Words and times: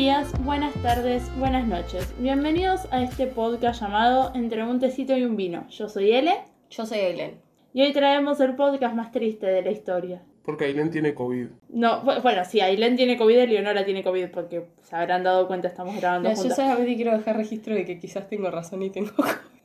días, 0.00 0.32
buenas 0.44 0.72
tardes, 0.82 1.22
buenas 1.38 1.66
noches. 1.66 2.14
Bienvenidos 2.18 2.88
a 2.90 3.02
este 3.02 3.26
podcast 3.26 3.82
llamado 3.82 4.32
Entre 4.34 4.62
un 4.64 4.80
tecito 4.80 5.14
y 5.14 5.24
un 5.24 5.36
vino. 5.36 5.68
Yo 5.68 5.90
soy 5.90 6.12
Ele 6.12 6.38
Yo 6.70 6.86
soy 6.86 7.00
Aileen. 7.00 7.38
y 7.74 7.82
hoy 7.82 7.92
traemos 7.92 8.40
el 8.40 8.56
podcast 8.56 8.94
más 8.94 9.12
triste 9.12 9.44
de 9.46 9.60
la 9.60 9.70
historia. 9.70 10.22
Porque 10.42 10.64
Aileen 10.64 10.90
tiene 10.90 11.12
COVID. 11.14 11.48
No, 11.68 12.02
bu- 12.02 12.22
bueno, 12.22 12.46
sí, 12.46 12.60
Ailén 12.62 12.96
tiene 12.96 13.18
COVID 13.18 13.40
y 13.42 13.46
Leonora 13.48 13.84
tiene 13.84 14.02
COVID 14.02 14.28
porque 14.30 14.68
se 14.80 14.96
habrán 14.96 15.22
dado 15.22 15.46
cuenta, 15.46 15.68
estamos 15.68 15.94
grabando 16.00 16.30
No, 16.30 16.34
yo 16.34 16.40
juntas. 16.40 16.56
solamente 16.56 16.96
quiero 16.96 17.12
dejar 17.18 17.36
registro 17.36 17.74
de 17.74 17.84
que 17.84 17.98
quizás 17.98 18.26
tengo 18.26 18.50
razón 18.50 18.82
y 18.82 18.88
tengo. 18.88 19.10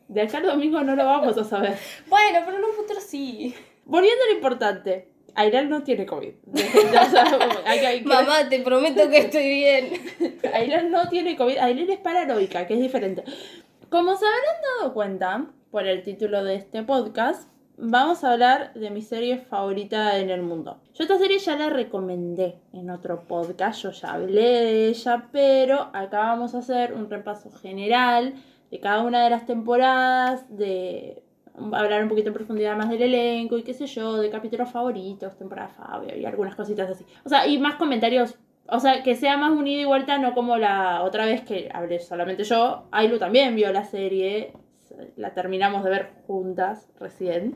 De 0.10 0.22
acá 0.22 0.40
al 0.40 0.48
domingo 0.48 0.82
no 0.84 0.98
lo 0.98 1.06
vamos 1.06 1.38
a 1.38 1.46
saber. 1.46 1.78
bueno, 2.10 2.40
pero 2.46 2.58
en 2.58 2.64
un 2.66 2.74
futuro 2.74 3.00
sí. 3.00 3.56
Volviendo 3.86 4.22
a 4.26 4.28
lo 4.32 4.36
importante, 4.36 5.08
Ailén 5.36 5.70
no 5.70 5.84
tiene 5.84 6.06
COVID. 6.06 6.34
Hay 7.66 7.80
hay 7.80 8.00
que- 8.04 8.08
Mamá, 8.08 8.48
te 8.50 8.60
prometo 8.60 9.10
que 9.10 9.18
estoy 9.18 9.48
bien. 9.48 9.90
Aileen 10.54 10.92
no 10.92 11.08
tiene 11.10 11.36
COVID, 11.36 11.58
Aileen 11.58 11.92
es 11.92 12.00
paranoica, 12.00 12.66
que 12.68 12.76
es 12.76 12.80
diferente. 12.80 13.24
Como 13.90 14.16
se 14.16 14.26
habrán 14.26 14.62
dado 14.80 14.94
cuenta 14.94 15.46
por 15.72 15.86
el 15.86 16.04
título 16.04 16.44
de 16.44 16.56
este 16.56 16.84
podcast, 16.84 17.50
vamos 17.78 18.24
a 18.24 18.32
hablar 18.32 18.74
de 18.74 18.90
mi 18.90 19.02
serie 19.02 19.40
favorita 19.40 20.18
en 20.20 20.30
el 20.30 20.42
mundo. 20.42 20.80
Yo 20.94 21.04
esta 21.04 21.18
serie 21.18 21.40
ya 21.40 21.58
la 21.58 21.70
recomendé 21.70 22.56
en 22.74 22.90
otro 22.90 23.24
podcast, 23.28 23.82
yo 23.84 23.92
ya 23.92 24.14
hablé 24.14 24.42
de 24.42 24.88
ella, 24.88 25.28
pero 25.32 25.90
acá 25.94 26.20
vamos 26.20 26.56
a 26.56 26.60
hacer 26.60 26.94
un 26.94 27.10
repaso 27.10 27.52
general 27.52 28.36
de 28.72 28.80
cada 28.80 29.04
una 29.04 29.24
de 29.24 29.30
las 29.30 29.46
temporadas, 29.46 30.46
de 30.58 31.22
hablar 31.74 32.04
un 32.04 32.10
poquito 32.10 32.30
en 32.30 32.34
profundidad 32.34 32.76
más 32.76 32.90
del 32.90 33.02
elenco 33.02 33.58
y 33.58 33.64
qué 33.64 33.74
sé 33.74 33.88
yo, 33.88 34.18
de 34.18 34.30
capítulos 34.30 34.72
favoritos, 34.72 35.38
temporada 35.38 35.70
Fabio 35.70 36.16
y 36.18 36.26
algunas 36.26 36.56
cositas 36.56 36.90
así. 36.90 37.06
O 37.24 37.30
sea, 37.30 37.48
y 37.48 37.58
más 37.58 37.76
comentarios 37.76 38.38
o 38.68 38.80
sea, 38.80 39.04
que 39.04 39.16
sea 39.16 39.38
más 39.38 39.52
unida 39.52 39.82
y 39.82 39.86
vuelta, 39.86 40.18
no 40.18 40.34
como 40.34 40.58
la 40.58 41.04
otra 41.04 41.26
vez 41.26 41.42
que 41.44 41.70
hablé 41.72 42.00
solamente 42.00 42.44
yo. 42.44 42.88
Ailu 42.92 43.20
también 43.20 43.56
vio 43.56 43.72
la 43.72 43.84
serie, 43.84 44.54
la 45.16 45.34
terminamos 45.34 45.84
de 45.84 45.92
ver 45.92 46.10
juntas 46.26 46.90
recién. 47.00 47.56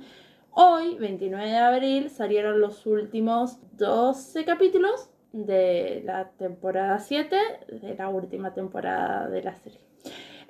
Hoy, 0.51 0.97
29 0.99 1.49
de 1.49 1.57
abril, 1.57 2.09
salieron 2.09 2.59
los 2.59 2.85
últimos 2.85 3.59
12 3.77 4.45
capítulos 4.45 5.09
de 5.31 6.01
la 6.05 6.29
temporada 6.31 6.99
7, 6.99 7.37
de 7.81 7.95
la 7.95 8.09
última 8.09 8.53
temporada 8.53 9.27
de 9.29 9.43
la 9.43 9.55
serie. 9.55 9.88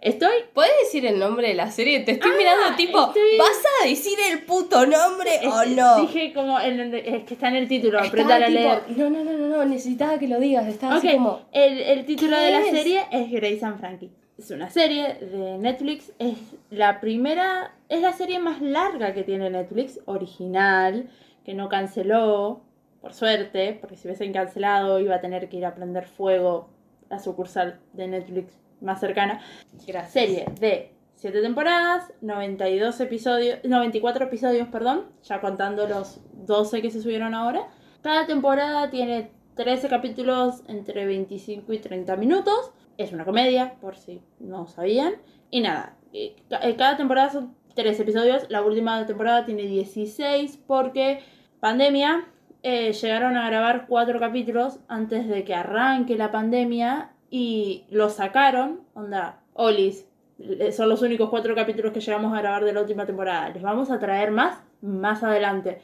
Estoy 0.02 0.32
¿Puedes 0.54 0.72
decir 0.84 1.06
el 1.06 1.20
nombre 1.20 1.50
de 1.50 1.54
la 1.56 1.72
serie? 1.72 2.00
Te 2.02 2.12
estoy 2.14 2.32
Ah, 2.34 2.38
mirando 2.38 2.76
tipo, 2.78 3.08
estoy- 3.08 3.38
¿vas 3.38 3.62
a 3.84 3.88
decir 3.88 4.18
el 4.32 4.44
puto 4.44 4.86
nombre 4.86 5.30
o 5.46 5.66
no? 5.66 6.02
Dije 6.02 6.32
como, 6.34 6.60
en- 6.60 6.94
es 6.96 7.24
que 7.26 7.34
está 7.34 7.50
en 7.50 7.56
el 7.58 7.68
título, 7.68 8.00
aprendan 8.00 8.44
a 8.44 8.48
leer. 8.48 8.82
No, 8.96 9.10
no, 9.10 9.24
no, 9.24 9.34
no, 9.34 9.48
no, 9.48 9.66
necesitaba 9.66 10.18
que 10.18 10.28
lo 10.30 10.40
digas. 10.40 10.68
Estaba 10.68 10.98
Ok, 10.98 11.04
así 11.06 11.14
como. 11.16 11.42
el, 11.52 11.80
el 11.82 12.06
título 12.06 12.38
¿qué 12.38 12.44
de 12.44 12.52
la 12.52 12.60
es? 12.62 12.70
serie 12.72 13.06
es 13.12 13.30
Grace 13.32 13.60
and 13.66 13.80
Frankie. 13.80 14.12
Es 14.38 14.52
una 14.52 14.70
serie 14.70 15.16
de 15.16 15.58
Netflix, 15.58 16.14
es 16.18 16.38
la 16.70 17.02
primera, 17.02 17.74
es 17.90 18.02
la 18.02 18.14
serie 18.14 18.40
más 18.40 18.62
larga 18.62 19.14
que 19.14 19.24
tiene 19.24 19.50
Netflix, 19.50 20.00
original, 20.06 21.10
que 21.44 21.54
no 21.54 21.68
canceló, 21.68 22.62
por 23.02 23.14
suerte, 23.14 23.78
porque 23.82 23.98
si 23.98 24.08
hubiesen 24.08 24.32
cancelado 24.32 25.02
iba 25.02 25.16
a 25.16 25.20
tener 25.22 25.50
que 25.50 25.58
ir 25.58 25.66
a 25.66 25.76
prender 25.76 26.06
fuego 26.06 26.70
la 27.10 27.20
sucursal 27.20 27.80
de 27.92 28.08
Netflix 28.08 28.54
más 28.82 29.00
cercana. 29.00 29.42
Gracias. 29.86 30.12
Serie 30.12 30.46
de 30.60 30.94
7 31.16 31.42
temporadas, 31.42 32.14
92 32.22 33.02
episodios, 33.02 33.60
94 33.64 34.26
episodios, 34.26 34.68
perdón, 34.70 35.06
ya 35.24 35.42
contando 35.42 35.88
los 35.88 36.22
12 36.46 36.82
que 36.82 36.92
se 36.92 37.02
subieron 37.02 37.36
ahora. 37.36 37.68
Cada 38.02 38.26
temporada 38.26 38.90
tiene 38.90 39.32
13 39.56 39.90
capítulos 39.90 40.64
entre 40.68 41.06
25 41.06 41.74
y 41.74 41.80
30 41.80 42.16
minutos. 42.16 42.72
Es 42.98 43.12
una 43.12 43.26
comedia, 43.26 43.76
por 43.82 43.98
si 43.98 44.22
no 44.40 44.68
sabían. 44.68 45.16
Y 45.52 45.60
nada, 45.60 45.98
eh, 46.14 46.36
eh, 46.62 46.76
cada 46.78 46.96
temporada 46.96 47.30
son 47.30 47.56
13 47.76 48.04
episodios. 48.04 48.46
La 48.50 48.62
última 48.62 49.06
temporada 49.06 49.46
tiene 49.46 49.64
16 49.64 50.64
porque 50.66 51.20
pandemia. 51.60 52.28
eh, 52.62 52.92
llegaron 52.94 53.38
a 53.38 53.48
grabar 53.50 53.88
4 53.88 54.20
capítulos 54.20 54.80
antes 54.90 55.28
de 55.28 55.44
que 55.46 55.56
arranque 55.56 56.18
la 56.18 56.32
pandemia 56.32 57.12
y 57.30 57.86
lo 57.90 58.10
sacaron. 58.10 58.82
Onda, 58.94 59.40
Olis, 59.54 60.06
eh, 60.40 60.72
son 60.72 60.90
los 60.90 61.02
únicos 61.02 61.30
4 61.30 61.54
capítulos 61.56 61.92
que 61.94 62.00
llegamos 62.02 62.34
a 62.36 62.42
grabar 62.42 62.64
de 62.66 62.74
la 62.74 62.82
última 62.82 63.06
temporada. 63.06 63.50
Les 63.50 63.62
vamos 63.62 63.92
a 63.92 64.00
traer 64.00 64.32
más 64.32 64.60
más 64.82 65.24
adelante. 65.24 65.82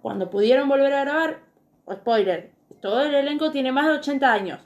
Cuando 0.00 0.30
pudieron 0.30 0.68
volver 0.68 0.92
a 0.94 1.04
grabar, 1.04 1.40
spoiler, 1.92 2.50
todo 2.80 3.02
el 3.02 3.14
elenco 3.14 3.50
tiene 3.50 3.70
más 3.72 3.86
de 3.86 3.92
80 3.92 4.32
años. 4.32 4.60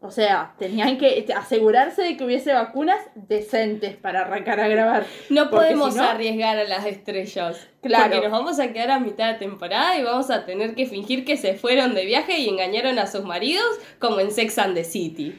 O 0.00 0.12
sea, 0.12 0.54
tenían 0.60 0.96
que 0.96 1.26
asegurarse 1.36 2.02
de 2.02 2.16
que 2.16 2.24
hubiese 2.24 2.52
vacunas 2.52 3.00
decentes 3.16 3.96
para 3.96 4.20
arrancar 4.20 4.60
a 4.60 4.68
grabar. 4.68 5.04
No 5.28 5.50
podemos 5.50 5.94
si 5.94 5.98
no- 5.98 6.04
arriesgar 6.04 6.56
a 6.56 6.62
las 6.64 6.86
estrellas. 6.86 7.68
Claro. 7.82 8.04
Porque 8.12 8.28
nos 8.28 8.30
vamos 8.30 8.60
a 8.60 8.72
quedar 8.72 8.92
a 8.92 9.00
mitad 9.00 9.32
de 9.32 9.38
temporada 9.40 9.98
y 9.98 10.04
vamos 10.04 10.30
a 10.30 10.44
tener 10.46 10.76
que 10.76 10.86
fingir 10.86 11.24
que 11.24 11.36
se 11.36 11.54
fueron 11.54 11.96
de 11.96 12.04
viaje 12.04 12.38
y 12.38 12.48
engañaron 12.48 13.00
a 13.00 13.08
sus 13.08 13.24
maridos, 13.24 13.66
como 13.98 14.20
en 14.20 14.30
Sex 14.30 14.56
and 14.58 14.74
the 14.76 14.84
City. 14.84 15.34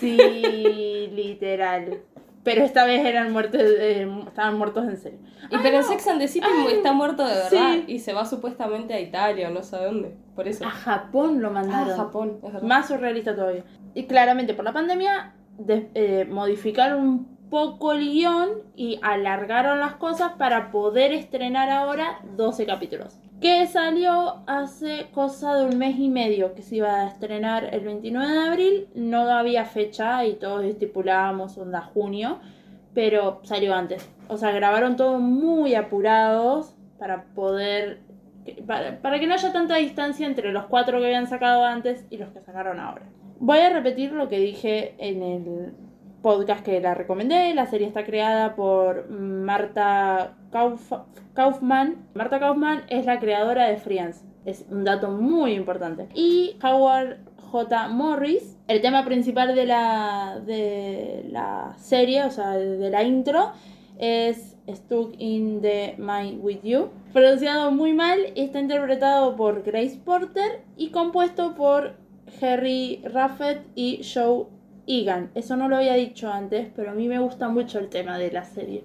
Sí, 0.00 1.10
literal. 1.14 2.00
Pero 2.44 2.64
esta 2.64 2.84
vez 2.84 3.04
eran 3.06 3.32
muertos, 3.32 3.60
eh, 3.62 4.08
estaban 4.26 4.58
muertos 4.58 4.84
en 4.88 4.96
serio. 4.96 5.18
Y 5.48 5.58
pero 5.58 5.76
en 5.76 5.84
Sex 5.84 6.08
and 6.08 6.20
the 6.20 6.26
City 6.26 6.44
Ay, 6.50 6.74
está 6.74 6.92
muerto 6.92 7.24
de 7.24 7.34
verdad 7.34 7.50
sí. 7.74 7.84
y 7.86 7.98
se 8.00 8.12
va 8.12 8.24
supuestamente 8.24 8.94
a 8.94 9.00
Italia 9.00 9.48
o 9.48 9.52
no 9.52 9.62
sé 9.62 9.76
a 9.76 9.84
dónde. 9.84 10.16
Por 10.34 10.48
eso. 10.48 10.66
A 10.66 10.70
Japón 10.70 11.40
lo 11.40 11.50
mandaron. 11.52 11.96
Japón, 11.96 12.38
es 12.42 12.52
verdad. 12.52 12.62
Más 12.66 12.88
surrealista 12.88 13.36
todavía. 13.36 13.62
Y 13.94 14.06
claramente 14.06 14.54
por 14.54 14.64
la 14.64 14.72
pandemia 14.72 15.34
de- 15.58 15.88
eh, 15.94 16.24
modificaron 16.28 17.00
un 17.02 17.32
poco 17.48 17.92
el 17.92 18.00
guion 18.10 18.48
y 18.74 18.98
alargaron 19.02 19.78
las 19.78 19.94
cosas 19.94 20.32
para 20.32 20.72
poder 20.72 21.12
estrenar 21.12 21.70
ahora 21.70 22.22
12 22.36 22.66
capítulos. 22.66 23.20
Que 23.42 23.66
salió 23.66 24.44
hace 24.46 25.08
cosa 25.12 25.56
de 25.56 25.64
un 25.64 25.76
mes 25.76 25.98
y 25.98 26.08
medio 26.08 26.54
que 26.54 26.62
se 26.62 26.76
iba 26.76 26.94
a 26.94 27.08
estrenar 27.08 27.74
el 27.74 27.80
29 27.80 28.32
de 28.32 28.38
abril. 28.38 28.88
No 28.94 29.28
había 29.28 29.64
fecha 29.64 30.24
y 30.24 30.34
todos 30.34 30.64
estipulábamos 30.64 31.58
onda 31.58 31.80
junio, 31.80 32.38
pero 32.94 33.40
salió 33.42 33.74
antes. 33.74 34.08
O 34.28 34.36
sea, 34.36 34.52
grabaron 34.52 34.94
todo 34.94 35.18
muy 35.18 35.74
apurados 35.74 36.76
para 37.00 37.24
poder 37.34 38.02
para, 38.64 39.02
para 39.02 39.18
que 39.18 39.26
no 39.26 39.34
haya 39.34 39.52
tanta 39.52 39.74
distancia 39.74 40.24
entre 40.24 40.52
los 40.52 40.66
cuatro 40.66 41.00
que 41.00 41.06
habían 41.06 41.26
sacado 41.26 41.64
antes 41.64 42.06
y 42.10 42.18
los 42.18 42.30
que 42.30 42.42
sacaron 42.42 42.78
ahora. 42.78 43.06
Voy 43.40 43.58
a 43.58 43.70
repetir 43.70 44.12
lo 44.12 44.28
que 44.28 44.38
dije 44.38 44.94
en 44.98 45.20
el 45.20 45.74
podcast 46.22 46.64
que 46.64 46.80
la 46.80 46.94
recomendé. 46.94 47.52
La 47.54 47.66
serie 47.66 47.86
está 47.86 48.04
creada 48.04 48.54
por 48.54 49.08
Marta 49.10 50.34
Kauf- 50.50 51.04
Kaufman. 51.34 51.96
Marta 52.14 52.38
Kaufman 52.40 52.82
es 52.88 53.06
la 53.06 53.18
creadora 53.18 53.66
de 53.68 53.76
Friends. 53.76 54.24
Es 54.44 54.64
un 54.70 54.84
dato 54.84 55.10
muy 55.10 55.52
importante. 55.52 56.08
Y 56.14 56.56
Howard 56.62 57.18
J. 57.50 57.88
Morris. 57.88 58.56
El 58.68 58.80
tema 58.80 59.04
principal 59.04 59.54
de 59.54 59.66
la, 59.66 60.40
de 60.44 61.26
la 61.30 61.74
serie, 61.78 62.24
o 62.24 62.30
sea, 62.30 62.52
de 62.52 62.88
la 62.90 63.02
intro, 63.02 63.52
es 63.98 64.56
Stuck 64.68 65.14
in 65.18 65.60
the 65.60 65.94
Mind 65.98 66.42
with 66.42 66.60
You. 66.62 66.88
Pronunciado 67.12 67.70
muy 67.72 67.92
mal, 67.92 68.18
está 68.36 68.58
interpretado 68.60 69.36
por 69.36 69.62
Grace 69.64 70.00
Porter 70.02 70.62
y 70.76 70.90
compuesto 70.90 71.54
por 71.54 71.94
Harry 72.40 73.02
Raffet 73.04 73.60
y 73.74 74.00
Joe 74.02 74.46
Egan. 74.86 75.32
Eso 75.34 75.56
no 75.56 75.68
lo 75.68 75.76
había 75.76 75.94
dicho 75.94 76.30
antes, 76.30 76.70
pero 76.76 76.92
a 76.92 76.94
mí 76.94 77.08
me 77.08 77.18
gusta 77.18 77.48
mucho 77.48 77.80
el 77.80 77.88
tema 77.88 78.16
de 78.18 78.30
la 78.30 78.44
serie. 78.44 78.84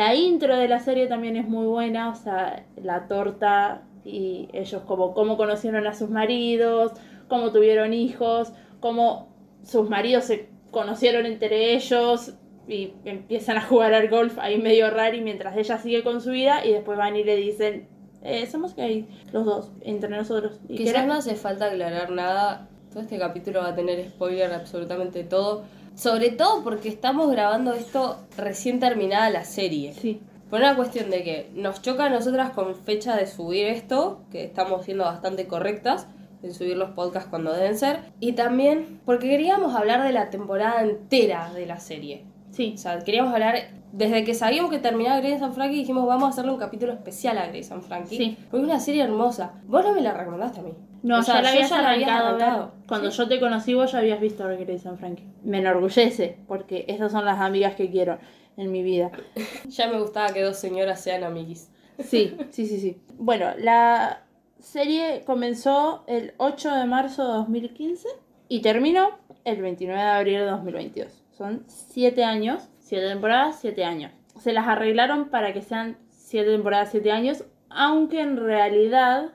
La 0.00 0.14
intro 0.14 0.56
de 0.56 0.66
la 0.66 0.80
serie 0.80 1.08
también 1.08 1.36
es 1.36 1.46
muy 1.46 1.66
buena, 1.66 2.08
o 2.08 2.14
sea, 2.14 2.64
la 2.82 3.06
torta 3.06 3.82
y 4.02 4.48
ellos 4.54 4.80
como 4.86 5.12
cómo 5.12 5.36
conocieron 5.36 5.86
a 5.86 5.92
sus 5.92 6.08
maridos, 6.08 6.92
cómo 7.28 7.52
tuvieron 7.52 7.92
hijos, 7.92 8.50
cómo 8.80 9.28
sus 9.62 9.90
maridos 9.90 10.24
se 10.24 10.48
conocieron 10.70 11.26
entre 11.26 11.74
ellos 11.74 12.32
y 12.66 12.94
empiezan 13.04 13.58
a 13.58 13.60
jugar 13.60 13.92
al 13.92 14.08
golf 14.08 14.38
ahí 14.38 14.56
medio 14.56 14.88
raro 14.88 15.18
y 15.18 15.20
mientras 15.20 15.54
ella 15.58 15.76
sigue 15.76 16.02
con 16.02 16.22
su 16.22 16.30
vida 16.30 16.64
y 16.64 16.72
después 16.72 16.96
van 16.96 17.16
y 17.16 17.22
le 17.22 17.36
dicen, 17.36 17.86
eh, 18.22 18.46
somos 18.46 18.74
gays 18.74 19.04
los 19.34 19.44
dos, 19.44 19.70
entre 19.82 20.08
nosotros. 20.08 20.60
Y 20.66 20.78
Quizás 20.78 21.06
no 21.06 21.12
hace 21.12 21.34
falta 21.34 21.66
aclarar 21.66 22.10
nada 22.10 22.70
Todo 22.90 23.02
este 23.02 23.18
capítulo 23.18 23.60
va 23.60 23.68
a 23.68 23.74
tener 23.74 24.02
spoiler 24.08 24.50
absolutamente 24.50 25.24
todo. 25.24 25.64
Sobre 26.00 26.30
todo 26.30 26.64
porque 26.64 26.88
estamos 26.88 27.30
grabando 27.30 27.74
esto 27.74 28.16
recién 28.38 28.80
terminada 28.80 29.28
la 29.28 29.44
serie. 29.44 29.92
Sí. 29.92 30.22
Por 30.48 30.60
una 30.60 30.74
cuestión 30.74 31.10
de 31.10 31.22
que 31.22 31.50
nos 31.54 31.82
choca 31.82 32.06
a 32.06 32.08
nosotras 32.08 32.52
con 32.52 32.74
fecha 32.74 33.14
de 33.16 33.26
subir 33.26 33.66
esto, 33.66 34.22
que 34.32 34.44
estamos 34.44 34.86
siendo 34.86 35.04
bastante 35.04 35.46
correctas 35.46 36.06
en 36.42 36.54
subir 36.54 36.78
los 36.78 36.92
podcasts 36.92 37.28
cuando 37.28 37.52
deben 37.52 37.76
ser. 37.76 37.98
Y 38.18 38.32
también 38.32 39.02
porque 39.04 39.28
queríamos 39.28 39.74
hablar 39.74 40.02
de 40.02 40.12
la 40.12 40.30
temporada 40.30 40.80
entera 40.80 41.52
de 41.52 41.66
la 41.66 41.80
serie. 41.80 42.24
Sí. 42.50 42.72
O 42.74 42.78
sea, 42.78 42.98
queríamos 43.00 43.32
hablar, 43.32 43.56
desde 43.92 44.24
que 44.24 44.34
sabíamos 44.34 44.70
que 44.70 44.78
terminaba 44.78 45.20
Grace 45.20 45.42
and 45.44 45.54
Frankie, 45.54 45.76
dijimos 45.78 46.06
vamos 46.06 46.24
a 46.24 46.28
hacerle 46.28 46.52
un 46.52 46.58
capítulo 46.58 46.92
especial 46.92 47.38
a 47.38 47.46
Grace 47.48 47.72
and 47.72 47.82
Frankie. 47.82 48.16
Sí. 48.16 48.36
Porque 48.50 48.64
es 48.66 48.70
una 48.70 48.80
serie 48.80 49.02
hermosa. 49.02 49.54
Vos 49.66 49.84
no 49.84 49.94
me 49.94 50.00
la 50.02 50.12
recomendaste 50.14 50.60
a 50.60 50.62
mí. 50.62 50.72
No, 51.02 51.18
O 51.20 51.22
sea, 51.22 51.36
ya 51.36 51.42
la 51.42 51.50
habías 51.50 51.72
arrancado 51.72 52.36
ver. 52.36 52.86
Cuando 52.86 53.10
Sí. 53.10 53.16
yo 53.18 53.28
te 53.28 53.40
conocí, 53.40 53.72
vos 53.74 53.90
ya 53.92 53.98
habías 54.00 54.20
visto 54.20 54.44
Grace 54.46 54.88
and 54.88 54.98
Frankie. 54.98 55.26
Me 55.42 55.58
enorgullece, 55.58 56.36
porque 56.46 56.84
esas 56.88 57.10
son 57.12 57.24
las 57.24 57.38
amigas 57.40 57.74
que 57.74 57.90
quiero 57.90 58.18
en 58.56 58.70
mi 58.72 58.82
vida. 58.82 59.10
Ya 59.68 59.88
me 59.88 59.98
gustaba 60.00 60.32
que 60.32 60.42
dos 60.42 60.56
señoras 60.58 61.00
sean 61.00 61.24
amiguis. 61.24 61.70
Sí, 61.98 62.36
sí, 62.50 62.66
sí, 62.66 62.80
sí. 62.80 63.00
Bueno, 63.18 63.46
la 63.58 64.22
serie 64.58 65.22
comenzó 65.24 66.04
el 66.06 66.34
8 66.38 66.74
de 66.74 66.84
marzo 66.86 67.26
de 67.26 67.32
2015 67.34 68.08
y 68.48 68.60
terminó 68.60 69.08
el 69.44 69.62
29 69.62 70.00
de 70.02 70.08
abril 70.08 70.34
de 70.40 70.44
2022. 70.46 71.19
Son 71.40 71.64
7 71.68 72.22
años, 72.22 72.68
7 72.80 73.08
temporadas, 73.08 73.56
7 73.62 73.82
años. 73.82 74.12
Se 74.38 74.52
las 74.52 74.68
arreglaron 74.68 75.30
para 75.30 75.54
que 75.54 75.62
sean 75.62 75.96
7 76.10 76.50
temporadas, 76.50 76.90
7 76.90 77.12
años, 77.12 77.46
aunque 77.70 78.20
en 78.20 78.36
realidad 78.36 79.30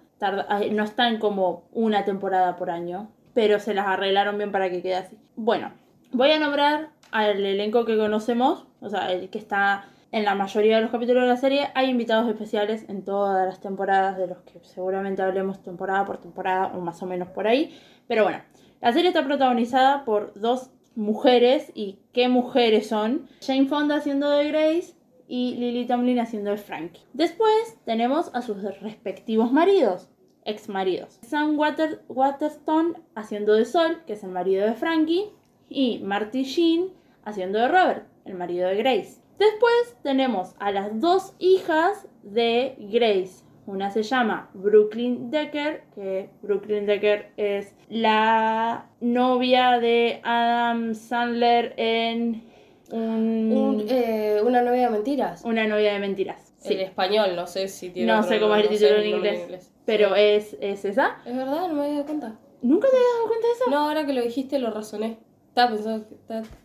no 0.72 0.84
están 0.84 1.18
como 1.18 1.63
una 1.72 2.06
temporada 2.06 2.57
por 2.57 2.69
año, 2.69 3.10
pero 3.34 3.60
se 3.60 3.74
las 3.74 3.88
arreglaron 3.88 4.38
bien 4.38 4.52
para 4.52 4.69
que 4.69 4.84
quede 4.84 4.98
así. 4.98 5.18
Bueno, 5.36 5.72
voy 6.12 6.30
a 6.30 6.38
nombrar 6.38 6.90
al 7.10 7.44
elenco 7.44 7.86
que 7.86 7.98
conocemos, 7.98 8.68
o 8.81 8.90
sea, 8.92 9.12
el 9.12 9.31
que 9.31 9.40
está 9.40 9.86
en 10.12 10.25
la 10.25 10.36
mayoría 10.36 10.75
de 10.75 10.84
los 10.84 10.92
capítulos 10.92 11.24
de 11.24 11.30
la 11.30 11.38
serie. 11.38 11.69
Hay 11.74 11.90
invitados 11.90 12.30
especiales 12.30 12.86
en 12.88 13.04
todas 13.04 13.48
las 13.48 13.62
temporadas, 13.62 14.16
de 14.16 14.28
los 14.28 14.38
que 14.44 14.60
seguramente 14.62 15.24
hablemos 15.24 15.63
temporada 15.63 16.06
por 16.06 16.19
temporada 16.19 16.68
o 16.68 16.81
más 16.81 17.02
o 17.02 17.07
menos 17.07 17.30
por 17.30 17.48
ahí. 17.48 17.75
Pero 18.07 18.22
bueno, 18.22 18.44
la 18.80 18.94
serie 18.94 19.07
está 19.07 19.24
protagonizada 19.24 20.06
por 20.06 20.40
dos 20.40 20.69
mujeres, 20.95 21.71
y 21.75 22.00
qué 22.13 22.27
mujeres 22.30 22.88
son. 22.88 23.27
Jane 23.42 23.68
Fonda 23.68 23.95
haciendo 23.97 24.30
de 24.30 24.47
Grace 24.50 24.94
y 25.27 25.56
Lily 25.56 25.86
Tomlin 25.88 26.19
haciendo 26.19 26.51
de 26.51 26.57
Frankie. 26.57 27.01
Después 27.13 27.77
tenemos 27.86 28.31
a 28.33 28.42
sus 28.42 28.62
respectivos 28.81 29.51
maridos, 29.51 30.09
ex 30.45 30.69
maridos. 30.69 31.19
Sam 31.24 31.57
Water- 31.57 32.01
Waterston 32.09 32.97
haciendo 33.15 33.53
de 33.53 33.65
Sol, 33.65 34.01
que 34.06 34.13
es 34.13 34.24
el 34.24 34.30
marido 34.31 34.65
de 34.65 34.74
Frankie, 34.74 35.30
y 35.69 36.00
Marty 36.00 36.44
Sheen 36.44 36.92
haciendo 37.24 37.59
de 37.59 37.68
Robert, 37.68 38.07
el 38.25 38.36
marido 38.36 38.68
de 38.69 38.75
Grace. 38.75 39.19
Después 39.39 39.97
tenemos 40.03 40.56
a 40.59 40.71
las 40.71 41.00
dos 41.01 41.33
hijas 41.39 42.07
de 42.24 42.75
Grace. 42.80 43.44
Una 43.67 43.89
se 43.89 44.03
llama 44.03 44.50
Brooklyn 44.53 45.31
Decker, 45.31 45.83
que 45.95 46.29
Brooklyn 46.44 46.85
Decker 46.85 47.31
es 47.35 47.73
la 47.89 48.85
novia 49.01 49.79
de 49.79 50.19
Adam 50.23 50.94
Sandler 50.94 51.73
en 51.77 52.44
un- 52.91 53.51
Un, 53.51 53.85
eh, 53.89 54.39
una 54.45 54.62
novia 54.62 54.85
de 54.85 54.89
mentiras. 54.91 55.44
una 55.44 55.65
novia 55.67 55.94
de 55.94 56.00
mentiras. 56.00 56.53
En 56.63 56.67
Sí. 56.77 56.81
español, 56.81 57.35
no 57.35 57.47
sé 57.47 57.67
si 57.67 57.89
tiene 57.89 58.12
No 58.12 58.19
otro 58.19 58.29
sé 58.29 58.39
cómo 58.39 58.56
es 58.56 58.65
el 58.65 58.71
no 58.71 58.77
sé 58.77 58.85
título 58.85 59.01
en 59.01 59.07
inglés, 59.09 59.71
pero 59.85 60.15
es, 60.15 60.56
es 60.61 60.85
esa. 60.85 61.18
Es 61.25 61.35
verdad, 61.35 61.68
no 61.68 61.73
me 61.73 61.81
había 61.85 61.94
dado 61.95 62.06
cuenta. 62.06 62.35
¿Nunca 62.61 62.88
te 62.88 62.95
habías 62.95 63.13
dado 63.15 63.27
cuenta 63.27 63.47
de 63.47 63.53
eso? 63.53 63.69
No, 63.71 63.77
ahora 63.88 64.06
que 64.06 64.13
lo 64.13 64.21
dijiste 64.21 64.59
lo 64.59 64.69
razoné. 64.71 65.18
Estaba 65.56 65.72
pensando, 65.72 66.06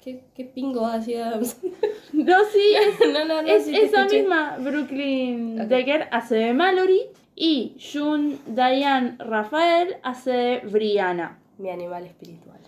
¿qué, 0.03 0.25
qué 0.35 0.45
pingo 0.47 0.81
va 0.83 0.95
a 0.95 0.99
decir 0.99 1.19
Adam 1.23 1.45
Sandler? 1.45 1.91
No, 2.13 2.37
sí, 2.53 2.75
es, 3.01 3.13
no, 3.13 3.25
no, 3.25 3.41
no, 3.43 3.49
es 3.49 3.65
sí 3.65 3.71
te 3.71 3.85
esa 3.85 4.01
escuché. 4.01 4.19
misma. 4.23 4.57
Brooklyn 4.59 5.61
Ok. 5.61 5.67
Decker 5.69 6.09
hace 6.11 6.35
de 6.35 6.53
Mallory 6.55 7.03
y 7.37 7.77
June 7.81 8.39
Diane 8.49 9.15
Rafael 9.21 9.97
hace 10.03 10.31
de 10.33 10.59
Brianna. 10.69 11.39
Mi 11.59 11.71
animal 11.71 12.05
espiritual. 12.05 12.59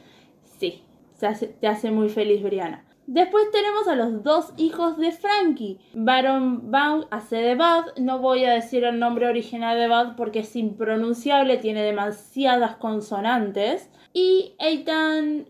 Sí, 0.61 0.83
se 1.15 1.27
hace- 1.27 1.49
te 1.49 1.67
hace 1.67 1.91
muy 1.91 2.09
feliz 2.09 2.41
Brianna. 2.41 2.85
Después 3.09 3.51
tenemos 3.51 3.89
a 3.89 3.97
los 3.97 4.23
dos 4.23 4.53
hijos 4.57 4.97
de 4.99 5.11
Frankie. 5.11 5.81
Baron 5.93 6.71
Baum 6.71 7.07
hace 7.11 7.37
de 7.37 7.57
Bud. 7.57 7.99
No 8.01 8.21
voy 8.21 8.45
a 8.45 8.53
decir 8.53 8.85
el 8.85 9.01
nombre 9.01 9.27
original 9.27 9.77
de 9.77 9.89
Bud 9.89 10.15
porque 10.17 10.39
es 10.39 10.55
impronunciable, 10.55 11.57
tiene 11.57 11.83
demasiadas 11.83 12.77
consonantes. 12.77 13.91
Y 14.15 14.55
Ethan 14.61 15.47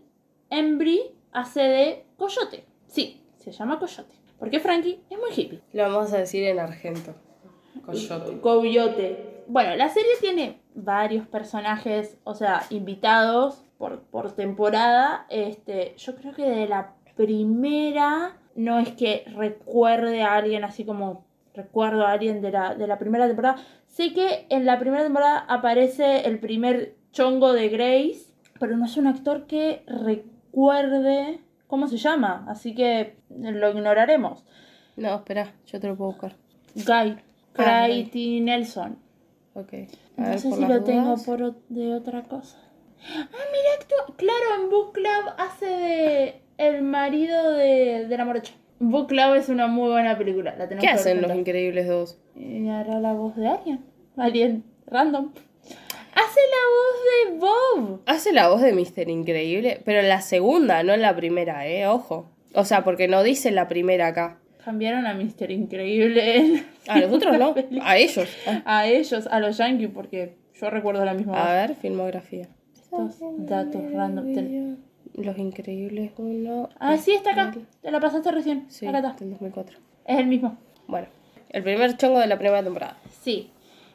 Embry 0.59 1.01
hace 1.31 1.61
de 1.61 2.05
Coyote. 2.17 2.65
Sí, 2.87 3.23
se 3.37 3.51
llama 3.51 3.79
Coyote. 3.79 4.13
Porque 4.39 4.59
Frankie 4.59 5.01
es 5.09 5.17
muy 5.17 5.29
hippie. 5.35 5.61
Lo 5.73 5.83
vamos 5.83 6.13
a 6.13 6.17
decir 6.17 6.43
en 6.43 6.59
argento. 6.59 7.15
Coyote. 7.85 8.39
Coyote. 8.39 9.43
Bueno, 9.47 9.75
la 9.75 9.89
serie 9.89 10.11
tiene 10.19 10.61
varios 10.75 11.27
personajes, 11.27 12.17
o 12.23 12.35
sea, 12.35 12.63
invitados 12.69 13.63
por, 13.77 14.01
por 14.01 14.31
temporada. 14.33 15.25
Este, 15.29 15.95
yo 15.97 16.15
creo 16.15 16.33
que 16.33 16.49
de 16.49 16.67
la 16.67 16.93
primera 17.15 18.37
no 18.55 18.79
es 18.79 18.91
que 18.91 19.25
recuerde 19.35 20.21
a 20.21 20.35
alguien 20.35 20.63
así 20.63 20.85
como 20.85 21.25
recuerdo 21.53 22.05
a 22.05 22.11
alguien 22.11 22.41
de 22.41 22.51
la, 22.51 22.75
de 22.75 22.87
la 22.87 22.97
primera 22.99 23.27
temporada. 23.27 23.57
Sé 23.87 24.13
que 24.13 24.47
en 24.49 24.65
la 24.65 24.79
primera 24.79 25.03
temporada 25.03 25.39
aparece 25.47 26.27
el 26.27 26.39
primer 26.39 26.95
chongo 27.11 27.53
de 27.53 27.69
Grace, 27.69 28.33
pero 28.59 28.75
no 28.75 28.85
es 28.85 28.97
un 28.97 29.07
actor 29.07 29.45
que 29.45 29.83
recuerde 30.53 31.39
cómo 31.67 31.87
se 31.87 31.97
llama, 31.97 32.45
así 32.47 32.75
que 32.75 33.15
lo 33.29 33.69
ignoraremos. 33.71 34.43
No, 34.95 35.15
espera, 35.15 35.51
yo 35.65 35.79
te 35.79 35.87
lo 35.87 35.95
puedo 35.95 36.11
buscar. 36.11 36.35
Guy 36.75 37.17
Ah, 37.55 37.63
Craity 37.85 38.39
Nelson. 38.41 38.97
Ok. 39.53 39.73
A 40.17 40.21
No 40.21 40.29
ver, 40.29 40.39
sé 40.39 40.51
si 40.51 40.65
lo 40.65 40.83
tengo 40.83 41.15
por 41.23 41.55
de 41.69 41.93
otra 41.93 42.23
cosa. 42.23 42.57
Ah, 43.05 43.25
mira. 43.51 44.15
Claro, 44.17 44.63
en 44.63 44.69
Book 44.69 44.93
Club 44.93 45.33
hace 45.37 45.65
de 45.65 46.41
el 46.57 46.81
marido 46.81 47.51
de, 47.51 48.07
de 48.07 48.17
la 48.17 48.25
morocha. 48.25 48.53
Book 48.79 49.07
Club 49.07 49.35
es 49.35 49.49
una 49.49 49.67
muy 49.67 49.89
buena 49.91 50.17
película. 50.17 50.55
La 50.57 50.67
tenemos 50.67 50.83
¿Qué 50.83 50.89
hacen 50.89 51.21
los 51.21 51.33
increíbles 51.35 51.87
dos? 51.87 52.19
Y 52.35 52.67
hará 52.69 52.99
la 52.99 53.13
voz 53.13 53.35
de 53.35 53.47
alguien. 53.47 53.85
Alguien 54.17 54.63
random. 54.87 55.31
Hace 56.15 56.39
la 56.51 56.61
voz 56.69 57.33
de 57.33 57.39
Bob. 57.39 58.01
Hace 58.05 58.33
la 58.33 58.49
voz 58.49 58.61
de 58.61 58.73
Mister 58.73 59.09
Increíble, 59.09 59.81
pero 59.85 59.99
en 59.99 60.09
la 60.09 60.21
segunda, 60.21 60.83
no 60.83 60.93
en 60.93 61.01
la 61.01 61.15
primera, 61.15 61.67
eh, 61.67 61.87
ojo. 61.87 62.29
O 62.53 62.65
sea, 62.65 62.83
porque 62.83 63.07
no 63.07 63.23
dice 63.23 63.51
la 63.51 63.67
primera 63.67 64.07
acá. 64.07 64.37
Cambiaron 64.63 65.05
a 65.07 65.13
Mr. 65.13 65.51
Increíble. 65.51 66.63
A 66.87 66.99
nosotros 66.99 67.37
no, 67.39 67.55
a 67.81 67.97
ellos. 67.97 68.29
Ah, 68.45 68.61
A 68.79 68.87
ellos, 68.87 69.27
a 69.27 69.39
los 69.39 69.57
Yankees, 69.57 69.89
porque 69.93 70.35
yo 70.59 70.69
recuerdo 70.69 71.03
la 71.05 71.13
misma 71.13 71.33
voz. 71.33 71.41
A 71.41 71.53
ver, 71.53 71.75
filmografía. 71.75 72.47
Estos 72.75 73.15
datos 73.37 73.81
random. 73.91 74.33
Ten- 74.33 74.79
Los 75.15 75.37
Increíbles 75.37 76.11
1. 76.17 76.69
Ah, 76.79 76.97
sí, 76.97 77.13
está 77.13 77.31
acá. 77.31 77.53
Te 77.81 77.89
la 77.91 77.99
pasaste 78.01 78.31
recién. 78.31 78.65
Sí, 78.69 78.85
Acá 78.85 78.97
está. 78.99 79.13
del 79.19 79.31
2004. 79.31 79.77
Es 80.05 80.19
el 80.19 80.27
mismo. 80.27 80.57
Bueno, 80.87 81.07
el 81.49 81.63
primer 81.63 81.95
chongo 81.97 82.19
de 82.19 82.27
la 82.27 82.37
primera 82.37 82.61
temporada. 82.63 82.97
Sí. 83.21 83.49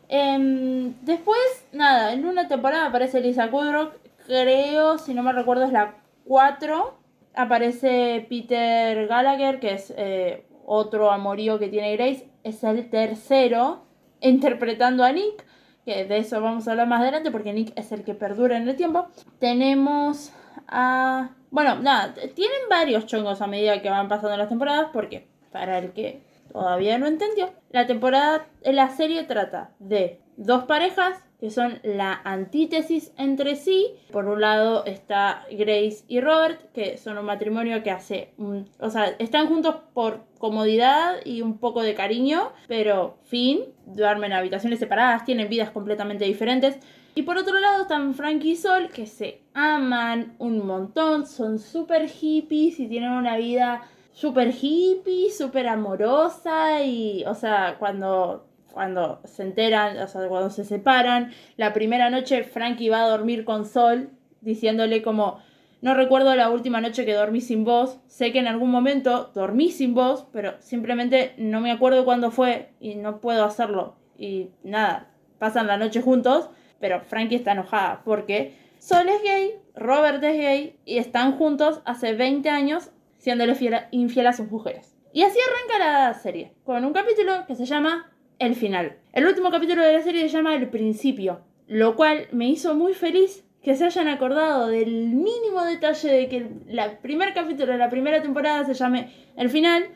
Em, 0.08 0.94
después, 1.02 1.66
nada, 1.72 2.12
en 2.14 2.26
una 2.26 2.48
temporada 2.48 2.86
aparece 2.86 3.20
Lisa 3.20 3.50
Kudrow. 3.50 3.90
Creo, 4.26 4.98
si 4.98 5.14
no 5.14 5.22
me 5.22 5.32
recuerdo, 5.32 5.64
es 5.64 5.72
la 5.72 5.96
4. 6.24 6.98
Aparece 7.34 8.26
Peter 8.28 9.06
Gallagher, 9.06 9.60
que 9.60 9.74
es 9.74 9.92
eh, 9.96 10.46
otro 10.66 11.10
amorío 11.10 11.58
que 11.58 11.68
tiene 11.68 11.96
Grace. 11.96 12.28
Es 12.42 12.64
el 12.64 12.88
tercero, 12.90 13.84
interpretando 14.20 15.04
a 15.04 15.12
Nick. 15.12 15.44
Que 15.84 16.04
de 16.04 16.18
eso 16.18 16.40
vamos 16.40 16.66
a 16.68 16.72
hablar 16.72 16.86
más 16.86 17.02
adelante, 17.02 17.30
porque 17.30 17.52
Nick 17.52 17.72
es 17.76 17.92
el 17.92 18.04
que 18.04 18.14
perdura 18.14 18.56
en 18.56 18.68
el 18.68 18.76
tiempo. 18.76 19.08
Tenemos 19.38 20.32
a. 20.66 21.30
Bueno, 21.50 21.76
nada, 21.76 22.14
tienen 22.34 22.60
varios 22.68 23.06
chongos 23.06 23.40
a 23.40 23.46
medida 23.46 23.80
que 23.80 23.88
van 23.88 24.08
pasando 24.08 24.36
las 24.36 24.50
temporadas, 24.50 24.88
porque 24.92 25.28
para 25.50 25.78
el 25.78 25.92
que 25.92 26.27
todavía 26.58 26.98
no 26.98 27.06
entendió, 27.06 27.50
la 27.70 27.86
temporada, 27.86 28.46
la 28.64 28.90
serie 28.90 29.22
trata 29.24 29.70
de 29.78 30.20
dos 30.36 30.64
parejas 30.64 31.22
que 31.38 31.50
son 31.50 31.78
la 31.84 32.20
antítesis 32.24 33.12
entre 33.16 33.54
sí. 33.54 33.86
Por 34.10 34.26
un 34.26 34.40
lado 34.40 34.84
está 34.86 35.44
Grace 35.52 36.02
y 36.08 36.20
Robert, 36.20 36.60
que 36.72 36.96
son 36.96 37.16
un 37.16 37.26
matrimonio 37.26 37.84
que 37.84 37.92
hace, 37.92 38.32
un- 38.38 38.68
o 38.80 38.90
sea, 38.90 39.14
están 39.20 39.46
juntos 39.46 39.76
por 39.94 40.24
comodidad 40.38 41.14
y 41.24 41.42
un 41.42 41.58
poco 41.58 41.82
de 41.82 41.94
cariño, 41.94 42.50
pero 42.66 43.18
fin, 43.22 43.60
duermen 43.86 44.32
en 44.32 44.38
habitaciones 44.38 44.80
separadas, 44.80 45.24
tienen 45.24 45.48
vidas 45.48 45.70
completamente 45.70 46.24
diferentes. 46.24 46.76
Y 47.14 47.22
por 47.22 47.36
otro 47.36 47.56
lado 47.60 47.82
están 47.82 48.14
Frank 48.14 48.44
y 48.44 48.56
Sol, 48.56 48.88
que 48.92 49.06
se 49.06 49.42
aman 49.54 50.34
un 50.38 50.66
montón, 50.66 51.24
son 51.24 51.60
súper 51.60 52.08
hippies 52.08 52.80
y 52.80 52.88
tienen 52.88 53.10
una 53.12 53.36
vida 53.36 53.82
súper 54.18 54.52
hippie, 54.60 55.30
súper 55.30 55.68
amorosa 55.68 56.82
y, 56.82 57.22
o 57.24 57.34
sea, 57.36 57.76
cuando, 57.78 58.48
cuando 58.72 59.20
se 59.22 59.44
enteran, 59.44 59.96
o 59.98 60.08
sea, 60.08 60.26
cuando 60.26 60.50
se 60.50 60.64
separan, 60.64 61.30
la 61.56 61.72
primera 61.72 62.10
noche 62.10 62.42
Frankie 62.42 62.88
va 62.88 63.04
a 63.04 63.08
dormir 63.08 63.44
con 63.44 63.64
Sol 63.64 64.10
diciéndole 64.40 65.02
como, 65.02 65.38
no 65.82 65.94
recuerdo 65.94 66.34
la 66.34 66.50
última 66.50 66.80
noche 66.80 67.04
que 67.04 67.14
dormí 67.14 67.40
sin 67.40 67.64
vos, 67.64 68.00
sé 68.08 68.32
que 68.32 68.40
en 68.40 68.48
algún 68.48 68.72
momento 68.72 69.30
dormí 69.36 69.70
sin 69.70 69.94
vos, 69.94 70.26
pero 70.32 70.54
simplemente 70.58 71.34
no 71.38 71.60
me 71.60 71.70
acuerdo 71.70 72.04
cuándo 72.04 72.32
fue 72.32 72.72
y 72.80 72.96
no 72.96 73.20
puedo 73.20 73.44
hacerlo. 73.44 73.94
Y 74.18 74.50
nada, 74.64 75.12
pasan 75.38 75.68
la 75.68 75.76
noche 75.76 76.02
juntos, 76.02 76.50
pero 76.80 77.02
Frankie 77.02 77.36
está 77.36 77.52
enojada 77.52 78.02
porque 78.04 78.56
Sol 78.80 79.08
es 79.08 79.22
gay, 79.22 79.54
Robert 79.76 80.20
es 80.24 80.36
gay 80.36 80.76
y 80.84 80.98
están 80.98 81.38
juntos 81.38 81.82
hace 81.84 82.14
20 82.14 82.50
años 82.50 82.90
siéndole 83.28 83.54
fiel- 83.54 83.84
infiel 83.90 84.26
a 84.26 84.32
sus 84.32 84.50
mujeres. 84.50 84.96
Y 85.12 85.22
así 85.22 85.38
arranca 85.38 85.86
la 86.08 86.14
serie, 86.14 86.52
con 86.64 86.82
un 86.86 86.94
capítulo 86.94 87.44
que 87.46 87.54
se 87.56 87.66
llama 87.66 88.10
El 88.38 88.54
final. 88.54 88.96
El 89.12 89.26
último 89.26 89.50
capítulo 89.50 89.82
de 89.84 89.92
la 89.92 90.00
serie 90.02 90.22
se 90.22 90.28
llama 90.34 90.54
El 90.54 90.68
principio, 90.70 91.40
lo 91.66 91.94
cual 91.94 92.26
me 92.32 92.48
hizo 92.48 92.74
muy 92.74 92.94
feliz 92.94 93.44
que 93.62 93.76
se 93.76 93.84
hayan 93.84 94.08
acordado 94.08 94.68
del 94.68 95.08
mínimo 95.08 95.62
detalle 95.66 96.10
de 96.10 96.28
que 96.28 96.36
el 96.38 96.98
primer 97.02 97.34
capítulo 97.34 97.72
de 97.72 97.76
la 97.78 97.90
primera 97.90 98.22
temporada 98.22 98.64
se 98.64 98.72
llame 98.72 99.10
El 99.36 99.50
final 99.50 99.88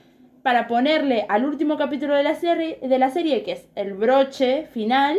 para 0.42 0.66
ponerle 0.66 1.24
al 1.30 1.46
último 1.46 1.78
capítulo 1.78 2.14
de 2.14 2.24
la 2.24 2.34
serie, 2.34 2.78
de 2.82 2.98
la 2.98 3.08
serie 3.08 3.44
que 3.44 3.52
es 3.52 3.66
el 3.76 3.94
broche 3.94 4.66
final, 4.74 5.16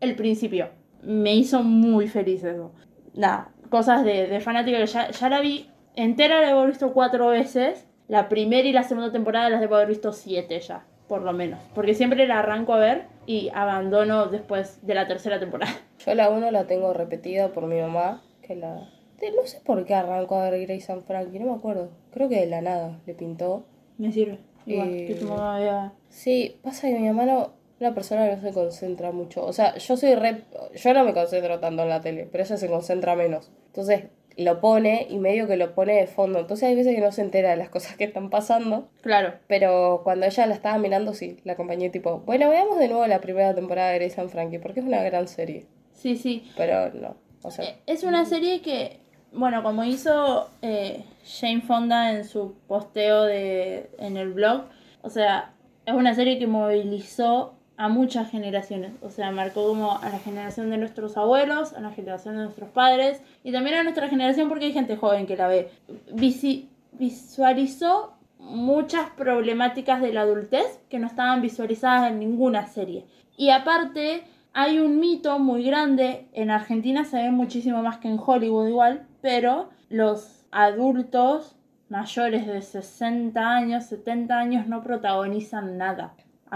el 0.00 0.14
principio. 0.14 0.68
Me 1.02 1.34
hizo 1.34 1.64
muy 1.64 2.06
feliz 2.06 2.44
eso. 2.44 2.72
Nada, 3.14 3.50
cosas 3.70 4.04
de, 4.04 4.28
de 4.28 4.38
fanática 4.40 4.84
ya, 4.84 5.10
ya 5.10 5.28
la 5.28 5.40
vi 5.40 5.66
entera, 5.96 6.40
la 6.40 6.50
he 6.50 6.66
visto 6.66 6.92
cuatro 6.92 7.28
veces. 7.28 7.86
La 8.08 8.28
primera 8.28 8.68
y 8.68 8.72
la 8.72 8.84
segunda 8.84 9.10
temporada 9.10 9.50
las 9.50 9.60
debo 9.60 9.74
haber 9.74 9.88
visto 9.88 10.12
siete 10.12 10.60
ya, 10.60 10.86
por 11.08 11.22
lo 11.22 11.32
menos. 11.32 11.58
Porque 11.74 11.94
siempre 11.94 12.26
la 12.28 12.38
arranco 12.38 12.72
a 12.74 12.78
ver 12.78 13.06
y 13.26 13.50
abandono 13.52 14.26
después 14.26 14.86
de 14.86 14.94
la 14.94 15.08
tercera 15.08 15.40
temporada. 15.40 15.72
Yo 16.06 16.14
la 16.14 16.30
1 16.30 16.52
la 16.52 16.68
tengo 16.68 16.92
repetida 16.92 17.48
por 17.52 17.66
mi 17.66 17.80
mamá, 17.80 18.22
que 18.42 18.54
la... 18.54 18.74
no 18.76 19.46
sé 19.46 19.60
por 19.64 19.84
qué 19.84 19.94
arrancó 19.94 20.36
a 20.36 20.50
ver 20.50 20.66
Grace 20.66 20.92
and 20.92 21.04
Frankie, 21.04 21.40
no 21.40 21.46
me 21.46 21.58
acuerdo. 21.58 21.90
Creo 22.12 22.28
que 22.28 22.38
de 22.40 22.46
la 22.46 22.60
nada 22.60 23.00
le 23.06 23.14
pintó. 23.14 23.64
Me 23.98 24.12
sirve. 24.12 24.38
Igual, 24.66 24.88
Eh, 24.94 25.06
que 25.08 25.14
tu 25.16 25.26
mamá 25.26 25.58
vea. 25.58 25.92
Sí, 26.08 26.58
pasa 26.62 26.86
que 26.88 26.94
mi 26.98 27.08
mamá 27.08 27.24
no... 27.26 27.52
Una 27.78 27.92
persona 27.92 28.26
que 28.28 28.36
no 28.36 28.40
se 28.42 28.52
concentra 28.54 29.12
mucho. 29.12 29.44
O 29.44 29.52
sea, 29.52 29.74
yo 29.76 29.96
soy 29.96 30.14
re... 30.14 30.44
Yo 30.76 30.94
no 30.94 31.04
me 31.04 31.12
concentro 31.12 31.58
tanto 31.60 31.82
en 31.82 31.88
la 31.90 32.00
tele, 32.00 32.26
pero 32.30 32.42
ella 32.44 32.56
se 32.56 32.68
concentra 32.68 33.16
menos. 33.16 33.50
Entonces 33.66 34.04
lo 34.36 34.60
pone 34.60 35.06
y 35.08 35.18
medio 35.18 35.46
que 35.46 35.56
lo 35.56 35.74
pone 35.74 35.94
de 35.94 36.06
fondo. 36.06 36.38
Entonces 36.40 36.68
hay 36.68 36.74
veces 36.74 36.94
que 36.94 37.00
no 37.00 37.10
se 37.12 37.22
entera 37.22 37.50
de 37.50 37.56
las 37.56 37.70
cosas 37.70 37.96
que 37.96 38.04
están 38.04 38.30
pasando. 38.30 38.88
Claro. 39.02 39.34
Pero 39.46 40.02
cuando 40.04 40.26
ella 40.26 40.46
la 40.46 40.54
estaba 40.54 40.78
mirando, 40.78 41.14
sí, 41.14 41.38
la 41.44 41.54
acompañé 41.54 41.90
tipo, 41.90 42.20
bueno, 42.20 42.50
veamos 42.50 42.78
de 42.78 42.88
nuevo 42.88 43.06
la 43.06 43.20
primera 43.20 43.54
temporada 43.54 43.90
de 43.90 43.98
Grace 43.98 44.20
and 44.20 44.30
Frankie, 44.30 44.58
porque 44.58 44.80
es 44.80 44.86
una 44.86 45.02
gran 45.02 45.26
serie. 45.28 45.66
Sí, 45.94 46.16
sí. 46.16 46.50
Pero 46.56 46.92
no, 46.92 47.16
o 47.42 47.50
sea, 47.50 47.64
Eh, 47.64 47.76
Es 47.86 48.04
una 48.04 48.26
serie 48.26 48.60
que, 48.60 48.98
bueno, 49.32 49.62
como 49.62 49.84
hizo 49.84 50.50
eh, 50.62 51.02
Jane 51.24 51.62
Fonda 51.62 52.12
en 52.12 52.24
su 52.24 52.54
posteo 52.68 53.24
de, 53.24 53.88
en 53.98 54.16
el 54.18 54.32
blog, 54.32 54.64
o 55.02 55.08
sea, 55.10 55.52
es 55.86 55.94
una 55.94 56.14
serie 56.14 56.38
que 56.38 56.46
movilizó 56.46 57.55
a 57.78 57.88
muchas 57.88 58.30
generaciones, 58.30 58.92
o 59.02 59.10
sea, 59.10 59.30
marcó 59.30 59.66
como 59.68 59.98
a 59.98 60.08
la 60.08 60.18
generación 60.18 60.70
de 60.70 60.78
nuestros 60.78 61.16
abuelos, 61.16 61.74
a 61.74 61.80
la 61.80 61.90
generación 61.90 62.36
de 62.36 62.44
nuestros 62.44 62.70
padres 62.70 63.20
y 63.44 63.52
también 63.52 63.76
a 63.76 63.82
nuestra 63.82 64.08
generación 64.08 64.48
porque 64.48 64.66
hay 64.66 64.72
gente 64.72 64.96
joven 64.96 65.26
que 65.26 65.36
la 65.36 65.48
ve. 65.48 65.70
Visi- 66.12 66.68
visualizó 66.92 68.14
muchas 68.38 69.10
problemáticas 69.10 70.00
de 70.00 70.12
la 70.12 70.22
adultez 70.22 70.80
que 70.88 70.98
no 70.98 71.06
estaban 71.06 71.42
visualizadas 71.42 72.10
en 72.10 72.18
ninguna 72.18 72.66
serie. 72.66 73.04
Y 73.36 73.50
aparte, 73.50 74.22
hay 74.54 74.78
un 74.78 74.98
mito 74.98 75.38
muy 75.38 75.64
grande, 75.64 76.28
en 76.32 76.50
Argentina 76.50 77.04
se 77.04 77.18
ve 77.18 77.30
muchísimo 77.30 77.82
más 77.82 77.98
que 77.98 78.08
en 78.08 78.18
Hollywood 78.24 78.68
igual, 78.68 79.06
pero 79.20 79.68
los 79.90 80.46
adultos 80.50 81.56
mayores 81.88 82.46
de 82.46 82.62
60 82.62 83.48
años, 83.48 83.84
70 83.84 84.38
años 84.38 84.66
no 84.66 84.82
protagonizan 84.82 85.76
nada 85.76 86.14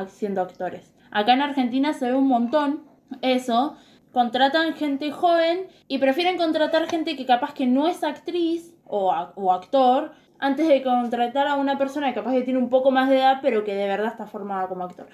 siendo 0.09 0.41
actores. 0.41 0.95
Acá 1.11 1.35
en 1.35 1.43
Argentina 1.43 1.93
se 1.93 2.07
ve 2.07 2.15
un 2.15 2.29
montón 2.29 2.83
eso, 3.23 3.77
contratan 4.13 4.75
gente 4.75 5.11
joven 5.11 5.67
y 5.89 5.99
prefieren 5.99 6.37
contratar 6.37 6.89
gente 6.89 7.17
que 7.17 7.27
capaz 7.27 7.55
que 7.55 7.67
no 7.67 7.89
es 7.89 8.05
actriz 8.05 8.77
o, 8.87 9.13
o 9.35 9.53
actor 9.53 10.13
antes 10.39 10.69
de 10.69 10.83
contratar 10.83 11.47
a 11.47 11.57
una 11.57 11.77
persona 11.77 12.09
que 12.09 12.15
capaz 12.15 12.33
que 12.33 12.43
tiene 12.43 12.59
un 12.59 12.71
poco 12.71 12.91
más 12.91 13.09
de 13.09 13.19
edad 13.19 13.41
pero 13.43 13.65
que 13.65 13.75
de 13.75 13.87
verdad 13.87 14.13
está 14.13 14.27
formada 14.27 14.69
como 14.69 14.85
actor. 14.85 15.09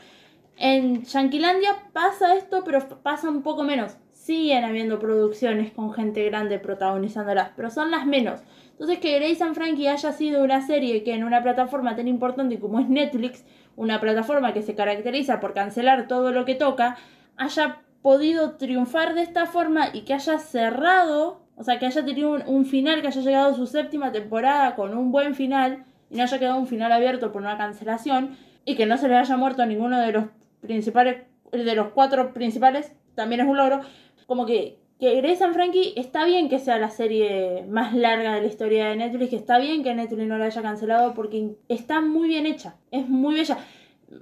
En 0.59 1.05
Yanquilandia 1.05 1.77
pasa 1.93 2.35
esto, 2.35 2.63
pero 2.65 2.81
pasa 3.03 3.29
un 3.29 3.43
poco 3.43 3.63
menos. 3.63 3.99
Siguen 4.13 4.65
habiendo 4.65 4.99
producciones 4.99 5.71
con 5.71 5.93
gente 5.93 6.25
grande 6.25 6.59
protagonizándolas, 6.59 7.51
pero 7.55 7.71
son 7.71 7.91
las 7.91 8.07
menos. 8.07 8.41
Entonces 8.71 8.99
que 8.99 9.19
Grace 9.19 9.45
and 9.45 9.55
Frankie 9.55 9.89
haya 9.89 10.13
sido 10.13 10.43
una 10.43 10.67
serie 10.67 11.05
que 11.05 11.15
en 11.15 11.25
una 11.25 11.43
plataforma 11.43 11.95
tan 11.95 12.09
importante 12.09 12.59
como 12.59 12.81
es 12.81 12.89
Netflix, 12.89 13.45
una 13.77 14.01
plataforma 14.01 14.53
que 14.53 14.63
se 14.63 14.75
caracteriza 14.75 15.39
por 15.39 15.55
cancelar 15.55 16.09
todo 16.09 16.33
lo 16.33 16.45
que 16.45 16.55
toca, 16.55 16.97
haya 17.37 17.83
podido 18.03 18.53
triunfar 18.53 19.15
de 19.15 19.23
esta 19.23 19.47
forma 19.47 19.89
y 19.93 20.03
que 20.03 20.15
haya 20.15 20.39
cerrado, 20.39 21.41
o 21.57 21.65
sea, 21.65 21.79
que 21.79 21.87
haya 21.87 22.05
tenido 22.05 22.33
un, 22.47 22.65
final, 22.65 23.03
que 23.03 23.09
haya 23.09 23.21
llegado 23.21 23.51
a 23.51 23.55
su 23.55 23.67
séptima 23.67 24.13
temporada 24.13 24.75
con 24.75 24.97
un 24.97 25.13
buen 25.13 25.35
final 25.35 25.85
y 26.11 26.17
no 26.17 26.23
haya 26.23 26.39
quedado 26.39 26.59
un 26.59 26.67
final 26.67 26.93
abierto 26.93 27.33
por 27.33 27.43
una 27.43 27.59
cancelación 27.59 28.37
y 28.65 28.77
que 28.77 28.87
no 28.87 28.97
se 28.97 29.09
le 29.09 29.17
haya 29.17 29.37
muerto 29.37 29.63
a 29.63 29.67
ninguno 29.67 30.01
de 30.01 30.13
los 30.13 30.25
principales, 30.61 31.25
de 31.53 31.75
los 31.75 31.89
cuatro 31.89 32.33
principales, 32.33 32.93
también 33.15 33.41
es 33.41 33.47
un 33.47 33.57
logro. 33.57 33.81
Como 34.27 34.47
que, 34.47 34.79
que 34.99 35.21
Grace 35.21 35.45
and 35.45 35.55
Frankie 35.55 35.93
está 35.97 36.25
bien 36.25 36.49
que 36.49 36.59
sea 36.59 36.79
la 36.79 36.91
serie 36.91 37.65
más 37.69 37.95
larga 37.95 38.35
de 38.35 38.41
la 38.41 38.47
historia 38.47 38.89
de 38.89 38.97
Netflix, 38.97 39.31
que 39.31 39.37
está 39.37 39.59
bien 39.59 39.83
que 39.83 39.95
Netflix 39.95 40.27
no 40.27 40.39
la 40.39 40.47
haya 40.47 40.63
cancelado 40.63 41.15
porque 41.15 41.57
está 41.69 42.01
muy 42.01 42.29
bien 42.29 42.47
hecha, 42.47 42.77
es 42.91 43.09
muy 43.09 43.35
bella. 43.35 43.59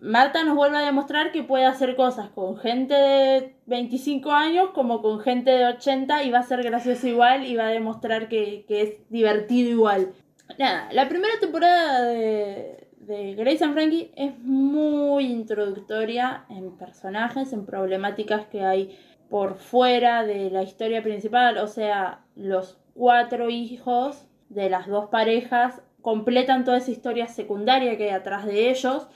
Marta 0.01 0.43
nos 0.45 0.57
vuelve 0.57 0.79
a 0.79 0.81
demostrar 0.81 1.31
que 1.31 1.43
puede 1.43 1.67
hacer 1.67 1.95
cosas 1.95 2.31
con 2.31 2.57
gente 2.57 2.95
de 2.95 3.55
25 3.67 4.33
años 4.33 4.71
como 4.71 5.03
con 5.03 5.21
gente 5.21 5.51
de 5.51 5.67
80 5.67 6.25
y 6.25 6.31
va 6.31 6.39
a 6.39 6.43
ser 6.43 6.63
gracioso 6.63 7.07
igual 7.07 7.45
y 7.45 7.55
va 7.55 7.67
a 7.67 7.71
demostrar 7.71 8.29
que, 8.29 8.65
que 8.67 8.81
es 8.81 8.95
divertido 9.11 9.71
igual. 9.71 10.15
Nada, 10.59 10.89
la 10.93 11.09
primera 11.09 11.35
temporada 11.39 12.03
de, 12.03 12.89
de 13.01 13.35
Grace 13.35 13.63
and 13.63 13.75
Frankie 13.75 14.11
es 14.17 14.39
muy 14.39 15.27
introductoria 15.27 16.47
en 16.49 16.77
personajes, 16.77 17.53
en 17.53 17.67
problemáticas 17.67 18.47
que 18.47 18.63
hay 18.63 18.99
por 19.29 19.57
fuera 19.57 20.25
de 20.25 20.51
la 20.51 20.63
historia 20.63 21.03
principal, 21.03 21.59
o 21.59 21.67
sea, 21.67 22.25
los 22.37 22.79
cuatro 22.95 23.51
hijos 23.51 24.27
de 24.49 24.71
las 24.71 24.87
dos 24.87 25.09
parejas 25.09 25.83
completan 26.03 26.65
toda 26.65 26.79
esa 26.79 26.91
historia 26.91 27.27
secundaria 27.27 27.97
que 27.97 28.05
hay 28.05 28.11
atrás 28.11 28.47
de 28.47 28.71
ellos. 28.71 29.09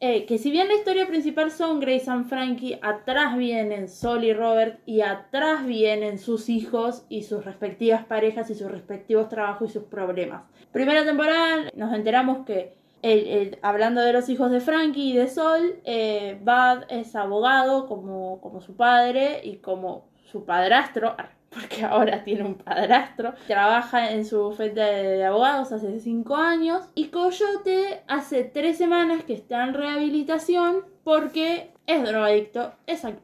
Eh, 0.00 0.26
que 0.26 0.38
si 0.38 0.50
bien 0.50 0.68
la 0.68 0.74
historia 0.74 1.06
principal 1.06 1.50
son 1.50 1.80
Grace 1.80 2.10
and 2.10 2.28
Frankie, 2.28 2.78
atrás 2.82 3.38
vienen 3.38 3.88
Sol 3.88 4.24
y 4.24 4.34
Robert 4.34 4.80
y 4.84 5.00
atrás 5.00 5.64
vienen 5.64 6.18
sus 6.18 6.50
hijos 6.50 7.06
y 7.08 7.22
sus 7.22 7.44
respectivas 7.44 8.04
parejas 8.04 8.50
y 8.50 8.54
sus 8.54 8.70
respectivos 8.70 9.28
trabajos 9.28 9.70
y 9.70 9.72
sus 9.72 9.84
problemas. 9.84 10.42
Primera 10.72 11.04
temporada 11.04 11.70
nos 11.74 11.94
enteramos 11.94 12.44
que 12.44 12.74
el- 13.04 13.26
el- 13.26 13.58
hablando 13.62 14.00
de 14.00 14.12
los 14.12 14.28
hijos 14.28 14.50
de 14.50 14.60
Frankie 14.60 15.10
y 15.12 15.16
de 15.16 15.28
Sol, 15.28 15.80
eh, 15.84 16.38
Bud 16.40 16.84
es 16.88 17.14
abogado 17.14 17.86
como, 17.86 18.40
como 18.40 18.60
su 18.60 18.76
padre 18.76 19.40
y 19.44 19.56
como 19.58 20.06
su 20.30 20.44
padrastro, 20.44 21.14
porque 21.50 21.84
ahora 21.84 22.24
tiene 22.24 22.44
un 22.44 22.54
padrastro, 22.54 23.34
trabaja 23.46 24.10
en 24.10 24.24
su 24.24 24.42
bufete 24.44 24.80
de 24.80 25.24
abogados 25.24 25.70
hace 25.72 26.00
5 26.00 26.34
años 26.36 26.88
y 26.94 27.08
Coyote 27.08 28.02
hace 28.08 28.42
3 28.44 28.76
semanas 28.76 29.22
que 29.24 29.34
está 29.34 29.62
en 29.64 29.74
rehabilitación 29.74 30.84
porque 31.04 31.70
es 31.86 32.02
drogadicto 32.02 32.72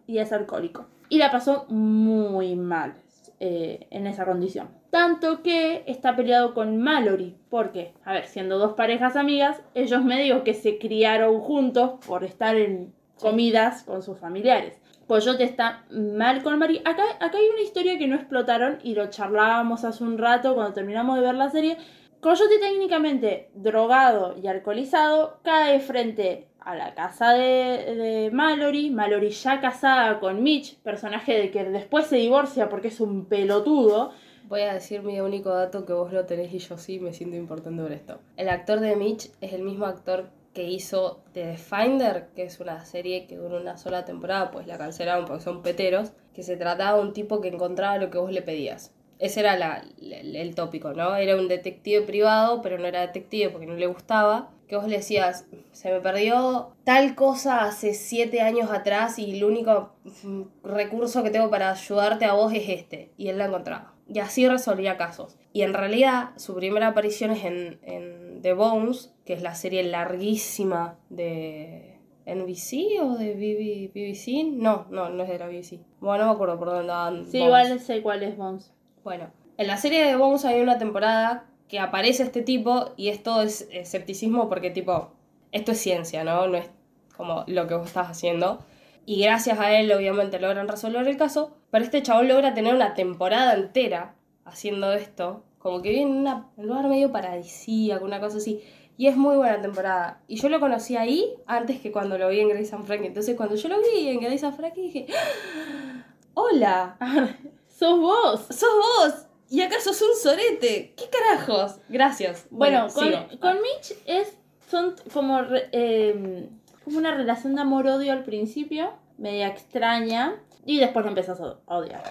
y 0.07 0.19
es 0.19 0.33
alcohólico. 0.33 0.87
Y 1.09 1.19
la 1.19 1.31
pasó 1.33 1.65
muy 1.69 2.55
mal 2.55 2.95
eh, 3.41 3.87
en 3.91 4.07
esa 4.07 4.25
condición. 4.27 4.69
Tanto 4.91 5.43
que 5.43 5.85
está 5.87 6.17
peleado 6.17 6.53
con 6.53 6.79
Mallory. 6.79 7.37
Porque, 7.49 7.95
a 8.05 8.13
ver, 8.13 8.27
siendo 8.27 8.59
dos 8.59 8.75
parejas 8.75 9.17
amigas, 9.17 9.63
ellos 9.75 10.05
medio 10.05 10.45
que 10.45 10.55
se 10.55 10.79
criaron 10.79 11.41
juntos 11.41 11.93
por 12.07 12.25
estar 12.25 12.57
en 12.57 12.93
comidas 13.21 13.85
con 13.85 14.03
sus 14.03 14.19
familiares. 14.19 14.81
Coyote 15.07 15.45
está 15.45 15.85
mal 15.91 16.43
con 16.43 16.59
Mari. 16.59 16.79
Acá, 16.85 17.03
acá 17.19 17.37
hay 17.37 17.49
una 17.53 17.63
historia 17.63 17.99
que 17.99 18.07
no 18.07 18.17
explotaron 18.17 18.79
y 18.83 18.95
lo 18.95 19.11
charlábamos 19.11 19.85
hace 19.85 20.05
un 20.05 20.19
rato 20.19 20.55
cuando 20.55 20.73
terminamos 20.73 21.17
de 21.17 21.23
ver 21.23 21.35
la 21.35 21.51
serie. 21.51 21.77
Coyote 22.21 22.59
técnicamente 22.61 23.51
drogado 23.55 24.37
y 24.41 24.47
alcoholizado 24.47 25.41
cae 25.43 25.81
frente 25.81 26.49
a 26.61 26.75
la 26.75 26.95
casa 26.95 27.33
de, 27.33 27.95
de 27.97 28.31
Mallory. 28.33 28.91
Mallory 28.91 29.31
ya 29.31 29.61
casada 29.61 30.21
con 30.21 30.43
Mitch, 30.43 30.77
personaje 30.79 31.37
de 31.39 31.51
que 31.51 31.65
después 31.65 32.07
se 32.07 32.17
divorcia 32.17 32.69
porque 32.69 32.89
es 32.89 33.01
un 33.01 33.27
pelotudo. 33.27 34.13
Voy 34.51 34.63
a 34.63 34.75
decir 34.75 35.03
mi 35.05 35.21
único 35.21 35.51
dato 35.51 35.87
que 35.87 35.93
vos 35.93 36.13
no 36.13 36.27
tenés 36.27 36.53
y 36.53 36.59
yo 36.59 36.77
sí, 36.77 36.99
me 36.99 37.13
siento 37.13 37.37
importante 37.37 37.81
por 37.81 37.93
esto. 37.93 38.21
El 38.37 38.49
actor 38.49 38.81
de 38.81 38.97
Mitch 38.97 39.31
es 39.41 39.53
el 39.53 39.63
mismo 39.63 39.87
actor 39.87 40.29
que 40.53 40.65
hizo 40.65 41.23
The 41.33 41.57
Finder, 41.57 42.27
que 42.35 42.43
es 42.43 42.59
una 42.59 42.85
serie 42.85 43.29
que 43.29 43.37
duró 43.37 43.61
una 43.61 43.77
sola 43.77 44.05
temporada, 44.05 44.51
pues 44.51 44.67
la 44.67 44.77
cancelaron 44.77 45.25
porque 45.25 45.45
son 45.45 45.63
peteros, 45.63 46.11
que 46.35 46.43
se 46.43 46.57
trataba 46.57 46.99
de 46.99 47.05
un 47.05 47.13
tipo 47.13 47.41
que 47.41 47.47
encontraba 47.47 47.99
lo 47.99 48.11
que 48.11 48.19
vos 48.19 48.33
le 48.33 48.43
pedías. 48.43 48.93
ese 49.21 49.39
era 49.39 49.85
el, 50.01 50.35
el 50.35 50.55
tópico, 50.57 50.95
¿no? 50.95 51.15
Era 51.15 51.37
un 51.37 51.47
detective 51.47 52.03
privado, 52.03 52.61
pero 52.61 52.77
no 52.77 52.87
era 52.87 53.03
detective 53.03 53.51
porque 53.51 53.67
no 53.67 53.75
le 53.75 53.87
gustaba. 53.87 54.51
Que 54.67 54.77
vos 54.77 54.89
le 54.89 54.97
decías, 54.97 55.47
se 55.73 55.93
me 55.93 56.01
perdió 56.01 56.75
tal 56.85 57.15
cosa 57.15 57.65
hace 57.65 57.95
siete 57.95 58.41
años 58.41 58.71
atrás 58.71 59.19
y 59.19 59.37
el 59.37 59.45
único 59.45 59.93
mm, 60.23 60.43
recurso 60.65 61.23
que 61.23 61.31
tengo 61.31 61.51
para 61.51 61.71
ayudarte 61.71 62.25
a 62.25 62.35
vos 62.35 62.53
es 62.53 62.69
este. 62.69 63.13
Y 63.17 63.29
él 63.29 63.39
la 63.39 63.47
encontraba. 63.47 63.95
Y 64.13 64.19
así 64.19 64.49
resolvía 64.49 64.97
casos. 64.97 65.37
Y 65.53 65.63
en 65.63 65.73
realidad, 65.73 66.31
su 66.37 66.55
primera 66.55 66.89
aparición 66.89 67.31
es 67.31 67.45
en, 67.45 67.79
en 67.83 68.43
The 68.43 68.55
Bones, 68.55 69.15
que 69.25 69.35
es 69.35 69.43
la 69.43 69.55
serie 69.55 69.85
larguísima 69.85 70.99
de 71.11 71.99
NBC 72.27 73.01
o 73.03 73.17
de 73.17 73.35
BB 73.35 73.93
BBC. 73.93 74.53
No, 74.53 74.87
no, 74.91 75.11
no 75.11 75.23
es 75.23 75.29
de 75.29 75.39
la 75.39 75.47
BBC. 75.47 75.81
Bueno, 76.01 76.25
no 76.25 76.31
me 76.31 76.35
acuerdo 76.35 76.59
por 76.59 76.69
dónde 76.69 76.81
andaban. 76.83 77.27
Sí, 77.27 77.39
Bones. 77.39 77.47
igual 77.47 77.81
sé 77.81 78.03
cuál 78.03 78.23
es 78.23 78.37
Bones. 78.37 78.73
Bueno, 79.05 79.31
en 79.57 79.67
la 79.67 79.77
serie 79.77 80.05
de 80.05 80.17
Bones 80.17 80.45
hay 80.45 80.61
una 80.61 80.79
temporada 80.79 81.47
que 81.69 81.79
aparece 81.79 82.25
este 82.25 82.43
tipo 82.43 82.91
y 82.97 83.09
esto 83.09 83.43
es 83.43 83.69
escepticismo 83.71 84.49
porque 84.49 84.71
tipo, 84.71 85.13
esto 85.53 85.73
es 85.73 85.79
ciencia, 85.79 86.25
¿no? 86.25 86.49
No 86.49 86.59
es 86.59 86.69
como 87.17 87.45
lo 87.47 87.69
que 87.69 87.75
vos 87.75 87.87
estás 87.87 88.09
haciendo. 88.09 88.59
Y 89.07 89.23
gracias 89.23 89.59
a 89.59 89.73
él 89.73 89.91
obviamente 89.93 90.39
logran 90.39 90.69
resolver 90.69 91.07
el 91.07 91.17
caso, 91.17 91.57
pero 91.71 91.85
este 91.85 92.03
chabón 92.03 92.29
logra 92.29 92.55
tener 92.55 92.75
una 92.75 92.95
temporada 92.95 93.55
entera 93.55 94.15
haciendo 94.45 94.93
esto, 94.93 95.43
como 95.59 95.83
que 95.83 95.91
vive 95.91 96.03
en 96.03 96.11
una- 96.11 96.49
un 96.57 96.67
lugar 96.67 96.87
medio 96.89 97.11
paradisíaco, 97.13 98.05
una 98.05 98.21
cosa 98.21 98.39
así. 98.39 98.63
Y 98.97 99.07
es 99.07 99.17
muy 99.17 99.37
buena 99.37 99.61
temporada. 99.63 100.21
Y 100.29 100.37
yo 100.37 100.49
lo 100.51 100.61
conocí 100.61 100.97
ahí 100.97 101.35
antes 101.47 101.81
que 101.81 101.91
cuando 101.91 102.19
lo 102.19 102.29
vi 102.29 102.41
en 102.41 102.51
Grace 102.51 102.75
and 102.75 102.85
Frankie. 102.85 103.07
Entonces 103.07 103.35
cuando 103.37 103.55
yo 103.57 103.69
lo 103.71 103.79
vi 103.81 104.09
en 104.09 104.21
Grace 104.21 104.45
and 104.45 104.57
Frankie 104.57 104.83
dije, 104.83 105.07
¡Ah! 105.17 106.05
¡Hola! 106.35 106.97
¡Sos 107.79 107.99
vos! 107.99 108.41
¡Sos 108.51 108.69
vos! 108.77 109.27
¿Y 109.49 109.63
acá 109.63 109.81
sos 109.81 110.01
un 110.03 110.15
sorete? 110.17 110.95
¿Qué 110.97 111.05
carajos? 111.11 111.79
Gracias. 111.89 112.47
Bueno, 112.51 112.89
con, 112.95 113.05
sigo. 113.07 113.19
con 113.41 113.55
Mitch 113.55 113.97
es, 114.07 114.37
son 114.71 114.95
como, 115.13 115.43
re- 115.43 115.69
eh, 115.73 116.49
como 116.91 116.99
una 116.99 117.15
relación 117.15 117.55
de 117.55 117.61
amor-odio 117.61 118.13
al 118.13 118.25
principio, 118.25 118.91
media 119.17 119.47
extraña, 119.47 120.35
y 120.67 120.81
después 120.81 121.05
lo 121.05 121.11
empezás 121.11 121.41
a 121.41 121.57
odiar. 121.67 122.03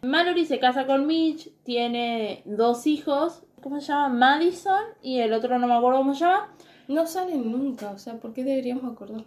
Mallory 0.00 0.46
se 0.46 0.58
casa 0.58 0.86
con 0.86 1.06
Mitch, 1.06 1.50
tiene 1.62 2.40
dos 2.46 2.86
hijos, 2.86 3.42
¿cómo 3.62 3.80
se 3.80 3.88
llama? 3.88 4.08
Madison, 4.08 4.82
y 5.02 5.20
el 5.20 5.34
otro 5.34 5.58
no 5.58 5.66
me 5.66 5.74
acuerdo 5.74 5.98
cómo 5.98 6.14
se 6.14 6.20
llama. 6.20 6.54
No 6.88 7.06
salen 7.06 7.52
nunca, 7.52 7.90
o 7.90 7.98
sea, 7.98 8.14
¿por 8.14 8.32
qué 8.32 8.44
deberíamos 8.44 8.90
acordarnos? 8.90 9.26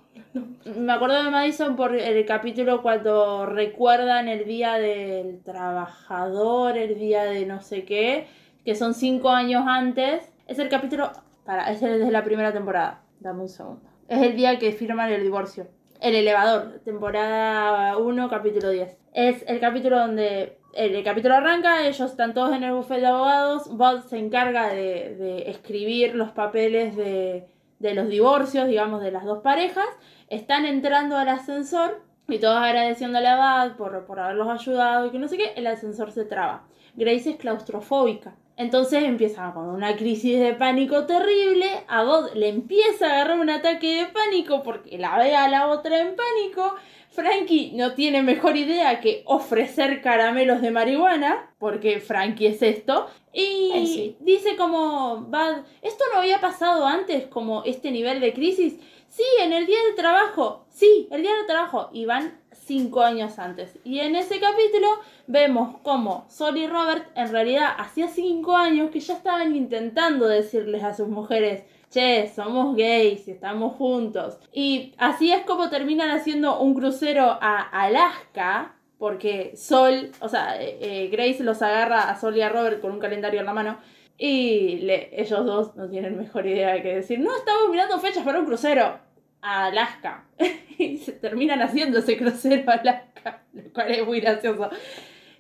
Me 0.66 0.92
acuerdo 0.92 1.24
de 1.24 1.30
Madison 1.30 1.76
por 1.76 1.96
el 1.96 2.26
capítulo 2.26 2.82
cuando 2.82 3.46
recuerdan 3.46 4.28
el 4.28 4.46
día 4.46 4.80
del 4.80 5.44
trabajador, 5.44 6.76
el 6.76 6.98
día 6.98 7.26
de 7.26 7.46
no 7.46 7.62
sé 7.62 7.84
qué, 7.84 8.28
que 8.66 8.74
son 8.74 8.96
cinco 8.96 9.30
años 9.30 9.64
antes. 9.68 10.32
Es 10.48 10.58
el 10.58 10.70
capítulo, 10.70 11.12
para, 11.46 11.72
es 11.72 11.84
el 11.84 12.00
de 12.00 12.12
la 12.12 12.24
primera 12.24 12.52
temporada. 12.52 13.02
Dame 13.20 13.42
un 13.42 13.50
segundo. 13.50 13.87
Es 14.08 14.22
el 14.22 14.38
día 14.38 14.58
que 14.58 14.72
firman 14.72 15.12
el 15.12 15.22
divorcio. 15.22 15.68
El 16.00 16.16
elevador, 16.16 16.80
temporada 16.86 17.98
1, 17.98 18.30
capítulo 18.30 18.70
10. 18.70 18.96
Es 19.14 19.44
el 19.48 19.60
capítulo 19.60 20.00
donde 20.00 20.60
el, 20.74 21.04
capítulo 21.04 21.36
arranca, 21.36 21.86
ellos 21.86 22.12
están 22.12 22.34
todos 22.34 22.56
en 22.56 22.64
el 22.64 22.72
bufete 22.72 23.02
de 23.02 23.08
abogados, 23.08 23.68
Bud 23.70 24.02
se 24.08 24.18
encarga 24.18 24.70
de, 24.70 25.16
de 25.16 25.50
escribir 25.50 26.16
los 26.16 26.32
papeles 26.32 26.96
de, 26.96 27.48
de 27.80 27.94
los 27.96 28.08
divorcios, 28.08 28.68
digamos, 28.68 29.02
de 29.02 29.12
las 29.12 29.26
dos 29.26 29.40
parejas, 29.40 29.88
están 30.30 30.66
entrando 30.66 31.18
al 31.18 31.28
ascensor 31.28 32.02
y 32.30 32.40
todos 32.40 32.58
agradeciéndole 32.58 33.28
a 33.28 33.66
Bud 33.66 33.76
por, 33.76 34.06
por 34.06 34.22
haberlos 34.22 34.48
ayudado 34.48 35.08
y 35.08 35.12
que 35.12 35.20
no 35.20 35.28
sé 35.28 35.38
qué, 35.38 35.52
el 35.58 35.68
ascensor 35.68 36.14
se 36.14 36.24
traba. 36.24 36.66
Grace 36.96 37.32
es 37.32 37.36
claustrofóbica. 37.36 38.36
Entonces 38.58 39.04
empieza 39.04 39.54
con 39.54 39.70
una 39.70 39.96
crisis 39.96 40.40
de 40.40 40.54
pánico 40.54 41.06
terrible. 41.06 41.68
A 41.88 42.04
Bud 42.04 42.32
le 42.34 42.50
empieza 42.50 43.06
a 43.08 43.12
agarrar 43.14 43.40
un 43.40 43.50
ataque 43.52 43.96
de 43.98 44.06
pánico 44.08 44.64
porque 44.64 44.98
la 44.98 45.18
ve 45.20 45.36
a 45.36 45.48
la 45.48 45.68
otra 45.70 46.00
en 46.02 46.16
pánico. 46.16 46.76
Frankie 47.12 47.72
no 47.76 47.94
tiene 47.94 48.22
mejor 48.24 48.58
idea 48.58 49.00
que 49.00 49.22
ofrecer 49.26 50.02
caramelos 50.02 50.62
de 50.62 50.72
marihuana, 50.72 51.52
porque 51.58 52.00
Frankie 52.00 52.48
es 52.48 52.62
esto. 52.62 53.08
Y 53.34 53.72
Eh, 53.74 53.86
sí. 53.86 54.18
dice 54.20 54.56
como, 54.56 55.18
Bud, 55.22 55.64
¿esto 55.82 56.04
no 56.14 56.20
había 56.20 56.42
pasado 56.42 56.86
antes 56.86 57.26
como 57.28 57.64
este 57.64 57.92
nivel 57.92 58.20
de 58.22 58.34
crisis? 58.34 58.76
Sí, 59.08 59.24
en 59.42 59.54
el 59.54 59.66
día 59.66 59.78
de 59.90 59.94
trabajo. 59.96 60.66
Sí, 60.70 61.08
el 61.12 61.22
día 61.22 61.32
de 61.36 61.46
trabajo. 61.48 61.90
Y 61.94 62.06
van 62.06 62.40
cinco 62.68 63.02
años 63.02 63.40
antes. 63.40 63.78
Y 63.84 64.00
en 64.00 64.16
ese 64.16 64.40
capítulo 64.40 64.88
vemos 65.26 65.78
como 65.82 66.26
Sol 66.30 66.58
y 66.58 66.68
Robert 66.68 67.06
en 67.16 67.32
realidad 67.32 67.70
hacía 67.78 68.08
cinco 68.10 68.56
años 68.56 68.92
que 68.92 69.00
ya 69.00 69.14
estaban 69.16 69.56
intentando 69.56 70.28
decirles 70.28 70.84
a 70.84 70.94
sus 70.94 71.08
mujeres, 71.08 71.64
che, 71.90 72.30
somos 72.36 72.76
gays 72.76 73.28
y 73.28 73.32
estamos 73.32 73.76
juntos. 73.76 74.38
Y 74.52 74.94
así 74.98 75.32
es 75.32 75.44
como 75.46 75.70
terminan 75.70 76.12
haciendo 76.12 76.60
un 76.60 76.74
crucero 76.76 77.38
a 77.42 77.62
Alaska. 77.62 78.74
Porque 79.00 79.56
Sol, 79.56 80.12
o 80.22 80.28
sea, 80.28 80.60
eh, 80.60 80.78
eh, 80.82 81.08
Grace 81.12 81.44
los 81.44 81.62
agarra 81.62 82.10
a 82.10 82.20
Sol 82.20 82.36
y 82.36 82.42
a 82.42 82.50
Robert 82.50 82.82
con 82.82 82.92
un 82.92 83.00
calendario 83.00 83.40
en 83.40 83.46
la 83.46 83.54
mano. 83.54 83.78
Y 84.18 84.78
le- 84.80 85.10
ellos 85.22 85.46
dos 85.46 85.76
no 85.76 85.88
tienen 85.88 86.18
mejor 86.18 86.48
idea 86.48 86.82
que 86.82 86.96
decir, 86.96 87.20
no, 87.20 87.36
estamos 87.38 87.70
mirando 87.70 88.00
fechas 88.00 88.24
para 88.24 88.40
un 88.40 88.48
crucero 88.48 88.98
a 89.42 89.68
Alaska. 89.68 90.26
y 90.78 90.98
se 90.98 91.14
terminan 91.14 91.62
haciendo 91.62 92.00
ese 92.00 92.18
crucero 92.18 92.70
a 92.70 92.76
Alaska, 92.76 93.42
lo 93.54 93.74
cual 93.74 93.92
es 93.92 94.06
muy 94.06 94.20
gracioso. 94.20 94.70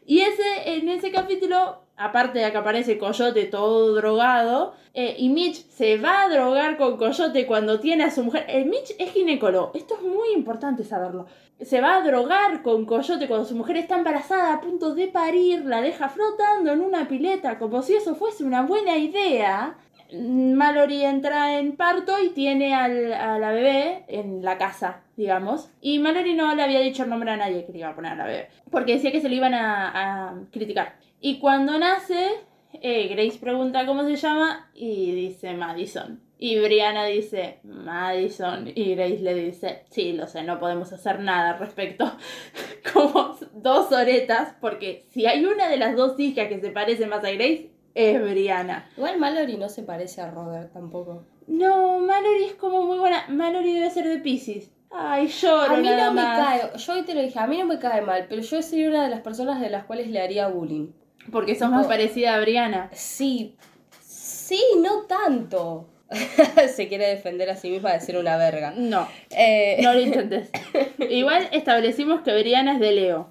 Y 0.05 0.21
ese, 0.21 0.77
en 0.77 0.87
ese 0.87 1.11
capítulo, 1.11 1.81
aparte 1.97 2.39
de 2.39 2.49
que 2.49 2.57
aparece 2.57 2.97
Coyote 2.97 3.43
todo 3.43 3.93
drogado, 3.93 4.73
eh, 4.93 5.15
y 5.17 5.27
Mitch 5.27 5.67
se 5.69 5.97
va 5.97 6.23
a 6.23 6.29
drogar 6.29 6.77
con 6.77 6.95
Coyote 6.95 7.45
cuando 7.45 7.79
tiene 7.79 8.05
a 8.05 8.11
su 8.11 8.23
mujer. 8.23 8.45
El 8.47 8.65
Mitch 8.67 8.95
es 8.97 9.11
ginecólogo, 9.11 9.71
esto 9.75 9.95
es 9.95 10.03
muy 10.03 10.29
importante 10.33 10.85
saberlo. 10.85 11.25
Se 11.59 11.81
va 11.81 11.97
a 11.97 12.01
drogar 12.03 12.61
con 12.61 12.85
Coyote 12.85 13.27
cuando 13.27 13.45
su 13.45 13.55
mujer 13.55 13.77
está 13.77 13.97
embarazada 13.97 14.53
a 14.53 14.61
punto 14.61 14.95
de 14.95 15.07
parir, 15.07 15.65
la 15.65 15.81
deja 15.81 16.07
flotando 16.07 16.71
en 16.71 16.81
una 16.81 17.07
pileta, 17.07 17.59
como 17.59 17.81
si 17.81 17.95
eso 17.95 18.15
fuese 18.15 18.43
una 18.45 18.61
buena 18.61 18.97
idea. 18.97 19.75
Mallory 20.13 21.03
entra 21.03 21.57
en 21.59 21.75
parto 21.75 22.13
y 22.21 22.29
tiene 22.29 22.73
al- 22.75 23.13
a 23.13 23.37
la 23.39 23.51
bebé 23.51 24.05
en 24.07 24.43
la 24.43 24.57
casa, 24.57 25.01
digamos. 25.15 25.69
Y 25.81 25.99
Mallory 25.99 26.33
no 26.33 26.53
le 26.55 26.63
había 26.63 26.79
dicho 26.79 27.03
el 27.03 27.09
nombre 27.09 27.31
a 27.31 27.37
nadie 27.37 27.65
que 27.65 27.71
le 27.73 27.79
iba 27.79 27.89
a 27.89 27.95
poner 27.95 28.13
a 28.13 28.15
la 28.15 28.25
bebé. 28.25 28.47
Porque 28.71 28.93
decía 28.93 29.11
que 29.11 29.21
se 29.21 29.29
lo 29.29 29.35
iban 29.35 29.53
a, 29.53 30.29
a 30.29 30.33
criticar. 30.51 30.95
Y 31.19 31.39
cuando 31.39 31.77
nace, 31.77 32.29
eh, 32.73 33.07
Grace 33.09 33.39
pregunta 33.39 33.85
cómo 33.85 34.03
se 34.03 34.15
llama 34.15 34.69
y 34.73 35.11
dice 35.13 35.53
Madison. 35.53 36.21
Y 36.39 36.59
Brianna 36.59 37.05
dice 37.05 37.57
Madison. 37.63 38.67
Y 38.75 38.93
Grace 38.95 39.19
le 39.21 39.33
dice, 39.33 39.83
sí, 39.89 40.13
lo 40.13 40.27
sé, 40.27 40.43
no 40.43 40.59
podemos 40.59 40.93
hacer 40.93 41.19
nada 41.19 41.51
al 41.53 41.59
respecto. 41.59 42.11
Como 42.93 43.35
dos 43.53 43.91
oretas, 43.91 44.55
porque 44.61 45.05
si 45.09 45.25
hay 45.25 45.43
una 45.45 45.67
de 45.67 45.77
las 45.77 45.95
dos 45.95 46.19
hijas 46.19 46.47
que 46.47 46.59
se 46.61 46.69
parece 46.69 47.07
más 47.07 47.23
a 47.25 47.31
Grace, 47.31 47.71
es 47.97 48.21
Brianna. 48.21 48.89
Igual 48.95 49.17
Mallory 49.19 49.57
no 49.57 49.69
se 49.69 49.83
parece 49.83 50.21
a 50.21 50.29
Robert 50.31 50.71
tampoco. 50.73 51.23
No, 51.47 51.99
Mallory 51.99 52.43
es 52.45 52.53
como 52.53 52.83
muy 52.83 52.97
buena. 52.99 53.25
Mallory 53.29 53.73
debe 53.73 53.89
ser 53.89 54.07
de 54.07 54.19
Pisces. 54.19 54.69
Ay, 54.91 55.27
lloro 55.27 55.73
A 55.75 55.77
mí 55.77 55.83
nada 55.83 56.05
no 56.07 56.13
me 56.13 56.21
más. 56.21 56.39
cae, 56.61 56.77
yo 56.77 56.93
hoy 56.93 57.01
te 57.03 57.13
lo 57.13 57.21
dije, 57.21 57.37
a 57.39 57.47
mí 57.47 57.57
no 57.57 57.65
me 57.65 57.77
cae 57.79 58.01
mal, 58.01 58.25
pero 58.29 58.41
yo 58.41 58.61
sería 58.61 58.89
una 58.89 59.03
de 59.03 59.09
las 59.09 59.21
personas 59.21 59.59
de 59.59 59.69
las 59.69 59.83
cuales 59.85 60.07
le 60.09 60.21
haría 60.21 60.47
bullying. 60.47 60.91
Porque 61.31 61.55
sos 61.55 61.69
más 61.69 61.87
parecida 61.87 62.35
a 62.35 62.39
Brianna. 62.39 62.89
Sí, 62.93 63.55
sí, 63.99 64.61
no 64.81 65.01
tanto. 65.07 65.89
se 66.73 66.87
quiere 66.87 67.07
defender 67.07 67.49
a 67.49 67.57
sí 67.57 67.69
misma 67.69 67.91
de 67.91 67.99
ser 67.99 68.17
una 68.17 68.37
verga. 68.37 68.73
No, 68.77 69.07
Eh, 69.31 69.79
no 69.83 69.93
lo 69.93 69.99
intentes. 69.99 70.49
Igual 71.09 71.49
establecimos 71.51 72.21
que 72.21 72.33
Brianna 72.39 72.75
es 72.75 72.79
de 72.79 72.91
Leo. 72.93 73.27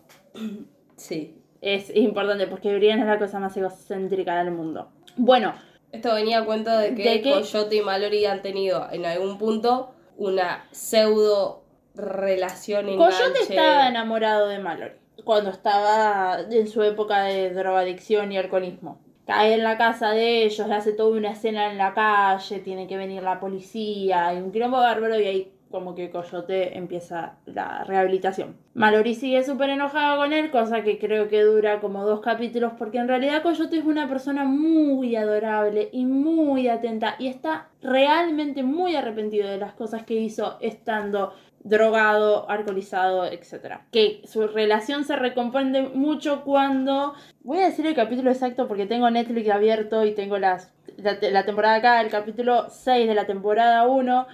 Sí. 0.96 1.35
Es 1.66 1.90
importante 1.96 2.46
porque 2.46 2.72
Brianna 2.76 3.02
es 3.02 3.08
la 3.08 3.18
cosa 3.18 3.40
más 3.40 3.56
egocéntrica 3.56 4.36
del 4.38 4.52
mundo. 4.52 4.88
Bueno, 5.16 5.52
Esto 5.90 6.14
venía 6.14 6.38
a 6.38 6.44
cuento 6.44 6.70
de 6.70 6.94
que 6.94 7.02
¿De? 7.02 7.22
Coyote 7.22 7.74
y 7.74 7.80
Mallory 7.80 8.24
han 8.24 8.40
tenido 8.40 8.86
en 8.92 9.04
algún 9.04 9.36
punto 9.36 9.92
una 10.16 10.64
pseudo 10.70 11.64
relación 11.96 12.84
Coyote 12.84 13.24
enganche. 13.24 13.40
estaba 13.40 13.88
enamorado 13.88 14.46
de 14.46 14.60
Mallory 14.60 14.92
cuando 15.24 15.50
estaba 15.50 16.38
en 16.48 16.68
su 16.68 16.84
época 16.84 17.24
de 17.24 17.52
drogadicción 17.52 18.30
y 18.30 18.38
alcoholismo. 18.38 19.00
Cae 19.26 19.54
en 19.54 19.64
la 19.64 19.76
casa 19.76 20.10
de 20.10 20.44
ellos, 20.44 20.68
le 20.68 20.74
hace 20.76 20.92
toda 20.92 21.16
una 21.16 21.32
escena 21.32 21.72
en 21.72 21.78
la 21.78 21.94
calle, 21.94 22.60
tiene 22.60 22.86
que 22.86 22.96
venir 22.96 23.24
la 23.24 23.40
policía, 23.40 24.28
hay 24.28 24.36
un 24.36 24.52
quilombo 24.52 24.76
bárbaro 24.76 25.18
y 25.18 25.26
ahí 25.26 25.52
como 25.76 25.94
que 25.94 26.08
Coyote 26.08 26.78
empieza 26.78 27.34
la 27.44 27.84
rehabilitación. 27.84 28.56
Mallory 28.72 29.14
sigue 29.14 29.44
súper 29.44 29.68
enojado 29.68 30.16
con 30.16 30.32
él, 30.32 30.50
cosa 30.50 30.82
que 30.82 30.98
creo 30.98 31.28
que 31.28 31.42
dura 31.42 31.80
como 31.80 32.06
dos 32.06 32.22
capítulos, 32.22 32.72
porque 32.78 32.96
en 32.96 33.08
realidad 33.08 33.42
Coyote 33.42 33.76
es 33.76 33.84
una 33.84 34.08
persona 34.08 34.44
muy 34.44 35.16
adorable 35.16 35.90
y 35.92 36.06
muy 36.06 36.68
atenta 36.68 37.16
y 37.18 37.26
está 37.26 37.68
realmente 37.82 38.62
muy 38.62 38.96
arrepentido 38.96 39.50
de 39.50 39.58
las 39.58 39.74
cosas 39.74 40.04
que 40.04 40.14
hizo 40.14 40.56
estando 40.62 41.34
drogado, 41.62 42.48
alcoholizado, 42.48 43.26
etc. 43.26 43.80
Que 43.92 44.22
su 44.24 44.46
relación 44.46 45.04
se 45.04 45.16
recompone 45.16 45.90
mucho 45.90 46.42
cuando... 46.42 47.12
Voy 47.42 47.58
a 47.58 47.66
decir 47.66 47.84
el 47.84 47.94
capítulo 47.94 48.30
exacto 48.30 48.66
porque 48.66 48.86
tengo 48.86 49.10
Netflix 49.10 49.50
abierto 49.50 50.06
y 50.06 50.14
tengo 50.14 50.38
las, 50.38 50.72
la, 50.96 51.18
la 51.20 51.44
temporada 51.44 51.74
acá, 51.74 52.00
el 52.00 52.08
capítulo 52.08 52.70
6 52.70 53.06
de 53.06 53.14
la 53.14 53.26
temporada 53.26 53.86
1. 53.86 54.26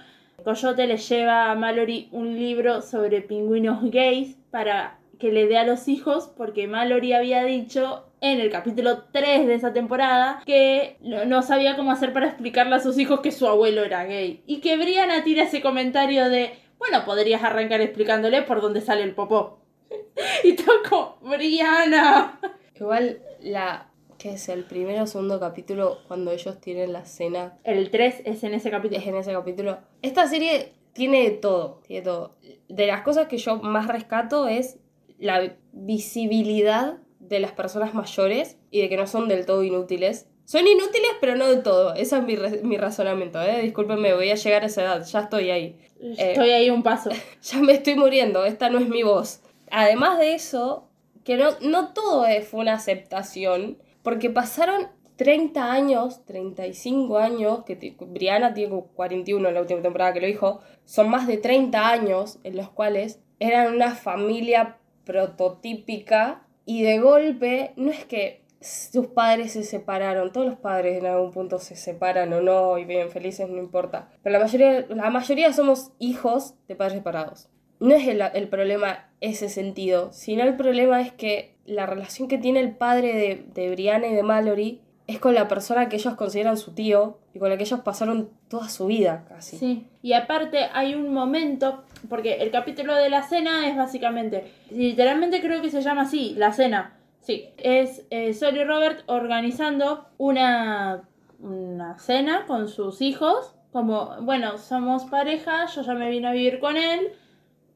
Coyote 0.43 0.87
le 0.87 0.97
lleva 0.97 1.51
a 1.51 1.55
Mallory 1.55 2.09
un 2.11 2.37
libro 2.37 2.81
sobre 2.81 3.21
pingüinos 3.21 3.79
gays 3.91 4.35
para 4.51 4.99
que 5.19 5.31
le 5.31 5.47
dé 5.47 5.57
a 5.57 5.63
los 5.63 5.87
hijos 5.87 6.31
porque 6.35 6.67
Mallory 6.67 7.13
había 7.13 7.43
dicho 7.43 8.05
en 8.19 8.39
el 8.39 8.49
capítulo 8.49 9.03
3 9.11 9.47
de 9.47 9.53
esa 9.55 9.73
temporada 9.73 10.41
que 10.45 10.97
no, 11.01 11.41
sabía 11.41 11.75
cómo 11.75 11.91
hacer 11.91 12.13
para 12.13 12.27
explicarle 12.27 12.75
a 12.75 12.79
sus 12.79 12.97
hijos 12.97 13.21
que 13.21 13.31
su 13.31 13.47
abuelo 13.47 13.83
era 13.83 14.03
gay. 14.05 14.43
Y 14.45 14.59
que 14.59 14.77
Brianna 14.77 15.23
tira 15.23 15.43
ese 15.43 15.61
comentario 15.61 16.29
de, 16.29 16.53
bueno, 16.77 17.05
podrías 17.05 17.43
arrancar 17.43 17.81
explicándole 17.81 18.41
por 18.41 18.61
dónde 18.61 18.81
sale 18.81 19.03
el 19.03 19.15
popó. 19.15 19.59
y 20.43 20.53
toco, 20.53 21.19
Brianna. 21.21 22.39
Igual 22.75 23.19
la 23.41 23.92
que 24.23 24.31
es 24.35 24.47
el 24.47 24.63
primero 24.63 25.03
o 25.03 25.05
segundo 25.05 25.37
capítulo 25.37 25.97
cuando 26.07 26.31
ellos 26.31 26.61
tienen 26.61 26.93
la 26.93 27.03
cena 27.03 27.59
El 27.65 27.91
3 27.91 28.21
es 28.23 28.45
en 28.45 28.53
ese 28.53 28.71
capítulo. 28.71 29.01
es 29.01 29.05
en 29.05 29.17
ese 29.17 29.33
capítulo. 29.33 29.79
Esta 30.01 30.29
serie 30.29 30.71
tiene 30.93 31.23
de 31.23 31.31
todo, 31.31 31.81
tiene 31.85 32.03
todo. 32.03 32.37
De 32.69 32.87
las 32.87 33.01
cosas 33.01 33.27
que 33.27 33.37
yo 33.37 33.57
más 33.57 33.89
rescato 33.89 34.47
es 34.47 34.77
la 35.19 35.57
visibilidad 35.73 36.99
de 37.19 37.41
las 37.41 37.51
personas 37.51 37.93
mayores 37.93 38.57
y 38.71 38.79
de 38.79 38.87
que 38.87 38.95
no 38.95 39.07
son 39.07 39.27
del 39.27 39.45
todo 39.45 39.61
inútiles. 39.61 40.29
Son 40.45 40.65
inútiles, 40.65 41.11
pero 41.19 41.35
no 41.35 41.49
del 41.49 41.61
todo. 41.61 41.93
Ese 41.93 42.17
es 42.17 42.23
mi, 42.23 42.37
mi 42.63 42.77
razonamiento, 42.77 43.41
¿eh? 43.41 43.61
Discúlpenme, 43.61 44.13
voy 44.13 44.29
a 44.29 44.35
llegar 44.35 44.63
a 44.63 44.67
esa 44.67 44.83
edad, 44.83 45.05
ya 45.05 45.19
estoy 45.19 45.49
ahí. 45.49 45.77
Estoy 45.99 46.51
ahí 46.51 46.69
un 46.69 46.81
paso. 46.81 47.09
Ya 47.41 47.59
me 47.59 47.73
estoy 47.73 47.95
muriendo, 47.95 48.45
esta 48.45 48.69
no 48.69 48.79
es 48.79 48.87
mi 48.87 49.03
voz. 49.03 49.41
Además 49.69 50.17
de 50.17 50.33
eso, 50.33 50.87
que 51.25 51.35
no, 51.35 51.49
no 51.59 51.93
todo 51.93 52.25
fue 52.49 52.61
una 52.61 52.75
aceptación, 52.75 53.82
porque 54.03 54.29
pasaron 54.29 54.89
30 55.15 55.71
años, 55.71 56.25
35 56.25 57.17
años, 57.17 57.63
que 57.65 57.95
Brianna 57.99 58.53
tiene 58.53 58.69
como 58.69 58.87
41 58.87 59.47
en 59.47 59.53
la 59.53 59.61
última 59.61 59.81
temporada 59.81 60.13
que 60.13 60.21
lo 60.21 60.27
dijo, 60.27 60.59
son 60.85 61.09
más 61.09 61.27
de 61.27 61.37
30 61.37 61.87
años 61.87 62.39
en 62.43 62.57
los 62.57 62.69
cuales 62.69 63.19
eran 63.39 63.73
una 63.73 63.95
familia 63.95 64.77
prototípica 65.05 66.45
y 66.65 66.83
de 66.83 66.99
golpe 66.99 67.73
no 67.75 67.91
es 67.91 68.05
que 68.05 68.43
sus 68.61 69.07
padres 69.07 69.51
se 69.51 69.63
separaron, 69.63 70.31
todos 70.31 70.47
los 70.47 70.57
padres 70.57 70.97
en 70.97 71.05
algún 71.05 71.31
punto 71.31 71.59
se 71.59 71.75
separan 71.75 72.31
o 72.31 72.41
no 72.41 72.77
y 72.77 72.85
viven 72.85 73.09
felices, 73.09 73.49
no 73.49 73.57
importa, 73.57 74.09
pero 74.23 74.37
la 74.37 74.43
mayoría, 74.43 74.85
la 74.87 75.09
mayoría 75.09 75.51
somos 75.51 75.91
hijos 75.99 76.55
de 76.67 76.75
padres 76.75 76.99
separados. 76.99 77.49
No 77.81 77.93
es 77.93 78.07
el, 78.07 78.21
el 78.21 78.47
problema 78.47 79.11
ese 79.19 79.49
sentido, 79.49 80.13
sino 80.13 80.43
el 80.43 80.55
problema 80.55 81.01
es 81.01 81.11
que 81.11 81.52
la 81.65 81.85
relación 81.85 82.27
que 82.27 82.37
tiene 82.37 82.59
el 82.59 82.75
padre 82.75 83.13
de, 83.15 83.45
de 83.53 83.69
Brianna 83.71 84.07
y 84.07 84.13
de 84.13 84.23
Mallory 84.23 84.81
es 85.07 85.19
con 85.19 85.33
la 85.33 85.47
persona 85.47 85.89
que 85.89 85.97
ellos 85.97 86.15
consideran 86.15 86.57
su 86.57 86.73
tío 86.73 87.17
y 87.33 87.39
con 87.39 87.49
la 87.49 87.57
que 87.57 87.63
ellos 87.63 87.81
pasaron 87.81 88.29
toda 88.47 88.69
su 88.69 88.85
vida 88.85 89.25
casi. 89.27 89.57
Sí. 89.57 89.87
Y 90.01 90.13
aparte 90.13 90.69
hay 90.73 90.95
un 90.95 91.13
momento, 91.13 91.83
porque 92.09 92.35
el 92.35 92.51
capítulo 92.51 92.95
de 92.95 93.09
la 93.09 93.23
cena 93.23 93.67
es 93.67 93.75
básicamente, 93.75 94.51
literalmente 94.71 95.41
creo 95.41 95.61
que 95.61 95.69
se 95.69 95.81
llama 95.81 96.03
así, 96.03 96.35
la 96.37 96.53
cena. 96.53 96.97
Sí, 97.19 97.49
es 97.57 98.05
eh, 98.09 98.35
y 98.37 98.63
Robert 98.63 99.03
organizando 99.07 100.07
una, 100.17 101.03
una 101.39 101.97
cena 101.97 102.45
con 102.45 102.67
sus 102.67 103.01
hijos, 103.01 103.55
como, 103.71 104.15
bueno, 104.21 104.57
somos 104.57 105.05
pareja, 105.05 105.65
yo 105.67 105.81
ya 105.81 105.93
me 105.93 106.09
vine 106.09 106.27
a 106.27 106.33
vivir 106.33 106.59
con 106.59 106.77
él, 106.77 107.13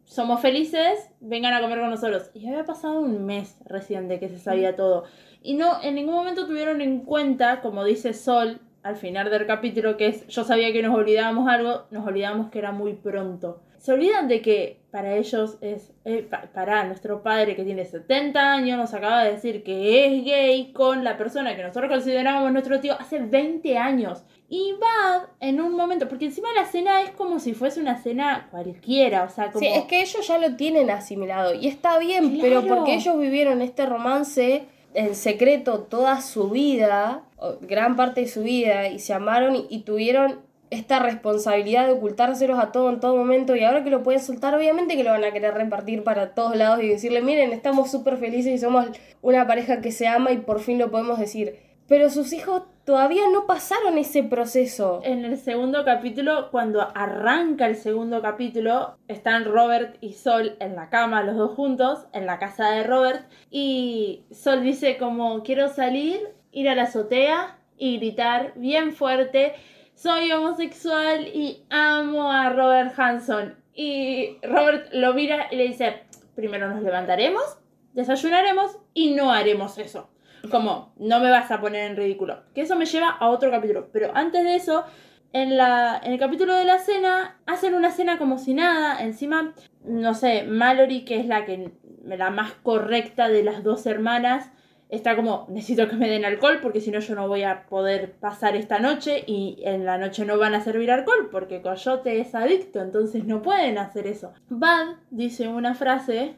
somos 0.07 0.39
felices, 0.41 1.11
vengan 1.19 1.53
a 1.53 1.61
comer 1.61 1.79
con 1.79 1.89
nosotros. 1.89 2.31
Y 2.33 2.47
había 2.47 2.63
pasado 2.63 2.99
un 2.99 3.25
mes 3.25 3.57
recién 3.65 4.07
de 4.07 4.19
que 4.19 4.29
se 4.29 4.39
sabía 4.39 4.75
todo. 4.75 5.03
Y 5.43 5.55
no, 5.55 5.83
en 5.83 5.95
ningún 5.95 6.15
momento 6.15 6.47
tuvieron 6.47 6.81
en 6.81 7.01
cuenta, 7.01 7.59
como 7.61 7.83
dice 7.83 8.13
Sol 8.13 8.61
al 8.83 8.95
final 8.95 9.29
del 9.29 9.45
capítulo, 9.45 9.97
que 9.97 10.07
es, 10.07 10.25
yo 10.27 10.45
sabía 10.45 10.71
que 10.71 10.81
nos 10.81 10.95
olvidábamos 10.95 11.49
algo, 11.49 11.87
nos 11.91 12.07
olvidamos 12.07 12.49
que 12.49 12.59
era 12.59 12.71
muy 12.71 12.93
pronto. 12.93 13.61
Se 13.77 13.91
olvidan 13.91 14.27
de 14.29 14.41
que 14.41 14.79
para 14.91 15.15
ellos 15.17 15.57
es, 15.61 15.93
eh, 16.05 16.23
pa- 16.23 16.49
para 16.53 16.85
nuestro 16.85 17.21
padre 17.21 17.55
que 17.55 17.63
tiene 17.65 17.83
70 17.85 18.53
años, 18.53 18.77
nos 18.77 18.93
acaba 18.93 19.23
de 19.25 19.33
decir 19.33 19.61
que 19.63 20.05
es 20.05 20.23
gay 20.23 20.71
con 20.71 21.03
la 21.03 21.17
persona 21.17 21.55
que 21.55 21.63
nosotros 21.63 21.91
considerábamos 21.91 22.51
nuestro 22.53 22.79
tío 22.79 22.95
hace 22.99 23.19
20 23.19 23.77
años. 23.77 24.23
Y 24.49 24.73
va 24.81 25.27
en 25.41 25.59
un 25.59 25.73
momento, 25.73 26.07
porque 26.07 26.25
encima 26.25 26.47
la 26.53 26.65
cena 26.65 27.01
es 27.01 27.11
como 27.11 27.39
si 27.39 27.53
fuese 27.53 27.81
una 27.81 28.01
cena 28.01 28.47
cualquiera, 28.49 29.23
o 29.23 29.29
sea, 29.29 29.51
como... 29.51 29.59
Sí, 29.59 29.67
es 29.67 29.83
que 29.85 30.01
ellos 30.01 30.25
ya 30.25 30.37
lo 30.37 30.55
tienen 30.55 30.89
asimilado 30.89 31.53
y 31.53 31.67
está 31.67 31.99
bien, 31.99 32.37
pero 32.39 32.65
porque 32.65 32.93
ellos 32.93 33.19
vivieron 33.19 33.61
este 33.61 33.85
romance 33.85 34.63
en 34.93 35.15
secreto 35.15 35.79
toda 35.81 36.21
su 36.21 36.49
vida, 36.49 37.23
gran 37.61 37.97
parte 37.97 38.21
de 38.21 38.27
su 38.27 38.43
vida, 38.43 38.87
y 38.87 38.99
se 38.99 39.13
amaron 39.13 39.55
y, 39.57 39.67
y 39.69 39.79
tuvieron 39.79 40.39
esta 40.69 40.99
responsabilidad 40.99 41.85
de 41.85 41.93
ocultárselos 41.93 42.59
a 42.59 42.71
todo 42.71 42.89
en 42.89 42.99
todo 42.99 43.15
momento 43.15 43.55
y 43.55 43.63
ahora 43.63 43.83
que 43.83 43.89
lo 43.89 44.03
pueden 44.03 44.21
soltar, 44.21 44.53
obviamente 44.55 44.95
que 44.95 45.03
lo 45.03 45.11
van 45.11 45.23
a 45.23 45.31
querer 45.31 45.53
repartir 45.53 46.03
para 46.03 46.33
todos 46.33 46.55
lados 46.55 46.83
y 46.83 46.87
decirle, 46.87 47.21
miren, 47.21 47.53
estamos 47.53 47.89
súper 47.89 48.17
felices 48.17 48.53
y 48.53 48.57
somos 48.57 48.87
una 49.21 49.47
pareja 49.47 49.81
que 49.81 49.91
se 49.91 50.07
ama 50.07 50.31
y 50.31 50.37
por 50.37 50.59
fin 50.59 50.77
lo 50.77 50.91
podemos 50.91 51.19
decir. 51.19 51.59
Pero 51.87 52.09
sus 52.09 52.33
hijos 52.33 52.63
todavía 52.87 53.23
no 53.29 53.45
pasaron 53.45 53.97
ese 53.97 54.23
proceso. 54.23 55.01
En 55.03 55.25
el 55.25 55.37
segundo 55.37 55.83
capítulo, 55.83 56.49
cuando 56.51 56.87
arranca 56.95 57.65
el 57.65 57.75
segundo 57.75 58.21
capítulo, 58.21 58.97
están 59.09 59.43
Robert 59.43 59.97
y 59.99 60.13
Sol 60.13 60.55
en 60.61 60.77
la 60.77 60.89
cama, 60.89 61.21
los 61.21 61.35
dos 61.35 61.53
juntos, 61.53 62.07
en 62.13 62.25
la 62.25 62.39
casa 62.39 62.69
de 62.71 62.83
Robert, 62.83 63.29
y 63.51 64.23
Sol 64.31 64.63
dice 64.63 64.97
como 64.97 65.43
quiero 65.43 65.67
salir, 65.67 66.29
ir 66.53 66.69
a 66.69 66.75
la 66.75 66.83
azotea 66.83 67.59
y 67.77 67.97
gritar 67.97 68.53
bien 68.55 68.93
fuerte, 68.93 69.55
soy 69.93 70.31
homosexual 70.31 71.27
y 71.27 71.65
amo 71.69 72.31
a 72.31 72.49
Robert 72.51 72.97
Hanson. 72.97 73.57
Y 73.73 74.37
Robert 74.43 74.93
lo 74.93 75.13
mira 75.13 75.47
y 75.51 75.57
le 75.57 75.67
dice, 75.67 76.03
primero 76.35 76.69
nos 76.69 76.81
levantaremos, 76.81 77.57
desayunaremos 77.91 78.79
y 78.93 79.13
no 79.13 79.33
haremos 79.33 79.77
eso. 79.77 80.09
Como, 80.49 80.93
no 80.97 81.19
me 81.19 81.29
vas 81.29 81.51
a 81.51 81.61
poner 81.61 81.89
en 81.89 81.97
ridículo. 81.97 82.43
Que 82.53 82.61
eso 82.61 82.75
me 82.75 82.85
lleva 82.85 83.09
a 83.09 83.29
otro 83.29 83.51
capítulo. 83.51 83.89
Pero 83.91 84.11
antes 84.15 84.43
de 84.43 84.55
eso, 84.55 84.85
en, 85.33 85.57
la, 85.57 85.99
en 86.03 86.13
el 86.13 86.19
capítulo 86.19 86.53
de 86.53 86.65
la 86.65 86.79
cena, 86.79 87.37
hacen 87.45 87.73
una 87.73 87.91
cena 87.91 88.17
como 88.17 88.37
si 88.37 88.53
nada. 88.53 89.01
Encima, 89.03 89.53
no 89.83 90.13
sé, 90.13 90.43
Mallory, 90.43 91.05
que 91.05 91.19
es 91.19 91.27
la 91.27 91.45
que 91.45 91.71
la 92.05 92.29
más 92.29 92.53
correcta 92.63 93.29
de 93.29 93.43
las 93.43 93.63
dos 93.63 93.85
hermanas, 93.85 94.51
está 94.89 95.15
como, 95.15 95.45
necesito 95.49 95.87
que 95.89 95.95
me 95.95 96.09
den 96.09 96.25
alcohol 96.25 96.59
porque 96.61 96.81
si 96.81 96.91
no 96.91 96.99
yo 96.99 97.15
no 97.15 97.27
voy 97.27 97.43
a 97.43 97.65
poder 97.67 98.13
pasar 98.13 98.55
esta 98.55 98.79
noche 98.79 99.23
y 99.27 99.59
en 99.63 99.85
la 99.85 99.97
noche 99.97 100.25
no 100.25 100.37
van 100.37 100.55
a 100.55 100.63
servir 100.63 100.91
alcohol 100.91 101.29
porque 101.31 101.61
Coyote 101.61 102.19
es 102.19 102.33
adicto, 102.35 102.81
entonces 102.81 103.25
no 103.25 103.41
pueden 103.41 103.77
hacer 103.77 104.07
eso. 104.07 104.33
Bad 104.49 104.95
dice 105.09 105.47
una 105.47 105.75
frase 105.75 106.35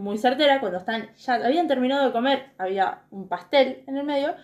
muy 0.00 0.18
certera 0.18 0.60
cuando 0.60 0.78
están, 0.78 1.14
ya 1.16 1.34
habían 1.34 1.68
terminado 1.68 2.06
de 2.06 2.12
comer, 2.12 2.50
había 2.58 3.02
un 3.10 3.28
pastel 3.28 3.84
en 3.86 3.96
el 3.96 4.04
medio 4.04 4.34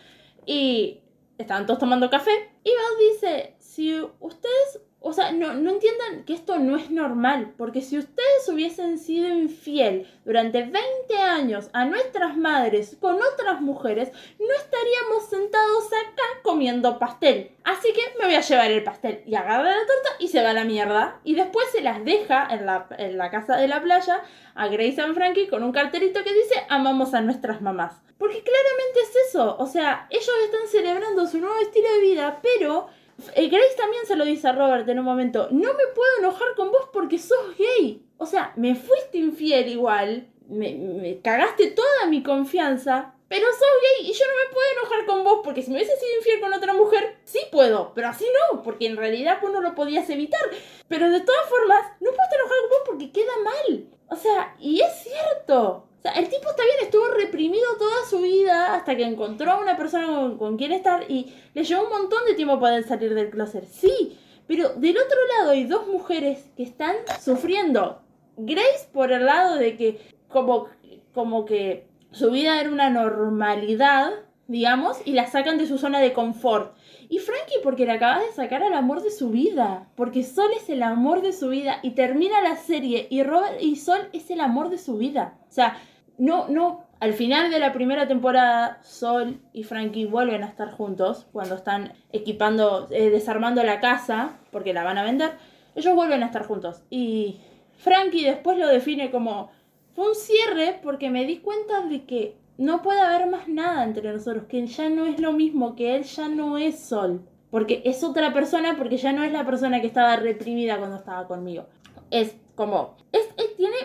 y 0.45 1.01
estaban 1.39 1.67
todos 1.67 1.81
tomando 1.81 2.11
café 2.11 2.31
y 2.63 2.71
Bad 2.71 3.13
dice, 3.13 3.57
si 3.59 4.01
ustedes, 4.21 4.81
o 5.07 5.13
sea, 5.13 5.31
no, 5.31 5.55
no 5.55 5.71
entiendan 5.71 6.25
que 6.25 6.35
esto 6.35 6.59
no 6.59 6.77
es 6.77 6.91
normal, 6.91 7.55
porque 7.57 7.81
si 7.81 7.97
ustedes 7.97 8.49
hubiesen 8.49 8.99
sido 8.99 9.29
infiel 9.29 10.13
durante 10.25 10.63
20 10.63 11.17
años 11.17 11.71
a 11.73 11.85
nuestras 11.85 12.37
madres 12.37 12.97
con 13.01 13.15
otras 13.15 13.61
mujeres, 13.61 14.11
no 14.41 14.53
estaríamos 14.53 15.29
sentados 15.31 15.87
acá 15.87 16.25
comiendo 16.43 16.99
pastel. 16.99 17.53
Así 17.63 17.93
que 17.93 18.19
me 18.19 18.25
voy 18.25 18.35
a 18.35 18.41
llevar 18.41 18.69
el 18.73 18.83
pastel 18.83 19.23
y 19.27 19.37
agarra 19.37 19.71
la 19.71 19.87
torta 19.87 20.11
y 20.19 20.27
se 20.27 20.43
va 20.43 20.51
a 20.51 20.55
la 20.55 20.65
mierda. 20.65 21.21
Y 21.23 21.37
después 21.37 21.67
se 21.71 21.83
las 21.83 22.05
deja 22.05 22.49
en 22.51 22.67
la, 22.67 22.89
en 22.99 23.17
la 23.17 23.31
casa 23.31 23.57
de 23.59 23.69
la 23.69 23.81
playa 23.81 24.23
a 24.57 24.67
Grace 24.67 25.01
and 25.01 25.15
Frankie 25.15 25.47
con 25.47 25.63
un 25.63 25.71
cartelito 25.71 26.25
que 26.25 26.35
dice 26.35 26.67
amamos 26.69 27.15
a 27.15 27.21
nuestras 27.21 27.61
mamás. 27.61 28.03
Porque 28.19 28.43
claramente 28.43 29.01
es 29.05 29.29
eso. 29.29 29.57
O 29.61 29.67
sea, 29.67 30.09
ellos 30.11 30.35
están 30.47 30.67
celebrando 30.67 31.29
su 31.29 31.39
nuevo 31.39 31.59
estilo 31.61 31.89
de 31.93 32.01
vida, 32.01 32.41
pero 32.43 32.89
Grace 33.19 33.77
también 33.77 34.05
se 34.07 34.17
lo 34.17 34.25
dice 34.25 34.49
a 34.49 34.53
Robert 34.53 34.89
en 34.89 34.99
un 34.99 35.05
momento. 35.05 35.49
No 35.51 35.73
me 35.75 35.87
puedo 35.95 36.19
enojar 36.19 36.55
con 36.57 36.71
vos 36.71 36.89
porque 36.93 37.19
sos 37.19 37.57
gay. 37.57 38.03
O 38.19 38.27
sea, 38.27 38.53
me 38.57 38.75
fuiste 38.75 39.19
infiel 39.19 39.69
igual. 39.69 40.29
Me, 40.49 40.75
me 40.75 41.21
cagaste 41.21 41.69
toda 41.73 42.07
mi 42.09 42.23
confianza. 42.23 43.15
pero 43.29 43.47
sos 43.47 43.61
gay 43.99 44.11
y 44.11 44.13
yo 44.13 44.25
no 44.27 44.33
me 44.37 44.55
puedo 44.55 44.67
enojar 44.79 45.07
con 45.07 45.25
vos 45.25 45.41
porque 45.43 45.63
si 45.63 45.71
me 45.71 45.77
hubiese 45.79 45.97
sido 45.97 46.17
infiel 46.19 46.41
con 46.41 46.53
otra 46.53 46.73
mujer, 46.75 47.17
sí 47.25 47.41
puedo, 47.51 47.93
pero 47.95 48.09
así 48.09 48.25
no, 48.53 48.63
porque 48.63 48.87
en 48.87 48.97
realidad 48.97 49.39
vos 49.43 49.51
no 49.53 49.61
lo 49.61 49.75
podías 49.75 50.09
evitar. 50.11 50.41
Pero 50.89 51.11
de 51.11 51.21
todas 51.21 51.49
formas, 51.49 51.87
no 52.01 52.11
puedo 52.11 52.23
estar 52.23 52.39
enojado 52.39 52.61
con 52.63 52.71
vos 52.71 52.83
porque 52.87 53.11
queda 53.13 53.33
mal. 53.43 53.87
O 54.09 54.17
sea, 54.17 54.55
y 54.61 54.81
es 54.81 54.93
cierto. 55.03 55.86
El 56.15 56.29
tipo 56.29 56.49
está 56.51 56.63
bien, 56.63 56.77
estuvo 56.83 57.09
reprimido 57.09 57.65
toda 57.79 58.05
su 58.09 58.21
vida 58.21 58.75
hasta 58.75 58.97
que 58.97 59.05
encontró 59.05 59.53
a 59.53 59.61
una 59.61 59.77
persona 59.77 60.07
con, 60.07 60.39
con 60.39 60.57
quien 60.57 60.73
estar 60.73 61.11
y 61.11 61.33
le 61.55 61.65
llevó 61.65 61.85
un 61.85 61.91
montón 61.91 62.25
de 62.27 62.35
tiempo 62.35 62.59
poder 62.59 62.85
salir 62.85 63.15
del 63.15 63.31
closet. 63.31 63.65
Sí, 63.67 64.19
pero 64.47 64.71
del 64.71 64.97
otro 64.97 65.19
lado 65.39 65.51
hay 65.51 65.65
dos 65.65 65.87
mujeres 65.89 66.51
que 66.57 66.63
están 66.63 66.95
sufriendo. 67.21 68.03
Grace 68.37 68.89
por 68.93 69.13
el 69.13 69.27
lado 69.27 69.57
de 69.57 69.77
que 69.77 70.01
como, 70.29 70.69
como 71.15 71.45
que 71.45 71.89
su 72.13 72.31
vida 72.31 72.61
era 72.61 72.71
una 72.71 72.91
normalidad, 72.91 74.13
digamos, 74.47 74.99
y 75.05 75.13
la 75.13 75.27
sacan 75.27 75.59
de 75.59 75.67
su 75.67 75.79
zona 75.79 76.01
de 76.01 76.13
confort. 76.13 76.77
Y 77.09 77.19
Frankie 77.19 77.61
porque 77.63 77.87
le 77.87 77.93
acaba 77.93 78.21
de 78.21 78.33
sacar 78.33 78.63
al 78.63 78.75
amor 78.75 79.03
de 79.03 79.11
su 79.11 79.31
vida, 79.31 79.89
porque 79.97 80.23
Sol 80.23 80.51
es 80.57 80.69
el 80.69 80.83
amor 80.83 81.23
de 81.23 81.33
su 81.33 81.49
vida 81.49 81.79
y 81.83 81.91
termina 81.91 82.41
la 82.41 82.57
serie 82.57 83.07
y 83.11 83.23
Robert 83.23 83.61
y 83.61 83.77
Sol 83.77 84.09
es 84.13 84.31
el 84.31 84.41
amor 84.41 84.71
de 84.71 84.79
su 84.79 84.97
vida. 84.97 85.39
O 85.49 85.53
sea, 85.53 85.81
no, 86.19 86.49
no, 86.49 86.85
al 87.01 87.13
final 87.13 87.51
de 87.51 87.59
la 87.59 87.73
primera 87.73 88.09
temporada 88.09 88.79
Sol 88.83 89.41
y 89.53 89.65
Frankie 89.65 90.07
vuelven 90.07 90.43
a 90.43 90.47
estar 90.47 90.71
juntos 90.73 91.27
cuando 91.33 91.55
están 91.55 91.93
equipando, 92.13 92.89
eh, 92.91 93.11
desarmando 93.11 93.63
la 93.63 93.81
casa, 93.81 94.39
porque 94.51 94.73
la 94.73 94.83
van 94.85 94.99
a 94.99 95.05
vender, 95.05 95.33
ellos 95.75 95.95
vuelven 95.95 96.23
a 96.23 96.27
estar 96.27 96.47
juntos. 96.47 96.83
Y 96.91 97.41
Frankie 97.79 98.25
después 98.25 98.59
lo 98.59 98.67
define 98.69 99.11
como 99.11 99.51
fue 99.95 100.09
un 100.09 100.15
cierre 100.15 100.81
porque 100.83 101.11
me 101.11 101.25
di 101.25 101.39
cuenta 101.39 101.83
de 101.83 102.05
que 102.05 102.37
no 102.59 102.81
puede 102.83 103.01
haber 103.01 103.29
más 103.29 103.49
nada 103.49 103.85
entre 103.85 104.11
nosotros, 104.13 104.45
que 104.49 104.67
ya 104.67 104.89
no 104.89 105.05
es 105.07 105.21
lo 105.21 105.33
mismo, 105.33 105.77
que 105.77 105.97
él 105.97 106.05
ya 106.05 106.29
no 106.29 106.57
es 106.59 106.79
Sol. 106.81 107.21
Porque 107.51 107.83
es 107.85 108.03
otra 108.03 108.33
persona, 108.33 108.75
porque 108.77 108.97
ya 108.97 109.13
no 109.13 109.23
es 109.23 109.33
la 109.33 109.45
persona 109.47 109.81
que 109.81 109.87
estaba 109.87 110.17
reprimida 110.17 110.79
cuando 110.79 110.97
estaba 110.97 111.27
conmigo. 111.29 111.67
Es 112.11 112.35
como, 112.55 112.97
es, 113.13 113.29
es- 113.37 113.57
tiene, 113.57 113.77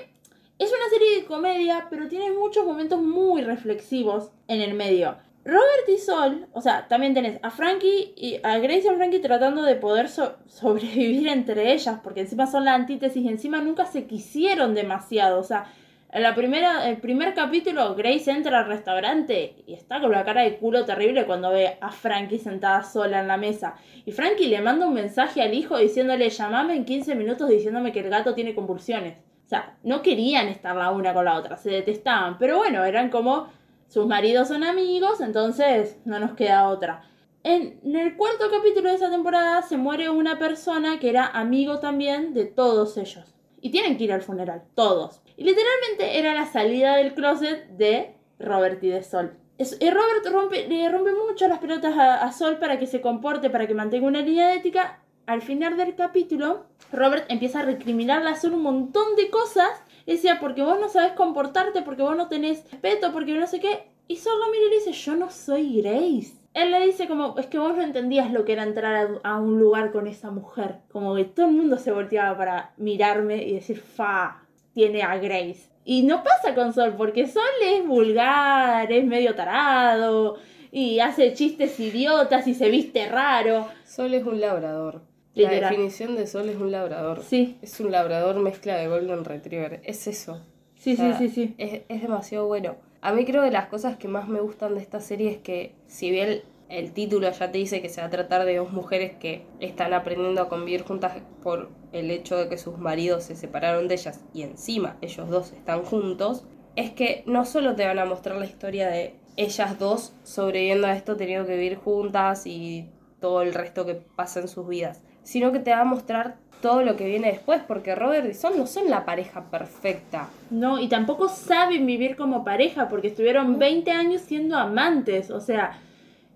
es 0.63 0.71
una 0.71 0.89
serie 0.89 1.19
de 1.19 1.25
comedia, 1.25 1.87
pero 1.89 2.07
tiene 2.07 2.31
muchos 2.31 2.65
momentos 2.65 3.01
muy 3.01 3.41
reflexivos 3.41 4.31
en 4.47 4.61
el 4.61 4.73
medio. 4.73 5.17
Robert 5.43 5.89
y 5.89 5.97
Sol, 5.97 6.45
o 6.53 6.61
sea, 6.61 6.87
también 6.87 7.15
tenés 7.15 7.39
a 7.41 7.49
Frankie 7.49 8.13
y 8.15 8.39
a 8.43 8.59
Grace 8.59 8.83
y 8.85 8.87
a 8.89 8.93
Frankie 8.93 9.19
tratando 9.19 9.63
de 9.63 9.75
poder 9.75 10.07
so- 10.07 10.35
sobrevivir 10.47 11.27
entre 11.29 11.73
ellas, 11.73 11.99
porque 12.03 12.21
encima 12.21 12.45
son 12.45 12.65
la 12.65 12.75
antítesis 12.75 13.23
y 13.23 13.27
encima 13.27 13.59
nunca 13.59 13.85
se 13.87 14.05
quisieron 14.05 14.75
demasiado, 14.75 15.39
o 15.39 15.43
sea, 15.43 15.65
en 16.13 16.23
la 16.23 16.35
primera, 16.35 16.89
el 16.89 16.97
primer 16.97 17.33
capítulo, 17.33 17.95
Grace 17.95 18.29
entra 18.29 18.59
al 18.59 18.67
restaurante 18.67 19.55
y 19.65 19.73
está 19.73 20.01
con 20.01 20.11
la 20.11 20.25
cara 20.25 20.41
de 20.41 20.57
culo 20.57 20.83
terrible 20.83 21.25
cuando 21.25 21.49
ve 21.51 21.77
a 21.79 21.89
Frankie 21.89 22.37
sentada 22.37 22.83
sola 22.83 23.21
en 23.21 23.29
la 23.29 23.37
mesa. 23.37 23.75
Y 24.05 24.11
Frankie 24.11 24.47
le 24.49 24.59
manda 24.59 24.85
un 24.87 24.93
mensaje 24.93 25.41
al 25.41 25.53
hijo 25.53 25.77
diciéndole, 25.77 26.29
llamame 26.29 26.75
en 26.75 26.83
15 26.83 27.15
minutos 27.15 27.47
diciéndome 27.47 27.93
que 27.93 28.01
el 28.01 28.09
gato 28.09 28.35
tiene 28.35 28.53
convulsiones. 28.53 29.15
Sea, 29.51 29.75
no 29.83 30.01
querían 30.01 30.47
estar 30.47 30.73
la 30.77 30.91
una 30.91 31.13
con 31.13 31.25
la 31.25 31.35
otra, 31.35 31.57
se 31.57 31.71
detestaban. 31.71 32.37
Pero 32.37 32.55
bueno, 32.55 32.85
eran 32.85 33.09
como 33.09 33.49
sus 33.89 34.07
maridos 34.07 34.47
son 34.47 34.63
amigos, 34.63 35.19
entonces 35.19 35.97
no 36.05 36.19
nos 36.19 36.35
queda 36.35 36.69
otra. 36.69 37.03
En, 37.43 37.81
el 37.83 38.15
cuarto 38.15 38.45
capítulo 38.49 38.87
de 38.87 38.95
esa 38.95 39.09
temporada 39.09 39.61
se 39.61 39.75
muere 39.75 40.09
una 40.09 40.39
persona 40.39 40.99
que 41.01 41.09
era 41.09 41.25
amigo 41.27 41.79
también 41.81 42.33
de 42.33 42.45
todos 42.45 42.95
ellos. 42.95 43.35
Y 43.59 43.71
tienen 43.71 43.97
que 43.97 44.05
ir 44.05 44.13
al 44.13 44.21
funeral, 44.21 44.63
todos. 44.73 45.19
Y 45.35 45.43
literalmente 45.43 46.17
era 46.17 46.33
la 46.33 46.45
salida 46.45 46.95
del 46.95 47.13
closet 47.13 47.71
de 47.71 48.15
Robert 48.39 48.81
y 48.81 48.87
de 48.87 49.03
Sol. 49.03 49.33
Es- 49.57 49.75
y 49.81 49.89
Robert 49.89 50.25
rompe, 50.31 50.65
le 50.69 50.87
rompe 50.87 51.11
mucho 51.11 51.49
las 51.49 51.59
pelotas 51.59 51.93
a, 51.97 52.31
Sol 52.31 52.57
para 52.57 52.79
que 52.79 52.87
se 52.87 53.01
comporte, 53.01 53.49
para 53.49 53.67
que 53.67 53.73
mantenga 53.73 54.07
una 54.07 54.21
línea 54.21 54.55
ética. 54.55 55.01
Al 55.31 55.41
final 55.41 55.77
del 55.77 55.95
capítulo, 55.95 56.65
Robert 56.91 57.23
empieza 57.29 57.61
a 57.61 57.63
recriminarle 57.63 58.31
a 58.31 58.35
Sol 58.35 58.53
un 58.53 58.63
montón 58.63 59.15
de 59.15 59.29
cosas. 59.29 59.69
Decía, 60.05 60.41
porque 60.41 60.61
vos 60.61 60.77
no 60.77 60.89
sabes 60.89 61.13
comportarte, 61.13 61.83
porque 61.83 62.01
vos 62.01 62.17
no 62.17 62.27
tenés 62.27 62.69
respeto, 62.69 63.13
porque 63.13 63.33
no 63.33 63.47
sé 63.47 63.61
qué. 63.61 63.87
Y 64.09 64.17
Sol 64.17 64.37
lo 64.37 64.51
mira 64.51 64.65
y 64.65 64.69
le 64.71 64.75
dice, 64.79 64.91
yo 64.91 65.15
no 65.15 65.31
soy 65.31 65.81
Grace. 65.81 66.33
Él 66.53 66.71
le 66.71 66.85
dice 66.85 67.07
como, 67.07 67.37
es 67.37 67.45
que 67.45 67.59
vos 67.59 67.73
no 67.73 67.81
entendías 67.81 68.29
lo 68.33 68.43
que 68.43 68.51
era 68.51 68.63
entrar 68.63 69.21
a, 69.23 69.29
a 69.35 69.39
un 69.39 69.57
lugar 69.57 69.93
con 69.93 70.05
esa 70.05 70.31
mujer. 70.31 70.79
Como 70.91 71.15
que 71.15 71.23
todo 71.23 71.45
el 71.45 71.53
mundo 71.53 71.77
se 71.77 71.93
volteaba 71.93 72.37
para 72.37 72.73
mirarme 72.75 73.41
y 73.41 73.53
decir, 73.53 73.79
fa, 73.79 74.43
tiene 74.73 75.01
a 75.01 75.15
Grace. 75.15 75.71
Y 75.85 76.03
no 76.03 76.25
pasa 76.25 76.53
con 76.53 76.73
Sol, 76.73 76.95
porque 76.97 77.25
Sol 77.25 77.41
es 77.63 77.87
vulgar, 77.87 78.91
es 78.91 79.05
medio 79.05 79.33
tarado, 79.33 80.39
y 80.73 80.99
hace 80.99 81.33
chistes 81.33 81.79
idiotas 81.79 82.47
y 82.47 82.53
se 82.53 82.69
viste 82.69 83.07
raro. 83.07 83.69
Sol 83.85 84.13
es 84.13 84.25
un 84.25 84.41
labrador. 84.41 85.09
La 85.33 85.49
definición 85.49 86.15
de 86.15 86.27
Sol 86.27 86.49
es 86.49 86.57
un 86.57 86.71
labrador. 86.71 87.23
Sí, 87.23 87.57
Es 87.61 87.79
un 87.79 87.91
labrador 87.91 88.37
mezcla 88.39 88.75
de 88.75 88.87
Golden 88.87 89.23
Retriever. 89.23 89.81
Es 89.83 90.07
eso. 90.07 90.41
sí, 90.75 90.93
O 90.93 90.95
sea, 90.97 91.17
sí, 91.17 91.29
sí, 91.29 91.47
sí. 91.47 91.55
Es, 91.57 91.81
es 91.87 92.01
demasiado 92.01 92.47
bueno. 92.47 92.75
A 93.01 93.13
mí 93.13 93.25
creo 93.25 93.43
que 93.43 93.51
las 93.51 93.67
cosas 93.67 93.97
que 93.97 94.07
más 94.07 94.27
me 94.27 94.41
gustan 94.41 94.75
de 94.75 94.81
esta 94.81 94.99
serie 94.99 95.31
es 95.31 95.37
que, 95.37 95.73
si 95.87 96.11
bien 96.11 96.41
el 96.69 96.93
título 96.93 97.29
ya 97.29 97.51
te 97.51 97.57
dice 97.57 97.81
que 97.81 97.89
se 97.89 98.01
va 98.01 98.07
a 98.07 98.09
tratar 98.09 98.45
de 98.45 98.57
dos 98.57 98.71
mujeres 98.71 99.13
que 99.19 99.43
están 99.59 99.93
aprendiendo 99.93 100.41
a 100.41 100.49
convivir 100.49 100.83
juntas 100.83 101.17
por 101.43 101.69
el 101.91 102.09
hecho 102.11 102.37
de 102.37 102.47
que 102.47 102.57
sus 102.57 102.77
maridos 102.77 103.23
se 103.23 103.35
separaron 103.35 103.87
de 103.89 103.95
ellas 103.95 104.21
y 104.33 104.43
encima 104.43 104.97
ellos 105.01 105.29
dos 105.29 105.51
están 105.51 105.83
juntos, 105.83 106.45
es 106.77 106.91
que 106.91 107.23
no 107.25 107.43
solo 107.43 107.75
te 107.75 107.85
van 107.85 107.99
a 107.99 108.05
mostrar 108.05 108.37
la 108.37 108.45
historia 108.45 108.87
de 108.87 109.15
ellas 109.35 109.77
dos 109.79 110.13
sobreviviendo 110.23 110.87
a 110.87 110.95
esto, 110.95 111.17
teniendo 111.17 111.45
que 111.45 111.55
vivir 111.55 111.75
juntas 111.75 112.47
y 112.47 112.89
todo 113.19 113.41
el 113.41 113.53
resto 113.53 113.85
que 113.85 113.95
pasa 113.95 114.39
en 114.39 114.47
sus 114.47 114.65
vidas, 114.67 115.01
sino 115.23 115.51
que 115.51 115.59
te 115.59 115.71
va 115.71 115.81
a 115.81 115.85
mostrar 115.85 116.35
todo 116.61 116.83
lo 116.83 116.95
que 116.95 117.05
viene 117.05 117.31
después, 117.31 117.61
porque 117.67 117.95
Robert 117.95 118.29
y 118.29 118.33
Son 118.33 118.57
no 118.57 118.67
son 118.67 118.89
la 118.89 119.03
pareja 119.03 119.45
perfecta. 119.49 120.29
No, 120.49 120.79
y 120.79 120.87
tampoco 120.87 121.27
saben 121.27 121.85
vivir 121.85 122.15
como 122.15 122.43
pareja 122.43 122.87
porque 122.87 123.07
estuvieron 123.07 123.59
20 123.59 123.91
años 123.91 124.21
siendo 124.21 124.57
amantes. 124.57 125.31
O 125.31 125.39
sea, 125.41 125.79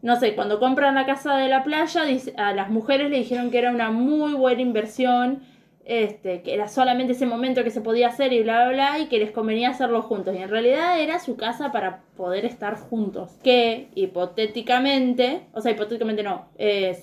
no 0.02 0.20
sé, 0.20 0.36
cuando 0.36 0.60
compran 0.60 0.96
la 0.96 1.06
casa 1.06 1.38
de 1.38 1.48
la 1.48 1.64
playa, 1.64 2.04
a 2.38 2.54
las 2.54 2.70
mujeres 2.70 3.10
le 3.10 3.18
dijeron 3.18 3.52
que 3.52 3.60
era 3.60 3.72
una 3.72 3.92
muy 3.92 4.34
buena 4.34 4.62
inversión, 4.62 5.42
este, 5.86 6.42
que 6.42 6.56
era 6.56 6.68
solamente 6.68 7.14
ese 7.14 7.28
momento 7.28 7.64
que 7.64 7.70
se 7.70 7.80
podía 7.80 8.08
hacer 8.08 8.34
y 8.34 8.42
bla, 8.42 8.66
bla, 8.66 8.74
bla, 8.74 9.00
y 9.00 9.06
que 9.08 9.20
les 9.20 9.32
convenía 9.32 9.70
hacerlo 9.70 10.02
juntos. 10.02 10.36
Y 10.36 10.40
en 10.40 10.50
realidad 10.50 11.00
era 11.00 11.20
su 11.20 11.38
casa 11.38 11.72
para 11.72 12.02
poder 12.18 12.44
estar 12.44 12.76
juntos. 12.76 13.38
Que 13.44 13.88
hipotéticamente, 13.94 15.42
o 15.54 15.62
sea, 15.62 15.72
hipotéticamente 15.72 16.24
no, 16.24 16.48
eh, 16.58 16.98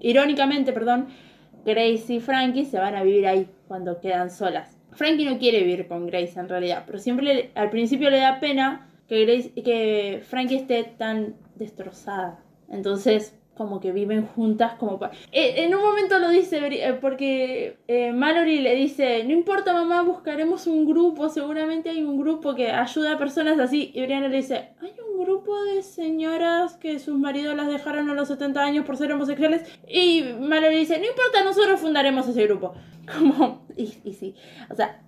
irónicamente, 0.00 0.72
perdón, 0.72 1.08
Grace 1.64 2.14
y 2.14 2.20
Frankie 2.20 2.64
se 2.64 2.78
van 2.78 2.96
a 2.96 3.04
vivir 3.04 3.26
ahí 3.28 3.48
cuando 3.68 4.00
quedan 4.00 4.30
solas. 4.30 4.76
Frankie 4.92 5.24
no 5.24 5.38
quiere 5.38 5.60
vivir 5.60 5.86
con 5.86 6.06
Grace 6.06 6.38
en 6.38 6.48
realidad, 6.48 6.82
pero 6.86 6.98
siempre 6.98 7.50
al 7.54 7.70
principio 7.70 8.10
le 8.10 8.18
da 8.18 8.40
pena 8.40 8.88
que, 9.08 9.24
Grace, 9.24 9.52
que 9.62 10.20
Frankie 10.24 10.56
esté 10.56 10.82
tan 10.82 11.36
destrozada. 11.54 12.40
Entonces, 12.68 13.36
como 13.60 13.78
que 13.78 13.92
viven 13.92 14.26
juntas 14.26 14.72
como 14.78 14.98
pa- 14.98 15.10
Eh, 15.32 15.64
en 15.64 15.74
un 15.74 15.82
momento 15.82 16.18
lo 16.18 16.30
dice 16.30 16.56
eh, 16.66 16.94
porque 16.98 17.76
eh, 17.88 18.10
Mallory 18.10 18.60
le 18.60 18.74
dice, 18.74 19.22
no 19.24 19.34
importa 19.34 19.74
mamá, 19.74 20.00
buscaremos 20.00 20.66
un 20.66 20.86
grupo, 20.86 21.28
seguramente 21.28 21.90
hay 21.90 22.02
un 22.02 22.18
grupo 22.18 22.54
que 22.54 22.70
ayuda 22.70 23.12
a 23.12 23.18
personas 23.18 23.58
así. 23.58 23.90
Y 23.94 24.00
Brianna 24.00 24.28
le 24.28 24.36
dice, 24.38 24.70
hay 24.80 24.94
un 25.12 25.22
grupo 25.22 25.62
de 25.64 25.82
señoras 25.82 26.78
que 26.78 26.98
sus 26.98 27.18
maridos 27.18 27.54
las 27.54 27.68
dejaron 27.68 28.08
a 28.08 28.14
los 28.14 28.28
70 28.28 28.62
años 28.64 28.86
por 28.86 28.96
ser 28.96 29.12
homosexuales. 29.12 29.62
Y 29.86 30.22
Mallory 30.40 30.76
dice, 30.76 30.98
no 30.98 31.04
importa, 31.04 31.44
nosotros 31.44 31.78
fundaremos 31.80 32.26
ese 32.28 32.46
grupo. 32.46 32.72
Como, 33.18 33.66
y, 33.76 33.88
sí, 34.14 34.34
o 34.70 34.74
sea, 34.74 35.02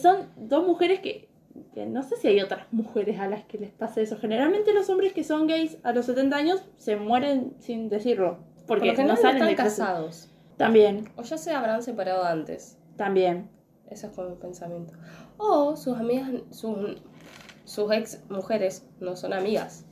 son 0.00 0.30
dos 0.38 0.66
mujeres 0.66 1.00
que, 1.00 1.27
que 1.74 1.86
no 1.86 2.02
sé 2.02 2.16
si 2.16 2.28
hay 2.28 2.40
otras 2.40 2.66
mujeres 2.72 3.18
a 3.20 3.28
las 3.28 3.44
que 3.44 3.58
les 3.58 3.70
pase 3.70 4.02
eso. 4.02 4.16
Generalmente 4.18 4.72
los 4.74 4.88
hombres 4.90 5.12
que 5.12 5.24
son 5.24 5.46
gays 5.46 5.78
a 5.82 5.92
los 5.92 6.06
70 6.06 6.36
años 6.36 6.62
se 6.76 6.96
mueren 6.96 7.54
sin 7.58 7.88
decirlo. 7.88 8.38
Por 8.66 8.78
Porque 8.78 8.90
general 8.90 9.08
no 9.08 9.16
salen 9.16 9.36
están 9.36 9.48
de 9.48 9.56
casados. 9.56 10.30
También, 10.56 11.08
O 11.16 11.22
ya 11.22 11.38
se 11.38 11.52
habrán 11.52 11.82
separado 11.82 12.24
antes. 12.24 12.78
también. 12.96 13.48
Ese 13.88 14.08
es 14.08 14.12
como 14.12 14.28
mi 14.30 14.36
pensamiento. 14.36 14.92
O 15.38 15.74
sus 15.76 15.96
amigas, 15.96 16.30
sus, 16.50 17.00
sus 17.64 17.90
ex 17.92 18.22
mujeres 18.28 18.86
no 19.00 19.16
son 19.16 19.32
amigas. 19.32 19.86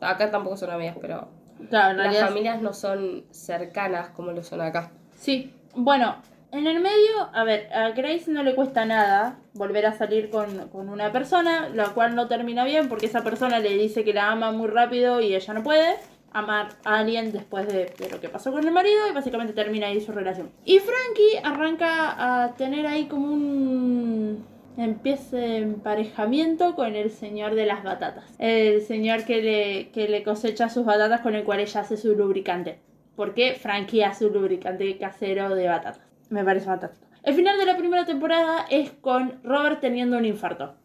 Acá 0.00 0.30
tampoco 0.32 0.56
son 0.56 0.70
amigas, 0.70 0.96
pero 1.00 1.28
Claro, 1.70 2.02
en 2.02 2.12
las 2.12 2.18
familias 2.18 2.60
no 2.60 2.72
son 2.72 3.24
cercanas 3.30 4.10
como 4.10 4.32
lo 4.32 4.42
son 4.42 4.60
acá. 4.62 4.90
Sí, 5.16 5.54
bueno, 5.76 6.16
en 6.56 6.66
el 6.66 6.80
medio, 6.80 7.30
a 7.32 7.44
ver, 7.44 7.72
a 7.72 7.90
Grace 7.90 8.30
no 8.30 8.42
le 8.42 8.54
cuesta 8.54 8.84
nada 8.84 9.38
volver 9.54 9.86
a 9.86 9.92
salir 9.92 10.30
con, 10.30 10.68
con 10.68 10.88
una 10.88 11.12
persona, 11.12 11.68
la 11.68 11.90
cual 11.90 12.14
no 12.14 12.28
termina 12.28 12.64
bien 12.64 12.88
porque 12.88 13.06
esa 13.06 13.22
persona 13.22 13.58
le 13.58 13.76
dice 13.76 14.04
que 14.04 14.12
la 14.12 14.30
ama 14.30 14.52
muy 14.52 14.68
rápido 14.68 15.20
y 15.20 15.34
ella 15.34 15.54
no 15.54 15.62
puede 15.62 15.96
amar 16.32 16.68
a 16.84 16.98
alguien 16.98 17.32
después 17.32 17.66
de, 17.66 17.92
de 17.98 18.10
lo 18.10 18.20
que 18.20 18.28
pasó 18.28 18.52
con 18.52 18.66
el 18.66 18.72
marido 18.72 19.08
y 19.08 19.14
básicamente 19.14 19.54
termina 19.54 19.86
ahí 19.86 20.00
su 20.00 20.12
relación. 20.12 20.50
Y 20.64 20.78
Frankie 20.80 21.38
arranca 21.42 22.42
a 22.42 22.54
tener 22.56 22.86
ahí 22.86 23.06
como 23.06 23.32
un... 23.32 24.44
empieza 24.76 25.42
emparejamiento 25.42 26.74
con 26.74 26.94
el 26.94 27.10
señor 27.10 27.54
de 27.54 27.64
las 27.66 27.82
batatas. 27.82 28.24
El 28.38 28.82
señor 28.82 29.24
que 29.24 29.40
le, 29.40 29.88
que 29.92 30.08
le 30.08 30.22
cosecha 30.22 30.68
sus 30.68 30.84
batatas 30.84 31.22
con 31.22 31.34
el 31.34 31.44
cual 31.44 31.60
ella 31.60 31.80
hace 31.80 31.96
su 31.96 32.14
lubricante. 32.14 32.80
Porque 33.14 33.54
Frankie 33.54 34.02
hace 34.02 34.26
un 34.26 34.34
lubricante 34.34 34.98
casero 34.98 35.54
de 35.54 35.68
batatas. 35.68 36.06
Me 36.28 36.44
parece 36.44 36.66
fantástico. 36.66 37.06
El 37.22 37.34
final 37.34 37.58
de 37.58 37.66
la 37.66 37.76
primera 37.76 38.04
temporada 38.04 38.66
es 38.70 38.90
con 38.92 39.40
Robert 39.42 39.80
teniendo 39.80 40.16
un 40.16 40.24
infarto. 40.24 40.76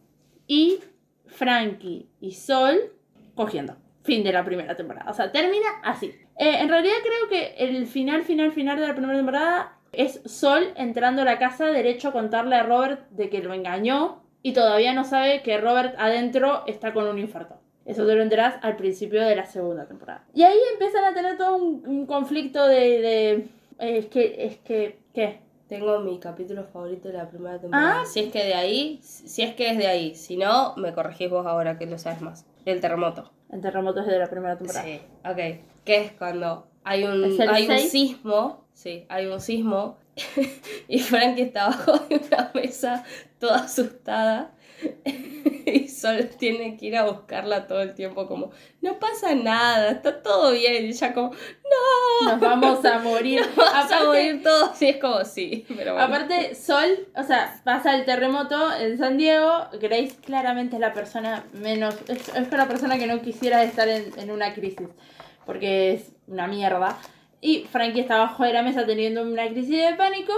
Y 0.48 0.80
Frankie 1.28 2.10
y 2.20 2.32
Sol 2.34 2.78
cogiendo. 3.36 3.76
Fin 4.04 4.24
de 4.24 4.34
la 4.34 4.44
primera 4.44 4.76
temporada. 4.76 5.10
O 5.10 5.14
sea, 5.14 5.32
termina 5.32 5.68
así. 5.84 6.08
Eh, 6.38 6.58
en 6.60 6.70
realidad 6.70 6.96
creo 7.04 7.30
que 7.30 7.56
el 7.58 7.86
final, 7.86 8.24
final, 8.24 8.52
final 8.52 8.80
de 8.80 8.88
la 8.88 8.96
primera 8.96 9.16
temporada 9.16 9.78
es 9.92 10.22
Sol 10.26 10.74
entrando 10.76 11.22
a 11.22 11.26
la 11.26 11.38
casa 11.38 11.68
derecho 11.68 12.10
a 12.10 12.14
contarle 12.14 12.56
a 12.56 12.64
Robert 12.64 13.10
de 13.12 13.30
que 13.30 13.44
lo 13.44 13.54
engañó 13.54 14.24
y 14.42 14.54
todavía 14.54 14.94
no 14.94 15.04
sabe 15.04 15.44
que 15.44 15.58
Robert 15.58 15.96
adentro 16.00 16.64
está 16.66 16.94
con 16.94 17.08
un 17.08 17.20
infarto. 17.20 17.60
Eso 17.86 18.06
te 18.06 18.16
lo 18.16 18.22
enterás 18.22 18.56
al 18.62 18.76
principio 18.76 19.22
de 19.22 19.36
la 19.36 19.46
segunda 19.46 19.88
temporada. 19.88 20.24
Y 20.34 20.44
ahí 20.44 20.58
empiezan 20.74 21.04
a 21.04 21.14
tener 21.14 21.38
todo 21.38 21.58
un, 21.58 22.06
conflicto 22.06 22.68
de... 22.68 23.48
es 23.82 24.06
que, 24.08 24.46
es 24.46 24.58
que, 24.58 25.00
¿qué? 25.14 25.40
Tengo 25.68 26.00
mi 26.02 26.20
capítulo 26.20 26.66
favorito 26.66 27.08
de 27.08 27.16
la 27.16 27.30
primera 27.30 27.60
temporada. 27.60 28.02
Ah. 28.02 28.06
Si 28.06 28.20
es 28.20 28.32
que 28.32 28.44
de 28.44 28.54
ahí, 28.54 29.00
si 29.02 29.42
es 29.42 29.56
que 29.56 29.70
es 29.70 29.78
de 29.78 29.88
ahí. 29.88 30.16
Si 30.16 30.36
no, 30.36 30.76
me 30.76 30.94
corregís 30.94 31.30
vos 31.30 31.46
ahora 31.46 31.78
que 31.78 31.86
lo 31.86 31.98
sabes 31.98 32.22
más. 32.22 32.46
El 32.66 32.82
terremoto. 32.82 33.32
El 33.50 33.62
terremoto 33.62 34.02
es 34.02 34.08
de 34.08 34.20
la 34.20 34.30
primera 34.30 34.58
temporada. 34.58 34.86
Sí, 34.86 35.02
ok. 35.26 35.84
Que 35.86 35.98
es 35.98 36.12
cuando 36.12 36.68
hay 36.84 37.04
un, 37.06 37.24
¿Es 37.24 37.40
el 37.40 37.50
hay 37.50 37.70
un 37.70 37.80
sismo. 37.80 38.66
Sí, 38.74 39.06
hay 39.10 39.28
un 39.28 39.40
sismo. 39.40 39.98
y 40.88 41.00
Frankie 41.00 41.44
está 41.44 41.68
abajo 41.68 41.98
de 42.10 42.18
una 42.18 42.52
mesa 42.54 43.06
toda 43.40 43.64
asustada. 43.64 44.52
y 45.66 45.88
Sol 45.88 46.30
tiene 46.38 46.78
que 46.78 46.88
ir 46.88 46.98
a 46.98 47.06
buscarla 47.06 47.68
todo 47.68 47.82
el 47.82 47.94
tiempo 47.94 48.28
como, 48.28 48.52
no 48.82 49.00
pasa 49.00 49.36
nada, 49.36 49.92
está 49.92 50.22
todo 50.22 50.52
bien. 50.52 50.86
Y 50.86 50.90
ella 50.90 51.14
como, 51.14 51.32
no, 51.32 52.32
Nos 52.32 52.40
vamos 52.40 52.86
a 52.86 53.00
morir. 53.00 53.42
vamos 53.56 53.92
a 53.92 54.04
morir 54.06 54.42
todos. 54.44 54.82
Y 54.82 54.90
es 54.90 54.98
como, 54.98 55.24
sí, 55.26 55.66
pero 55.76 55.94
bueno. 55.94 56.08
Aparte, 56.08 56.56
Sol, 56.56 57.08
o 57.16 57.24
sea, 57.24 57.62
pasa 57.64 57.96
el 57.96 58.06
terremoto 58.06 58.74
en 58.76 58.98
San 58.98 59.18
Diego. 59.18 59.68
Grace 59.80 60.16
claramente 60.24 60.76
es 60.76 60.82
la 60.82 60.94
persona 60.94 61.46
menos. 61.54 61.96
Es, 62.08 62.30
es 62.30 62.52
la 62.52 62.68
persona 62.68 62.98
que 62.98 63.08
no 63.08 63.22
quisiera 63.22 63.64
estar 63.64 63.88
en, 63.88 64.18
en 64.18 64.32
una 64.32 64.54
crisis. 64.54 64.88
Porque 65.46 65.94
es 65.94 66.12
una 66.28 66.48
mierda. 66.48 66.98
Y 67.42 67.66
Frankie 67.72 68.02
está 68.02 68.16
abajo 68.16 68.44
de 68.44 68.54
la 68.54 68.62
mesa 68.62 68.86
teniendo 68.86 69.24
una 69.24 69.48
crisis 69.48 69.82
de 69.82 69.96
pánico. 69.96 70.34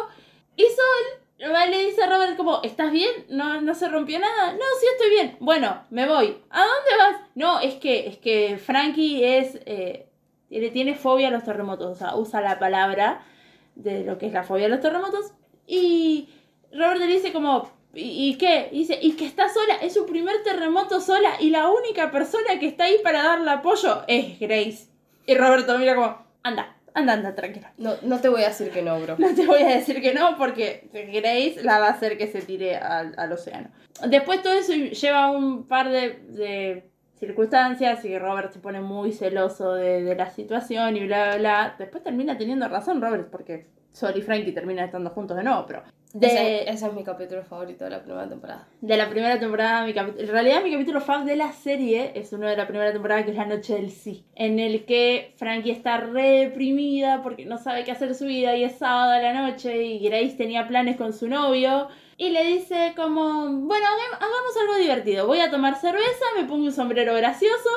Y 0.55 0.63
Sol 0.63 1.22
le 1.69 1.85
dice 1.85 2.03
a 2.03 2.09
Robert 2.09 2.37
como, 2.37 2.61
¿estás 2.63 2.91
bien? 2.91 3.11
¿No, 3.29 3.61
¿No 3.61 3.73
se 3.75 3.89
rompió 3.89 4.19
nada? 4.19 4.53
No, 4.53 4.65
sí 4.79 4.85
estoy 4.93 5.09
bien. 5.09 5.37
Bueno, 5.39 5.83
me 5.89 6.07
voy. 6.07 6.37
¿A 6.49 6.59
dónde 6.61 6.97
vas? 6.97 7.21
No, 7.35 7.59
es 7.59 7.75
que, 7.75 8.07
es 8.07 8.17
que 8.17 8.57
Frankie 8.57 9.23
es... 9.23 9.59
eh, 9.65 10.07
tiene, 10.49 10.69
tiene 10.69 10.95
fobia 10.95 11.29
a 11.29 11.31
los 11.31 11.43
terremotos. 11.43 11.91
O 11.91 11.95
sea, 11.95 12.15
usa 12.15 12.39
la 12.39 12.59
palabra 12.59 13.23
de 13.75 14.03
lo 14.03 14.17
que 14.19 14.27
es 14.27 14.33
la 14.33 14.43
fobia 14.43 14.67
a 14.67 14.69
los 14.69 14.81
terremotos. 14.81 15.33
Y 15.65 16.29
Robert 16.71 16.99
le 16.99 17.07
dice 17.07 17.33
como, 17.33 17.71
¿y, 17.93 18.29
y 18.29 18.37
qué? 18.37 18.69
Y 18.71 18.79
dice, 18.79 18.99
y 19.01 19.13
que 19.13 19.25
está 19.25 19.49
sola, 19.49 19.75
es 19.81 19.93
su 19.93 20.05
primer 20.05 20.43
terremoto 20.43 21.01
sola 21.01 21.37
y 21.39 21.49
la 21.49 21.69
única 21.69 22.11
persona 22.11 22.59
que 22.59 22.67
está 22.67 22.85
ahí 22.85 22.97
para 23.03 23.23
darle 23.23 23.49
apoyo 23.49 24.03
es 24.07 24.39
Grace. 24.39 24.89
Y 25.25 25.35
Roberto 25.35 25.77
mira 25.79 25.95
como, 25.95 26.23
anda, 26.43 26.72
anda, 26.93 27.13
anda, 27.13 27.35
tranquila. 27.35 27.73
No, 27.77 27.93
no 28.01 28.19
te 28.19 28.29
voy 28.29 28.43
a 28.43 28.49
decir 28.49 28.69
que 28.69 28.81
no, 28.81 28.99
bro. 28.99 29.15
No 29.17 29.33
te 29.33 29.45
voy 29.45 29.61
a 29.61 29.75
decir 29.75 30.01
que 30.01 30.13
no 30.13 30.37
porque 30.37 30.89
Grace 30.93 31.63
la 31.63 31.79
va 31.79 31.87
a 31.87 31.91
hacer 31.91 32.17
que 32.17 32.27
se 32.27 32.41
tire 32.41 32.77
al, 32.77 33.13
al 33.17 33.31
océano. 33.31 33.69
Después 34.07 34.41
todo 34.41 34.53
eso 34.53 34.73
lleva 34.73 35.31
un 35.31 35.67
par 35.67 35.89
de, 35.89 36.19
de 36.29 36.89
circunstancias 37.19 38.03
y 38.05 38.17
Robert 38.17 38.51
se 38.51 38.59
pone 38.59 38.81
muy 38.81 39.11
celoso 39.11 39.73
de, 39.73 40.03
de 40.03 40.15
la 40.15 40.29
situación 40.29 40.97
y 40.97 41.05
bla, 41.05 41.29
bla, 41.29 41.37
bla. 41.37 41.75
Después 41.77 42.03
termina 42.03 42.37
teniendo 42.37 42.67
razón 42.67 43.01
Robert 43.01 43.29
porque 43.29 43.67
Sol 43.93 44.13
y 44.17 44.21
Frankie 44.21 44.51
terminan 44.51 44.85
estando 44.85 45.09
juntos 45.11 45.37
de 45.37 45.43
nuevo, 45.43 45.65
pero... 45.65 45.83
De, 46.13 46.27
Ese, 46.27 46.69
ese 46.69 46.85
es 46.85 46.93
mi 46.93 47.03
capítulo 47.03 47.41
favorito 47.43 47.85
de 47.85 47.89
la 47.89 48.03
primera 48.03 48.29
temporada. 48.29 48.67
de 48.81 48.97
la 48.97 49.09
primera 49.09 49.39
temporada, 49.39 49.83
mi 49.83 49.93
en 49.97 50.27
realidad 50.27 50.61
mi 50.63 50.71
capítulo 50.71 51.01
fab 51.01 51.25
de 51.25 51.35
la 51.35 51.51
serie 51.53 52.11
es 52.13 52.31
uno 52.33 52.47
de 52.47 52.55
la 52.55 52.67
primera 52.67 52.91
temporada 52.93 53.25
que 53.25 53.31
es 53.31 53.37
La 53.37 53.47
Noche 53.47 53.73
del 53.73 53.89
Sí, 53.89 54.23
en 54.35 54.59
el 54.59 54.85
que 54.85 55.33
Frankie 55.37 55.71
está 55.71 55.97
re 55.97 56.29
deprimida 56.41 57.23
porque 57.23 57.45
no 57.47 57.57
sabe 57.57 57.83
qué 57.83 57.89
hacer 57.91 58.09
de 58.09 58.13
su 58.13 58.25
vida 58.25 58.55
y 58.55 58.63
es 58.63 58.77
sábado 58.77 59.11
a 59.13 59.19
la 59.19 59.33
noche 59.33 59.81
y 59.83 59.99
Grace 60.07 60.35
tenía 60.37 60.67
planes 60.67 60.97
con 60.97 61.13
su 61.13 61.27
novio 61.27 61.87
y 62.17 62.29
le 62.29 62.43
dice 62.45 62.93
como, 62.95 63.45
bueno, 63.51 63.85
hagam- 63.87 64.17
hagamos 64.17 64.57
algo 64.61 64.75
divertido, 64.75 65.25
voy 65.25 65.39
a 65.39 65.49
tomar 65.49 65.77
cerveza, 65.77 66.25
me 66.37 66.43
pongo 66.45 66.65
un 66.65 66.71
sombrero 66.71 67.15
gracioso 67.15 67.69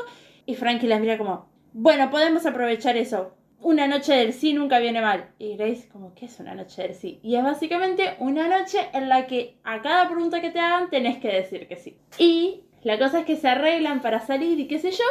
y 0.45 0.57
Frankie 0.57 0.89
la 0.89 0.99
mira 0.99 1.17
como, 1.17 1.49
bueno, 1.73 2.11
podemos 2.11 2.45
aprovechar 2.45 2.99
eso. 2.99 3.33
Una 3.61 3.87
noche 3.89 4.13
del 4.15 4.33
sí 4.33 4.53
nunca 4.53 4.79
viene 4.79 5.01
mal. 5.01 5.31
Y 5.39 5.57
Grace, 5.57 5.89
como, 5.89 6.15
¿qué 6.15 6.27
es 6.27 6.39
una 6.41 6.55
noche 6.55 6.83
del 6.83 6.95
sí? 6.95 7.19
Y 7.23 7.37
es 7.37 7.43
básicamente 7.43 8.15
una 8.19 8.47
noche 8.49 8.79
en 8.93 9.09
la 9.09 9.27
que 9.27 9.57
a 9.65 9.83
cada 9.83 10.09
pregunta 10.09 10.41
que 10.41 10.51
te 10.51 10.61
hagan 10.61 10.91
tenés 10.91 11.19
que 11.19 11.29
decir 11.29 11.67
que 11.67 11.77
sí. 11.77 11.97
Y 12.19 12.63
la 12.83 12.99
cosa 12.99 13.21
es 13.21 13.27
que 13.27 13.37
se 13.37 13.49
arreglan 13.49 14.03
para 14.03 14.21
salir 14.21 14.61
y 14.61 14.69
qué 14.69 14.79
sé 14.79 14.91
yo. 14.93 15.05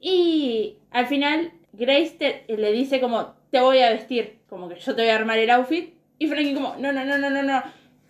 Y 0.00 0.76
al 0.90 1.06
final 1.06 1.52
Grace 1.72 2.16
te- 2.18 2.44
le 2.56 2.72
dice 2.72 3.00
como, 3.00 3.34
te 3.50 3.60
voy 3.60 3.78
a 3.80 3.90
vestir, 3.90 4.38
como 4.48 4.68
que 4.68 4.76
yo 4.78 4.94
te 4.94 5.02
voy 5.02 5.10
a 5.10 5.16
armar 5.16 5.38
el 5.38 5.50
outfit. 5.50 5.94
Y 6.18 6.26
Frankie 6.28 6.54
como, 6.54 6.76
no, 6.76 6.92
no, 6.92 7.04
no, 7.04 7.18
no, 7.18 7.30
no, 7.30 7.42
no. 7.42 7.62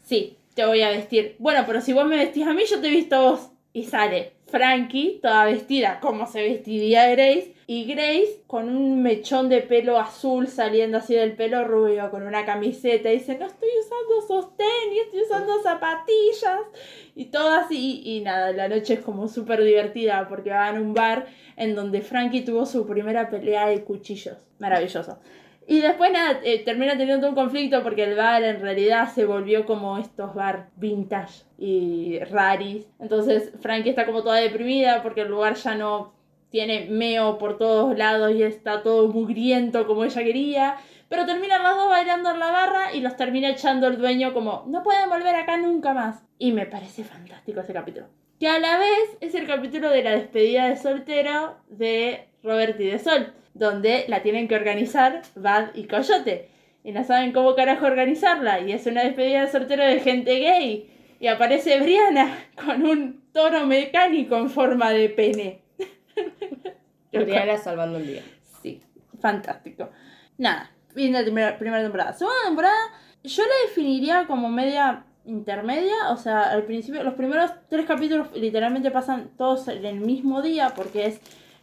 Sí, 0.04 0.36
te 0.54 0.64
voy 0.66 0.82
a 0.82 0.90
vestir. 0.90 1.36
Bueno, 1.38 1.64
pero 1.66 1.80
si 1.80 1.92
vos 1.92 2.06
me 2.06 2.16
vestís 2.16 2.46
a 2.46 2.52
mí, 2.52 2.62
yo 2.68 2.80
te 2.80 2.88
visto 2.90 3.16
a 3.16 3.30
vos. 3.30 3.48
Y 3.74 3.84
sale 3.84 4.32
Frankie, 4.48 5.18
toda 5.22 5.46
vestida 5.46 5.98
como 6.00 6.26
se 6.26 6.42
vestiría 6.42 7.08
Grace. 7.10 7.54
Y 7.74 7.86
Grace 7.86 8.42
con 8.46 8.68
un 8.68 9.02
mechón 9.02 9.48
de 9.48 9.62
pelo 9.62 9.98
azul 9.98 10.46
saliendo 10.46 10.98
así 10.98 11.14
del 11.14 11.32
pelo 11.32 11.64
rubio, 11.64 12.10
con 12.10 12.26
una 12.26 12.44
camiseta. 12.44 13.08
Dice, 13.08 13.38
no 13.38 13.46
estoy 13.46 13.70
usando 13.80 14.26
sostén 14.28 14.92
y 14.92 14.98
estoy 14.98 15.22
usando 15.22 15.58
zapatillas. 15.62 16.60
Y 17.14 17.30
todo 17.30 17.48
así. 17.48 18.02
Y 18.04 18.20
nada, 18.20 18.52
la 18.52 18.68
noche 18.68 18.92
es 18.92 19.00
como 19.00 19.26
súper 19.26 19.64
divertida 19.64 20.28
porque 20.28 20.50
van 20.50 20.76
a 20.76 20.80
un 20.82 20.92
bar 20.92 21.28
en 21.56 21.74
donde 21.74 22.02
Frankie 22.02 22.42
tuvo 22.44 22.66
su 22.66 22.86
primera 22.86 23.30
pelea 23.30 23.68
de 23.68 23.82
cuchillos. 23.82 24.36
Maravilloso. 24.58 25.18
Y 25.66 25.80
después 25.80 26.12
nada, 26.12 26.40
eh, 26.44 26.62
termina 26.62 26.98
teniendo 26.98 27.26
un 27.26 27.34
conflicto 27.34 27.82
porque 27.82 28.04
el 28.04 28.16
bar 28.16 28.42
en 28.42 28.60
realidad 28.60 29.10
se 29.14 29.24
volvió 29.24 29.64
como 29.64 29.96
estos 29.96 30.34
bar 30.34 30.68
vintage 30.76 31.44
y 31.56 32.18
raris. 32.18 32.86
Entonces 33.00 33.50
Frankie 33.62 33.88
está 33.88 34.04
como 34.04 34.22
toda 34.22 34.36
deprimida 34.36 35.02
porque 35.02 35.22
el 35.22 35.28
lugar 35.28 35.54
ya 35.54 35.74
no 35.74 36.20
tiene 36.52 36.86
meo 36.90 37.38
por 37.38 37.56
todos 37.56 37.96
lados 37.96 38.30
y 38.32 38.42
está 38.42 38.82
todo 38.82 39.08
mugriento 39.08 39.86
como 39.86 40.04
ella 40.04 40.22
quería. 40.22 40.76
Pero 41.08 41.26
terminan 41.26 41.62
las 41.62 41.76
dos 41.76 41.88
bailando 41.88 42.30
en 42.30 42.38
la 42.38 42.50
barra 42.50 42.94
y 42.94 43.00
los 43.00 43.16
termina 43.16 43.48
echando 43.48 43.88
el 43.88 43.98
dueño 43.98 44.32
como 44.32 44.64
no 44.68 44.82
pueden 44.82 45.08
volver 45.08 45.34
acá 45.34 45.56
nunca 45.56 45.94
más. 45.94 46.22
Y 46.38 46.52
me 46.52 46.66
parece 46.66 47.04
fantástico 47.04 47.60
ese 47.60 47.72
capítulo. 47.72 48.06
Que 48.38 48.48
a 48.48 48.58
la 48.58 48.78
vez 48.78 49.16
es 49.20 49.34
el 49.34 49.46
capítulo 49.46 49.88
de 49.90 50.02
la 50.02 50.12
despedida 50.12 50.68
de 50.68 50.76
soltero 50.76 51.56
de 51.68 52.28
Robert 52.42 52.78
y 52.78 52.86
de 52.86 52.98
Sol, 52.98 53.32
donde 53.54 54.04
la 54.08 54.22
tienen 54.22 54.46
que 54.46 54.54
organizar 54.54 55.22
Bad 55.34 55.74
y 55.74 55.84
Coyote. 55.84 56.50
Y 56.84 56.92
no 56.92 57.02
saben 57.04 57.32
cómo 57.32 57.54
carajo 57.54 57.86
organizarla. 57.86 58.60
Y 58.60 58.72
es 58.72 58.86
una 58.86 59.04
despedida 59.04 59.42
de 59.42 59.50
soltero 59.50 59.84
de 59.84 60.00
gente 60.00 60.38
gay. 60.38 60.90
Y 61.18 61.28
aparece 61.28 61.80
Brianna 61.80 62.36
con 62.62 62.84
un 62.84 63.22
toro 63.32 63.66
mecánico 63.66 64.36
en 64.36 64.50
forma 64.50 64.90
de 64.90 65.08
pene. 65.08 65.61
Brianna 67.12 67.56
salvando 67.58 67.98
el 67.98 68.06
día. 68.06 68.22
Sí, 68.62 68.82
fantástico. 69.20 69.90
Nada, 70.38 70.70
de 70.94 71.10
la 71.10 71.22
primera, 71.22 71.58
primera 71.58 71.82
temporada. 71.82 72.12
Segunda 72.12 72.38
temporada, 72.44 72.78
yo 73.22 73.42
la 73.44 73.68
definiría 73.68 74.26
como 74.26 74.48
media 74.48 75.04
intermedia. 75.24 76.10
O 76.10 76.16
sea, 76.16 76.50
al 76.50 76.64
principio, 76.64 77.02
los 77.02 77.14
primeros 77.14 77.50
tres 77.68 77.86
capítulos 77.86 78.28
literalmente 78.34 78.90
pasan 78.90 79.30
todos 79.36 79.68
en 79.68 79.84
el 79.84 80.00
mismo 80.00 80.42
día 80.42 80.72
porque 80.74 81.06
es 81.06 81.20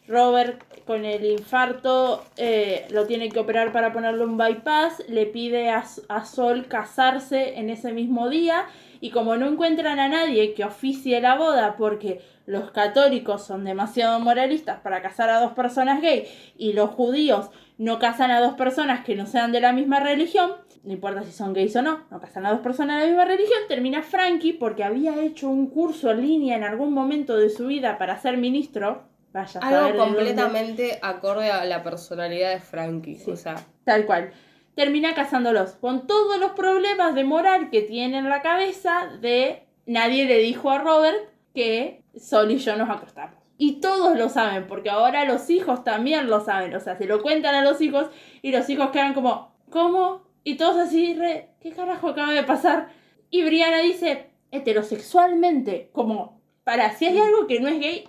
Robert 0.07 0.63
con 0.85 1.05
el 1.05 1.23
infarto, 1.23 2.25
eh, 2.37 2.87
lo 2.89 3.05
tiene 3.05 3.29
que 3.29 3.39
operar 3.39 3.71
para 3.71 3.93
ponerle 3.93 4.25
un 4.25 4.37
bypass, 4.37 5.03
le 5.07 5.27
pide 5.27 5.69
a, 5.69 5.83
a 6.07 6.25
Sol 6.25 6.65
casarse 6.67 7.59
en 7.59 7.69
ese 7.69 7.93
mismo 7.93 8.27
día 8.27 8.65
y 9.01 9.11
como 9.11 9.37
no 9.37 9.47
encuentran 9.47 9.99
a 9.99 10.09
nadie 10.09 10.53
que 10.53 10.63
oficie 10.63 11.21
la 11.21 11.35
boda 11.35 11.75
porque 11.77 12.21
los 12.45 12.71
católicos 12.71 13.45
son 13.45 13.63
demasiado 13.63 14.19
moralistas 14.19 14.79
para 14.79 15.01
casar 15.01 15.29
a 15.29 15.39
dos 15.39 15.53
personas 15.53 16.01
gay 16.01 16.27
y 16.57 16.73
los 16.73 16.89
judíos 16.89 17.49
no 17.77 17.99
casan 17.99 18.31
a 18.31 18.41
dos 18.41 18.53
personas 18.55 19.05
que 19.05 19.15
no 19.15 19.25
sean 19.25 19.51
de 19.51 19.61
la 19.61 19.71
misma 19.71 19.99
religión, 19.99 20.51
no 20.83 20.93
importa 20.93 21.23
si 21.23 21.31
son 21.31 21.53
gays 21.53 21.75
o 21.75 21.81
no, 21.81 22.05
no 22.09 22.19
casan 22.19 22.45
a 22.45 22.51
dos 22.51 22.61
personas 22.61 22.97
de 22.97 23.03
la 23.03 23.07
misma 23.09 23.25
religión, 23.25 23.59
termina 23.67 24.01
Frankie 24.01 24.53
porque 24.53 24.83
había 24.83 25.21
hecho 25.21 25.49
un 25.49 25.67
curso 25.67 26.11
en 26.11 26.21
línea 26.21 26.57
en 26.57 26.63
algún 26.63 26.93
momento 26.93 27.37
de 27.37 27.49
su 27.49 27.67
vida 27.67 27.97
para 27.97 28.19
ser 28.19 28.37
ministro. 28.37 29.07
Vaya 29.31 29.59
Algo 29.61 30.05
completamente 30.05 30.97
acorde 31.03 31.51
a 31.51 31.63
la 31.63 31.83
personalidad 31.83 32.49
de 32.49 32.59
Frankie. 32.59 33.15
Sí. 33.19 33.29
O 33.29 33.35
sea, 33.35 33.63
Tal 33.83 34.07
cual. 34.07 34.31
Termina 34.79 35.13
casándolos 35.13 35.71
con 35.71 36.07
todos 36.07 36.39
los 36.39 36.51
problemas 36.51 37.13
de 37.13 37.25
moral 37.25 37.69
que 37.69 37.81
tiene 37.81 38.19
en 38.19 38.29
la 38.29 38.41
cabeza 38.41 39.09
de 39.19 39.63
nadie 39.85 40.23
le 40.23 40.37
dijo 40.37 40.69
a 40.69 40.77
Robert 40.77 41.17
que 41.53 42.01
Sol 42.17 42.49
y 42.49 42.59
yo 42.59 42.77
nos 42.77 42.89
acostamos. 42.89 43.35
Y 43.57 43.81
todos 43.81 44.17
lo 44.17 44.29
saben, 44.29 44.67
porque 44.67 44.89
ahora 44.89 45.25
los 45.25 45.49
hijos 45.49 45.83
también 45.83 46.29
lo 46.29 46.39
saben. 46.39 46.73
O 46.75 46.79
sea, 46.79 46.97
se 46.97 47.07
lo 47.07 47.21
cuentan 47.21 47.55
a 47.55 47.61
los 47.61 47.81
hijos 47.81 48.07
y 48.41 48.53
los 48.53 48.69
hijos 48.69 48.91
quedan 48.91 49.13
como, 49.13 49.53
¿cómo? 49.69 50.21
Y 50.45 50.55
todos 50.55 50.77
así, 50.77 51.13
re, 51.13 51.49
¿qué 51.59 51.71
carajo 51.71 52.07
acaba 52.07 52.31
de 52.31 52.43
pasar? 52.43 52.87
Y 53.29 53.43
Brianna 53.43 53.79
dice, 53.79 54.29
heterosexualmente, 54.49 55.89
como, 55.91 56.39
para, 56.63 56.95
si 56.95 57.05
hay 57.05 57.19
algo 57.19 57.47
que 57.47 57.59
no 57.59 57.67
es 57.67 57.81
gay, 57.81 58.05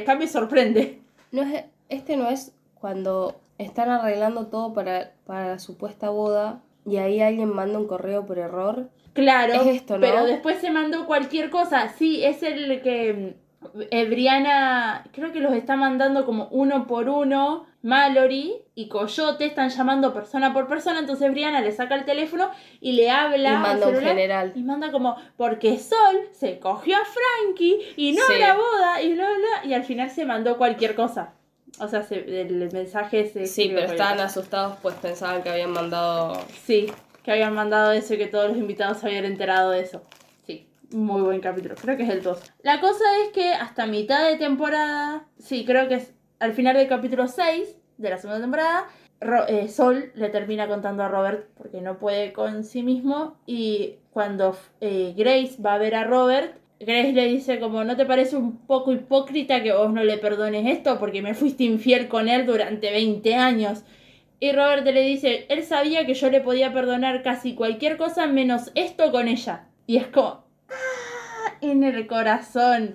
acá 0.00 0.14
me 0.14 0.28
sorprende. 0.28 1.00
No 1.32 1.42
es, 1.42 1.64
este 1.88 2.16
no 2.16 2.30
es 2.30 2.54
cuando 2.76 3.40
están 3.58 3.90
arreglando 3.90 4.46
todo 4.46 4.72
para, 4.74 5.12
para 5.26 5.48
la 5.48 5.58
supuesta 5.58 6.10
boda 6.10 6.60
y 6.86 6.96
ahí 6.98 7.20
alguien 7.20 7.48
manda 7.54 7.78
un 7.78 7.86
correo 7.86 8.26
por 8.26 8.38
error. 8.38 8.88
Claro, 9.12 9.52
Es 9.54 9.66
esto, 9.66 9.94
¿no? 9.94 10.00
pero 10.00 10.24
después 10.24 10.58
se 10.58 10.70
mandó 10.70 11.06
cualquier 11.06 11.48
cosa. 11.50 11.88
Sí, 11.96 12.24
es 12.24 12.42
el 12.42 12.82
que 12.82 13.36
eh, 13.90 14.04
Brianna, 14.06 15.04
creo 15.12 15.32
que 15.32 15.40
los 15.40 15.52
está 15.54 15.76
mandando 15.76 16.26
como 16.26 16.48
uno 16.50 16.86
por 16.86 17.08
uno. 17.08 17.66
Mallory 17.82 18.54
y 18.74 18.88
Coyote 18.88 19.44
están 19.44 19.68
llamando 19.68 20.14
persona 20.14 20.54
por 20.54 20.66
persona, 20.68 20.98
entonces 21.00 21.30
Brianna 21.30 21.60
le 21.60 21.70
saca 21.70 21.94
el 21.94 22.06
teléfono 22.06 22.50
y 22.80 22.92
le 22.92 23.10
habla 23.10 23.50
Y 23.50 23.54
al 23.54 23.60
manda 23.60 23.86
un 23.88 23.92
celular 23.94 24.14
general. 24.16 24.52
y 24.54 24.62
manda 24.62 24.90
como 24.90 25.16
porque 25.36 25.78
Sol 25.78 26.16
se 26.32 26.58
cogió 26.60 26.96
a 26.96 27.04
Frankie 27.04 27.78
y 27.96 28.12
no 28.12 28.22
Sí. 28.26 28.32
a 28.34 28.38
la 28.38 28.54
boda 28.54 29.02
y 29.02 29.12
bla 29.12 29.26
bla 29.26 29.68
y 29.68 29.74
al 29.74 29.84
final 29.84 30.08
se 30.08 30.24
mandó 30.24 30.56
cualquier 30.56 30.94
cosa. 30.94 31.34
O 31.80 31.88
sea, 31.88 32.02
se- 32.02 32.40
el 32.40 32.70
mensaje 32.72 33.28
se 33.28 33.46
Sí, 33.46 33.72
pero 33.74 33.90
estaban 33.92 34.20
asustados 34.20 34.76
pues 34.82 34.94
pensaban 34.96 35.42
que 35.42 35.50
habían 35.50 35.70
mandado... 35.72 36.38
Sí, 36.64 36.86
que 37.22 37.32
habían 37.32 37.54
mandado 37.54 37.92
eso 37.92 38.14
y 38.14 38.18
que 38.18 38.26
todos 38.26 38.48
los 38.48 38.56
invitados 38.58 38.98
se 38.98 39.06
habían 39.06 39.24
enterado 39.24 39.70
de 39.70 39.80
eso. 39.80 40.02
Sí, 40.46 40.68
muy 40.92 41.22
buen 41.22 41.40
capítulo. 41.40 41.74
Creo 41.80 41.96
que 41.96 42.04
es 42.04 42.10
el 42.10 42.22
2. 42.22 42.38
La 42.62 42.80
cosa 42.80 43.04
es 43.24 43.32
que 43.32 43.52
hasta 43.52 43.86
mitad 43.86 44.28
de 44.28 44.36
temporada, 44.36 45.24
sí, 45.38 45.64
creo 45.64 45.88
que 45.88 45.94
es 45.96 46.12
al 46.38 46.52
final 46.52 46.76
del 46.76 46.86
capítulo 46.88 47.26
6 47.28 47.76
de 47.98 48.10
la 48.10 48.18
segunda 48.18 48.40
temporada, 48.40 48.86
Ro- 49.20 49.46
eh, 49.48 49.68
Sol 49.68 50.12
le 50.14 50.28
termina 50.28 50.68
contando 50.68 51.02
a 51.02 51.08
Robert 51.08 51.48
porque 51.56 51.80
no 51.80 51.98
puede 51.98 52.32
con 52.32 52.64
sí 52.64 52.82
mismo 52.82 53.36
y 53.46 53.96
cuando 54.10 54.56
eh, 54.80 55.14
Grace 55.16 55.56
va 55.64 55.74
a 55.74 55.78
ver 55.78 55.94
a 55.94 56.04
Robert, 56.04 56.56
Grace 56.84 57.12
le 57.12 57.26
dice 57.26 57.58
como, 57.60 57.84
¿no 57.84 57.96
te 57.96 58.06
parece 58.06 58.36
un 58.36 58.58
poco 58.66 58.92
hipócrita 58.92 59.62
que 59.62 59.72
vos 59.72 59.92
no 59.92 60.04
le 60.04 60.18
perdones 60.18 60.66
esto 60.66 60.98
porque 60.98 61.22
me 61.22 61.34
fuiste 61.34 61.64
infiel 61.64 62.08
con 62.08 62.28
él 62.28 62.46
durante 62.46 62.90
20 62.90 63.34
años? 63.34 63.84
Y 64.40 64.52
Robert 64.52 64.84
le 64.84 65.00
dice, 65.02 65.46
él 65.48 65.62
sabía 65.64 66.04
que 66.06 66.14
yo 66.14 66.28
le 66.30 66.40
podía 66.40 66.72
perdonar 66.72 67.22
casi 67.22 67.54
cualquier 67.54 67.96
cosa 67.96 68.26
menos 68.26 68.70
esto 68.74 69.10
con 69.10 69.28
ella. 69.28 69.66
Y 69.86 69.96
es 69.96 70.06
como, 70.08 70.44
¡ah! 70.68 71.56
en 71.60 71.82
el 71.84 72.06
corazón. 72.06 72.94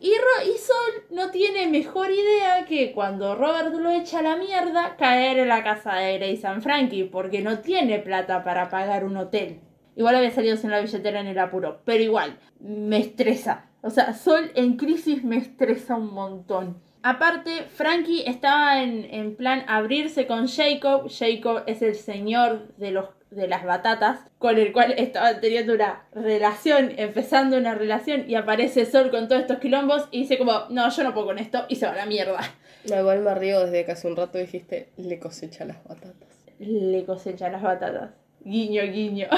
Y, 0.00 0.08
Ro- 0.10 0.44
y 0.52 0.58
Sol 0.58 1.04
no 1.10 1.30
tiene 1.30 1.68
mejor 1.68 2.10
idea 2.10 2.64
que 2.66 2.92
cuando 2.92 3.36
Robert 3.36 3.72
lo 3.74 3.90
echa 3.90 4.18
a 4.18 4.22
la 4.22 4.36
mierda, 4.36 4.96
caer 4.96 5.38
en 5.38 5.48
la 5.48 5.62
casa 5.62 5.94
de 5.96 6.18
Grace 6.18 6.46
and 6.46 6.62
Frankie, 6.62 7.04
porque 7.04 7.40
no 7.42 7.60
tiene 7.60 7.98
plata 8.00 8.42
para 8.42 8.68
pagar 8.68 9.04
un 9.04 9.16
hotel. 9.16 9.60
Igual 9.96 10.16
había 10.16 10.30
salido 10.30 10.56
sin 10.56 10.70
la 10.70 10.80
billetera 10.80 11.20
en 11.20 11.26
el 11.26 11.38
apuro, 11.38 11.82
pero 11.84 12.02
igual, 12.02 12.38
me 12.60 12.98
estresa. 12.98 13.66
O 13.82 13.90
sea, 13.90 14.14
Sol 14.14 14.50
en 14.54 14.76
crisis 14.76 15.24
me 15.24 15.36
estresa 15.36 15.96
un 15.96 16.12
montón. 16.12 16.80
Aparte, 17.02 17.62
Frankie 17.62 18.24
estaba 18.26 18.82
en, 18.82 19.06
en 19.10 19.34
plan 19.34 19.64
abrirse 19.68 20.26
con 20.26 20.48
Jacob. 20.48 21.10
Jacob 21.10 21.62
es 21.66 21.80
el 21.80 21.94
señor 21.94 22.74
de, 22.76 22.90
los, 22.90 23.06
de 23.30 23.48
las 23.48 23.64
batatas, 23.64 24.20
con 24.38 24.58
el 24.58 24.72
cual 24.72 24.92
estaba 24.98 25.40
teniendo 25.40 25.72
una 25.72 26.04
relación, 26.12 26.92
empezando 26.98 27.56
una 27.56 27.74
relación, 27.74 28.28
y 28.28 28.34
aparece 28.34 28.84
Sol 28.84 29.10
con 29.10 29.28
todos 29.28 29.40
estos 29.40 29.58
quilombos 29.60 30.08
y 30.10 30.20
dice 30.20 30.36
como, 30.36 30.66
no, 30.68 30.90
yo 30.90 31.02
no 31.02 31.14
puedo 31.14 31.28
con 31.28 31.38
esto, 31.38 31.64
y 31.68 31.76
se 31.76 31.86
va 31.86 31.92
a 31.92 31.96
la 31.96 32.06
mierda. 32.06 32.40
No, 32.88 32.98
igual 32.98 33.20
me 33.20 33.34
río 33.34 33.64
desde 33.64 33.84
que 33.84 33.92
hace 33.92 34.06
un 34.06 34.16
rato 34.16 34.36
dijiste, 34.36 34.90
le 34.98 35.18
cosecha 35.18 35.64
las 35.64 35.82
batatas. 35.84 36.44
Le 36.58 37.04
cosecha 37.06 37.48
las 37.48 37.62
batatas. 37.62 38.10
Guiño, 38.40 38.82
guiño. 38.84 39.28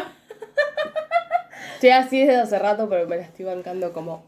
Estoy 1.74 1.90
así 1.90 2.20
desde 2.20 2.36
hace 2.36 2.58
rato, 2.58 2.88
pero 2.88 3.06
me 3.08 3.16
la 3.16 3.22
estoy 3.22 3.44
bancando 3.44 3.92
como 3.92 4.24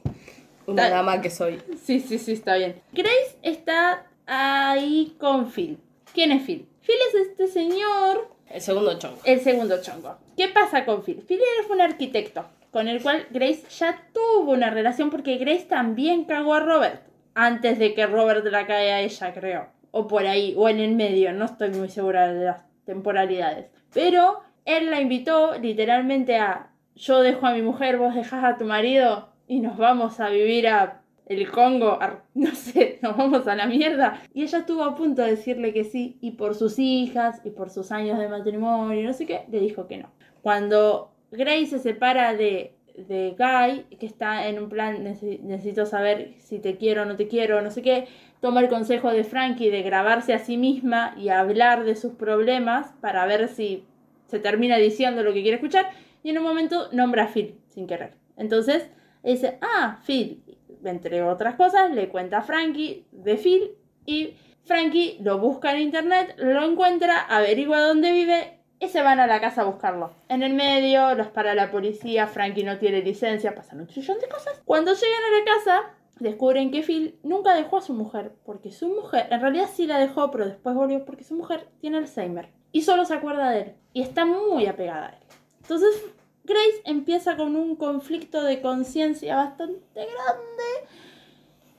una 0.66 0.88
dama 0.90 1.20
que 1.20 1.30
soy. 1.30 1.60
Sí, 1.82 2.00
sí, 2.00 2.18
sí, 2.18 2.32
está 2.32 2.56
bien. 2.56 2.80
Grace 2.92 3.38
está 3.42 4.06
ahí 4.26 5.14
con 5.18 5.50
Phil. 5.50 5.78
¿Quién 6.12 6.32
es 6.32 6.42
Phil? 6.42 6.68
Phil 6.82 6.96
es 7.08 7.28
este 7.28 7.46
señor 7.48 8.28
El 8.50 8.60
segundo 8.60 8.98
chongo. 8.98 9.18
el 9.24 9.40
segundo 9.40 9.80
chongo. 9.82 10.16
¿Qué 10.36 10.48
pasa 10.48 10.84
con 10.84 11.02
Phil? 11.02 11.22
Phil 11.26 11.38
era 11.38 11.72
un 11.72 11.80
arquitecto 11.80 12.44
con 12.70 12.88
el 12.88 13.00
cual 13.02 13.26
Grace 13.30 13.62
ya 13.78 14.02
tuvo 14.12 14.50
una 14.52 14.70
relación 14.70 15.10
porque 15.10 15.36
Grace 15.36 15.66
también 15.66 16.24
cagó 16.24 16.54
a 16.54 16.60
Robert 16.60 17.02
antes 17.34 17.78
de 17.78 17.94
que 17.94 18.06
Robert 18.06 18.44
la 18.46 18.66
cague 18.66 18.92
a 18.92 19.00
ella, 19.00 19.32
creo. 19.32 19.68
O 19.92 20.08
por 20.08 20.26
ahí, 20.26 20.54
o 20.56 20.68
en 20.68 20.80
el 20.80 20.94
medio, 20.96 21.32
no 21.32 21.44
estoy 21.44 21.70
muy 21.70 21.88
segura 21.88 22.32
de 22.32 22.44
las 22.46 22.62
temporalidades. 22.84 23.66
Pero 23.92 24.40
él 24.64 24.90
la 24.90 25.00
invitó 25.00 25.58
literalmente 25.58 26.36
a 26.36 26.70
yo 26.96 27.20
dejo 27.22 27.46
a 27.46 27.52
mi 27.52 27.62
mujer, 27.62 27.98
vos 27.98 28.14
dejás 28.14 28.44
a 28.44 28.56
tu 28.56 28.64
marido 28.64 29.28
y 29.48 29.60
nos 29.60 29.76
vamos 29.76 30.20
a 30.20 30.28
vivir 30.28 30.68
a 30.68 31.00
el 31.26 31.50
Congo, 31.50 31.98
no 32.34 32.54
sé, 32.54 32.98
nos 33.02 33.16
vamos 33.16 33.46
a 33.48 33.54
la 33.56 33.66
mierda. 33.66 34.20
Y 34.34 34.42
ella 34.42 34.58
estuvo 34.58 34.84
a 34.84 34.94
punto 34.94 35.22
de 35.22 35.30
decirle 35.30 35.72
que 35.72 35.84
sí, 35.84 36.18
y 36.20 36.32
por 36.32 36.54
sus 36.54 36.78
hijas, 36.78 37.40
y 37.44 37.50
por 37.50 37.70
sus 37.70 37.90
años 37.92 38.18
de 38.18 38.28
matrimonio, 38.28 39.00
y 39.00 39.04
no 39.04 39.12
sé 39.12 39.26
qué, 39.26 39.42
le 39.50 39.60
dijo 39.60 39.86
que 39.88 39.96
no. 39.98 40.10
Cuando 40.42 41.10
Grace 41.32 41.66
se 41.66 41.78
separa 41.78 42.34
de, 42.34 42.74
de 42.96 43.34
Guy, 43.38 43.96
que 43.96 44.06
está 44.06 44.46
en 44.48 44.58
un 44.62 44.68
plan, 44.68 45.02
"Nece- 45.04 45.40
necesito 45.40 45.86
saber 45.86 46.34
si 46.38 46.58
te 46.58 46.76
quiero 46.76 47.02
o 47.02 47.04
no 47.06 47.16
te 47.16 47.26
quiero, 47.26 47.60
no 47.62 47.70
sé 47.70 47.80
qué, 47.82 48.06
toma 48.40 48.60
el 48.60 48.68
consejo 48.68 49.10
de 49.10 49.24
Frankie 49.24 49.70
de 49.70 49.82
grabarse 49.82 50.34
a 50.34 50.38
sí 50.38 50.58
misma 50.58 51.14
y 51.16 51.30
hablar 51.30 51.84
de 51.84 51.96
sus 51.96 52.12
problemas 52.12 52.92
para 53.00 53.24
ver 53.26 53.48
si 53.48 53.84
se 54.26 54.38
termina 54.38 54.76
diciendo 54.76 55.22
lo 55.22 55.32
que 55.32 55.42
quiere 55.42 55.56
escuchar, 55.56 55.90
y 56.22 56.30
en 56.30 56.38
un 56.38 56.44
momento 56.44 56.88
nombra 56.92 57.24
a 57.24 57.28
Phil, 57.28 57.58
sin 57.68 57.86
querer. 57.86 58.14
Entonces, 58.36 58.88
dice, 59.22 59.58
ah, 59.60 60.00
Phil, 60.06 60.42
entre 60.84 61.22
otras 61.22 61.54
cosas, 61.56 61.90
le 61.90 62.08
cuenta 62.08 62.38
a 62.38 62.42
Frankie 62.42 63.06
de 63.12 63.36
Phil 63.36 63.72
y 64.06 64.34
Frankie 64.64 65.18
lo 65.20 65.38
busca 65.38 65.72
en 65.72 65.82
internet, 65.82 66.34
lo 66.38 66.64
encuentra, 66.64 67.20
averigua 67.20 67.80
dónde 67.80 68.12
vive 68.12 68.58
y 68.80 68.88
se 68.88 69.02
van 69.02 69.20
a 69.20 69.26
la 69.26 69.40
casa 69.40 69.62
a 69.62 69.64
buscarlo. 69.64 70.14
En 70.28 70.42
el 70.42 70.54
medio 70.54 71.14
los 71.14 71.28
para 71.28 71.54
la 71.54 71.70
policía, 71.70 72.26
Frankie 72.26 72.64
no 72.64 72.78
tiene 72.78 73.02
licencia, 73.02 73.54
pasan 73.54 73.80
un 73.80 73.86
trillón 73.86 74.18
de 74.18 74.28
cosas. 74.28 74.60
Cuando 74.64 74.92
llegan 74.92 75.22
a 75.22 75.38
la 75.38 75.54
casa, 75.54 75.94
descubren 76.18 76.70
que 76.70 76.82
Phil 76.82 77.18
nunca 77.22 77.54
dejó 77.54 77.78
a 77.78 77.82
su 77.82 77.92
mujer, 77.92 78.32
porque 78.44 78.70
su 78.70 78.88
mujer, 78.88 79.26
en 79.30 79.40
realidad 79.40 79.68
sí 79.72 79.86
la 79.86 79.98
dejó, 79.98 80.30
pero 80.30 80.46
después 80.46 80.74
volvió 80.74 81.04
porque 81.04 81.24
su 81.24 81.34
mujer 81.34 81.68
tiene 81.80 81.98
Alzheimer 81.98 82.50
y 82.72 82.82
solo 82.82 83.04
se 83.04 83.14
acuerda 83.14 83.50
de 83.50 83.60
él 83.60 83.74
y 83.92 84.02
está 84.02 84.24
muy 84.24 84.66
apegada 84.66 85.08
a 85.08 85.10
él. 85.10 85.24
Entonces 85.62 86.04
Grace 86.44 86.82
empieza 86.84 87.36
con 87.36 87.56
un 87.56 87.76
conflicto 87.76 88.42
de 88.42 88.60
conciencia 88.60 89.36
bastante 89.36 89.80
grande. 89.94 90.88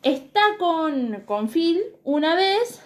Está 0.01 0.41
con, 0.57 1.21
con 1.25 1.49
Phil 1.49 1.81
una 2.03 2.35
vez 2.35 2.81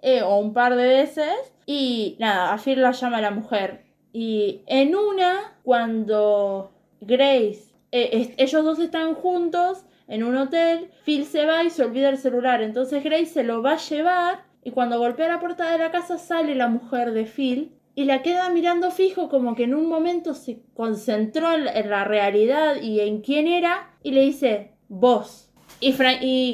eh, 0.00 0.22
o 0.22 0.38
un 0.38 0.52
par 0.54 0.76
de 0.76 0.86
veces 0.86 1.52
y 1.66 2.16
nada, 2.18 2.52
a 2.52 2.58
Phil 2.58 2.80
la 2.80 2.92
llama 2.92 3.20
la 3.20 3.30
mujer. 3.30 3.84
Y 4.12 4.62
en 4.66 4.94
una, 4.96 5.54
cuando 5.64 6.72
Grace, 7.00 7.74
eh, 7.92 8.34
ellos 8.38 8.64
dos 8.64 8.78
están 8.78 9.14
juntos 9.14 9.84
en 10.08 10.24
un 10.24 10.36
hotel, 10.36 10.90
Phil 11.04 11.24
se 11.24 11.44
va 11.44 11.62
y 11.62 11.70
se 11.70 11.84
olvida 11.84 12.08
el 12.08 12.18
celular. 12.18 12.62
Entonces 12.62 13.04
Grace 13.04 13.26
se 13.26 13.44
lo 13.44 13.62
va 13.62 13.72
a 13.72 13.78
llevar 13.78 14.44
y 14.64 14.70
cuando 14.70 14.98
golpea 14.98 15.28
la 15.28 15.40
puerta 15.40 15.70
de 15.70 15.78
la 15.78 15.90
casa 15.90 16.18
sale 16.18 16.54
la 16.54 16.68
mujer 16.68 17.12
de 17.12 17.24
Phil 17.24 17.74
y 17.94 18.04
la 18.04 18.22
queda 18.22 18.48
mirando 18.50 18.90
fijo 18.90 19.28
como 19.28 19.54
que 19.54 19.64
en 19.64 19.74
un 19.74 19.88
momento 19.88 20.34
se 20.34 20.62
concentró 20.74 21.52
en 21.52 21.90
la, 21.90 22.04
realidad 22.04 22.80
y 22.80 23.00
en 23.00 23.20
quién 23.20 23.46
era 23.46 23.90
y 24.02 24.12
le 24.12 24.22
dice, 24.22 24.72
vos. 24.88 25.50
Y, 25.80 25.92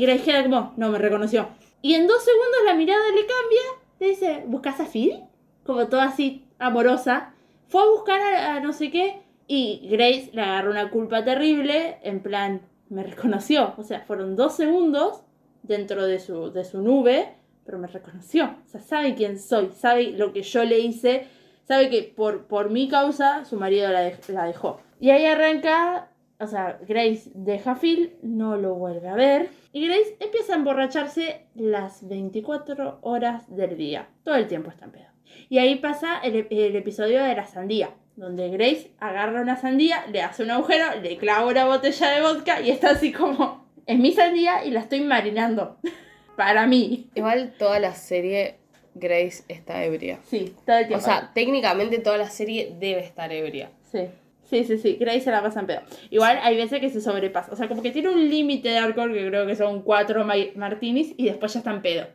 Grace 0.01 0.25
queda 0.25 0.43
como, 0.43 0.75
no 0.77 0.91
me 0.91 0.99
reconoció. 0.99 1.49
Y 1.81 1.95
en 1.95 2.07
dos 2.07 2.25
segundos 2.25 2.61
la 2.67 2.75
mirada 2.75 3.05
le 3.15 3.21
cambia, 3.21 3.63
le 4.01 4.09
dice, 4.09 4.43
¿buscas 4.47 4.81
a 4.81 4.87
Phil? 4.87 5.21
Como 5.65 5.87
toda 5.87 6.05
así 6.05 6.47
amorosa. 6.59 7.35
Fue 7.69 7.83
a 7.83 7.87
buscar 7.87 8.21
a, 8.21 8.57
a 8.57 8.61
no 8.61 8.73
sé 8.73 8.91
qué 8.91 9.23
y 9.47 9.87
Grace 9.91 10.31
le 10.33 10.43
agarró 10.43 10.71
una 10.71 10.91
culpa 10.91 11.25
terrible, 11.25 11.99
en 12.03 12.21
plan, 12.21 12.63
me 12.89 13.03
reconoció. 13.03 13.75
O 13.77 13.83
sea, 13.83 14.01
fueron 14.01 14.37
dos 14.37 14.57
segundos 14.57 15.25
dentro 15.63 16.07
de 16.07 16.19
su, 16.19 16.53
de 16.53 16.65
su 16.65 16.81
nube, 16.81 17.35
pero 17.65 17.79
me 17.79 17.87
reconoció. 17.87 18.57
O 18.65 18.69
sea, 18.69 18.81
sabe 18.81 19.15
quién 19.15 19.39
soy, 19.39 19.71
sabe 19.73 20.11
lo 20.13 20.33
que 20.33 20.43
yo 20.43 20.65
le 20.65 20.79
hice, 20.79 21.27
sabe 21.65 21.91
que 21.91 22.03
por, 22.03 22.47
por 22.47 22.71
mi 22.71 22.89
causa 22.89 23.45
su 23.45 23.57
marido 23.57 23.89
la, 23.91 24.13
la 24.29 24.45
dejó. 24.45 24.81
Y 25.01 25.11
ahí 25.11 25.27
arranca, 25.27 26.11
o 26.39 26.47
sea, 26.47 26.79
Grace 26.87 27.31
deja 27.35 27.73
a 27.73 27.77
Phil, 27.77 28.17
no 28.23 28.57
lo 28.57 28.75
vuelve 28.75 29.09
a 29.09 29.15
ver. 29.15 29.49
Y 29.73 29.87
Grace 29.87 30.17
empieza 30.21 30.53
a 30.55 30.57
emborracharse 30.57 31.47
las 31.55 32.07
24 32.07 32.99
horas 33.03 33.45
del 33.55 33.77
día. 33.77 34.09
Todo 34.23 34.37
el 34.37 34.47
tiempo 34.47 34.71
está 34.71 34.85
en 34.85 34.93
pedo. 34.93 35.09
Y 35.49 35.59
ahí 35.59 35.77
pasa 35.77 36.19
el, 36.21 36.47
el 36.51 36.77
episodio 36.77 37.23
de 37.23 37.35
la 37.35 37.47
sandía. 37.47 37.91
Donde 38.17 38.49
Grace 38.51 38.91
agarra 39.01 39.41
una 39.43 39.57
sandía, 39.57 40.05
le 40.11 40.23
hace 40.23 40.43
un 40.45 40.51
agujero, 40.51 41.01
le 41.03 41.17
clava 41.17 41.47
una 41.47 41.65
botella 41.67 42.11
de 42.11 42.21
vodka 42.23 42.61
y 42.61 42.71
está 42.71 42.91
así 42.91 43.13
como, 43.13 43.67
es 43.87 43.99
mi 43.99 44.13
sandía 44.13 44.65
y 44.65 44.71
la 44.71 44.81
estoy 44.81 45.01
marinando. 45.01 45.79
Para 46.37 46.67
mí. 46.67 47.09
Igual 47.15 47.55
toda 47.59 47.79
la 47.79 47.95
serie 47.95 48.57
Grace 48.95 49.45
está 49.49 49.85
ebria. 49.85 50.19
Sí, 50.25 50.55
todo 50.67 50.79
el 50.79 50.85
O 50.85 50.89
tiempo. 50.89 51.05
sea, 51.05 51.31
técnicamente 51.35 51.99
toda 51.99 52.17
la 52.19 52.29
serie 52.31 52.75
debe 52.79 53.01
estar 53.01 53.33
ebria. 53.33 53.71
Sí. 53.91 54.09
Sí, 54.45 54.63
sí, 54.65 54.79
sí, 54.79 54.97
Grace 55.01 55.23
se 55.23 55.31
la 55.31 55.43
pasa 55.43 55.61
en 55.61 55.67
pedo. 55.67 55.81
Igual 56.11 56.39
hay 56.43 56.57
veces 56.57 56.79
que 56.81 56.91
se 56.91 57.01
sobrepasa. 57.01 57.51
O 57.53 57.57
sea, 57.57 57.67
como 57.67 57.83
que 57.83 57.91
tiene 57.93 58.11
un 58.11 58.29
límite 58.29 58.69
de 58.69 58.79
alcohol 58.79 59.13
que 59.13 59.27
creo 59.27 59.47
que 59.47 59.57
son 59.57 59.83
cuatro 59.83 60.25
ma- 60.25 60.35
martinis 60.55 61.15
y 61.17 61.25
después 61.27 61.53
ya 61.55 61.61
está 61.61 61.71
en 61.73 61.83
pedo. 61.83 62.07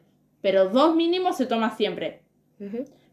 Pero 0.42 0.70
dos 0.70 0.96
mínimos 0.96 1.38
se 1.38 1.46
toma 1.48 1.76
siempre. 1.76 2.22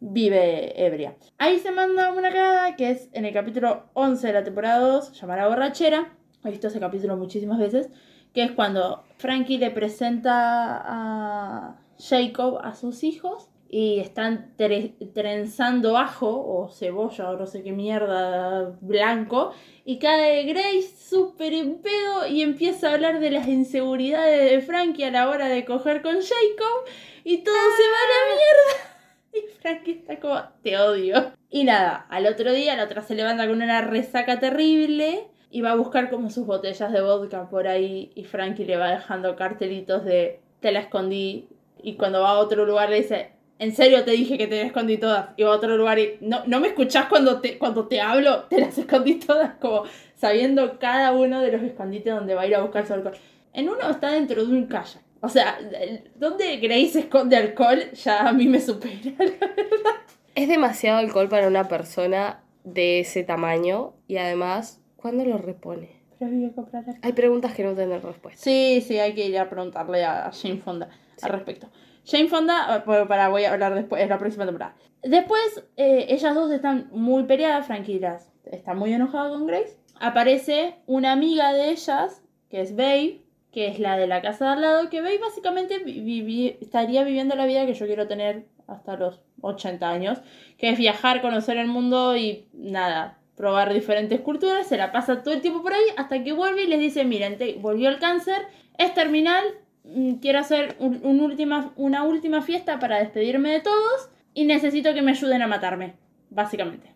Vive 0.08 0.84
ebria. 0.86 1.16
Ahí 1.36 1.58
se 1.58 1.72
manda 1.72 2.12
una 2.12 2.30
cagada 2.30 2.76
que 2.76 2.90
es 2.90 3.08
en 3.12 3.24
el 3.24 3.32
capítulo 3.34 3.86
11 3.94 4.26
de 4.28 4.32
la 4.32 4.44
temporada 4.44 4.78
2, 4.78 5.12
llamada 5.20 5.48
Borrachera. 5.48 6.12
He 6.44 6.50
visto 6.50 6.68
ese 6.68 6.78
capítulo 6.78 7.16
muchísimas 7.16 7.58
veces. 7.58 7.90
Que 8.32 8.44
es 8.44 8.52
cuando 8.52 9.02
Frankie 9.18 9.58
le 9.58 9.70
presenta 9.72 10.80
a 10.84 11.80
Jacob 11.98 12.60
a 12.62 12.74
sus 12.74 13.02
hijos 13.02 13.48
y 13.68 13.98
están 13.98 14.54
tre- 14.56 14.94
trenzando 15.12 15.96
ajo 15.98 16.28
o 16.28 16.68
cebolla 16.68 17.30
o 17.30 17.36
no 17.36 17.46
sé 17.48 17.64
qué 17.64 17.72
mierda 17.72 18.76
blanco 18.80 19.50
y 19.84 19.98
cae 19.98 20.44
Grace 20.44 20.94
súper 21.00 21.52
en 21.52 21.78
pedo 21.82 22.28
y 22.28 22.42
empieza 22.42 22.90
a 22.90 22.94
hablar 22.94 23.18
de 23.18 23.32
las 23.32 23.48
inseguridades 23.48 24.52
de 24.52 24.60
Frankie 24.60 25.02
a 25.04 25.10
la 25.10 25.28
hora 25.28 25.48
de 25.48 25.64
coger 25.64 26.00
con 26.02 26.14
Jacob 26.14 26.84
y 27.24 27.38
todo 27.38 27.54
se 27.54 27.82
va 27.82 27.96
a 27.96 28.12
la 28.12 28.34
mierda. 28.36 28.95
Y 29.46 29.60
Frankie 29.60 29.92
está 29.92 30.18
como, 30.20 30.40
te 30.62 30.78
odio. 30.78 31.32
Y 31.50 31.64
nada, 31.64 32.06
al 32.08 32.26
otro 32.26 32.52
día 32.52 32.76
la 32.76 32.84
otra 32.84 33.02
se 33.02 33.14
levanta 33.14 33.46
con 33.46 33.62
una 33.62 33.80
resaca 33.82 34.38
terrible 34.40 35.28
y 35.50 35.60
va 35.60 35.72
a 35.72 35.76
buscar 35.76 36.10
como 36.10 36.30
sus 36.30 36.46
botellas 36.46 36.92
de 36.92 37.00
vodka 37.00 37.48
por 37.48 37.68
ahí 37.68 38.10
y 38.14 38.24
Frankie 38.24 38.64
le 38.64 38.76
va 38.76 38.90
dejando 38.90 39.36
cartelitos 39.36 40.04
de, 40.04 40.40
te 40.60 40.72
la 40.72 40.80
escondí. 40.80 41.48
Y 41.82 41.94
cuando 41.94 42.22
va 42.22 42.30
a 42.30 42.38
otro 42.38 42.64
lugar 42.66 42.90
le 42.90 42.96
dice, 42.96 43.32
en 43.58 43.74
serio 43.74 44.04
te 44.04 44.10
dije 44.10 44.38
que 44.38 44.46
te 44.46 44.56
las 44.58 44.66
escondí 44.66 44.98
todas. 44.98 45.30
Y 45.36 45.42
va 45.44 45.52
a 45.52 45.56
otro 45.56 45.76
lugar 45.76 45.98
y, 45.98 46.18
no, 46.20 46.42
no 46.46 46.60
me 46.60 46.68
escuchás 46.68 47.06
cuando 47.06 47.40
te, 47.40 47.58
cuando 47.58 47.86
te 47.86 48.00
hablo, 48.00 48.44
te 48.44 48.60
las 48.60 48.76
escondí 48.76 49.16
todas. 49.16 49.54
Como 49.60 49.84
sabiendo 50.16 50.78
cada 50.78 51.12
uno 51.12 51.40
de 51.40 51.52
los 51.52 51.62
escondites 51.62 52.14
donde 52.14 52.34
va 52.34 52.42
a 52.42 52.46
ir 52.46 52.56
a 52.56 52.62
buscar 52.62 52.86
su 52.86 52.94
alcohol. 52.94 53.14
En 53.52 53.68
uno 53.68 53.88
está 53.88 54.10
dentro 54.10 54.44
de 54.44 54.52
un 54.52 54.66
kayak. 54.66 55.05
O 55.26 55.28
sea, 55.28 55.58
donde 56.14 56.56
Grace 56.58 57.00
esconde 57.00 57.36
alcohol 57.36 57.80
ya 57.94 58.28
a 58.28 58.32
mí 58.32 58.46
me 58.46 58.60
supera. 58.60 58.94
Es 60.36 60.48
demasiado 60.48 60.98
alcohol 60.98 61.28
para 61.28 61.48
una 61.48 61.64
persona 61.66 62.44
de 62.62 63.00
ese 63.00 63.24
tamaño 63.24 63.94
y 64.06 64.18
además, 64.18 64.80
¿cuándo 64.96 65.24
lo 65.24 65.36
repone? 65.38 66.02
Pero 66.18 66.30
que. 66.30 66.98
Hay 67.02 67.12
preguntas 67.12 67.54
que 67.54 67.64
no 67.64 67.74
tienen 67.74 68.00
respuesta. 68.00 68.40
Sí, 68.40 68.82
sí, 68.86 68.98
hay 69.00 69.14
que 69.14 69.26
ir 69.26 69.36
a 69.38 69.50
preguntarle 69.50 70.04
a 70.04 70.30
Jane 70.32 70.58
Fonda 70.58 70.88
al 71.22 71.30
respecto. 71.30 71.68
Jane 72.04 72.28
Fonda, 72.28 72.76
eh, 72.76 72.82
bueno, 72.86 73.08
para, 73.08 73.28
voy 73.28 73.44
a 73.44 73.52
hablar 73.52 73.74
después, 73.74 74.00
en 74.02 74.08
la 74.08 74.18
próxima 74.18 74.44
temporada. 74.46 74.76
Después, 75.02 75.64
eh, 75.76 76.06
ellas 76.08 76.34
dos 76.36 76.52
están 76.52 76.88
muy 76.92 77.24
peleadas, 77.24 77.66
Frankie 77.66 77.98
las- 77.98 78.30
está 78.44 78.74
muy 78.74 78.92
enojada 78.92 79.30
con 79.30 79.46
Grace. 79.46 79.76
Aparece 79.98 80.76
una 80.86 81.10
amiga 81.12 81.52
de 81.52 81.70
ellas, 81.70 82.22
que 82.48 82.60
es 82.60 82.76
Babe, 82.76 83.22
que 83.56 83.68
es 83.68 83.78
la 83.78 83.96
de 83.96 84.06
la 84.06 84.20
casa 84.20 84.44
de 84.44 84.50
al 84.50 84.60
lado, 84.60 84.90
que 84.90 85.00
Babe 85.00 85.16
básicamente 85.16 85.82
estaría 86.60 87.04
viviendo 87.04 87.34
la 87.36 87.46
vida 87.46 87.64
que 87.64 87.72
yo 87.72 87.86
quiero 87.86 88.06
tener 88.06 88.44
hasta 88.66 88.96
los 88.98 89.22
80 89.40 89.88
años, 89.88 90.18
que 90.58 90.68
es 90.68 90.76
viajar, 90.76 91.22
conocer 91.22 91.56
el 91.56 91.66
mundo 91.66 92.14
y 92.18 92.48
nada, 92.52 93.16
probar 93.34 93.72
diferentes 93.72 94.20
culturas, 94.20 94.66
se 94.66 94.76
la 94.76 94.92
pasa 94.92 95.22
todo 95.22 95.32
el 95.32 95.40
tiempo 95.40 95.62
por 95.62 95.72
ahí 95.72 95.84
hasta 95.96 96.22
que 96.22 96.32
vuelve 96.34 96.64
y 96.64 96.66
les 96.66 96.80
dice, 96.80 97.06
miren, 97.06 97.38
te- 97.38 97.54
volvió 97.54 97.88
el 97.88 97.98
cáncer, 97.98 98.42
es 98.76 98.92
terminal, 98.92 99.42
mm, 99.84 100.16
quiero 100.16 100.40
hacer 100.40 100.76
un 100.78 101.18
última, 101.22 101.72
una 101.76 102.02
última 102.02 102.42
fiesta 102.42 102.78
para 102.78 102.98
despedirme 102.98 103.52
de 103.52 103.60
todos 103.60 104.10
y 104.34 104.44
necesito 104.44 104.92
que 104.92 105.00
me 105.00 105.12
ayuden 105.12 105.40
a 105.40 105.46
matarme, 105.46 105.94
básicamente. 106.28 106.92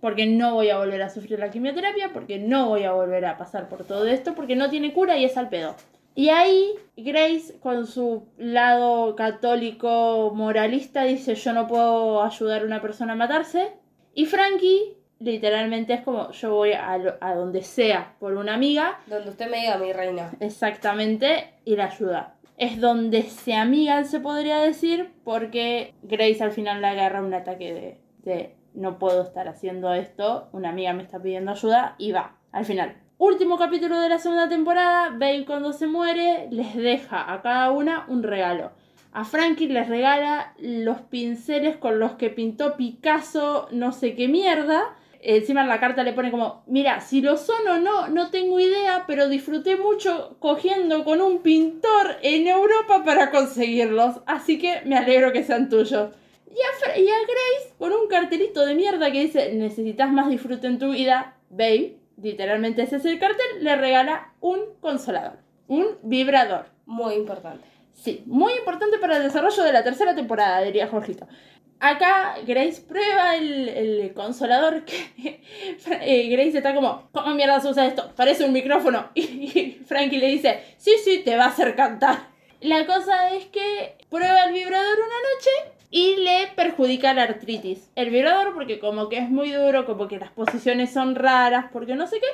Porque 0.00 0.26
no 0.26 0.54
voy 0.54 0.70
a 0.70 0.78
volver 0.78 1.02
a 1.02 1.08
sufrir 1.10 1.38
la 1.38 1.50
quimioterapia, 1.52 2.12
porque 2.12 2.40
no 2.40 2.68
voy 2.68 2.82
a 2.82 2.90
volver 2.92 3.26
a 3.26 3.38
pasar 3.38 3.68
por 3.68 3.84
todo 3.84 4.06
esto, 4.08 4.34
porque 4.34 4.56
no 4.56 4.70
tiene 4.70 4.92
cura 4.92 5.16
y 5.16 5.24
es 5.24 5.36
al 5.36 5.50
pedo. 5.50 5.76
Y 6.20 6.28
ahí 6.28 6.74
Grace, 6.98 7.58
con 7.60 7.86
su 7.86 8.28
lado 8.36 9.16
católico 9.16 10.32
moralista, 10.34 11.04
dice 11.04 11.34
yo 11.34 11.54
no 11.54 11.66
puedo 11.66 12.22
ayudar 12.22 12.60
a 12.60 12.66
una 12.66 12.82
persona 12.82 13.14
a 13.14 13.16
matarse. 13.16 13.72
Y 14.12 14.26
Frankie, 14.26 14.98
literalmente 15.18 15.94
es 15.94 16.02
como 16.02 16.30
yo 16.32 16.50
voy 16.54 16.72
a, 16.72 16.98
lo- 16.98 17.14
a 17.22 17.34
donde 17.34 17.62
sea 17.62 18.16
por 18.20 18.34
una 18.34 18.52
amiga, 18.52 18.98
Donde 19.06 19.30
usted 19.30 19.48
me 19.50 19.60
diga, 19.60 19.78
mi 19.78 19.94
reina. 19.94 20.30
exactamente, 20.40 21.54
y 21.64 21.76
la 21.76 21.86
ayuda. 21.86 22.34
Es 22.58 22.78
donde 22.80 23.22
se 23.22 23.54
amigan, 23.54 24.04
se 24.04 24.20
podría 24.20 24.58
decir, 24.60 25.12
porque 25.24 25.94
Grace 26.02 26.44
al 26.44 26.52
final 26.52 26.82
le 26.82 26.88
agarra 26.88 27.22
un 27.22 27.32
ataque 27.32 27.72
de, 27.72 28.00
de 28.30 28.56
no 28.74 28.98
puedo 28.98 29.22
estar 29.22 29.48
haciendo 29.48 29.94
esto, 29.94 30.50
una 30.52 30.68
amiga 30.68 30.92
me 30.92 31.02
está 31.02 31.18
pidiendo 31.18 31.52
ayuda 31.52 31.94
y 31.96 32.12
va, 32.12 32.36
al 32.52 32.66
final. 32.66 32.96
Último 33.20 33.58
capítulo 33.58 34.00
de 34.00 34.08
la 34.08 34.18
segunda 34.18 34.48
temporada, 34.48 35.10
Babe 35.10 35.44
cuando 35.46 35.74
se 35.74 35.86
muere 35.86 36.48
les 36.50 36.74
deja 36.74 37.30
a 37.30 37.42
cada 37.42 37.70
una 37.70 38.06
un 38.08 38.22
regalo. 38.22 38.70
A 39.12 39.26
Frankie 39.26 39.68
les 39.68 39.90
regala 39.90 40.54
los 40.58 41.02
pinceles 41.02 41.76
con 41.76 41.98
los 41.98 42.12
que 42.12 42.30
pintó 42.30 42.78
Picasso 42.78 43.68
no 43.72 43.92
sé 43.92 44.14
qué 44.14 44.26
mierda. 44.26 44.96
Encima 45.20 45.60
en 45.60 45.68
la 45.68 45.80
carta 45.80 46.02
le 46.02 46.14
pone 46.14 46.30
como, 46.30 46.64
mira, 46.66 47.02
si 47.02 47.20
lo 47.20 47.36
son 47.36 47.68
o 47.68 47.78
no, 47.78 48.08
no 48.08 48.30
tengo 48.30 48.58
idea, 48.58 49.04
pero 49.06 49.28
disfruté 49.28 49.76
mucho 49.76 50.38
cogiendo 50.38 51.04
con 51.04 51.20
un 51.20 51.42
pintor 51.42 52.16
en 52.22 52.46
Europa 52.46 53.04
para 53.04 53.30
conseguirlos, 53.30 54.22
así 54.24 54.58
que 54.58 54.80
me 54.86 54.96
alegro 54.96 55.30
que 55.30 55.44
sean 55.44 55.68
tuyos. 55.68 56.10
Y 56.46 56.88
a, 56.88 56.98
y 56.98 57.06
a 57.06 57.18
Grace, 57.20 57.74
con 57.76 57.92
un 57.92 58.08
cartelito 58.08 58.64
de 58.64 58.74
mierda 58.74 59.12
que 59.12 59.20
dice, 59.20 59.52
necesitas 59.52 60.10
más 60.10 60.30
disfrute 60.30 60.68
en 60.68 60.78
tu 60.78 60.92
vida, 60.92 61.36
babe, 61.50 61.99
literalmente 62.22 62.82
ese 62.82 62.96
es 62.96 63.04
el 63.04 63.18
cartel, 63.18 63.46
le 63.60 63.76
regala 63.76 64.32
un 64.40 64.60
consolador, 64.80 65.38
un 65.68 65.86
vibrador. 66.02 66.66
Muy 66.86 67.14
importante. 67.14 67.64
Sí, 67.92 68.22
muy 68.26 68.52
importante 68.54 68.98
para 68.98 69.18
el 69.18 69.22
desarrollo 69.22 69.62
de 69.62 69.72
la 69.72 69.84
tercera 69.84 70.14
temporada, 70.14 70.62
diría 70.62 70.88
Jorgito. 70.88 71.26
Acá 71.80 72.36
Grace 72.46 72.82
prueba 72.82 73.36
el, 73.36 73.68
el 73.68 74.12
consolador 74.12 74.84
que 74.84 75.14
eh, 76.02 76.28
Grace 76.28 76.58
está 76.58 76.74
como, 76.74 77.08
¿cómo 77.12 77.34
mierda 77.34 77.58
se 77.60 77.68
usa 77.68 77.86
esto? 77.86 78.12
Parece 78.16 78.44
un 78.44 78.52
micrófono. 78.52 79.08
Y, 79.14 79.80
Frankie 79.86 80.18
le 80.18 80.26
dice, 80.26 80.60
sí, 80.76 80.92
sí, 81.02 81.22
te 81.24 81.36
va 81.36 81.44
a 81.44 81.48
hacer 81.48 81.74
cantar. 81.74 82.28
La 82.60 82.86
cosa 82.86 83.30
es 83.30 83.46
que 83.46 83.96
prueba 84.10 84.44
el 84.44 84.52
vibrador 84.52 84.98
una 84.98 85.06
noche 85.06 85.79
y 85.90 86.16
le 86.16 86.48
perjudica 86.54 87.12
la 87.14 87.22
artritis. 87.24 87.90
El 87.96 88.10
vibrador 88.10 88.54
porque 88.54 88.78
como 88.78 89.08
que 89.08 89.18
es 89.18 89.28
muy 89.28 89.50
duro, 89.52 89.86
como 89.86 90.06
que 90.08 90.18
las 90.18 90.30
posiciones 90.30 90.92
son 90.92 91.14
raras, 91.16 91.66
porque 91.72 91.94
no 91.96 92.06
sé 92.06 92.18
qué, 92.20 92.26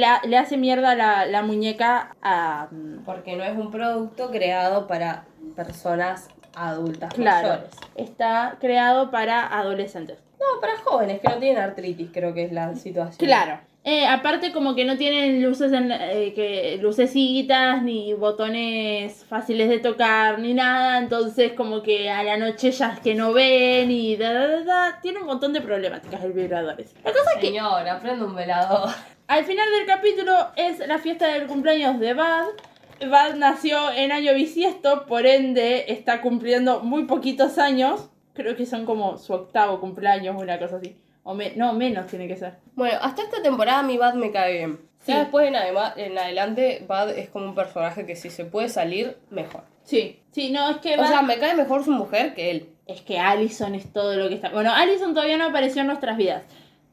la- 0.00 0.20
le 0.24 0.36
hace 0.38 0.56
mierda 0.56 0.94
la, 0.94 1.26
la 1.26 1.42
muñeca 1.42 2.16
a... 2.22 2.68
mm, 2.70 3.04
Porque 3.04 3.36
no 3.36 3.44
es 3.44 3.56
un 3.56 3.70
producto 3.70 4.30
creado 4.30 4.86
para 4.86 5.24
personas 5.54 6.28
adultas 6.54 7.12
Claro, 7.14 7.48
mayores. 7.48 7.70
está 7.94 8.56
creado 8.60 9.10
para 9.10 9.46
adolescentes. 9.58 10.18
No, 10.40 10.60
para 10.60 10.76
jóvenes 10.78 11.20
que 11.20 11.28
no 11.28 11.36
tienen 11.36 11.62
artritis, 11.62 12.10
creo 12.12 12.32
que 12.34 12.44
es 12.44 12.52
la 12.52 12.74
situación. 12.74 13.18
Claro. 13.18 13.60
Eh, 13.82 14.06
aparte 14.06 14.52
como 14.52 14.74
que 14.74 14.84
no 14.84 14.98
tienen 14.98 15.42
luces 15.42 15.72
en, 15.72 15.90
eh, 15.90 16.34
que 16.34 16.78
lucecitas 16.82 17.82
ni 17.82 18.12
botones 18.12 19.24
fáciles 19.24 19.70
de 19.70 19.78
tocar 19.78 20.38
ni 20.38 20.52
nada, 20.52 20.98
entonces 20.98 21.52
como 21.54 21.82
que 21.82 22.10
a 22.10 22.22
la 22.22 22.36
noche 22.36 22.72
ya 22.72 22.92
es 22.92 23.00
que 23.00 23.14
no 23.14 23.32
ven 23.32 23.90
y 23.90 24.16
da, 24.16 24.34
da, 24.34 24.46
da, 24.48 24.64
da. 24.64 25.00
tiene 25.00 25.20
un 25.20 25.26
montón 25.26 25.54
de 25.54 25.62
problemáticas 25.62 26.22
el 26.24 26.32
vibradores. 26.34 26.94
La 27.02 27.10
cosa 27.10 27.30
es 27.34 27.40
que 27.40 27.46
Señora, 27.46 27.98
prende 28.00 28.26
un 28.26 28.34
velador. 28.34 28.90
al 29.26 29.44
final 29.46 29.66
del 29.70 29.86
capítulo 29.86 30.34
es 30.56 30.86
la 30.86 30.98
fiesta 30.98 31.28
del 31.28 31.46
cumpleaños 31.46 31.98
de 32.00 32.12
Bad. 32.12 32.48
Bad 33.08 33.36
nació 33.36 33.90
en 33.92 34.12
año 34.12 34.34
bisiesto, 34.34 35.06
por 35.06 35.24
ende 35.24 35.86
está 35.88 36.20
cumpliendo 36.20 36.80
muy 36.80 37.04
poquitos 37.04 37.56
años. 37.56 38.10
Creo 38.34 38.56
que 38.56 38.66
son 38.66 38.84
como 38.84 39.16
su 39.16 39.32
octavo 39.32 39.80
cumpleaños, 39.80 40.36
una 40.38 40.58
cosa 40.58 40.76
así. 40.76 40.96
O 41.22 41.34
me- 41.34 41.54
no, 41.56 41.72
menos 41.72 42.06
tiene 42.06 42.26
que 42.28 42.36
ser. 42.36 42.54
Bueno, 42.74 42.98
hasta 43.02 43.22
esta 43.22 43.42
temporada 43.42 43.82
mi 43.82 43.98
Bad 43.98 44.14
me 44.14 44.32
cae 44.32 44.52
bien. 44.58 44.80
Sí. 45.00 45.12
Ya 45.12 45.20
después 45.20 45.48
en, 45.48 45.54
en 45.54 46.18
adelante, 46.18 46.84
Bad 46.86 47.10
es 47.18 47.28
como 47.30 47.46
un 47.46 47.54
personaje 47.54 48.04
que 48.06 48.16
si 48.16 48.30
se 48.30 48.44
puede 48.44 48.68
salir, 48.68 49.16
mejor. 49.30 49.62
Sí, 49.82 50.20
sí, 50.30 50.50
no, 50.50 50.70
es 50.70 50.76
que 50.78 50.94
O 50.94 50.98
Bad- 50.98 51.08
sea, 51.08 51.22
me 51.22 51.38
cae 51.38 51.54
mejor 51.54 51.84
su 51.84 51.90
mujer 51.90 52.34
que 52.34 52.50
él. 52.50 52.68
Es 52.86 53.00
que 53.02 53.18
Allison 53.18 53.74
es 53.74 53.92
todo 53.92 54.16
lo 54.16 54.28
que 54.28 54.34
está. 54.34 54.50
Bueno, 54.50 54.72
Allison 54.74 55.14
todavía 55.14 55.36
no 55.38 55.46
apareció 55.46 55.80
en 55.82 55.86
nuestras 55.88 56.16
vidas. 56.16 56.42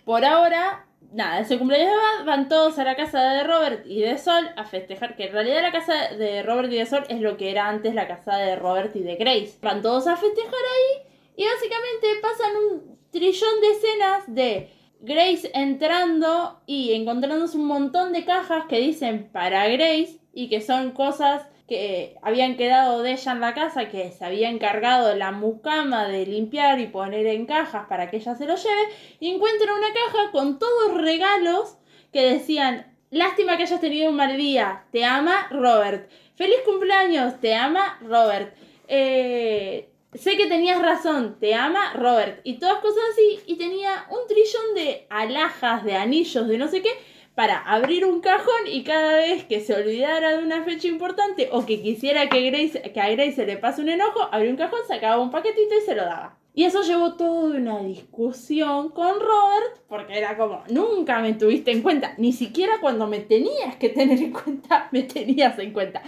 Por 0.06 0.24
ahora, 0.24 0.86
nada, 1.12 1.40
ese 1.40 1.58
cumpleaños 1.58 1.90
de 1.92 1.98
Bad, 1.98 2.26
van 2.26 2.48
todos 2.50 2.78
a 2.80 2.84
la 2.84 2.96
casa 2.96 3.22
de 3.34 3.44
Robert 3.44 3.86
y 3.86 4.02
de 4.02 4.18
Sol 4.18 4.50
a 4.56 4.64
festejar. 4.66 5.16
Que 5.16 5.26
en 5.26 5.34
realidad 5.34 5.62
la 5.62 5.72
casa 5.72 6.10
de 6.16 6.44
Robert 6.44 6.72
y 6.72 6.78
de 6.78 6.86
Sol 6.86 7.04
es 7.10 7.20
lo 7.20 7.36
que 7.38 7.50
era 7.52 7.68
antes 7.68 7.94
la 7.96 8.08
casa 8.08 8.38
de 8.38 8.56
Robert 8.56 8.96
y 8.96 9.02
de 9.02 9.16
Grace. 9.16 9.58
Van 9.62 9.82
todos 9.82 10.06
a 10.08 10.16
festejar 10.16 10.54
ahí 10.54 11.08
y 11.36 11.46
básicamente 11.46 12.08
pasan 12.22 12.52
un 12.72 12.97
trillón 13.12 13.62
de 13.62 13.72
escenas 13.72 14.24
de 14.28 14.70
Grace 15.00 15.52
entrando 15.54 16.62
y 16.66 16.94
encontrándose 16.94 17.58
un 17.58 17.66
montón 17.66 18.14
de 18.14 18.26
cajas 18.26 18.66
que 18.68 18.80
dicen 18.80 19.30
para 19.32 19.68
Grace 19.68 20.20
y 20.34 20.50
que 20.50 20.62
son 20.62 20.92
cosas 20.92 21.48
que 21.68 22.16
habían 22.22 22.56
quedado 22.56 23.04
de 23.04 23.12
ella 23.12 23.32
en 23.34 23.42
la 23.42 23.54
casa, 23.54 23.90
que 23.90 24.12
se 24.12 24.24
había 24.24 24.50
encargado 24.50 25.14
la 25.16 25.32
mucama 25.32 26.08
de 26.08 26.26
limpiar 26.26 26.80
y 26.80 26.88
poner 26.88 27.28
en 27.28 27.46
cajas 27.46 27.88
para 27.88 28.10
que 28.10 28.18
ella 28.18 28.36
se 28.36 28.46
lo 28.46 28.56
lleve, 28.56 28.82
y 29.20 29.30
encuentra 29.30 29.74
una 29.74 29.94
caja 29.94 30.32
con 30.32 30.60
todos 30.60 31.02
regalos 31.02 31.78
que 32.14 32.22
decían, 32.22 32.96
lástima 33.12 33.58
que 33.58 33.64
hayas 33.64 33.82
tenido 33.82 34.10
un 34.10 34.16
mal 34.16 34.38
día, 34.38 34.86
te 34.92 35.04
ama 35.04 35.48
Robert, 35.52 36.10
feliz 36.36 36.58
cumpleaños, 36.66 37.40
te 37.42 37.54
ama 37.54 38.00
Robert, 38.02 38.56
eh, 38.88 39.90
sé 40.18 40.38
que 40.38 40.48
tenías 40.48 40.82
razón, 40.82 41.38
te 41.40 41.54
ama 41.56 41.94
Robert, 41.94 42.42
y 42.44 42.60
todas 42.60 42.80
cosas 42.80 43.04
así, 43.12 43.40
y 43.46 43.58
tenía 43.58 44.06
un 44.10 44.28
trillón 44.28 44.76
de 44.76 45.08
alhajas, 45.10 45.84
de 45.84 45.96
anillos, 45.96 46.48
de 46.48 46.58
no 46.58 46.68
sé 46.68 46.82
qué, 46.82 46.90
para 47.38 47.60
abrir 47.60 48.04
un 48.04 48.20
cajón 48.20 48.66
y 48.66 48.84
cada 48.84 49.18
vez 49.18 49.46
que 49.46 49.60
se 49.62 49.76
olvidara 49.76 50.38
de 50.38 50.44
una 50.44 50.64
fecha 50.64 50.88
importante 50.88 51.50
o 51.52 51.68
que 51.68 51.84
quisiera 51.84 52.30
que, 52.30 52.50
Grace, 52.50 52.82
que 52.82 53.00
a 53.00 53.12
Grace 53.12 53.34
se 53.34 53.46
le 53.46 53.58
pase 53.58 53.82
un 53.82 53.90
enojo, 53.90 54.28
abría 54.32 54.50
un 54.50 54.58
cajón, 54.58 54.80
sacaba 54.88 55.22
un 55.22 55.30
paquetito 55.30 55.76
y 55.78 55.86
se 55.86 55.94
lo 55.94 56.04
daba. 56.04 56.40
Y 56.56 56.64
eso 56.64 56.82
llevó 56.82 57.14
toda 57.14 57.56
una 57.56 57.84
discusión 57.84 58.90
con 58.90 59.20
Robert, 59.20 59.84
porque 59.88 60.18
era 60.18 60.36
como, 60.36 60.64
nunca 60.72 61.20
me 61.20 61.34
tuviste 61.34 61.70
en 61.70 61.84
cuenta, 61.84 62.16
ni 62.18 62.34
siquiera 62.34 62.80
cuando 62.82 63.06
me 63.06 63.20
tenías 63.20 63.76
que 63.76 63.90
tener 63.90 64.18
en 64.18 64.34
cuenta, 64.34 64.90
me 64.92 65.04
tenías 65.04 65.60
en 65.60 65.72
cuenta. 65.74 66.02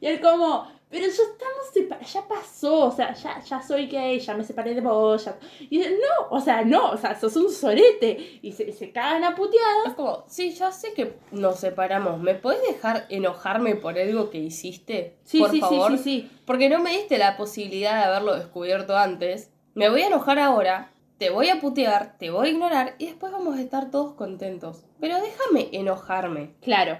Y 0.00 0.06
él 0.06 0.20
como, 0.20 0.68
pero 0.88 1.04
ya 1.04 1.10
estamos 1.10 1.66
separados, 1.72 2.12
ya 2.12 2.28
pasó, 2.28 2.84
o 2.86 2.92
sea, 2.92 3.12
ya, 3.12 3.40
ya 3.40 3.60
soy 3.60 3.86
gay, 3.86 4.20
ya 4.20 4.34
me 4.34 4.44
separé 4.44 4.72
de 4.72 4.80
vos, 4.80 5.24
ya... 5.24 5.36
Y 5.58 5.78
dice, 5.78 5.90
no, 5.90 6.28
o 6.36 6.40
sea, 6.40 6.62
no, 6.64 6.90
o 6.90 6.96
sea, 6.96 7.18
sos 7.18 7.34
un 7.36 7.50
sorete. 7.50 8.38
Y 8.40 8.52
se, 8.52 8.72
se 8.72 8.92
cagan 8.92 9.24
a 9.24 9.34
puteadas. 9.34 9.88
Es 9.88 9.94
como, 9.94 10.24
sí, 10.28 10.52
ya 10.52 10.70
sé 10.70 10.92
que 10.92 11.18
nos 11.32 11.58
separamos. 11.58 12.20
¿Me 12.20 12.34
puedes 12.34 12.62
dejar 12.62 13.06
enojarme 13.08 13.74
por 13.74 13.98
algo 13.98 14.30
que 14.30 14.38
hiciste? 14.38 15.18
Sí, 15.24 15.40
por 15.40 15.50
sí, 15.50 15.56
sí, 15.56 15.60
favor. 15.60 15.92
sí, 15.92 15.98
sí. 15.98 16.30
Porque 16.44 16.68
no 16.68 16.78
me 16.78 16.90
diste 16.90 17.18
la 17.18 17.36
posibilidad 17.36 17.96
de 17.96 18.04
haberlo 18.04 18.36
descubierto 18.36 18.96
antes. 18.96 19.50
Me 19.74 19.88
voy 19.88 20.02
a 20.02 20.06
enojar 20.06 20.38
ahora, 20.38 20.92
te 21.18 21.30
voy 21.30 21.48
a 21.48 21.60
putear, 21.60 22.16
te 22.16 22.30
voy 22.30 22.48
a 22.48 22.50
ignorar 22.52 22.94
y 22.98 23.06
después 23.06 23.32
vamos 23.32 23.56
a 23.56 23.60
estar 23.60 23.90
todos 23.90 24.14
contentos. 24.14 24.84
Pero 25.00 25.16
déjame 25.20 25.68
enojarme. 25.72 26.54
Claro, 26.60 26.98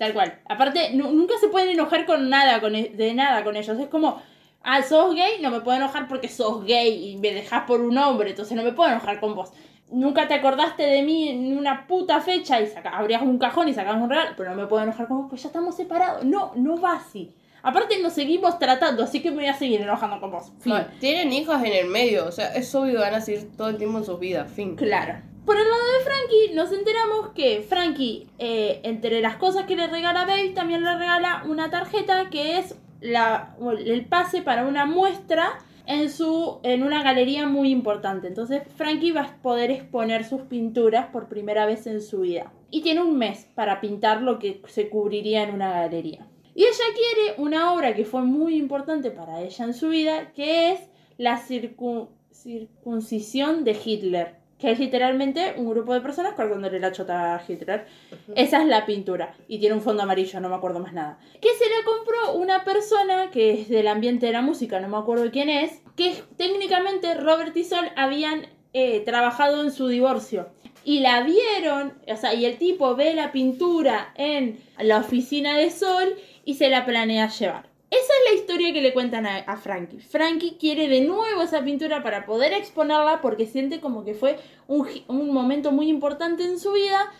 tal 0.00 0.12
cual. 0.14 0.40
Aparte, 0.48 0.90
nu- 0.94 1.12
nunca 1.12 1.34
se 1.38 1.48
pueden 1.48 1.68
enojar 1.68 2.06
con 2.06 2.28
nada, 2.30 2.60
con, 2.60 2.74
e- 2.74 2.88
de 2.88 3.12
nada 3.14 3.44
con 3.44 3.54
ellos. 3.54 3.78
Es 3.78 3.86
como, 3.88 4.20
ah, 4.62 4.82
sos 4.82 5.14
gay, 5.14 5.40
no 5.42 5.50
me 5.50 5.60
puedo 5.60 5.76
enojar 5.76 6.08
porque 6.08 6.26
sos 6.28 6.64
gay 6.64 7.10
y 7.12 7.16
me 7.18 7.32
dejás 7.32 7.64
por 7.66 7.80
un 7.82 7.96
hombre, 7.98 8.30
entonces 8.30 8.56
no 8.56 8.62
me 8.64 8.72
puedo 8.72 8.90
enojar 8.90 9.20
con 9.20 9.34
vos. 9.34 9.52
Nunca 9.92 10.26
te 10.26 10.34
acordaste 10.34 10.84
de 10.84 11.02
mí 11.02 11.28
en 11.28 11.58
una 11.58 11.86
puta 11.86 12.20
fecha 12.20 12.60
y 12.60 12.66
saca, 12.66 12.90
abrías 12.96 13.20
un 13.22 13.38
cajón 13.38 13.68
y 13.68 13.74
sacabas 13.74 14.00
un 14.00 14.08
regalo, 14.08 14.30
pero 14.36 14.50
no 14.50 14.56
me 14.56 14.66
puedo 14.66 14.82
enojar 14.82 15.06
con 15.06 15.18
vos, 15.18 15.26
pues 15.28 15.42
ya 15.42 15.48
estamos 15.48 15.76
separados. 15.76 16.24
No, 16.24 16.52
no 16.56 16.80
va 16.80 16.94
así. 16.94 17.32
Aparte 17.62 17.98
nos 18.00 18.14
seguimos 18.14 18.58
tratando, 18.58 19.02
así 19.04 19.20
que 19.20 19.30
me 19.30 19.36
voy 19.36 19.46
a 19.48 19.54
seguir 19.54 19.82
enojando 19.82 20.18
con 20.18 20.30
vos. 20.30 20.50
Fin. 20.60 20.72
Tienen 20.98 21.30
hijas 21.32 21.62
en 21.62 21.74
el 21.74 21.88
medio, 21.88 22.26
o 22.26 22.32
sea, 22.32 22.54
es 22.54 22.74
obvio 22.74 22.94
que 22.94 23.00
van 23.00 23.14
a 23.14 23.20
seguir 23.20 23.50
todo 23.54 23.68
el 23.68 23.76
tiempo 23.76 23.98
en 23.98 24.04
sus 24.04 24.18
vidas, 24.18 24.50
fin. 24.50 24.76
Claro. 24.76 25.16
Por 25.44 25.56
el 25.56 25.64
lado 25.68 25.82
de 25.98 26.04
Frankie, 26.04 26.54
nos 26.54 26.72
enteramos 26.72 27.28
que 27.34 27.62
Frankie, 27.62 28.28
eh, 28.38 28.80
entre 28.84 29.20
las 29.20 29.36
cosas 29.36 29.64
que 29.64 29.74
le 29.74 29.86
regala 29.88 30.24
Babe, 30.24 30.50
también 30.50 30.84
le 30.84 30.96
regala 30.96 31.44
una 31.46 31.70
tarjeta 31.70 32.30
que 32.30 32.58
es 32.58 32.76
la, 33.00 33.56
el 33.84 34.04
pase 34.06 34.42
para 34.42 34.66
una 34.66 34.84
muestra 34.86 35.58
en, 35.86 36.10
su, 36.10 36.60
en 36.62 36.82
una 36.82 37.02
galería 37.02 37.46
muy 37.46 37.70
importante. 37.70 38.28
Entonces, 38.28 38.62
Frankie 38.76 39.12
va 39.12 39.22
a 39.22 39.42
poder 39.42 39.70
exponer 39.70 40.24
sus 40.24 40.42
pinturas 40.42 41.06
por 41.06 41.28
primera 41.28 41.66
vez 41.66 41.86
en 41.86 42.00
su 42.00 42.20
vida. 42.20 42.52
Y 42.70 42.82
tiene 42.82 43.02
un 43.02 43.18
mes 43.18 43.48
para 43.56 43.80
pintar 43.80 44.22
lo 44.22 44.38
que 44.38 44.62
se 44.68 44.88
cubriría 44.88 45.42
en 45.42 45.54
una 45.54 45.72
galería. 45.72 46.28
Y 46.54 46.64
ella 46.64 46.84
quiere 46.94 47.40
una 47.40 47.72
obra 47.72 47.94
que 47.94 48.04
fue 48.04 48.22
muy 48.22 48.56
importante 48.56 49.10
para 49.10 49.40
ella 49.40 49.64
en 49.64 49.74
su 49.74 49.88
vida, 49.88 50.32
que 50.32 50.72
es 50.72 50.80
la 51.16 51.40
circun- 51.40 52.08
circuncisión 52.30 53.64
de 53.64 53.76
Hitler, 53.84 54.39
que 54.60 54.70
es 54.70 54.78
literalmente 54.78 55.54
un 55.56 55.70
grupo 55.70 55.94
de 55.94 56.02
personas 56.02 56.34
cortándole 56.34 56.78
la 56.78 56.92
chota 56.92 57.34
a 57.34 57.42
Hitler. 57.46 57.86
Esa 58.36 58.62
es 58.62 58.68
la 58.68 58.84
pintura. 58.84 59.34
Y 59.48 59.58
tiene 59.58 59.74
un 59.74 59.80
fondo 59.80 60.02
amarillo, 60.02 60.38
no 60.38 60.50
me 60.50 60.54
acuerdo 60.54 60.80
más 60.80 60.92
nada. 60.92 61.18
Que 61.40 61.48
se 61.54 61.64
la 61.64 61.84
compró 61.84 62.34
una 62.34 62.62
persona 62.62 63.30
que 63.30 63.52
es 63.52 63.68
del 63.68 63.88
ambiente 63.88 64.26
de 64.26 64.32
la 64.32 64.42
música, 64.42 64.78
no 64.78 64.88
me 64.88 64.98
acuerdo 64.98 65.30
quién 65.30 65.48
es, 65.48 65.80
que 65.96 66.14
técnicamente 66.36 67.14
Robert 67.14 67.56
y 67.56 67.64
Sol 67.64 67.90
habían 67.96 68.46
eh, 68.74 69.00
trabajado 69.00 69.62
en 69.62 69.72
su 69.72 69.88
divorcio. 69.88 70.50
Y 70.84 71.00
la 71.00 71.22
vieron, 71.22 71.94
o 72.06 72.16
sea, 72.16 72.34
y 72.34 72.44
el 72.44 72.58
tipo 72.58 72.94
ve 72.96 73.14
la 73.14 73.32
pintura 73.32 74.12
en 74.16 74.60
la 74.78 74.98
oficina 74.98 75.56
de 75.56 75.70
Sol 75.70 76.14
y 76.44 76.54
se 76.54 76.68
la 76.68 76.84
planea 76.84 77.28
llevar. 77.28 77.69
Esa 77.90 78.12
es 78.12 78.32
la 78.32 78.40
historia 78.40 78.72
que 78.72 78.82
le 78.82 78.92
cuentan 78.92 79.26
a, 79.26 79.56
Frankie. 79.56 79.98
Frankie 79.98 80.56
quiere 80.60 80.88
de 80.88 81.00
nuevo 81.00 81.42
esa 81.42 81.64
pintura 81.64 82.02
para 82.04 82.24
poder 82.24 82.52
exponerla 82.52 83.20
porque 83.20 83.46
siente 83.46 83.80
como 83.80 84.04
que 84.04 84.14
fue 84.14 84.38
un, 84.68 84.86
un 85.08 85.32
momento 85.32 85.72
muy 85.72 85.88
importante 85.88 86.44
en 86.44 86.60
su 86.60 86.72
vida 86.72 87.10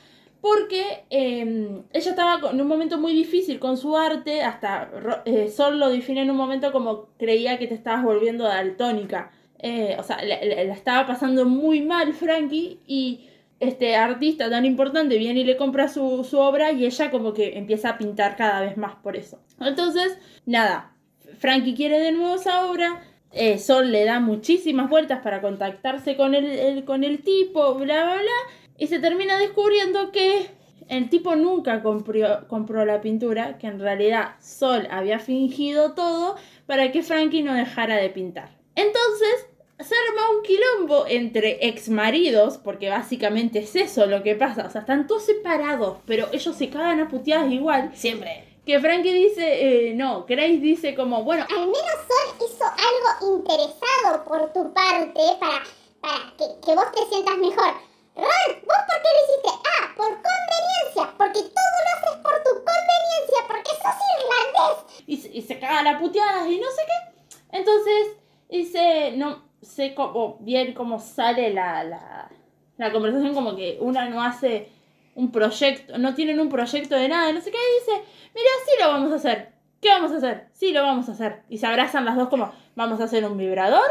porque 0.40 1.04
eh, 1.10 1.82
ella 1.92 2.10
estaba 2.10 2.50
en 2.50 2.60
un 2.60 2.68
momento 2.68 2.98
muy 2.98 3.12
difícil 3.14 3.58
con 3.58 3.76
su 3.76 3.96
arte, 3.96 4.42
hasta 4.42 4.90
eh, 5.24 5.48
Sol 5.48 5.78
lo 5.78 5.90
define 5.90 6.22
en 6.22 6.30
un 6.30 6.36
momento 6.36 6.72
como 6.72 7.08
creía 7.18 7.58
que 7.58 7.66
te 7.66 7.74
estabas 7.74 8.04
volviendo 8.04 8.44
daltónica. 8.44 9.32
Eh, 9.58 9.96
o 9.98 10.02
sea, 10.02 10.22
la 10.24 10.34
estaba 10.34 11.06
pasando 11.06 11.44
muy 11.44 11.82
mal 11.82 12.14
Frankie 12.14 12.80
y 12.86 13.26
este 13.60 13.94
artista 13.94 14.48
tan 14.48 14.64
importante 14.64 15.18
viene 15.18 15.40
y 15.40 15.44
le 15.44 15.58
compra 15.58 15.88
su, 15.88 16.24
su 16.24 16.38
obra 16.38 16.72
y 16.72 16.86
ella 16.86 17.10
como 17.10 17.34
que 17.34 17.58
empieza 17.58 17.90
a 17.90 17.98
pintar 17.98 18.36
cada 18.36 18.62
vez 18.62 18.78
más 18.78 18.96
por 18.96 19.16
eso. 19.16 19.38
Entonces, 19.60 20.18
nada, 20.46 20.92
Frankie 21.38 21.74
quiere 21.74 21.98
de 22.00 22.12
nuevo 22.12 22.36
esa 22.36 22.66
obra. 22.66 23.02
eh, 23.32 23.58
Sol 23.58 23.92
le 23.92 24.04
da 24.04 24.18
muchísimas 24.20 24.90
vueltas 24.90 25.20
para 25.22 25.40
contactarse 25.40 26.16
con 26.16 26.34
el, 26.34 26.84
con 26.84 27.04
el 27.04 27.22
tipo, 27.22 27.74
bla, 27.74 28.04
bla, 28.04 28.14
bla. 28.14 28.54
Y 28.78 28.86
se 28.86 28.98
termina 28.98 29.38
descubriendo 29.38 30.10
que 30.10 30.46
el 30.88 31.08
tipo 31.08 31.36
nunca 31.36 31.82
compró, 31.82 32.84
la 32.84 33.00
pintura, 33.00 33.58
que 33.58 33.68
en 33.68 33.78
realidad 33.78 34.34
Sol 34.40 34.88
había 34.90 35.20
fingido 35.20 35.92
todo 35.92 36.36
para 36.66 36.90
que 36.90 37.02
Frankie 37.02 37.42
no 37.42 37.54
dejara 37.54 37.96
de 37.96 38.10
pintar. 38.10 38.50
Entonces 38.74 39.46
se 39.78 39.94
arma 39.94 40.36
un 40.36 40.42
quilombo 40.42 41.06
entre 41.06 41.68
exmaridos, 41.68 42.58
porque 42.58 42.88
básicamente 42.88 43.60
es 43.60 43.76
eso 43.76 44.06
lo 44.06 44.22
que 44.22 44.34
pasa. 44.34 44.66
O 44.66 44.70
sea, 44.70 44.80
están 44.80 45.06
todos 45.06 45.24
separados, 45.24 45.98
pero 46.06 46.26
ellos 46.32 46.56
se 46.56 46.68
cagan 46.68 47.00
a 47.00 47.08
puteadas 47.08 47.52
igual. 47.52 47.90
Siempre. 47.94 48.49
Que 48.64 48.78
Frankie 48.78 49.12
dice, 49.12 49.88
eh, 49.88 49.94
no, 49.94 50.24
Grace 50.26 50.58
dice 50.58 50.94
como, 50.94 51.24
bueno, 51.24 51.44
Al 51.50 51.60
menos 51.66 51.96
Sol 52.06 52.46
hizo 52.46 52.64
algo 52.64 53.36
interesado 53.36 54.24
por 54.24 54.52
tu 54.52 54.72
parte 54.72 55.20
para, 55.40 55.62
para 56.00 56.32
que, 56.36 56.44
que 56.64 56.74
vos 56.74 56.92
te 56.92 57.06
sientas 57.08 57.36
mejor. 57.38 57.72
Robert, 58.14 58.64
¿vos 58.66 58.76
por 58.86 58.96
qué 59.02 59.08
lo 59.14 59.24
hiciste? 59.24 59.48
Ah, 59.64 59.88
por 59.96 60.08
conveniencia, 60.08 61.14
porque 61.16 61.40
todo 61.40 61.76
lo 61.80 61.90
haces 61.96 62.22
por 62.22 62.42
tu 62.42 62.50
conveniencia, 62.50 63.40
porque 63.48 63.70
sos 63.70 63.98
irlandés. 64.20 65.04
y, 65.06 65.16
se- 65.16 65.28
y 65.38 65.42
se 65.42 65.58
cagan 65.58 65.86
a 65.86 65.98
puteadas 65.98 66.46
y 66.48 66.58
no 66.60 66.68
sé 66.70 66.82
qué. 66.86 67.36
Entonces, 67.58 68.16
dice, 68.50 69.12
no 69.16 69.42
sé 69.62 69.94
cómo, 69.94 70.36
bien 70.40 70.74
cómo 70.74 71.00
sale 71.00 71.52
la, 71.52 71.82
la, 71.84 72.30
la 72.76 72.92
conversación, 72.92 73.34
como 73.34 73.56
que 73.56 73.78
una 73.80 74.08
no 74.08 74.22
hace 74.22 74.70
un 75.14 75.32
proyecto, 75.32 75.98
no 75.98 76.14
tienen 76.14 76.40
un 76.40 76.48
proyecto 76.48 76.94
de 76.94 77.08
nada, 77.08 77.32
no 77.32 77.40
sé 77.40 77.50
qué, 77.50 77.58
y 77.58 77.80
dice, 77.80 78.04
mira, 78.34 78.50
sí 78.64 78.72
lo 78.80 78.88
vamos 78.88 79.12
a 79.12 79.16
hacer. 79.16 79.52
¿Qué 79.80 79.88
vamos 79.88 80.12
a 80.12 80.16
hacer? 80.16 80.48
Sí, 80.52 80.72
lo 80.72 80.82
vamos 80.82 81.08
a 81.08 81.12
hacer. 81.12 81.42
Y 81.48 81.58
se 81.58 81.66
abrazan 81.66 82.04
las 82.04 82.16
dos 82.16 82.28
como, 82.28 82.52
vamos 82.76 83.00
a 83.00 83.04
hacer 83.04 83.24
un 83.24 83.38
vibrador 83.38 83.88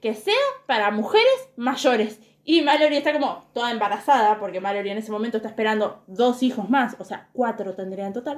que 0.00 0.14
sea 0.14 0.34
para 0.66 0.90
mujeres 0.90 1.48
mayores. 1.56 2.20
Y 2.44 2.62
Mallory 2.62 2.96
está 2.96 3.12
como 3.12 3.44
toda 3.52 3.70
embarazada, 3.70 4.38
porque 4.38 4.60
Mallory 4.60 4.90
en 4.90 4.98
ese 4.98 5.12
momento 5.12 5.38
está 5.38 5.48
esperando 5.48 6.02
dos 6.06 6.42
hijos 6.42 6.68
más, 6.68 6.96
o 6.98 7.04
sea, 7.04 7.28
cuatro 7.32 7.74
tendría 7.74 8.06
en 8.06 8.12
total. 8.12 8.36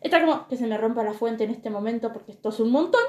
Está 0.00 0.20
como 0.20 0.46
que 0.48 0.56
se 0.56 0.66
me 0.66 0.78
rompa 0.78 1.02
la 1.02 1.14
fuente 1.14 1.44
en 1.44 1.50
este 1.50 1.70
momento 1.70 2.12
porque 2.12 2.32
esto 2.32 2.50
es 2.50 2.60
un 2.60 2.70
montón. 2.70 3.02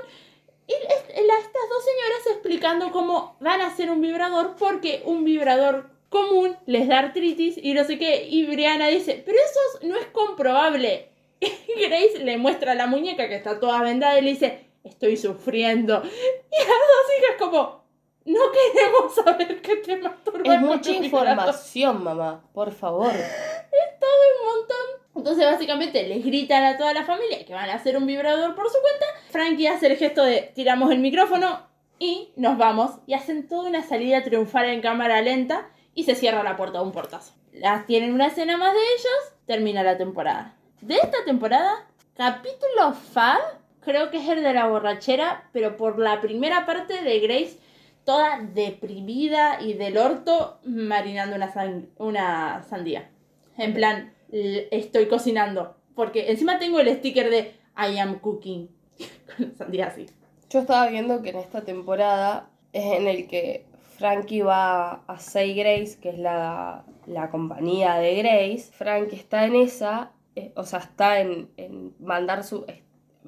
Y 0.67 0.73
estas 0.73 1.69
dos 1.69 1.83
señoras 1.85 2.27
explicando 2.31 2.91
cómo 2.91 3.37
van 3.39 3.61
a 3.61 3.67
hacer 3.67 3.89
un 3.89 4.01
vibrador 4.01 4.55
porque 4.57 5.01
un 5.05 5.23
vibrador 5.23 5.89
común 6.09 6.55
les 6.65 6.87
da 6.87 6.99
artritis 6.99 7.57
y 7.61 7.73
no 7.73 7.83
sé 7.83 7.97
qué. 7.97 8.27
Y 8.29 8.45
Brianna 8.45 8.87
dice, 8.87 9.21
pero 9.25 9.37
eso 9.37 9.59
es- 9.81 9.87
no 9.87 9.95
es 9.97 10.05
comprobable. 10.07 11.09
Y 11.41 11.81
Grace 11.87 12.19
le 12.23 12.37
muestra 12.37 12.73
la 12.75 12.87
muñeca 12.87 13.27
que 13.27 13.35
está 13.35 13.59
toda 13.59 13.81
vendada 13.81 14.17
y 14.17 14.23
le 14.23 14.31
dice, 14.31 14.65
estoy 14.83 15.17
sufriendo. 15.17 16.01
Y 16.51 16.57
las 16.57 16.67
dos 16.67 17.17
hijas 17.19 17.35
como, 17.39 17.83
no 18.25 18.39
queremos 18.51 19.15
saber 19.15 19.61
que 19.61 19.75
te 19.77 19.97
masturbas. 19.97 20.55
Es 20.55 20.61
mucha 20.61 20.91
un 20.91 21.01
vibrador". 21.01 21.27
información, 21.29 22.03
mamá, 22.03 22.43
por 22.53 22.71
favor. 22.71 23.11
todo 23.99 24.09
un 24.41 24.57
montón. 24.59 24.77
Entonces 25.15 25.45
básicamente 25.45 26.07
les 26.07 26.23
gritan 26.23 26.63
a 26.63 26.77
toda 26.77 26.93
la 26.93 27.03
familia 27.03 27.43
que 27.45 27.53
van 27.53 27.69
a 27.69 27.73
hacer 27.75 27.97
un 27.97 28.05
vibrador 28.05 28.53
por 28.55 28.69
su 28.69 28.77
cuenta. 28.81 29.05
Frankie 29.31 29.67
hace 29.67 29.87
el 29.87 29.97
gesto 29.97 30.23
de 30.23 30.51
tiramos 30.53 30.91
el 30.91 30.99
micrófono 30.99 31.67
y 31.99 32.29
nos 32.35 32.57
vamos. 32.57 32.91
Y 33.07 33.13
hacen 33.15 33.47
toda 33.47 33.67
una 33.69 33.81
salida 33.83 34.23
triunfal 34.23 34.69
en 34.69 34.81
cámara 34.81 35.21
lenta. 35.21 35.69
Y 35.97 36.03
se 36.03 36.13
cierra 36.13 36.43
la 36.43 36.55
puerta 36.55 36.77
de 36.77 36.85
un 36.85 36.91
portazo. 36.91 37.33
Las 37.53 37.87
tienen 37.87 38.13
una 38.13 38.27
escena 38.27 38.55
más 38.55 38.71
de 38.71 38.79
ellos, 38.79 39.33
termina 39.47 39.81
la 39.81 39.97
temporada. 39.97 40.53
De 40.81 40.93
esta 40.93 41.25
temporada, 41.25 41.87
capítulo 42.15 42.93
Fab, 42.93 43.39
creo 43.81 44.11
que 44.11 44.17
es 44.17 44.29
el 44.29 44.43
de 44.43 44.53
la 44.53 44.67
borrachera, 44.67 45.49
pero 45.53 45.75
por 45.75 45.97
la 45.97 46.21
primera 46.21 46.67
parte 46.67 47.01
de 47.01 47.19
Grace, 47.19 47.57
toda 48.05 48.39
deprimida 48.53 49.59
y 49.59 49.73
del 49.73 49.97
orto, 49.97 50.59
marinando 50.65 51.35
una, 51.35 51.51
san- 51.51 51.89
una 51.97 52.61
sandía. 52.69 53.09
En 53.57 53.73
plan, 53.73 54.13
estoy 54.31 55.07
cocinando. 55.07 55.75
Porque 55.95 56.29
encima 56.29 56.59
tengo 56.59 56.79
el 56.79 56.95
sticker 56.95 57.31
de 57.31 57.55
I 57.75 57.97
am 57.97 58.19
cooking. 58.19 58.69
Con 59.35 59.55
sandía 59.57 59.87
así. 59.87 60.05
Yo 60.51 60.59
estaba 60.59 60.87
viendo 60.89 61.23
que 61.23 61.31
en 61.31 61.37
esta 61.37 61.61
temporada 61.65 62.49
es 62.71 62.85
en 62.99 63.07
el 63.07 63.27
que 63.27 63.65
Frankie 63.97 64.41
va 64.41 65.03
a 65.07 65.19
Say 65.19 65.53
Grace, 65.55 65.97
que 65.99 66.09
es 66.09 66.19
la, 66.19 66.85
la 67.07 67.29
compañía 67.29 67.95
de 67.95 68.15
Grace. 68.15 68.71
Frankie 68.71 69.15
está 69.15 69.45
en 69.45 69.55
esa, 69.55 70.11
eh, 70.35 70.51
o 70.55 70.63
sea, 70.63 70.79
está 70.79 71.19
en, 71.19 71.49
en 71.57 71.93
mandar 71.99 72.43
su. 72.43 72.65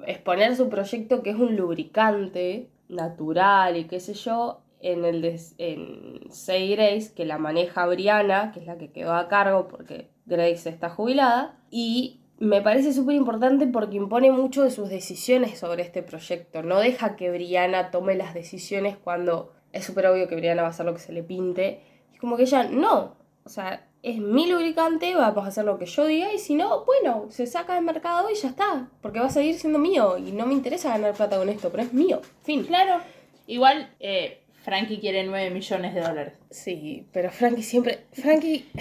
exponer 0.06 0.56
su 0.56 0.68
proyecto 0.68 1.22
que 1.22 1.30
es 1.30 1.36
un 1.36 1.56
lubricante 1.56 2.70
natural 2.88 3.76
y 3.76 3.84
qué 3.84 4.00
sé 4.00 4.14
yo. 4.14 4.62
En 4.82 5.04
el 5.04 5.20
de 5.20 5.38
en 5.58 6.32
Say 6.32 6.74
Grace, 6.74 7.12
que 7.14 7.26
la 7.26 7.36
maneja 7.36 7.84
Brianna, 7.86 8.50
que 8.52 8.60
es 8.60 8.66
la 8.66 8.78
que 8.78 8.90
quedó 8.90 9.12
a 9.12 9.28
cargo 9.28 9.68
porque 9.68 10.08
Grace 10.24 10.70
está 10.70 10.88
jubilada. 10.88 11.58
Y 11.70 12.20
me 12.38 12.62
parece 12.62 12.94
súper 12.94 13.16
importante 13.16 13.66
porque 13.66 13.98
impone 13.98 14.30
mucho 14.30 14.62
de 14.62 14.70
sus 14.70 14.88
decisiones 14.88 15.58
sobre 15.58 15.82
este 15.82 16.02
proyecto. 16.02 16.62
No 16.62 16.78
deja 16.80 17.14
que 17.16 17.30
Brianna 17.30 17.90
tome 17.90 18.14
las 18.14 18.32
decisiones 18.32 18.96
cuando 18.96 19.52
es 19.72 19.84
súper 19.84 20.06
obvio 20.06 20.28
que 20.28 20.36
Brianna 20.36 20.62
va 20.62 20.68
a 20.68 20.70
hacer 20.70 20.86
lo 20.86 20.94
que 20.94 21.00
se 21.00 21.12
le 21.12 21.22
pinte. 21.22 21.80
Es 22.12 22.20
como 22.20 22.36
que 22.36 22.42
ella, 22.44 22.64
no. 22.64 23.16
O 23.44 23.48
sea, 23.48 23.86
es 24.02 24.18
mi 24.18 24.46
lubricante, 24.50 25.14
vamos 25.14 25.44
a 25.44 25.48
hacer 25.48 25.64
lo 25.64 25.78
que 25.78 25.86
yo 25.86 26.06
diga 26.06 26.32
y 26.32 26.38
si 26.38 26.54
no, 26.54 26.84
bueno, 26.84 27.26
se 27.30 27.46
saca 27.46 27.74
del 27.74 27.84
mercado 27.84 28.30
y 28.30 28.34
ya 28.34 28.48
está. 28.48 28.88
Porque 29.02 29.20
va 29.20 29.26
a 29.26 29.30
seguir 29.30 29.58
siendo 29.58 29.78
mío 29.78 30.16
y 30.18 30.32
no 30.32 30.46
me 30.46 30.54
interesa 30.54 30.90
ganar 30.90 31.14
plata 31.14 31.36
con 31.38 31.48
esto, 31.48 31.70
pero 31.70 31.82
es 31.82 31.92
mío. 31.92 32.20
Fin. 32.42 32.64
Claro. 32.64 33.00
Igual, 33.46 33.90
eh, 34.00 34.42
Frankie 34.62 35.00
quiere 35.00 35.24
9 35.24 35.50
millones 35.50 35.94
de 35.94 36.00
dólares. 36.00 36.34
Sí, 36.50 37.06
pero 37.12 37.30
Frankie 37.30 37.62
siempre... 37.62 38.06
Frankie... 38.12 38.68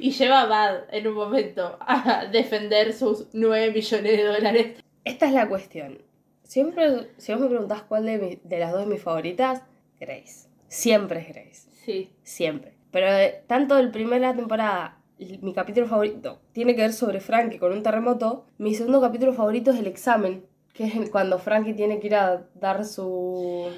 Y 0.00 0.12
lleva 0.12 0.40
a 0.40 0.46
Bad 0.46 0.84
en 0.92 1.06
un 1.08 1.12
momento 1.14 1.76
a 1.80 2.24
defender 2.32 2.94
sus 2.94 3.26
9 3.34 3.70
millones 3.70 4.16
de 4.16 4.22
dólares. 4.24 4.82
Esta 5.04 5.26
es 5.26 5.32
la 5.34 5.46
cuestión. 5.46 5.98
Siempre, 6.42 7.10
si 7.18 7.32
vos 7.32 7.42
me 7.42 7.48
preguntás 7.48 7.82
cuál 7.82 8.06
de, 8.06 8.16
mi- 8.16 8.38
de 8.44 8.58
las 8.60 8.72
dos 8.72 8.80
es 8.80 8.86
mis 8.86 9.02
favoritas, 9.02 9.60
Grace. 10.06 10.48
Siempre 10.68 11.20
es 11.20 11.28
Grace. 11.28 11.68
Sí. 11.84 12.10
Siempre. 12.22 12.74
Pero 12.90 13.06
eh, 13.08 13.42
tanto 13.46 13.78
el 13.78 13.90
primera 13.90 14.34
temporada, 14.34 14.98
y 15.18 15.38
mi 15.38 15.52
capítulo 15.52 15.86
favorito, 15.86 16.40
tiene 16.52 16.74
que 16.74 16.82
ver 16.82 16.92
sobre 16.92 17.20
Frankie 17.20 17.58
con 17.58 17.72
un 17.72 17.82
terremoto. 17.82 18.46
Mi 18.58 18.74
segundo 18.74 19.00
capítulo 19.00 19.32
favorito 19.32 19.70
es 19.70 19.78
el 19.78 19.86
examen, 19.86 20.44
que 20.72 20.84
es 20.84 20.96
el- 20.96 21.10
cuando 21.10 21.38
Frankie 21.38 21.74
tiene 21.74 22.00
que 22.00 22.06
ir 22.08 22.14
a 22.16 22.44
dar 22.54 22.84
su, 22.84 23.68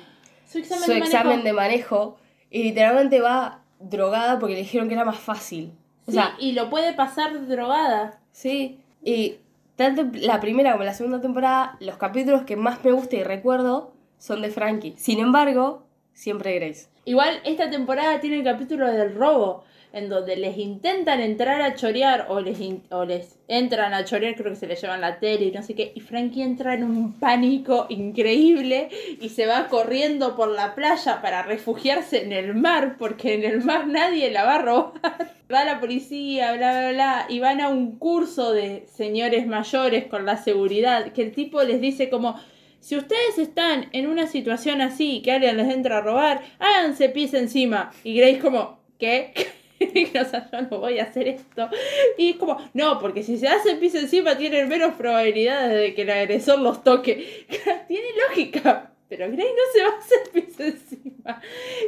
Su 0.46 0.58
examen, 0.58 0.84
su 0.84 0.92
de, 0.92 0.98
examen 0.98 1.26
manejo. 1.28 1.44
de 1.44 1.52
manejo 1.52 2.16
y 2.50 2.62
literalmente 2.64 3.20
va 3.20 3.62
drogada 3.80 4.38
porque 4.38 4.54
le 4.54 4.60
dijeron 4.60 4.88
que 4.88 4.94
era 4.94 5.04
más 5.04 5.18
fácil. 5.18 5.72
O 6.06 6.10
Sí, 6.10 6.16
sea, 6.16 6.36
y 6.38 6.52
lo 6.52 6.70
puede 6.70 6.92
pasar 6.94 7.46
drogada. 7.48 8.20
Sí, 8.32 8.80
y 9.02 9.36
tanto 9.76 10.06
la 10.14 10.40
primera 10.40 10.72
como 10.72 10.84
la 10.84 10.94
segunda 10.94 11.20
temporada, 11.20 11.76
los 11.80 11.96
capítulos 11.96 12.42
que 12.44 12.56
más 12.56 12.82
me 12.84 12.92
gusta 12.92 13.16
y 13.16 13.24
recuerdo 13.24 13.92
son 14.18 14.40
de 14.40 14.50
Frankie. 14.50 14.94
Sin 14.96 15.18
embargo, 15.18 15.85
siempre 16.16 16.58
Grace. 16.58 16.88
Igual 17.04 17.40
esta 17.44 17.70
temporada 17.70 18.20
tiene 18.20 18.38
el 18.38 18.44
capítulo 18.44 18.90
del 18.90 19.14
robo, 19.14 19.64
en 19.92 20.08
donde 20.08 20.36
les 20.36 20.58
intentan 20.58 21.20
entrar 21.20 21.62
a 21.62 21.74
chorear 21.74 22.26
o 22.28 22.40
les, 22.40 22.58
o 22.90 23.04
les 23.04 23.38
entran 23.48 23.94
a 23.94 24.04
chorear, 24.04 24.34
creo 24.34 24.50
que 24.50 24.58
se 24.58 24.66
les 24.66 24.80
llevan 24.80 25.00
la 25.00 25.20
tele 25.20 25.46
y 25.46 25.52
no 25.52 25.62
sé 25.62 25.74
qué, 25.74 25.92
y 25.94 26.00
Frankie 26.00 26.42
entra 26.42 26.74
en 26.74 26.84
un 26.84 27.12
pánico 27.18 27.86
increíble 27.88 28.88
y 29.20 29.28
se 29.28 29.46
va 29.46 29.68
corriendo 29.68 30.34
por 30.36 30.48
la 30.48 30.74
playa 30.74 31.22
para 31.22 31.42
refugiarse 31.42 32.24
en 32.24 32.32
el 32.32 32.54
mar, 32.54 32.96
porque 32.98 33.34
en 33.34 33.44
el 33.44 33.62
mar 33.62 33.86
nadie 33.86 34.30
la 34.30 34.44
va 34.44 34.56
a 34.56 34.62
robar. 34.62 34.92
Va 35.52 35.64
la 35.64 35.78
policía, 35.78 36.54
bla, 36.54 36.72
bla, 36.72 36.90
bla, 36.90 37.26
y 37.28 37.38
van 37.38 37.60
a 37.60 37.68
un 37.68 38.00
curso 38.00 38.52
de 38.52 38.84
señores 38.92 39.46
mayores 39.46 40.06
con 40.06 40.26
la 40.26 40.38
seguridad, 40.38 41.12
que 41.12 41.22
el 41.22 41.30
tipo 41.32 41.62
les 41.62 41.80
dice 41.80 42.10
como... 42.10 42.34
Si 42.80 42.96
ustedes 42.96 43.38
están 43.38 43.88
en 43.92 44.06
una 44.06 44.26
situación 44.26 44.80
así, 44.80 45.22
que 45.22 45.32
alguien 45.32 45.56
les 45.56 45.72
entra 45.72 45.98
a 45.98 46.00
robar, 46.02 46.42
háganse 46.58 47.08
pies 47.08 47.34
encima. 47.34 47.92
Y 48.04 48.16
Grace 48.16 48.38
como, 48.38 48.80
¿qué? 48.98 49.32
o 50.20 50.24
sea, 50.24 50.48
yo 50.50 50.62
no 50.62 50.80
voy 50.80 50.98
a 50.98 51.04
hacer 51.04 51.28
esto. 51.28 51.68
Y 52.16 52.30
es 52.30 52.36
como, 52.36 52.58
no, 52.74 52.98
porque 52.98 53.22
si 53.22 53.38
se 53.38 53.48
hacen 53.48 53.78
pis 53.80 53.94
encima 53.94 54.36
tienen 54.36 54.68
menos 54.68 54.94
probabilidades 54.94 55.80
de 55.80 55.94
que 55.94 56.02
el 56.02 56.10
agresor 56.10 56.60
los 56.60 56.82
toque. 56.82 57.46
Tiene 57.88 58.06
lógica. 58.28 58.92
Pero 59.08 59.26
Grace 59.30 59.50
no 59.52 59.72
se 59.72 59.82
va 59.82 59.88
a 59.88 59.98
hacer 59.98 60.18
pis 60.32 60.60
encima. 60.60 61.40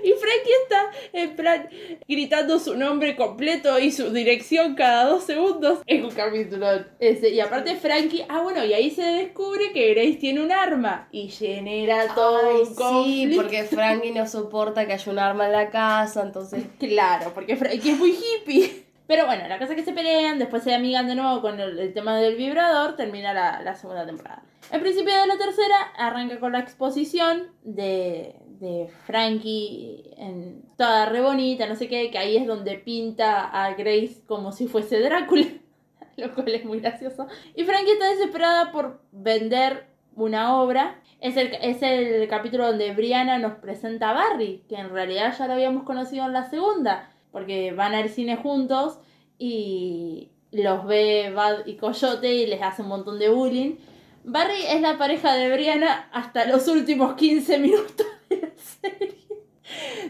Y 0.05 0.13
Frankie 0.13 0.53
está 0.63 0.91
en 1.13 1.37
plan 1.37 1.69
gritando 2.09 2.59
su 2.59 2.77
nombre 2.77 3.17
completo 3.17 3.79
y 3.79 3.91
su 3.93 4.13
dirección 4.13 4.75
cada 4.75 5.05
dos 5.05 5.25
segundos. 5.25 5.81
Es 5.87 6.03
un 6.03 6.11
capítulo 6.11 6.67
ese. 7.01 7.31
Y 7.31 7.41
aparte 7.41 7.77
Frankie, 7.77 8.25
ah 8.29 8.43
bueno, 8.43 8.65
y 8.65 8.73
ahí 8.73 8.91
se 8.91 9.03
descubre 9.03 9.73
que 9.73 9.95
Grace 9.95 10.15
tiene 10.15 10.43
un 10.43 10.53
arma. 10.53 11.09
Y 11.13 11.29
genera 11.29 12.15
todo 12.15 12.39
Ay, 12.51 12.61
un 12.63 12.67
sí, 12.69 12.75
conflicto. 12.75 13.43
porque 13.43 13.63
Frankie 13.65 14.11
no 14.13 14.27
soporta 14.27 14.87
que 14.87 14.93
haya 14.95 15.13
un 15.13 15.19
arma 15.19 15.47
en 15.47 15.53
la 15.53 15.71
casa, 15.71 16.23
entonces... 16.23 16.65
Claro, 16.79 17.33
porque 17.35 17.57
Frankie 17.57 17.91
es 17.91 17.99
muy 17.99 18.11
hippie. 18.13 18.88
Pero 19.09 19.25
bueno, 19.25 19.49
la 19.49 19.59
cosa 19.59 19.73
es 19.73 19.79
que 19.79 19.85
se 19.85 19.95
pelean, 19.95 20.39
después 20.39 20.63
se 20.63 20.75
amigan 20.75 21.09
de 21.09 21.15
nuevo 21.15 21.41
con 21.41 21.59
el, 21.59 21.79
el 21.79 21.95
tema 21.95 22.19
del 22.19 22.37
vibrador, 22.37 22.95
termina 22.95 23.33
la, 23.33 23.63
la 23.63 23.75
segunda 23.75 24.05
temporada. 24.05 24.43
El 24.71 24.83
principio 24.83 25.19
de 25.19 25.27
la 25.27 25.39
tercera 25.39 25.77
arranca 25.97 26.39
con 26.39 26.53
la 26.53 26.59
exposición 26.59 27.49
de, 27.65 28.37
de 28.61 28.91
Frankie 29.07 30.11
en 30.19 30.63
toda 30.77 31.07
re 31.07 31.23
bonita, 31.23 31.67
no 31.67 31.75
sé 31.75 31.89
qué, 31.89 32.11
que 32.11 32.19
ahí 32.19 32.37
es 32.37 32.47
donde 32.47 32.75
pinta 32.75 33.47
a 33.47 33.73
Grace 33.73 34.21
como 34.27 34.53
si 34.53 34.69
fuese 34.69 35.01
Drácula, 35.01 35.47
lo 36.19 36.35
cual 36.35 36.49
es 36.49 36.67
muy 36.67 36.81
gracioso. 36.81 37.29
Y 37.55 37.65
Frankie 37.65 37.93
está 37.93 38.11
desesperada 38.11 38.73
por 38.73 39.01
vender 39.11 39.87
una 40.17 40.61
obra. 40.61 41.01
Es 41.21 41.39
el, 41.39 41.55
es 41.63 41.83
el 41.83 42.29
capítulo 42.29 42.67
donde 42.67 42.93
Brianna 42.93 43.39
nos 43.39 43.55
presenta 43.55 44.11
a 44.11 44.13
Barry, 44.13 44.65
que 44.69 44.77
en 44.77 44.91
realidad 44.91 45.35
ya 45.37 45.47
lo 45.47 45.55
habíamos 45.55 45.85
conocido 45.85 46.27
en 46.27 46.35
la 46.35 46.51
segunda, 46.51 47.11
porque 47.33 47.73
van 47.73 47.95
al 47.95 48.09
cine 48.09 48.37
juntos 48.37 48.99
y 49.39 50.31
los 50.51 50.87
ve 50.87 51.33
Bad 51.35 51.67
y 51.67 51.75
Coyote 51.75 52.35
y 52.35 52.47
les 52.47 52.63
hace 52.63 52.83
un 52.83 52.89
montón 52.89 53.19
de 53.19 53.29
bullying. 53.29 53.77
Barry 54.25 54.63
es 54.69 54.81
la 54.81 54.99
pareja 54.99 55.35
de 55.35 55.51
Brianna 55.53 56.09
hasta 56.13 56.45
los 56.47 56.69
últimos 56.69 57.15
15 57.15 57.59
minutos 57.59 58.07
de 58.29 58.41
la 58.43 58.51
serie. 58.57 59.19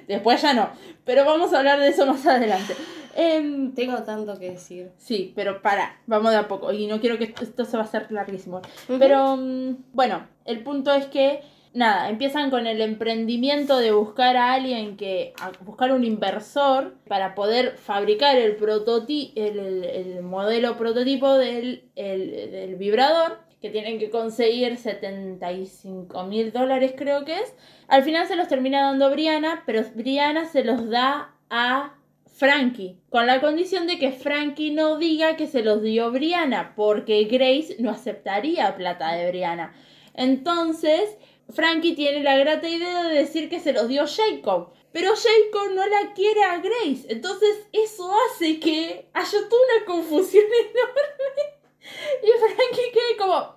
Después 0.07 0.41
ya 0.41 0.55
no, 0.55 0.71
pero 1.05 1.25
vamos 1.25 1.53
a 1.53 1.59
hablar 1.59 1.81
de 1.81 1.89
eso 1.89 2.07
más 2.07 2.25
adelante. 2.27 2.75
Em, 3.21 3.75
Tengo 3.75 4.03
tanto 4.05 4.39
que 4.39 4.53
decir. 4.53 4.93
Sí, 4.97 5.33
pero 5.35 5.61
para, 5.61 6.01
vamos 6.07 6.31
de 6.31 6.37
a 6.37 6.47
poco. 6.47 6.73
Y 6.73 6.87
no 6.87 7.01
quiero 7.01 7.19
que 7.19 7.25
esto, 7.25 7.43
esto 7.43 7.65
se 7.65 7.77
va 7.77 7.83
a 7.83 7.87
hacer 7.87 8.11
larguísimo. 8.13 8.61
Pero 8.87 9.37
mm, 9.37 9.77
bueno, 9.93 10.27
el 10.45 10.63
punto 10.63 10.93
es 10.93 11.07
que, 11.07 11.43
nada, 11.79 12.11
empiezan 12.11 12.51
con 12.51 12.67
el 12.67 12.81
emprendimiento 12.83 13.79
de 13.79 13.93
buscar 13.93 14.37
a 14.37 14.53
alguien 14.55 14.97
que, 14.97 15.33
buscar 15.61 15.93
un 15.93 16.05
inversor 16.05 16.97
para 17.09 17.35
poder 17.35 17.77
fabricar 17.79 18.37
el 18.37 18.57
prototi 18.57 19.33
el, 19.37 19.59
el- 19.59 19.85
el 19.85 20.23
modelo 20.23 20.77
prototipo 20.77 21.35
del, 21.35 21.85
el- 21.97 22.51
del 22.51 22.77
vibrador. 22.77 23.39
Que 23.61 23.71
tienen 23.71 23.99
que 23.99 24.09
conseguir 24.09 24.77
75 24.77 26.23
mil 26.25 26.53
dólares, 26.53 26.95
creo 26.97 27.25
que 27.25 27.35
es. 27.41 27.55
Al 27.89 28.05
final 28.05 28.29
se 28.29 28.37
los 28.37 28.47
termina 28.47 28.83
dando 28.83 29.11
Brianna, 29.11 29.65
pero 29.67 29.83
Brianna 29.97 30.45
se 30.47 30.63
los 30.63 30.89
da 30.89 31.35
a 31.51 31.95
Frankie, 32.37 33.01
con 33.11 33.27
la 33.27 33.41
condición 33.41 33.89
de 33.89 33.99
que 33.99 34.13
Frankie 34.13 34.71
no 34.71 34.97
diga 34.97 35.35
que 35.37 35.49
se 35.49 35.65
los 35.65 35.83
dio 35.83 36.13
Brianna, 36.13 36.75
porque 36.77 37.25
Grace 37.25 37.75
no 37.81 37.91
aceptaría 37.91 38.77
plata 38.77 39.13
de 39.15 39.29
Brianna. 39.29 39.73
Entonces, 40.15 41.17
Frankie 41.51 41.95
tiene 41.95 42.23
la 42.23 42.37
grata 42.37 42.69
idea 42.69 43.05
de 43.05 43.15
decir 43.15 43.49
que 43.49 43.61
se 43.61 43.73
los 43.73 43.89
dio 43.89 44.05
Jacob, 44.07 44.71
pero 44.93 45.11
Jacob 45.15 45.75
no 45.75 45.87
la 45.87 46.13
quiere 46.15 46.43
a 46.45 46.59
Grace, 46.59 47.07
entonces 47.09 47.67
eso 47.73 48.11
hace 48.27 48.61
que 48.61 49.09
haya 49.15 49.39
toda 49.49 49.63
una 49.77 49.87
confusión 49.87 50.45
enorme 50.61 51.59
y 52.23 52.27
Frankie 52.39 52.93
quede 52.93 53.17
como 53.19 53.57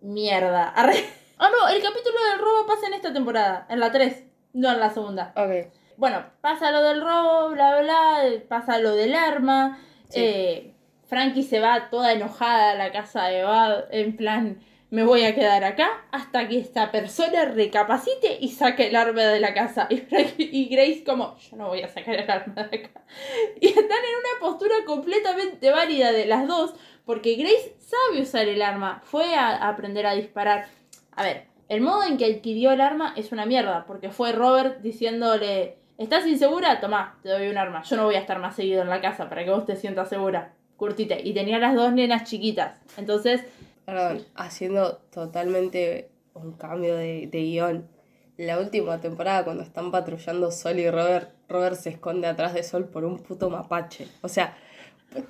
mierda. 0.00 0.68
Arre. 0.68 1.04
Ah, 1.38 1.50
no, 1.50 1.68
el 1.68 1.82
capítulo 1.82 2.16
del 2.30 2.38
robo 2.38 2.66
pasa 2.66 2.86
en 2.86 2.94
esta 2.94 3.12
temporada, 3.12 3.66
en 3.68 3.80
la 3.80 3.90
3, 3.90 4.24
no 4.52 4.70
en 4.70 4.80
la 4.80 4.90
segunda. 4.90 5.32
Ok. 5.36 5.72
Bueno, 5.96 6.24
pasa 6.40 6.70
lo 6.70 6.82
del 6.82 7.00
robo, 7.00 7.50
bla, 7.50 7.80
bla, 7.80 8.22
bla, 8.22 8.42
pasa 8.48 8.78
lo 8.78 8.94
del 8.94 9.14
arma. 9.14 9.78
Sí. 10.08 10.20
eh, 10.20 10.74
Frankie 11.06 11.42
se 11.42 11.60
va 11.60 11.90
toda 11.90 12.12
enojada 12.12 12.70
a 12.70 12.74
la 12.74 12.90
casa 12.90 13.24
de 13.24 13.42
Bad, 13.42 13.84
en 13.90 14.16
plan, 14.16 14.62
me 14.92 15.04
voy 15.04 15.24
a 15.24 15.34
quedar 15.34 15.64
acá 15.64 15.88
hasta 16.10 16.46
que 16.48 16.58
esta 16.58 16.92
persona 16.92 17.46
recapacite 17.46 18.36
y 18.38 18.50
saque 18.50 18.88
el 18.88 18.96
arma 18.96 19.22
de 19.22 19.40
la 19.40 19.54
casa. 19.54 19.88
Y, 20.36 20.66
Grace 20.66 21.02
como, 21.02 21.38
yo 21.38 21.56
no 21.56 21.68
voy 21.68 21.80
a 21.80 21.88
sacar 21.88 22.14
el 22.14 22.30
arma 22.30 22.64
de 22.64 22.76
acá. 22.76 23.00
Y 23.60 23.68
están 23.68 23.84
en 23.84 23.88
una 23.88 24.40
postura 24.40 24.74
completamente 24.84 25.70
válida 25.70 26.12
de 26.12 26.26
las 26.26 26.46
dos, 26.46 26.74
porque 27.06 27.36
Grace 27.36 27.74
sabe 27.78 28.20
usar 28.20 28.46
el 28.48 28.60
arma, 28.60 29.00
fue 29.02 29.34
a 29.34 29.66
aprender 29.66 30.06
a 30.06 30.14
disparar. 30.14 30.66
A 31.12 31.22
ver, 31.22 31.46
el 31.70 31.80
modo 31.80 32.04
en 32.04 32.18
que 32.18 32.26
adquirió 32.26 32.70
el 32.70 32.82
arma 32.82 33.14
es 33.16 33.32
una 33.32 33.46
mierda, 33.46 33.86
porque 33.86 34.10
fue 34.10 34.32
Robert 34.32 34.82
diciéndole, 34.82 35.78
¿estás 35.96 36.26
insegura? 36.26 36.80
Tomá, 36.80 37.18
te 37.22 37.30
doy 37.30 37.48
un 37.48 37.56
arma. 37.56 37.82
Yo 37.84 37.96
no 37.96 38.04
voy 38.04 38.16
a 38.16 38.20
estar 38.20 38.38
más 38.40 38.56
seguido 38.56 38.82
en 38.82 38.90
la 38.90 39.00
casa 39.00 39.30
para 39.30 39.42
que 39.42 39.52
vos 39.52 39.64
te 39.64 39.74
sientas 39.74 40.10
segura. 40.10 40.52
Curtite. 40.76 41.20
Y 41.24 41.32
tenía 41.32 41.58
las 41.58 41.74
dos 41.74 41.92
nenas 41.92 42.24
chiquitas. 42.24 42.76
Entonces, 42.98 43.42
Perdón, 43.84 44.24
haciendo 44.34 44.98
totalmente 45.12 46.10
un 46.34 46.52
cambio 46.52 46.96
de, 46.96 47.26
de 47.26 47.42
guion. 47.42 47.88
La 48.36 48.58
última 48.58 49.00
temporada, 49.00 49.44
cuando 49.44 49.62
están 49.62 49.90
patrullando 49.90 50.50
Sol 50.50 50.78
y 50.78 50.90
Robert, 50.90 51.30
Robert 51.48 51.76
se 51.76 51.90
esconde 51.90 52.26
atrás 52.26 52.54
de 52.54 52.62
Sol 52.62 52.86
por 52.86 53.04
un 53.04 53.18
puto 53.18 53.50
mapache. 53.50 54.08
O 54.22 54.28
sea, 54.28 54.56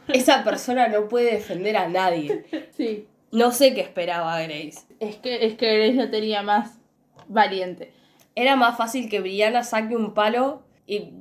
esa 0.08 0.44
persona 0.44 0.88
no 0.88 1.08
puede 1.08 1.32
defender 1.32 1.76
a 1.76 1.88
nadie. 1.88 2.44
sí. 2.76 3.08
No 3.30 3.50
sé 3.50 3.74
qué 3.74 3.80
esperaba 3.80 4.40
Grace. 4.42 4.86
Es 5.00 5.16
que, 5.16 5.46
es 5.46 5.54
que 5.56 5.76
Grace 5.76 5.94
lo 5.94 6.10
tenía 6.10 6.42
más 6.42 6.78
valiente. 7.28 7.92
Era 8.34 8.56
más 8.56 8.76
fácil 8.76 9.08
que 9.08 9.20
Brianna 9.20 9.64
saque 9.64 9.96
un 9.96 10.14
palo 10.14 10.62
y 10.86 11.12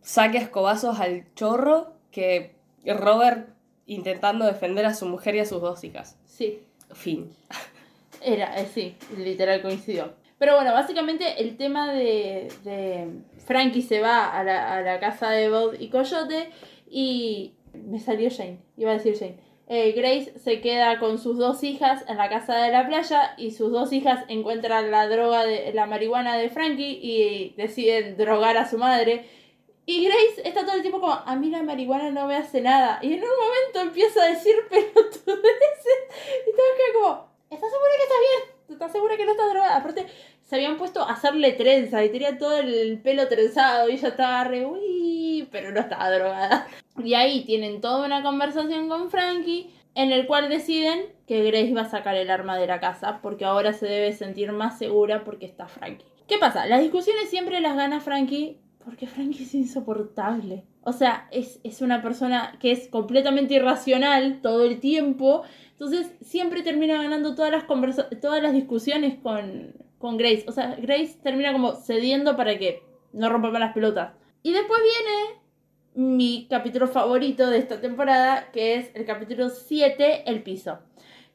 saque 0.00 0.38
escobazos 0.38 1.00
al 1.00 1.32
chorro 1.34 1.92
que 2.10 2.54
Robert 2.84 3.50
intentando 3.86 4.44
defender 4.44 4.86
a 4.86 4.94
su 4.94 5.06
mujer 5.06 5.34
y 5.34 5.40
a 5.40 5.44
sus 5.44 5.60
dos 5.60 5.82
hijas. 5.84 6.16
Sí. 6.26 6.62
Fin. 6.92 7.30
Era, 8.22 8.60
eh, 8.60 8.66
sí, 8.72 8.96
literal 9.16 9.62
coincidió. 9.62 10.14
Pero 10.38 10.54
bueno, 10.54 10.72
básicamente 10.72 11.40
el 11.40 11.56
tema 11.56 11.92
de, 11.92 12.48
de 12.64 13.08
Frankie 13.44 13.82
se 13.82 14.00
va 14.00 14.30
a 14.30 14.44
la, 14.44 14.74
a 14.74 14.82
la 14.82 15.00
casa 15.00 15.30
de 15.30 15.48
Bob 15.48 15.74
y 15.78 15.88
Coyote 15.88 16.50
y 16.88 17.54
me 17.72 17.98
salió 17.98 18.30
Jane, 18.30 18.58
iba 18.76 18.90
a 18.92 18.94
decir 18.94 19.16
Jane. 19.18 19.48
Eh, 19.70 19.92
Grace 19.92 20.32
se 20.38 20.62
queda 20.62 20.98
con 20.98 21.18
sus 21.18 21.36
dos 21.36 21.62
hijas 21.62 22.02
en 22.08 22.16
la 22.16 22.30
casa 22.30 22.56
de 22.62 22.72
la 22.72 22.86
playa 22.86 23.34
y 23.36 23.50
sus 23.50 23.70
dos 23.70 23.92
hijas 23.92 24.24
encuentran 24.28 24.90
la 24.90 25.06
droga 25.08 25.44
de 25.44 25.72
la 25.74 25.84
marihuana 25.84 26.38
de 26.38 26.48
Frankie 26.48 26.98
y 27.02 27.54
deciden 27.56 28.16
drogar 28.16 28.56
a 28.56 28.66
su 28.66 28.78
madre. 28.78 29.26
Y 29.88 30.04
Grace 30.04 30.42
está 30.44 30.66
todo 30.66 30.74
el 30.76 30.82
tiempo 30.82 31.00
como, 31.00 31.14
a 31.14 31.34
mí 31.36 31.48
la 31.48 31.62
marihuana 31.62 32.10
no 32.10 32.26
me 32.26 32.36
hace 32.36 32.60
nada. 32.60 32.98
Y 33.00 33.14
en 33.14 33.22
un 33.22 33.30
momento 33.30 33.80
empieza 33.80 34.22
a 34.22 34.28
decir 34.28 34.54
pelotudeces. 34.68 35.24
Y 36.46 36.54
todos 36.54 36.72
quedan 36.76 36.92
como, 37.00 37.28
¿estás 37.48 37.70
segura 37.70 37.92
que 37.96 38.02
estás 38.02 38.18
bien? 38.20 38.58
¿Estás 38.68 38.92
segura 38.92 39.16
que 39.16 39.24
no 39.24 39.30
estás 39.30 39.50
drogada? 39.50 39.76
Aparte, 39.76 40.06
se 40.42 40.56
habían 40.56 40.76
puesto 40.76 41.00
a 41.00 41.12
hacerle 41.12 41.52
trenza 41.52 42.04
y 42.04 42.10
tenía 42.10 42.36
todo 42.36 42.58
el 42.58 43.00
pelo 43.00 43.28
trenzado 43.28 43.88
y 43.88 43.94
ella 43.94 44.08
estaba 44.08 44.44
re, 44.44 44.66
uy, 44.66 45.48
pero 45.50 45.72
no 45.72 45.80
estaba 45.80 46.10
drogada. 46.10 46.68
Y 47.02 47.14
ahí 47.14 47.46
tienen 47.46 47.80
toda 47.80 48.04
una 48.04 48.22
conversación 48.22 48.90
con 48.90 49.10
Frankie 49.10 49.70
en 49.94 50.12
el 50.12 50.26
cual 50.26 50.50
deciden 50.50 51.06
que 51.26 51.42
Grace 51.44 51.72
va 51.72 51.80
a 51.80 51.90
sacar 51.90 52.14
el 52.14 52.28
arma 52.28 52.58
de 52.58 52.66
la 52.66 52.78
casa 52.78 53.20
porque 53.22 53.46
ahora 53.46 53.72
se 53.72 53.86
debe 53.86 54.12
sentir 54.12 54.52
más 54.52 54.76
segura 54.76 55.24
porque 55.24 55.46
está 55.46 55.66
Frankie. 55.66 56.04
¿Qué 56.26 56.36
pasa? 56.36 56.66
Las 56.66 56.82
discusiones 56.82 57.30
siempre 57.30 57.62
las 57.62 57.74
gana 57.74 58.00
Frankie 58.00 58.60
porque 58.88 59.06
Frankie 59.06 59.42
es 59.42 59.54
insoportable. 59.54 60.64
O 60.80 60.94
sea, 60.94 61.28
es, 61.30 61.60
es 61.62 61.82
una 61.82 62.00
persona 62.00 62.56
que 62.58 62.72
es 62.72 62.88
completamente 62.88 63.52
irracional 63.52 64.40
todo 64.40 64.64
el 64.64 64.80
tiempo. 64.80 65.42
Entonces 65.72 66.10
siempre 66.22 66.62
termina 66.62 67.02
ganando 67.02 67.34
todas 67.34 67.50
las, 67.50 67.64
conversa 67.64 68.08
todas 68.22 68.42
las 68.42 68.54
discusiones 68.54 69.18
con, 69.22 69.74
con 69.98 70.16
Grace. 70.16 70.46
O 70.48 70.52
sea, 70.52 70.74
Grace 70.76 71.18
termina 71.22 71.52
como 71.52 71.74
cediendo 71.74 72.34
para 72.34 72.58
que 72.58 72.82
no 73.12 73.28
rompa 73.28 73.50
las 73.58 73.74
pelotas. 73.74 74.14
Y 74.42 74.52
después 74.52 74.80
viene 74.80 75.42
mi 75.94 76.46
capítulo 76.48 76.88
favorito 76.88 77.50
de 77.50 77.58
esta 77.58 77.82
temporada, 77.82 78.50
que 78.52 78.76
es 78.76 78.90
el 78.94 79.04
capítulo 79.04 79.50
7, 79.50 80.30
El 80.30 80.42
piso. 80.42 80.78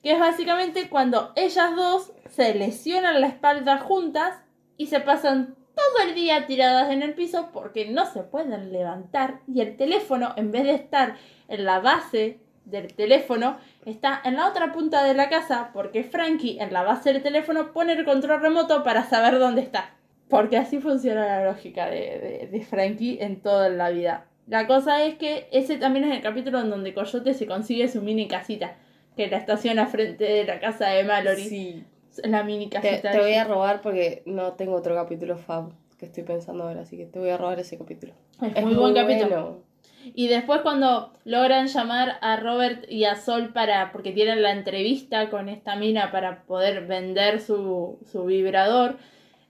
Que 0.02 0.14
es 0.14 0.20
básicamente 0.20 0.90
cuando 0.90 1.34
ellas 1.36 1.76
dos 1.76 2.14
se 2.30 2.56
lesionan 2.56 3.22
la 3.22 3.28
espalda 3.28 3.78
juntas 3.78 4.42
y 4.76 4.88
se 4.88 5.02
pasan 5.02 5.56
todo 5.76 6.08
el 6.08 6.16
día 6.16 6.46
tiradas 6.46 6.92
en 6.92 7.02
el 7.02 7.14
piso 7.14 7.50
porque 7.52 7.90
no 7.90 8.06
se 8.06 8.24
pueden 8.24 8.72
levantar 8.72 9.40
y 9.48 9.62
el 9.62 9.76
teléfono, 9.78 10.34
en 10.36 10.52
vez 10.52 10.64
de 10.64 10.74
estar 10.74 11.16
en 11.48 11.66
la 11.66 11.80
base 11.80 12.40
del 12.66 12.94
teléfono, 12.94 13.58
está 13.86 14.22
en 14.24 14.36
la 14.36 14.48
otra 14.48 14.72
punta 14.72 15.04
de 15.04 15.14
la 15.14 15.30
casa 15.30 15.72
porque 15.74 16.04
Frankie 16.04 16.58
en 16.60 16.72
la 16.72 16.84
base 16.84 17.12
del 17.12 17.22
teléfono 17.22 17.74
pone 17.74 17.94
el 17.94 18.06
control 18.06 18.42
remoto 18.42 18.84
para 18.84 19.04
saber 19.04 19.40
dónde 19.40 19.62
está. 19.62 19.96
Porque 20.30 20.58
así 20.58 20.80
funciona 20.80 21.26
la 21.26 21.46
lógica 21.46 21.88
de, 21.88 22.50
de, 22.52 22.62
Frankie 22.66 23.18
en 23.22 23.42
toda 23.42 23.70
la 23.70 23.90
vida. 23.90 24.26
La 24.48 24.66
cosa 24.66 25.04
es 25.04 25.16
que 25.16 25.48
ese 25.52 25.78
también 25.78 26.06
es 26.06 26.16
el 26.16 26.24
capítulo 26.24 26.60
en 26.62 26.70
donde 26.70 26.94
Coyote 26.94 27.34
se 27.34 27.46
consigue 27.46 27.88
su 27.88 28.02
mini 28.02 28.28
casita, 28.28 28.78
que 29.16 29.28
la 29.28 29.38
estaciona 29.38 29.86
frente 29.86 30.24
de 30.24 30.46
la 30.46 30.60
casa 30.60 30.88
de 30.88 31.04
Mallory. 31.04 31.44
Sí. 31.44 31.86
La 32.24 32.44
mini 32.44 32.68
Te, 32.68 32.80
casita. 32.80 33.12
te 33.12 33.20
voy 33.20 33.34
a 33.34 33.44
robar 33.44 33.82
porque 33.82 34.24
no 34.26 34.54
tengo 34.54 34.76
otro 34.76 34.96
capítulo 34.96 35.38
fab 35.38 35.72
que 35.98 36.06
estoy 36.06 36.24
pensando 36.24 36.64
ahora, 36.64 36.82
así 36.82 36.98
que 36.98 37.06
te 37.06 37.20
voy 37.20 37.30
a 37.30 37.38
robar 37.38 37.60
ese 37.60 37.78
capítulo. 37.78 38.14
Es, 38.56 38.66
muy 38.66 38.76
buen 38.76 38.94
capítulo. 38.94 39.30
bueno. 39.30 39.74
Y 40.14 40.28
después 40.28 40.62
cuando 40.62 41.14
logran 41.24 41.68
llamar 41.68 42.18
a 42.22 42.36
Robert 42.36 42.86
y 42.90 43.06
a 43.06 43.16
Sol 43.16 43.54
para, 43.54 43.92
porque 43.92 44.12
tienen 44.12 44.42
la 44.44 44.52
entrevista 44.52 45.30
con 45.30 45.48
esta 45.48 45.76
mina 45.76 46.12
para 46.12 46.44
poder 46.44 46.86
vender 46.86 47.40
su, 47.40 48.00
su 48.12 48.26
vibrador, 48.26 48.98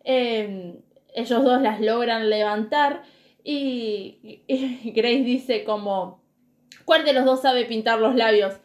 eh, 0.04 0.80
ellos 1.16 1.44
dos 1.44 1.62
las 1.62 1.82
logran 1.82 2.30
levantar 2.30 3.04
y, 3.44 4.44
y 4.48 4.92
Grace 4.92 5.24
dice 5.24 5.64
como, 5.64 6.22
¿cuál 6.86 7.04
de 7.04 7.14
los 7.14 7.26
dos 7.26 7.42
sabe 7.42 7.66
pintar 7.66 8.00
los 8.00 8.16
labios? 8.16 8.56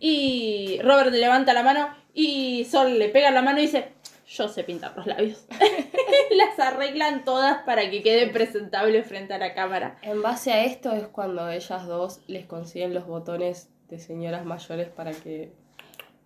Y 0.00 0.78
Robert 0.82 1.10
le 1.10 1.18
levanta 1.18 1.54
la 1.54 1.62
mano 1.62 1.88
y 2.14 2.64
Sol 2.64 2.98
le 2.98 3.08
pega 3.08 3.30
la 3.30 3.42
mano 3.42 3.58
y 3.58 3.62
dice, 3.62 3.92
yo 4.28 4.48
sé 4.48 4.64
pintar 4.64 4.96
los 4.96 5.06
labios. 5.06 5.46
Las 6.36 6.58
arreglan 6.58 7.24
todas 7.24 7.62
para 7.62 7.90
que 7.90 8.02
queden 8.02 8.32
presentables 8.32 9.06
frente 9.06 9.34
a 9.34 9.38
la 9.38 9.54
cámara. 9.54 9.98
En 10.02 10.22
base 10.22 10.52
a 10.52 10.64
esto 10.64 10.92
es 10.92 11.06
cuando 11.06 11.48
ellas 11.48 11.86
dos 11.86 12.20
les 12.26 12.44
consiguen 12.46 12.92
los 12.92 13.06
botones 13.06 13.70
de 13.88 13.98
señoras 13.98 14.44
mayores 14.44 14.88
para 14.88 15.12
que... 15.12 15.52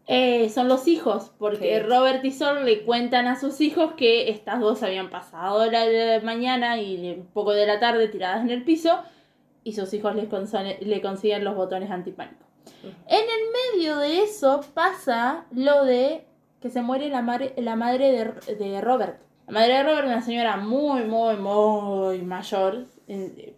Eh, 0.09 0.49
son 0.49 0.66
los 0.66 0.89
hijos, 0.89 1.30
porque 1.39 1.78
Sí. 1.78 1.87
Robert 1.87 2.24
y 2.24 2.33
Sol 2.33 2.64
le 2.64 2.83
cuentan 2.83 3.28
a 3.28 3.39
sus 3.39 3.61
hijos 3.61 3.93
que 3.93 4.30
estas 4.30 4.59
dos 4.59 4.83
habían 4.83 5.11
pasado 5.11 5.70
la, 5.70 6.20
mañana 6.24 6.80
y 6.80 7.12
un 7.12 7.26
poco 7.26 7.53
de 7.53 7.66
la 7.66 7.78
tarde 7.78 8.09
tiradas 8.09 8.43
en 8.43 8.51
el 8.51 8.64
piso 8.64 9.01
y 9.62 9.74
sus 9.74 9.95
hijos 9.95 10.16
les 10.16 10.28
le 10.80 11.01
consiguen 11.01 11.45
los 11.45 11.55
botones 11.55 11.91
antipánico. 11.93 12.45
En 12.82 13.20
el 13.20 13.78
medio 13.78 13.98
de 13.98 14.22
eso 14.22 14.60
pasa 14.74 15.46
lo 15.52 15.84
de 15.84 16.24
que 16.60 16.70
se 16.70 16.82
muere 16.82 17.08
la, 17.08 17.22
madre 17.22 17.54
la 17.56 17.76
madre 17.76 18.12
de, 18.12 18.54
de 18.54 18.80
Robert. 18.80 19.20
La 19.46 19.54
madre 19.54 19.74
de 19.74 19.82
Robert, 19.82 20.06
una 20.06 20.22
señora 20.22 20.56
muy, 20.56 21.02
muy, 21.04 21.36
muy 21.36 22.22
mayor, 22.22 22.86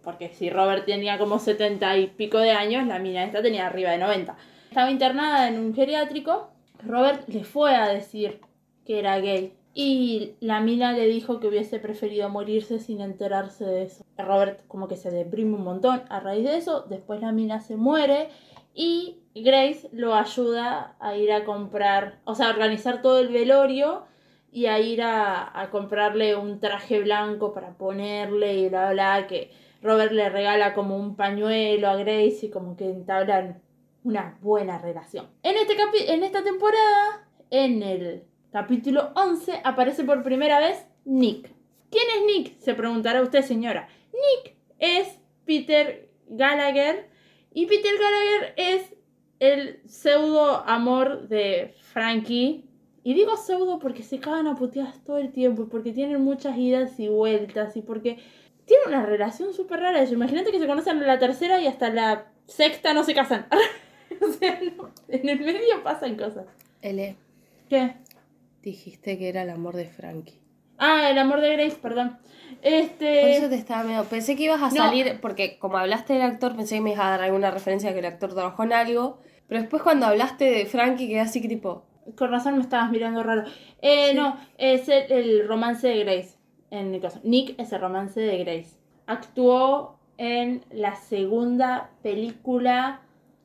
porque 0.03 0.29
si 0.29 0.49
Robert 0.49 0.85
tenía 0.85 1.17
como 1.17 1.39
70 1.39 1.97
y 1.97 2.07
pico 2.07 2.39
de 2.39 2.51
años, 2.51 2.87
la 2.87 2.99
mina 2.99 3.23
esta 3.23 3.41
tenía 3.41 3.67
arriba 3.67 3.91
de 3.91 3.99
90. 3.99 4.35
Estaba 4.69 4.91
internada 4.91 5.47
en 5.47 5.59
un 5.59 5.73
geriátrico. 5.73 6.49
Robert 6.83 7.27
le 7.29 7.43
fue 7.43 7.75
a 7.75 7.87
decir 7.87 8.41
que 8.85 8.99
era 8.99 9.19
gay. 9.19 9.53
Y 9.73 10.33
la 10.39 10.61
mina 10.61 10.93
le 10.93 11.05
dijo 11.05 11.39
que 11.39 11.47
hubiese 11.47 11.79
preferido 11.79 12.29
morirse 12.29 12.79
sin 12.79 13.01
enterarse 13.01 13.65
de 13.65 13.83
eso. 13.83 14.03
Robert 14.17 14.65
como 14.67 14.87
que 14.87 14.95
se 14.95 15.11
deprime 15.11 15.55
un 15.55 15.63
montón 15.63 16.01
a 16.09 16.19
raíz 16.19 16.45
de 16.45 16.57
eso. 16.57 16.85
Después 16.89 17.21
la 17.21 17.31
mina 17.31 17.59
se 17.59 17.75
muere 17.75 18.29
y 18.75 19.21
Grace 19.33 19.89
lo 19.91 20.13
ayuda 20.13 20.95
a 20.99 21.15
ir 21.15 21.31
a 21.31 21.43
comprar, 21.45 22.19
o 22.25 22.35
sea, 22.35 22.47
a 22.47 22.51
organizar 22.51 23.01
todo 23.01 23.19
el 23.19 23.29
velorio 23.29 24.03
y 24.51 24.67
a 24.67 24.79
ir 24.79 25.01
a, 25.01 25.59
a 25.59 25.69
comprarle 25.71 26.35
un 26.35 26.59
traje 26.59 26.99
blanco 26.99 27.53
para 27.53 27.77
ponerle 27.77 28.53
y 28.55 28.69
bla, 28.69 28.91
bla, 28.91 29.27
que 29.27 29.51
Robert 29.81 30.11
le 30.11 30.29
regala 30.29 30.73
como 30.73 30.95
un 30.97 31.15
pañuelo 31.15 31.87
a 31.89 31.95
Grace 31.95 32.39
y 32.45 32.49
como 32.49 32.75
que 32.77 32.85
entablan 32.85 33.61
una 34.03 34.37
buena 34.41 34.77
relación. 34.77 35.27
En, 35.43 35.55
este 35.57 35.75
capi- 35.75 36.07
en 36.09 36.23
esta 36.23 36.43
temporada, 36.43 37.27
en 37.49 37.81
el 37.83 38.23
capítulo 38.51 39.11
11, 39.15 39.61
aparece 39.63 40.03
por 40.03 40.21
primera 40.23 40.59
vez 40.59 40.85
Nick. 41.05 41.51
¿Quién 41.91 42.03
es 42.17 42.25
Nick? 42.25 42.59
Se 42.59 42.73
preguntará 42.73 43.21
usted, 43.21 43.41
señora. 43.41 43.87
Nick 44.13 44.55
es 44.79 45.19
Peter 45.45 46.09
Gallagher 46.27 47.09
y 47.55 47.67
Peter 47.67 47.93
Gallagher 47.97 48.53
es 48.57 48.93
el 49.39 49.79
pseudo 49.87 50.57
amor 50.67 51.29
de 51.29 51.73
Frankie. 51.93 52.65
Y 53.01 53.13
digo 53.13 53.37
pseudo 53.37 53.79
porque 53.79 54.03
se 54.03 54.19
cagan 54.19 54.47
a 54.47 54.55
puteadas 54.55 55.01
todo 55.05 55.19
el 55.19 55.31
tiempo, 55.31 55.63
y 55.63 55.65
porque 55.67 55.93
tienen 55.93 56.21
muchas 56.21 56.57
idas 56.57 56.99
y 56.99 57.07
vueltas 57.07 57.77
y 57.77 57.81
porque 57.81 58.19
tienen 58.65 58.89
una 58.89 59.05
relación 59.05 59.53
súper 59.53 59.79
rara. 59.79 60.03
Imagínate 60.03 60.51
que 60.51 60.59
se 60.59 60.67
conocen 60.67 60.97
en 60.97 61.07
la 61.07 61.17
tercera 61.17 61.61
y 61.61 61.67
hasta 61.67 61.89
la 61.89 62.27
sexta 62.45 62.93
no 62.93 63.05
se 63.05 63.13
casan. 63.13 63.47
o 64.21 64.33
sea, 64.33 64.59
no, 64.75 64.91
en 65.07 65.29
el 65.29 65.39
medio 65.39 65.81
pasan 65.81 66.17
cosas. 66.17 66.47
L, 66.81 67.15
¿Qué? 67.69 67.95
Dijiste 68.63 69.17
que 69.17 69.29
era 69.29 69.43
el 69.43 69.49
amor 69.49 69.77
de 69.77 69.85
Frankie. 69.85 70.41
Ah, 70.77 71.09
el 71.09 71.17
amor 71.17 71.41
de 71.41 71.53
Grace, 71.53 71.77
perdón. 71.81 72.17
Este. 72.61 73.21
Por 73.21 73.29
eso 73.29 73.49
te 73.49 73.55
estaba 73.55 73.83
medio. 73.83 74.03
Pensé 74.05 74.35
que 74.35 74.43
ibas 74.43 74.61
a 74.61 74.69
no. 74.69 74.75
salir, 74.75 75.19
porque 75.21 75.57
como 75.59 75.77
hablaste 75.77 76.13
del 76.13 76.23
actor, 76.23 76.55
pensé 76.55 76.75
que 76.75 76.81
me 76.81 76.91
ibas 76.91 77.05
a 77.05 77.09
dar 77.11 77.21
alguna 77.21 77.51
referencia 77.51 77.93
que 77.93 77.99
el 77.99 78.05
actor 78.05 78.33
trabajó 78.33 78.63
en 78.63 78.73
algo. 78.73 79.19
Pero 79.47 79.61
después 79.61 79.83
cuando 79.83 80.05
hablaste 80.07 80.45
de 80.45 80.65
Frankie, 80.65 81.07
quedé 81.07 81.19
así 81.19 81.41
que 81.41 81.47
tipo. 81.47 81.85
Con 82.17 82.31
razón 82.31 82.55
me 82.55 82.61
estabas 82.61 82.91
mirando 82.91 83.23
raro. 83.23 83.43
Eh, 83.81 84.13
no, 84.13 84.37
es 84.57 84.89
el, 84.89 85.11
el 85.11 85.47
romance 85.47 85.87
de 85.87 86.03
Grace. 86.03 86.37
En 86.71 86.91
mi 86.91 86.99
caso. 86.99 87.19
Nick 87.23 87.59
es 87.59 87.71
el 87.71 87.81
romance 87.81 88.19
de 88.19 88.37
Grace. 88.43 88.77
Actuó 89.05 89.99
en 90.17 90.63
la 90.71 90.95
segunda 90.95 91.91
película 92.01 93.01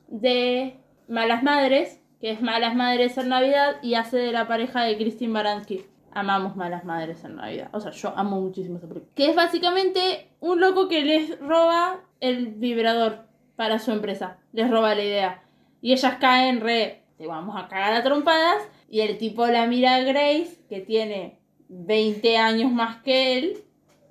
de 0.07 0.77
Malas 1.07 1.43
Madres, 1.43 1.99
que 2.19 2.31
es 2.31 2.41
Malas 2.41 2.75
Madres 2.75 3.17
en 3.17 3.29
Navidad, 3.29 3.75
y 3.81 3.95
hace 3.95 4.17
de 4.17 4.31
la 4.31 4.47
pareja 4.47 4.83
de 4.83 4.97
Christine 4.97 5.33
Baranski. 5.33 5.85
Amamos 6.13 6.55
Malas 6.55 6.83
Madres 6.83 7.23
en 7.23 7.37
Navidad. 7.37 7.69
O 7.73 7.79
sea, 7.79 7.91
yo 7.91 8.13
amo 8.15 8.41
muchísimo 8.41 8.77
esa 8.77 8.87
película. 8.87 9.11
Que 9.15 9.29
es 9.29 9.35
básicamente 9.35 10.29
un 10.39 10.59
loco 10.59 10.87
que 10.87 11.01
les 11.03 11.39
roba 11.39 12.01
el 12.19 12.47
vibrador 12.47 13.25
para 13.55 13.79
su 13.79 13.91
empresa. 13.91 14.37
Les 14.53 14.69
roba 14.69 14.95
la 14.95 15.03
idea. 15.03 15.43
Y 15.81 15.93
ellas 15.93 16.17
caen 16.19 16.61
re, 16.61 17.03
te 17.17 17.27
vamos 17.27 17.55
a 17.57 17.67
cagar 17.67 17.93
a 17.93 18.03
trompadas. 18.03 18.63
Y 18.89 19.01
el 19.01 19.17
tipo 19.17 19.47
la 19.47 19.67
mira 19.67 19.95
a 19.95 19.99
Grace, 20.01 20.57
que 20.67 20.81
tiene 20.81 21.39
20 21.69 22.37
años 22.37 22.71
más 22.71 23.01
que 23.03 23.37
él, 23.37 23.63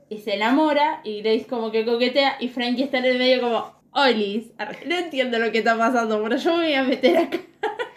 y 0.09 0.19
se 0.19 0.35
enamora. 0.35 1.01
Y 1.05 1.21
Grace 1.21 1.47
como 1.47 1.71
que 1.71 1.85
coquetea. 1.85 2.37
Y 2.41 2.49
Frankie 2.49 2.85
está 2.85 2.99
en 2.99 3.05
el 3.05 3.19
medio 3.19 3.43
como, 3.43 3.81
Olis, 3.93 4.53
no 4.87 4.97
entiendo 4.97 5.39
lo 5.39 5.53
que 5.53 5.59
está 5.59 5.77
pasando, 5.77 6.23
pero 6.23 6.37
yo 6.37 6.57
me 6.57 6.65
voy 6.65 6.75
a 6.75 6.85
meter 6.85 7.17
acá. 7.19 7.39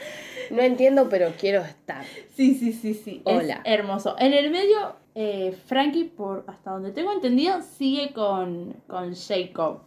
No 0.54 0.62
entiendo, 0.62 1.08
pero 1.10 1.32
quiero 1.40 1.62
estar. 1.62 2.04
Sí, 2.36 2.56
sí, 2.56 2.72
sí, 2.74 2.94
sí. 2.94 3.22
Hola. 3.26 3.62
Es 3.64 3.74
hermoso. 3.80 4.16
En 4.20 4.34
el 4.34 4.52
medio, 4.52 4.96
eh, 5.16 5.56
Frankie, 5.66 6.06
por 6.06 6.44
hasta 6.48 6.72
donde 6.72 6.92
tengo 6.92 7.12
entendido, 7.12 7.62
sigue 7.62 8.14
con, 8.14 8.74
con 8.88 9.14
Jacob. 9.16 9.80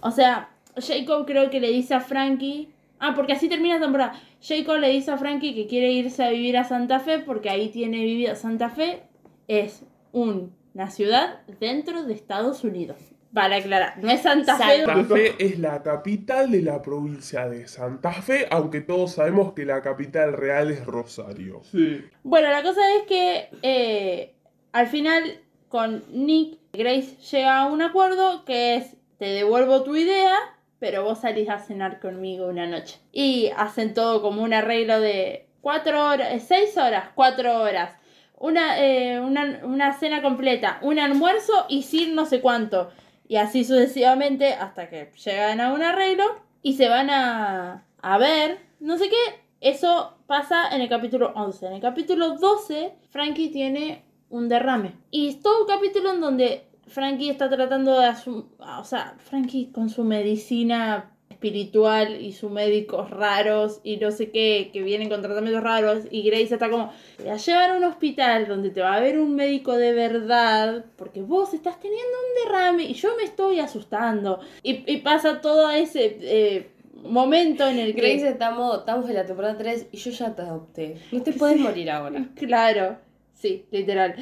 O 0.00 0.10
sea, 0.10 0.50
Jacob 0.76 1.26
creo 1.26 1.50
que 1.50 1.60
le 1.60 1.70
dice 1.70 1.94
a 1.94 2.00
Frankie. 2.00 2.68
Ah, 2.98 3.12
porque 3.14 3.32
así 3.34 3.48
termina 3.48 3.74
la 3.74 3.80
temporada. 3.82 4.20
Jacob 4.40 4.76
le 4.78 4.88
dice 4.90 5.10
a 5.10 5.18
Frankie 5.18 5.54
que 5.54 5.66
quiere 5.66 5.90
irse 5.92 6.22
a 6.24 6.30
vivir 6.30 6.56
a 6.56 6.64
Santa 6.64 7.00
Fe 7.00 7.18
porque 7.18 7.50
ahí 7.50 7.68
tiene 7.68 7.98
vivido. 8.04 8.34
Santa 8.36 8.70
Fe 8.70 9.02
es 9.48 9.82
un- 10.12 10.52
una 10.74 10.90
ciudad 10.90 11.40
dentro 11.60 12.04
de 12.04 12.14
Estados 12.14 12.64
Unidos. 12.64 12.96
Para 13.36 13.56
aclarar, 13.56 13.98
no 13.98 14.10
es 14.10 14.22
Santa 14.22 14.56
Fe. 14.56 14.86
Santa 14.86 15.14
Fe 15.14 15.34
es 15.38 15.58
la 15.58 15.82
capital 15.82 16.50
de 16.50 16.62
la 16.62 16.80
provincia 16.80 17.46
de 17.46 17.68
Santa 17.68 18.10
Fe, 18.10 18.46
aunque 18.50 18.80
todos 18.80 19.12
sabemos 19.12 19.52
que 19.52 19.66
la 19.66 19.82
capital 19.82 20.32
real 20.32 20.70
es 20.70 20.86
Rosario. 20.86 21.60
Sí. 21.70 22.02
Bueno, 22.22 22.48
la 22.48 22.62
cosa 22.62 22.80
es 22.94 23.02
que 23.02 23.50
eh, 23.60 24.34
al 24.72 24.86
final 24.86 25.38
con 25.68 26.02
Nick, 26.12 26.60
Grace 26.72 27.18
llega 27.30 27.58
a 27.58 27.66
un 27.66 27.82
acuerdo 27.82 28.46
que 28.46 28.76
es 28.76 28.96
te 29.18 29.26
devuelvo 29.26 29.82
tu 29.82 29.96
idea, 29.96 30.34
pero 30.78 31.04
vos 31.04 31.20
salís 31.20 31.50
a 31.50 31.58
cenar 31.58 32.00
conmigo 32.00 32.46
una 32.46 32.66
noche. 32.66 32.98
Y 33.12 33.50
hacen 33.58 33.92
todo 33.92 34.22
como 34.22 34.44
un 34.44 34.54
arreglo 34.54 34.98
de 34.98 35.46
cuatro 35.60 36.06
horas, 36.08 36.32
eh, 36.32 36.40
seis 36.40 36.74
horas, 36.78 37.10
cuatro 37.14 37.60
horas. 37.60 37.92
Una, 38.38 38.82
eh, 38.82 39.20
una, 39.20 39.60
una 39.62 39.92
cena 39.92 40.22
completa, 40.22 40.78
un 40.80 40.98
almuerzo 40.98 41.66
y 41.68 41.82
sin 41.82 42.14
no 42.14 42.24
sé 42.24 42.40
cuánto. 42.40 42.90
Y 43.28 43.36
así 43.36 43.64
sucesivamente 43.64 44.52
hasta 44.54 44.88
que 44.88 45.10
llegan 45.24 45.60
a 45.60 45.72
un 45.72 45.82
arreglo 45.82 46.24
y 46.62 46.74
se 46.74 46.88
van 46.88 47.10
a, 47.10 47.84
a 48.00 48.18
ver, 48.18 48.58
no 48.80 48.98
sé 48.98 49.08
qué. 49.08 49.46
Eso 49.60 50.18
pasa 50.26 50.68
en 50.74 50.80
el 50.80 50.88
capítulo 50.88 51.32
11. 51.34 51.66
En 51.66 51.72
el 51.74 51.80
capítulo 51.80 52.36
12, 52.36 52.94
Frankie 53.10 53.48
tiene 53.48 54.04
un 54.28 54.48
derrame. 54.48 54.94
Y 55.10 55.28
es 55.28 55.40
todo 55.40 55.62
un 55.62 55.66
capítulo 55.66 56.12
en 56.12 56.20
donde 56.20 56.66
Frankie 56.86 57.30
está 57.30 57.48
tratando 57.48 57.98
de 57.98 58.08
o 58.08 58.84
sea, 58.84 59.16
Frankie 59.18 59.72
con 59.72 59.90
su 59.90 60.04
medicina 60.04 61.15
espiritual 61.36 62.20
y 62.22 62.32
sus 62.32 62.50
médicos 62.50 63.10
raros 63.10 63.80
y 63.84 63.98
no 63.98 64.10
sé 64.10 64.30
qué, 64.30 64.70
que 64.72 64.82
vienen 64.82 65.10
con 65.10 65.20
tratamientos 65.20 65.62
raros 65.62 66.04
y 66.10 66.22
Grace 66.22 66.54
está 66.54 66.70
como, 66.70 66.92
te 67.18 67.30
a 67.30 67.36
llevar 67.36 67.70
a 67.70 67.76
un 67.76 67.84
hospital 67.84 68.48
donde 68.48 68.70
te 68.70 68.80
va 68.80 68.94
a 68.94 69.00
ver 69.00 69.18
un 69.18 69.36
médico 69.36 69.76
de 69.76 69.92
verdad 69.92 70.86
porque 70.96 71.20
vos 71.20 71.52
estás 71.52 71.78
teniendo 71.78 72.08
un 72.08 72.44
derrame 72.44 72.84
y 72.84 72.94
yo 72.94 73.10
me 73.18 73.24
estoy 73.24 73.60
asustando. 73.60 74.40
Y, 74.62 74.90
y 74.90 74.98
pasa 74.98 75.42
todo 75.42 75.70
ese 75.70 76.16
eh, 76.22 76.70
momento 77.02 77.68
en 77.68 77.80
el 77.80 77.94
que... 77.94 78.00
Grace, 78.00 78.28
estamos, 78.28 78.78
estamos 78.78 79.06
en 79.08 79.14
la 79.14 79.26
temporada 79.26 79.58
3 79.58 79.88
y 79.92 79.96
yo 79.98 80.10
ya 80.12 80.34
te 80.34 80.40
adopté. 80.42 80.96
No 81.12 81.22
te 81.22 81.32
puedes 81.32 81.60
morir 81.60 81.90
ahora. 81.90 82.28
Claro, 82.36 82.96
sí, 83.34 83.66
literal. 83.70 84.16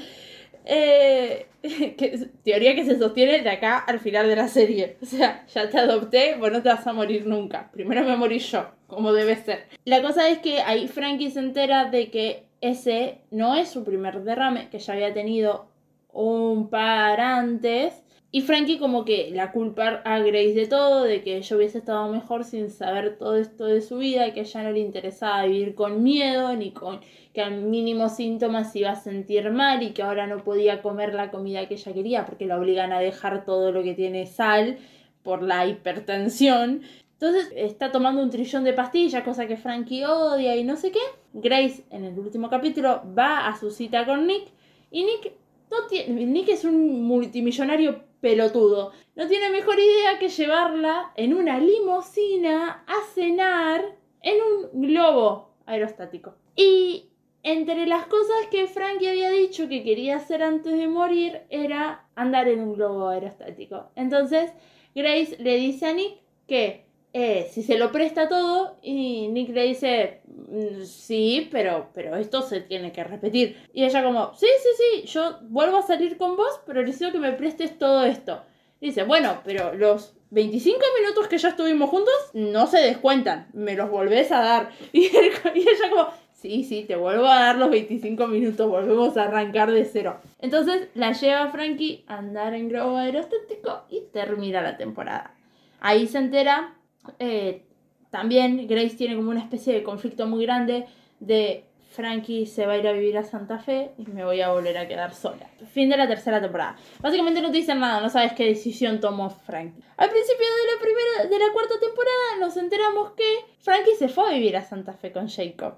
Eh, 0.64 1.46
que, 1.62 2.28
teoría 2.42 2.74
que 2.74 2.84
se 2.84 2.98
sostiene 2.98 3.42
de 3.42 3.50
acá 3.50 3.78
al 3.78 4.00
final 4.00 4.28
de 4.28 4.36
la 4.36 4.48
serie. 4.48 4.96
O 5.02 5.06
sea, 5.06 5.46
ya 5.46 5.68
te 5.68 5.78
adopté, 5.78 6.36
vos 6.36 6.52
no 6.52 6.62
te 6.62 6.68
vas 6.68 6.86
a 6.86 6.92
morir 6.92 7.26
nunca. 7.26 7.70
Primero 7.72 8.04
me 8.04 8.16
morí 8.16 8.38
yo, 8.38 8.66
como 8.86 9.12
debe 9.12 9.36
ser. 9.36 9.66
La 9.84 10.02
cosa 10.02 10.28
es 10.28 10.38
que 10.38 10.60
ahí 10.60 10.88
Frankie 10.88 11.30
se 11.30 11.40
entera 11.40 11.86
de 11.86 12.10
que 12.10 12.44
ese 12.60 13.18
no 13.30 13.54
es 13.54 13.68
su 13.68 13.84
primer 13.84 14.22
derrame, 14.22 14.68
que 14.70 14.78
ya 14.78 14.94
había 14.94 15.12
tenido 15.12 15.66
un 16.12 16.68
par 16.68 17.20
antes. 17.20 18.02
Y 18.34 18.40
Frankie 18.40 18.80
como 18.80 19.04
que 19.04 19.30
la 19.30 19.52
culpa 19.52 20.02
a 20.04 20.18
Grace 20.18 20.54
de 20.54 20.66
todo, 20.66 21.04
de 21.04 21.22
que 21.22 21.36
ella 21.36 21.56
hubiese 21.56 21.78
estado 21.78 22.08
mejor 22.08 22.42
sin 22.42 22.68
saber 22.68 23.16
todo 23.16 23.36
esto 23.36 23.64
de 23.66 23.80
su 23.80 23.98
vida, 23.98 24.34
que 24.34 24.40
ella 24.40 24.64
no 24.64 24.72
le 24.72 24.80
interesaba 24.80 25.44
vivir 25.44 25.76
con 25.76 26.02
miedo, 26.02 26.56
ni 26.56 26.72
con 26.72 26.98
que 27.32 27.42
al 27.42 27.62
mínimo 27.62 28.08
síntoma 28.08 28.64
se 28.64 28.80
iba 28.80 28.90
a 28.90 28.96
sentir 28.96 29.52
mal 29.52 29.84
y 29.84 29.90
que 29.90 30.02
ahora 30.02 30.26
no 30.26 30.42
podía 30.42 30.82
comer 30.82 31.14
la 31.14 31.30
comida 31.30 31.68
que 31.68 31.74
ella 31.74 31.94
quería 31.94 32.26
porque 32.26 32.46
la 32.46 32.58
obligan 32.58 32.92
a 32.92 32.98
dejar 32.98 33.44
todo 33.44 33.70
lo 33.70 33.84
que 33.84 33.94
tiene 33.94 34.26
sal 34.26 34.78
por 35.22 35.44
la 35.44 35.68
hipertensión. 35.68 36.82
Entonces 37.12 37.52
está 37.54 37.92
tomando 37.92 38.20
un 38.20 38.30
trillón 38.30 38.64
de 38.64 38.72
pastillas, 38.72 39.22
cosa 39.22 39.46
que 39.46 39.56
Frankie 39.56 40.06
odia 40.06 40.56
y 40.56 40.64
no 40.64 40.74
sé 40.74 40.90
qué. 40.90 40.98
Grace 41.34 41.84
en 41.90 42.04
el 42.04 42.18
último 42.18 42.50
capítulo 42.50 43.00
va 43.16 43.46
a 43.46 43.56
su 43.56 43.70
cita 43.70 44.04
con 44.04 44.26
Nick 44.26 44.48
y 44.90 45.04
Nick 45.04 45.34
no 45.70 45.86
tiene, 45.86 46.26
Nick 46.26 46.48
es 46.48 46.64
un 46.64 47.04
multimillonario 47.04 48.12
pelotudo. 48.24 48.92
No 49.16 49.28
tiene 49.28 49.50
mejor 49.50 49.78
idea 49.78 50.18
que 50.18 50.30
llevarla 50.30 51.12
en 51.14 51.34
una 51.34 51.58
limusina 51.58 52.82
a 52.86 53.06
cenar 53.12 53.98
en 54.22 54.36
un 54.40 54.80
globo 54.80 55.50
aerostático. 55.66 56.34
Y 56.56 57.10
entre 57.42 57.86
las 57.86 58.06
cosas 58.06 58.46
que 58.50 58.66
Frankie 58.66 59.08
había 59.08 59.28
dicho 59.28 59.68
que 59.68 59.84
quería 59.84 60.16
hacer 60.16 60.42
antes 60.42 60.72
de 60.72 60.88
morir 60.88 61.42
era 61.50 62.08
andar 62.14 62.48
en 62.48 62.60
un 62.60 62.72
globo 62.72 63.08
aerostático. 63.08 63.90
Entonces 63.94 64.54
Grace 64.94 65.36
le 65.38 65.56
dice 65.56 65.84
a 65.84 65.92
Nick 65.92 66.16
que 66.46 66.83
eh, 67.16 67.48
si 67.52 67.62
se 67.62 67.78
lo 67.78 67.92
presta 67.92 68.28
todo 68.28 68.76
y 68.82 69.28
Nick 69.28 69.50
le 69.50 69.62
dice 69.62 70.20
"Mm, 70.26 70.82
sí, 70.82 71.48
pero, 71.50 71.88
pero 71.94 72.16
esto 72.16 72.42
se 72.42 72.60
tiene 72.60 72.90
que 72.92 73.04
repetir. 73.04 73.56
Y 73.72 73.84
ella 73.84 74.02
como, 74.02 74.34
sí, 74.34 74.48
sí, 74.62 74.68
sí, 75.02 75.06
yo 75.06 75.38
vuelvo 75.42 75.76
a 75.78 75.82
salir 75.82 76.16
con 76.18 76.36
vos, 76.36 76.60
pero 76.66 76.82
necesito 76.82 77.12
que 77.12 77.18
me 77.20 77.32
prestes 77.32 77.78
todo 77.78 78.04
esto. 78.04 78.42
Dice, 78.80 79.04
bueno, 79.04 79.40
pero 79.44 79.72
los 79.74 80.14
25 80.30 80.78
minutos 81.00 81.28
que 81.28 81.38
ya 81.38 81.50
estuvimos 81.50 81.88
juntos 81.88 82.12
no 82.34 82.66
se 82.66 82.78
descuentan, 82.78 83.46
me 83.52 83.76
los 83.76 83.88
volvés 83.90 84.32
a 84.32 84.40
dar. 84.40 84.70
Y 84.92 85.06
ella 85.06 85.90
como, 85.90 86.08
sí, 86.32 86.64
sí, 86.64 86.82
te 86.82 86.96
vuelvo 86.96 87.26
a 87.26 87.38
dar 87.38 87.56
los 87.56 87.70
25 87.70 88.26
minutos, 88.26 88.68
volvemos 88.68 89.16
a 89.16 89.24
arrancar 89.24 89.70
de 89.70 89.84
cero. 89.84 90.18
Entonces 90.40 90.88
la 90.94 91.12
lleva 91.12 91.52
Frankie 91.52 92.04
a 92.08 92.18
andar 92.18 92.54
en 92.54 92.68
globo 92.68 92.96
aerostático 92.96 93.84
y 93.88 94.00
termina 94.12 94.60
la 94.60 94.76
temporada. 94.76 95.34
Ahí 95.80 96.08
se 96.08 96.18
entera, 96.18 96.74
eh, 97.18 97.62
también 98.10 98.66
Grace 98.66 98.96
tiene 98.96 99.16
como 99.16 99.30
una 99.30 99.40
especie 99.40 99.72
de 99.72 99.82
conflicto 99.82 100.26
muy 100.26 100.44
grande 100.44 100.86
de 101.20 101.64
Frankie 101.94 102.46
se 102.46 102.66
va 102.66 102.72
a 102.72 102.78
ir 102.78 102.88
a 102.88 102.92
vivir 102.92 103.16
a 103.16 103.22
Santa 103.22 103.58
Fe 103.58 103.92
y 103.98 104.06
me 104.06 104.24
voy 104.24 104.40
a 104.40 104.50
volver 104.50 104.76
a 104.78 104.88
quedar 104.88 105.14
sola. 105.14 105.48
Fin 105.72 105.88
de 105.88 105.96
la 105.96 106.08
tercera 106.08 106.40
temporada. 106.40 106.76
Básicamente 107.00 107.40
no 107.40 107.52
te 107.52 107.58
dicen 107.58 107.78
nada, 107.78 108.00
no 108.00 108.10
sabes 108.10 108.32
qué 108.32 108.46
decisión 108.46 108.98
tomó 108.98 109.30
Frankie. 109.30 109.80
Al 109.96 110.10
principio 110.10 110.44
de 110.44 110.74
la 110.74 110.80
primera, 110.80 111.30
de 111.30 111.38
la 111.38 111.52
cuarta 111.52 111.74
temporada 111.78 112.40
nos 112.40 112.56
enteramos 112.56 113.12
que 113.12 113.24
Frankie 113.60 113.94
se 113.96 114.08
fue 114.08 114.28
a 114.28 114.32
vivir 114.32 114.56
a 114.56 114.64
Santa 114.64 114.92
Fe 114.92 115.12
con 115.12 115.28
Jacob. 115.28 115.74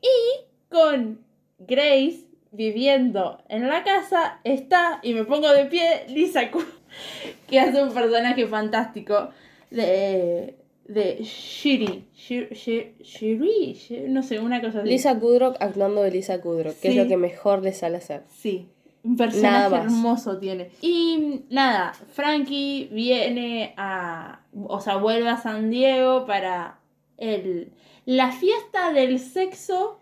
Y 0.00 0.44
con 0.68 1.24
Grace 1.60 2.26
viviendo 2.50 3.42
en 3.48 3.68
la 3.68 3.84
casa 3.84 4.40
está, 4.42 4.98
y 5.02 5.14
me 5.14 5.24
pongo 5.24 5.48
de 5.52 5.66
pie, 5.66 6.06
Lisa 6.08 6.50
Ku, 6.50 6.62
que 7.48 7.60
hace 7.60 7.80
un 7.80 7.94
personaje 7.94 8.48
fantástico 8.48 9.30
de, 9.70 10.56
de 10.92 11.22
Shiri. 11.22 12.04
Shiri, 12.14 12.48
Shiri, 12.54 13.74
Shiri, 13.74 14.08
no 14.08 14.22
sé, 14.22 14.38
una 14.38 14.60
cosa 14.60 14.80
así. 14.80 14.88
Lisa 14.88 15.18
Kudrock 15.18 15.56
actuando 15.60 16.02
de 16.02 16.10
Lisa 16.10 16.40
Kudrock, 16.40 16.74
que 16.80 16.88
Sí. 16.92 16.98
es 16.98 17.02
lo 17.02 17.08
que 17.08 17.16
mejor 17.16 17.62
le 17.62 17.72
sale 17.72 17.96
hacer. 17.98 18.22
Sí, 18.28 18.68
un 19.04 19.16
personaje 19.16 19.74
hermoso 19.74 20.38
tiene. 20.38 20.70
Y 20.80 21.42
nada, 21.50 21.92
Frankie 21.92 22.88
viene 22.92 23.74
a. 23.76 24.40
O 24.66 24.80
sea, 24.80 24.96
vuelve 24.96 25.28
a 25.28 25.36
San 25.36 25.70
Diego 25.70 26.26
para 26.26 26.78
el, 27.18 27.72
la 28.04 28.32
fiesta 28.32 28.92
del 28.92 29.18
sexo 29.18 29.98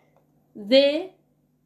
de 0.54 1.12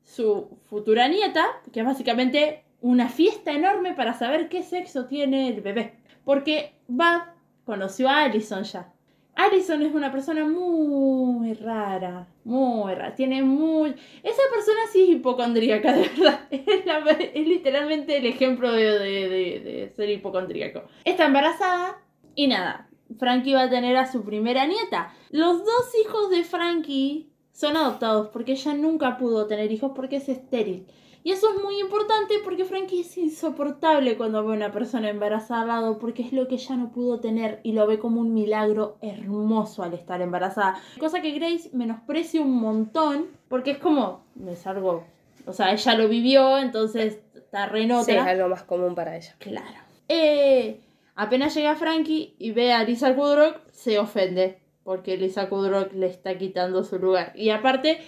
su 0.02 0.58
futura 0.66 1.08
nieta, 1.08 1.44
que 1.72 1.80
es 1.80 1.86
básicamente 1.86 2.62
una 2.80 3.08
fiesta 3.08 3.52
enorme 3.52 3.94
para 3.94 4.12
saber 4.14 4.48
qué 4.48 4.62
sexo 4.62 5.06
tiene 5.06 5.48
el 5.48 5.60
bebé. 5.62 5.94
Porque 6.24 6.72
Bud 6.86 7.22
conoció 7.64 8.08
a 8.08 8.24
Allison 8.24 8.62
ya. 8.64 8.92
Allison 9.36 9.82
es 9.82 9.94
una 9.94 10.12
persona 10.12 10.44
muy 10.44 11.54
rara, 11.54 12.26
muy 12.44 12.94
rara, 12.94 13.14
tiene 13.14 13.42
muy... 13.42 13.90
Esa 14.22 14.42
persona 14.52 14.80
sí 14.92 15.02
es 15.02 15.08
hipocondríaca, 15.10 15.92
de 15.96 16.02
verdad. 16.08 16.40
Es, 16.50 16.86
la- 16.86 16.98
es 17.10 17.46
literalmente 17.48 18.16
el 18.16 18.26
ejemplo 18.26 18.70
de, 18.72 18.84
de- 18.98 19.28
de- 19.28 19.60
de 19.60 19.92
ser 19.96 20.08
hipocondríaco. 20.10 20.82
Está 21.04 21.26
embarazada 21.26 22.00
y 22.34 22.46
nada, 22.46 22.88
Frankie 23.18 23.54
va 23.54 23.62
a 23.62 23.70
tener 23.70 23.96
a 23.96 24.10
su 24.10 24.24
primera 24.24 24.66
nieta. 24.66 25.12
Los 25.30 25.58
dos 25.64 25.92
hijos 26.04 26.30
de 26.30 26.44
Frankie 26.44 27.30
son 27.52 27.76
adoptados 27.76 28.28
porque 28.28 28.52
ella 28.52 28.74
nunca 28.74 29.16
pudo 29.18 29.46
tener 29.46 29.70
hijos 29.72 29.92
porque 29.94 30.16
es 30.16 30.28
estéril. 30.28 30.86
Y 31.24 31.32
eso 31.32 31.48
es 31.54 31.62
muy 31.62 31.80
importante 31.80 32.34
porque 32.44 32.66
Frankie 32.66 33.00
es 33.00 33.16
insoportable 33.16 34.18
cuando 34.18 34.44
ve 34.44 34.52
a 34.52 34.56
una 34.56 34.72
persona 34.72 35.08
embarazada 35.08 35.62
al 35.62 35.68
lado 35.68 35.98
porque 35.98 36.22
es 36.22 36.34
lo 36.34 36.46
que 36.48 36.56
ella 36.56 36.76
no 36.76 36.92
pudo 36.92 37.18
tener 37.18 37.60
y 37.62 37.72
lo 37.72 37.86
ve 37.86 37.98
como 37.98 38.20
un 38.20 38.34
milagro 38.34 38.98
hermoso 39.00 39.82
al 39.82 39.94
estar 39.94 40.20
embarazada. 40.20 40.78
Cosa 41.00 41.22
que 41.22 41.30
Grace 41.30 41.70
menosprecia 41.72 42.42
un 42.42 42.52
montón 42.52 43.28
porque 43.48 43.70
es 43.70 43.78
como, 43.78 44.22
es 44.46 44.66
algo, 44.66 45.04
o 45.46 45.54
sea, 45.54 45.72
ella 45.72 45.94
lo 45.94 46.08
vivió, 46.08 46.58
entonces 46.58 47.20
está 47.34 47.66
re 47.66 47.84
en 47.84 48.04
Sí, 48.04 48.12
es 48.12 48.18
algo 48.18 48.50
más 48.50 48.64
común 48.64 48.94
para 48.94 49.16
ella. 49.16 49.34
Claro. 49.38 49.80
Eh, 50.08 50.82
apenas 51.14 51.54
llega 51.54 51.74
Frankie 51.74 52.34
y 52.38 52.50
ve 52.50 52.74
a 52.74 52.84
Lisa 52.84 53.14
Kudrow, 53.14 53.54
se 53.72 53.98
ofende. 53.98 54.60
Porque 54.82 55.16
Lisa 55.16 55.48
Kudrow 55.48 55.88
le 55.94 56.04
está 56.04 56.36
quitando 56.36 56.84
su 56.84 56.98
lugar. 56.98 57.32
Y 57.34 57.48
aparte, 57.48 58.02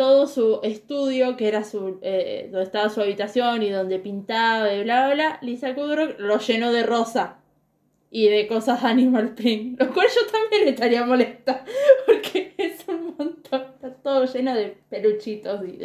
todo 0.00 0.26
su 0.26 0.60
estudio, 0.62 1.36
que 1.36 1.46
era 1.46 1.62
su. 1.62 1.98
eh, 2.00 2.48
donde 2.50 2.64
estaba 2.64 2.88
su 2.88 3.02
habitación 3.02 3.62
y 3.62 3.68
donde 3.68 3.98
pintaba 3.98 4.72
y 4.72 4.82
bla 4.82 5.12
bla 5.12 5.38
Lisa 5.42 5.74
Kudrow 5.74 6.14
lo 6.16 6.38
llenó 6.38 6.72
de 6.72 6.84
rosa. 6.84 7.36
Y 8.10 8.28
de 8.28 8.46
cosas 8.46 8.82
Animal 8.94 9.34
Print. 9.34 9.78
Lo 9.78 9.92
cual 9.92 10.06
yo 10.08 10.26
también 10.32 10.68
estaría 10.68 11.04
molesta. 11.04 11.66
Porque 12.06 12.54
es 12.56 12.88
un 12.88 13.14
montón. 13.18 13.66
Está 13.74 13.92
todo 13.92 14.24
lleno 14.24 14.54
de 14.54 14.78
peluchitos 14.88 15.60
y. 15.68 15.78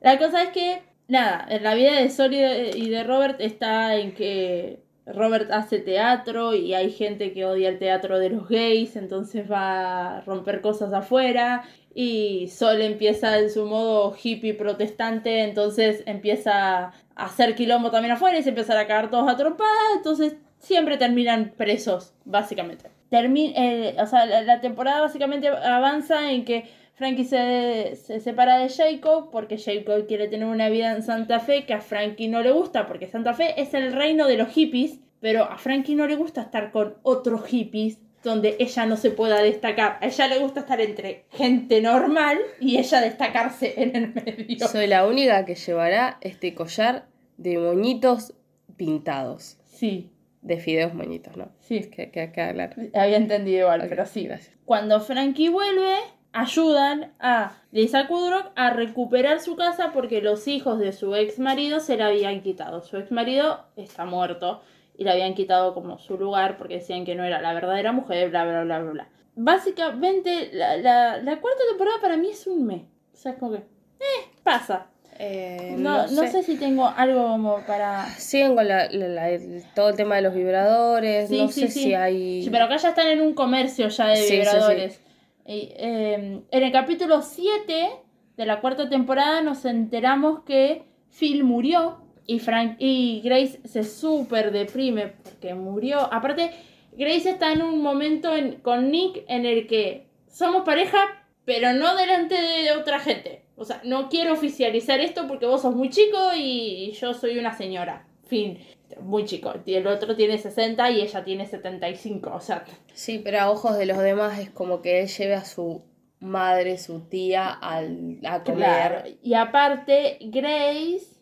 La 0.00 0.16
cosa 0.16 0.44
es 0.44 0.50
que, 0.50 0.84
nada, 1.08 1.44
en 1.50 1.64
la 1.64 1.74
vida 1.74 2.00
de 2.00 2.08
Sol 2.08 2.34
y 2.34 2.38
de, 2.38 2.70
y 2.72 2.88
de 2.88 3.02
Robert 3.02 3.40
está 3.40 3.96
en 3.96 4.14
que 4.14 4.78
Robert 5.06 5.50
hace 5.50 5.80
teatro 5.80 6.54
y 6.54 6.72
hay 6.74 6.92
gente 6.92 7.32
que 7.32 7.44
odia 7.44 7.68
el 7.68 7.80
teatro 7.80 8.20
de 8.20 8.30
los 8.30 8.48
gays, 8.48 8.94
entonces 8.94 9.50
va 9.50 10.18
a 10.18 10.20
romper 10.20 10.60
cosas 10.60 10.92
afuera. 10.92 11.64
Y 11.98 12.48
Sol 12.48 12.82
empieza 12.82 13.38
en 13.38 13.48
su 13.48 13.64
modo 13.64 14.14
hippie 14.22 14.52
protestante, 14.52 15.44
entonces 15.44 16.02
empieza 16.04 16.88
a 16.88 16.92
hacer 17.14 17.54
quilombo 17.54 17.90
también 17.90 18.12
afuera 18.12 18.38
y 18.38 18.42
se 18.42 18.50
empiezan 18.50 18.76
a 18.76 18.86
cagar 18.86 19.10
todos 19.10 19.26
a 19.30 19.36
trompadas, 19.38 19.72
entonces 19.96 20.36
siempre 20.58 20.98
terminan 20.98 21.54
presos, 21.56 22.12
básicamente. 22.26 22.90
Termi- 23.10 23.54
eh, 23.56 23.96
o 23.98 24.06
sea, 24.06 24.26
la, 24.26 24.42
la 24.42 24.60
temporada 24.60 25.00
básicamente 25.00 25.48
avanza 25.48 26.32
en 26.32 26.44
que 26.44 26.64
Frankie 26.96 27.24
se, 27.24 27.96
se 27.96 28.20
separa 28.20 28.58
de 28.58 28.68
Jacob 28.68 29.30
porque 29.30 29.56
Jacob 29.56 30.06
quiere 30.06 30.28
tener 30.28 30.48
una 30.48 30.68
vida 30.68 30.92
en 30.92 31.02
Santa 31.02 31.40
Fe 31.40 31.64
que 31.64 31.72
a 31.72 31.80
Frankie 31.80 32.28
no 32.28 32.42
le 32.42 32.52
gusta 32.52 32.86
porque 32.86 33.06
Santa 33.06 33.32
Fe 33.32 33.58
es 33.58 33.72
el 33.72 33.94
reino 33.94 34.26
de 34.26 34.36
los 34.36 34.48
hippies, 34.48 35.00
pero 35.20 35.44
a 35.44 35.56
Frankie 35.56 35.94
no 35.94 36.06
le 36.06 36.16
gusta 36.16 36.42
estar 36.42 36.72
con 36.72 36.96
otros 37.02 37.46
hippies 37.46 38.00
donde 38.22 38.56
ella 38.58 38.86
no 38.86 38.96
se 38.96 39.10
pueda 39.10 39.40
destacar. 39.42 39.98
A 40.00 40.06
ella 40.06 40.26
le 40.28 40.38
gusta 40.38 40.60
estar 40.60 40.80
entre 40.80 41.24
gente 41.30 41.80
normal 41.80 42.38
y 42.60 42.78
ella 42.78 43.00
destacarse 43.00 43.74
en 43.80 43.94
el 43.96 44.14
medio. 44.14 44.66
Soy 44.68 44.86
la 44.86 45.06
única 45.06 45.44
que 45.44 45.54
llevará 45.54 46.18
este 46.20 46.54
collar 46.54 47.06
de 47.36 47.58
moñitos 47.58 48.34
pintados. 48.76 49.58
Sí, 49.64 50.10
De 50.42 50.58
fideos 50.58 50.94
moñitos, 50.94 51.36
¿no? 51.36 51.50
sí. 51.60 51.80
Que, 51.90 52.10
que, 52.10 52.32
que 52.32 52.40
hablar. 52.40 52.74
Había 52.94 53.16
entendido 53.16 53.60
igual, 53.60 53.84
pero 53.88 54.06
sí. 54.06 54.24
gracias. 54.26 54.56
Cuando 54.64 55.00
Frankie 55.00 55.48
vuelve, 55.48 55.94
ayudan 56.32 57.12
a 57.20 57.62
Lisa 57.72 58.06
Kudrow 58.08 58.50
a 58.56 58.70
recuperar 58.70 59.40
su 59.40 59.56
casa 59.56 59.90
porque 59.92 60.20
los 60.20 60.48
hijos 60.48 60.78
de 60.78 60.92
su 60.92 61.14
ex 61.14 61.38
marido 61.38 61.80
se 61.80 61.96
la 61.96 62.08
habían 62.08 62.42
quitado. 62.42 62.82
Su 62.82 62.96
ex 62.96 63.10
marido 63.12 63.64
está 63.76 64.04
muerto 64.04 64.62
y 64.96 65.04
le 65.04 65.10
habían 65.10 65.34
quitado 65.34 65.74
como 65.74 65.98
su 65.98 66.16
lugar 66.18 66.56
porque 66.56 66.74
decían 66.74 67.04
que 67.04 67.14
no 67.14 67.24
era 67.24 67.40
la 67.40 67.52
verdadera 67.54 67.92
mujer, 67.92 68.30
bla, 68.30 68.44
bla, 68.44 68.62
bla, 68.64 68.78
bla, 68.80 68.90
bla. 68.92 69.08
Básicamente, 69.34 70.50
la, 70.52 70.76
la, 70.76 71.18
la 71.18 71.40
cuarta 71.40 71.60
temporada 71.68 71.98
para 72.00 72.16
mí 72.16 72.28
es 72.30 72.46
un 72.46 72.66
mes. 72.66 72.82
O 73.12 73.16
sea, 73.16 73.32
es 73.32 73.38
como 73.38 73.52
que, 73.52 73.58
eh, 73.58 74.28
pasa. 74.42 74.86
Eh, 75.18 75.74
No, 75.78 76.06
no, 76.08 76.26
sé. 76.26 76.42
si 76.42 76.56
tengo 76.56 76.86
algo 76.86 77.22
como 77.28 77.60
para... 77.66 78.06
Siguen 78.18 78.54
con 78.54 78.68
la, 78.68 78.88
la- 78.90 79.08
la- 79.08 79.38
todo 79.74 79.88
el 79.90 79.96
tema 79.96 80.16
de 80.16 80.22
los 80.22 80.34
vibradores. 80.34 81.28
Sí, 81.28 81.40
no 81.40 81.48
sí, 81.48 81.62
sé 81.62 81.68
sí. 81.68 81.82
si 81.84 81.94
hay. 81.94 82.42
Sí, 82.42 82.50
pero 82.50 82.66
acá 82.66 82.76
ya 82.76 82.90
están 82.90 83.08
en 83.08 83.20
un 83.22 83.32
comercio 83.34 83.88
ya 83.88 84.08
de 84.08 84.16
Sí, 84.16 84.22
sí, 84.22 84.28
sí. 84.28 84.36
vibradores. 84.36 85.00
Y, 85.46 85.72
eh, 85.76 86.42
en 86.50 86.62
el 86.62 86.72
capítulo 86.72 87.22
7 87.22 87.88
de 88.36 88.46
la 88.46 88.60
cuarta 88.60 88.88
temporada 88.90 89.40
nos 89.42 89.64
enteramos 89.64 90.40
que 90.44 90.84
Phil 91.18 91.44
murió 91.44 91.98
y, 92.26 92.38
Frank, 92.38 92.76
y 92.78 93.20
Grace 93.24 93.60
se 93.64 93.84
súper 93.84 94.50
deprime 94.52 95.14
porque 95.22 95.54
murió. 95.54 95.98
Aparte, 96.12 96.50
Grace 96.92 97.30
está 97.30 97.52
en 97.52 97.62
un 97.62 97.82
momento 97.82 98.34
en- 98.36 98.56
con 98.56 98.90
Nick 98.90 99.24
en 99.28 99.46
el 99.46 99.66
que 99.66 100.06
somos 100.28 100.64
pareja, 100.64 100.98
pero 101.44 101.72
no 101.72 101.94
delante 101.96 102.34
de 102.40 102.72
otra 102.72 102.98
gente. 103.00 103.42
O 103.56 103.64
sea, 103.64 103.80
no 103.84 104.08
quiero 104.08 104.32
oficializar 104.34 105.00
esto 105.00 105.26
porque 105.28 105.46
vos 105.46 105.62
sos 105.62 105.74
muy 105.74 105.88
chico 105.90 106.18
y 106.36 106.92
yo 106.92 107.14
soy 107.14 107.38
una 107.38 107.56
señora. 107.56 108.06
Fin. 108.26 108.58
Muy 109.00 109.24
chico. 109.24 109.52
Y 109.64 109.74
el 109.74 109.86
otro 109.86 110.14
tiene 110.16 110.38
60 110.38 110.90
y 110.90 111.00
ella 111.00 111.24
tiene 111.24 111.46
75. 111.46 112.32
O 112.34 112.40
sea, 112.40 112.64
Sí, 112.92 113.20
pero 113.22 113.40
a 113.40 113.50
ojos 113.50 113.76
de 113.78 113.86
los 113.86 113.98
demás 113.98 114.38
es 114.38 114.50
como 114.50 114.80
que 114.82 115.00
él 115.00 115.08
lleve 115.08 115.34
a 115.34 115.44
su 115.44 115.82
madre, 116.20 116.78
su 116.78 117.00
tía, 117.08 117.48
al, 117.50 118.18
a 118.24 118.42
comer. 118.42 118.58
Claro. 118.58 119.02
Y 119.22 119.34
aparte, 119.34 120.18
Grace. 120.20 121.15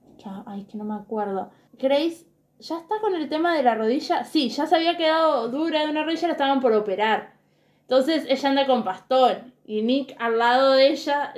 Ay, 0.46 0.64
que 0.64 0.78
no 0.78 0.84
me 0.84 0.94
acuerdo. 0.94 1.50
Grace 1.74 2.26
ya 2.58 2.78
está 2.78 3.00
con 3.00 3.14
el 3.14 3.28
tema 3.28 3.54
de 3.54 3.62
la 3.62 3.74
rodilla. 3.74 4.24
Sí, 4.24 4.48
ya 4.48 4.66
se 4.66 4.76
había 4.76 4.96
quedado 4.96 5.48
dura 5.48 5.84
de 5.84 5.90
una 5.90 6.04
rodilla, 6.04 6.28
la 6.28 6.32
estaban 6.32 6.60
por 6.60 6.72
operar. 6.72 7.34
Entonces 7.82 8.24
ella 8.28 8.48
anda 8.48 8.66
con 8.66 8.84
bastón. 8.84 9.52
Y 9.66 9.82
Nick 9.82 10.14
al 10.18 10.38
lado 10.38 10.72
de 10.72 10.88
ella, 10.88 11.32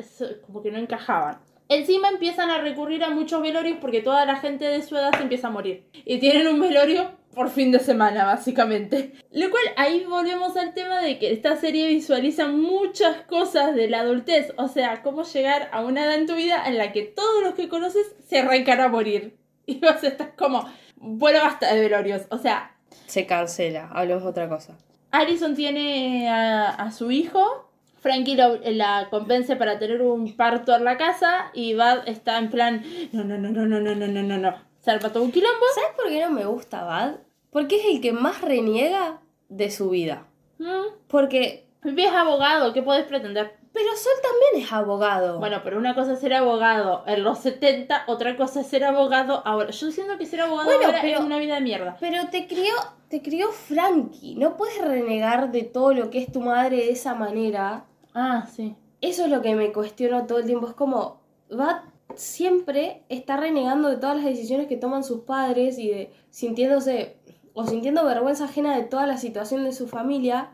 como 0.46 0.62
que 0.62 0.70
no 0.70 0.78
encajaban. 0.78 1.38
Encima 1.68 2.08
empiezan 2.08 2.50
a 2.50 2.58
recurrir 2.58 3.02
a 3.02 3.10
muchos 3.10 3.42
velorios 3.42 3.78
porque 3.80 4.00
toda 4.00 4.24
la 4.24 4.36
gente 4.36 4.66
de 4.66 4.82
su 4.82 4.96
edad 4.96 5.14
se 5.16 5.22
empieza 5.22 5.48
a 5.48 5.50
morir. 5.50 5.84
Y 6.04 6.18
tienen 6.18 6.46
un 6.46 6.60
velorio 6.60 7.10
por 7.34 7.50
fin 7.50 7.70
de 7.70 7.80
semana, 7.80 8.24
básicamente. 8.24 9.12
Lo 9.30 9.50
cual 9.50 9.64
ahí 9.76 10.04
volvemos 10.04 10.56
al 10.56 10.72
tema 10.72 11.00
de 11.00 11.18
que 11.18 11.32
esta 11.32 11.56
serie 11.56 11.88
visualiza 11.88 12.48
muchas 12.48 13.22
cosas 13.22 13.74
de 13.74 13.90
la 13.90 14.00
adultez. 14.00 14.54
O 14.56 14.68
sea, 14.68 15.02
cómo 15.02 15.22
llegar 15.24 15.68
a 15.72 15.82
una 15.82 16.04
edad 16.04 16.14
en 16.14 16.26
tu 16.26 16.34
vida 16.34 16.62
en 16.66 16.78
la 16.78 16.92
que 16.92 17.02
todos 17.02 17.42
los 17.42 17.54
que 17.54 17.68
conoces 17.68 18.14
se 18.26 18.38
arrancan 18.38 18.80
a 18.80 18.88
morir. 18.88 19.36
Y 19.68 19.80
vas 19.80 20.04
a 20.04 20.06
estar 20.06 20.36
como, 20.36 20.64
bueno, 20.94 21.40
basta 21.42 21.74
de 21.74 21.80
velorios. 21.80 22.22
O 22.30 22.38
sea, 22.38 22.76
Se 23.06 23.26
cancela, 23.26 23.90
hablemos 23.92 24.22
de 24.22 24.28
otra 24.28 24.48
cosa. 24.48 24.78
Alison 25.10 25.56
tiene 25.56 26.28
a, 26.30 26.68
a 26.68 26.92
su 26.92 27.10
hijo. 27.10 27.65
Frankie 28.00 28.36
lo- 28.36 28.58
la 28.64 29.08
convence 29.10 29.56
para 29.56 29.78
tener 29.78 30.02
un 30.02 30.36
parto 30.36 30.74
en 30.74 30.84
la 30.84 30.96
casa. 30.96 31.50
Y 31.54 31.74
Bud 31.74 32.06
está 32.06 32.38
en 32.38 32.50
plan: 32.50 32.82
No, 33.12 33.24
no, 33.24 33.36
no, 33.38 33.48
no, 33.50 33.66
no, 33.66 33.80
no, 33.80 33.94
no, 33.94 34.06
no, 34.06 34.22
no, 34.22 34.38
no. 34.38 34.54
Se 34.80 34.90
arma 34.90 35.12
todo 35.12 35.22
un 35.24 35.32
quilombo. 35.32 35.64
¿Sabes 35.74 35.90
por 35.96 36.08
qué 36.08 36.20
no 36.20 36.30
me 36.30 36.44
gusta 36.44 36.84
Bad? 36.84 37.16
Porque 37.50 37.76
es 37.76 37.86
el 37.86 38.00
que 38.00 38.12
más 38.12 38.40
reniega 38.42 39.20
de 39.48 39.70
su 39.70 39.90
vida. 39.90 40.26
Mm, 40.58 40.94
Porque. 41.08 41.64
Es 41.84 42.12
abogado, 42.12 42.72
¿qué 42.72 42.82
podés 42.82 43.04
pretender? 43.04 43.54
Pero 43.72 43.88
Sol 43.94 44.12
también 44.22 44.64
es 44.66 44.72
abogado. 44.72 45.38
Bueno, 45.38 45.60
pero 45.62 45.78
una 45.78 45.94
cosa 45.94 46.14
es 46.14 46.18
ser 46.20 46.34
abogado 46.34 47.04
en 47.06 47.22
los 47.22 47.38
70, 47.40 48.04
otra 48.08 48.36
cosa 48.36 48.60
es 48.62 48.66
ser 48.66 48.82
abogado 48.84 49.42
ahora. 49.46 49.70
Yo 49.70 49.90
siento 49.92 50.16
que 50.18 50.26
ser 50.26 50.40
abogado 50.40 50.66
Bueno, 50.66 50.86
ahora 50.86 50.98
pero- 51.02 51.18
es 51.18 51.24
una 51.24 51.38
vida 51.38 51.54
de 51.56 51.60
mierda. 51.60 51.96
Pero 52.00 52.26
te 52.30 52.46
crió, 52.48 52.74
te 53.08 53.22
crió 53.22 53.50
Frankie. 53.52 54.34
No 54.36 54.56
puedes 54.56 54.80
renegar 54.82 55.52
de 55.52 55.62
todo 55.62 55.92
lo 55.94 56.10
que 56.10 56.18
es 56.18 56.32
tu 56.32 56.40
madre 56.40 56.76
de 56.76 56.90
esa 56.90 57.14
manera. 57.14 57.86
Ah, 58.14 58.46
sí. 58.50 58.74
Eso 59.00 59.24
es 59.24 59.30
lo 59.30 59.42
que 59.42 59.54
me 59.54 59.72
cuestiono 59.72 60.26
todo 60.26 60.38
el 60.38 60.46
tiempo. 60.46 60.66
Es 60.68 60.74
como, 60.74 61.20
va 61.50 61.84
siempre 62.14 63.02
está 63.08 63.36
renegando 63.36 63.88
de 63.88 63.96
todas 63.98 64.16
las 64.16 64.24
decisiones 64.24 64.68
que 64.68 64.76
toman 64.76 65.04
sus 65.04 65.20
padres 65.20 65.78
y 65.78 65.88
de 65.90 66.10
sintiéndose 66.30 67.16
o 67.52 67.66
sintiendo 67.66 68.04
vergüenza 68.04 68.44
ajena 68.44 68.76
de 68.76 68.84
toda 68.84 69.06
la 69.06 69.18
situación 69.18 69.64
de 69.64 69.72
su 69.72 69.86
familia 69.88 70.50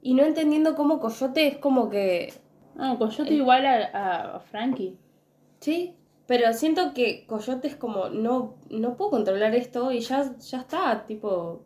y 0.00 0.14
no 0.14 0.22
entendiendo 0.24 0.74
cómo 0.74 1.00
Coyote 1.00 1.46
es 1.46 1.56
como 1.58 1.90
que, 1.90 2.32
No, 2.74 2.98
Coyote 2.98 3.34
igual 3.34 3.66
a, 3.66 4.36
a 4.36 4.40
Frankie. 4.40 4.96
sí, 5.60 5.96
pero 6.26 6.52
siento 6.54 6.94
que 6.94 7.26
Coyote 7.26 7.68
es 7.68 7.76
como, 7.76 8.08
no, 8.08 8.54
no 8.70 8.96
puedo 8.96 9.10
controlar 9.10 9.54
esto 9.54 9.92
y 9.92 10.00
ya, 10.00 10.34
ya 10.38 10.60
está, 10.60 11.04
tipo, 11.06 11.60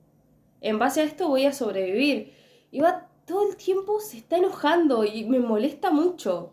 en 0.60 0.78
base 0.78 1.00
a 1.00 1.04
esto 1.04 1.28
voy 1.28 1.44
a 1.46 1.52
sobrevivir. 1.52 2.32
Y 2.70 2.80
va 2.80 3.06
todo 3.26 3.48
el 3.50 3.56
tiempo 3.56 4.00
se 4.00 4.18
está 4.18 4.36
enojando 4.38 5.04
y 5.04 5.24
me 5.24 5.38
molesta 5.38 5.90
mucho. 5.90 6.52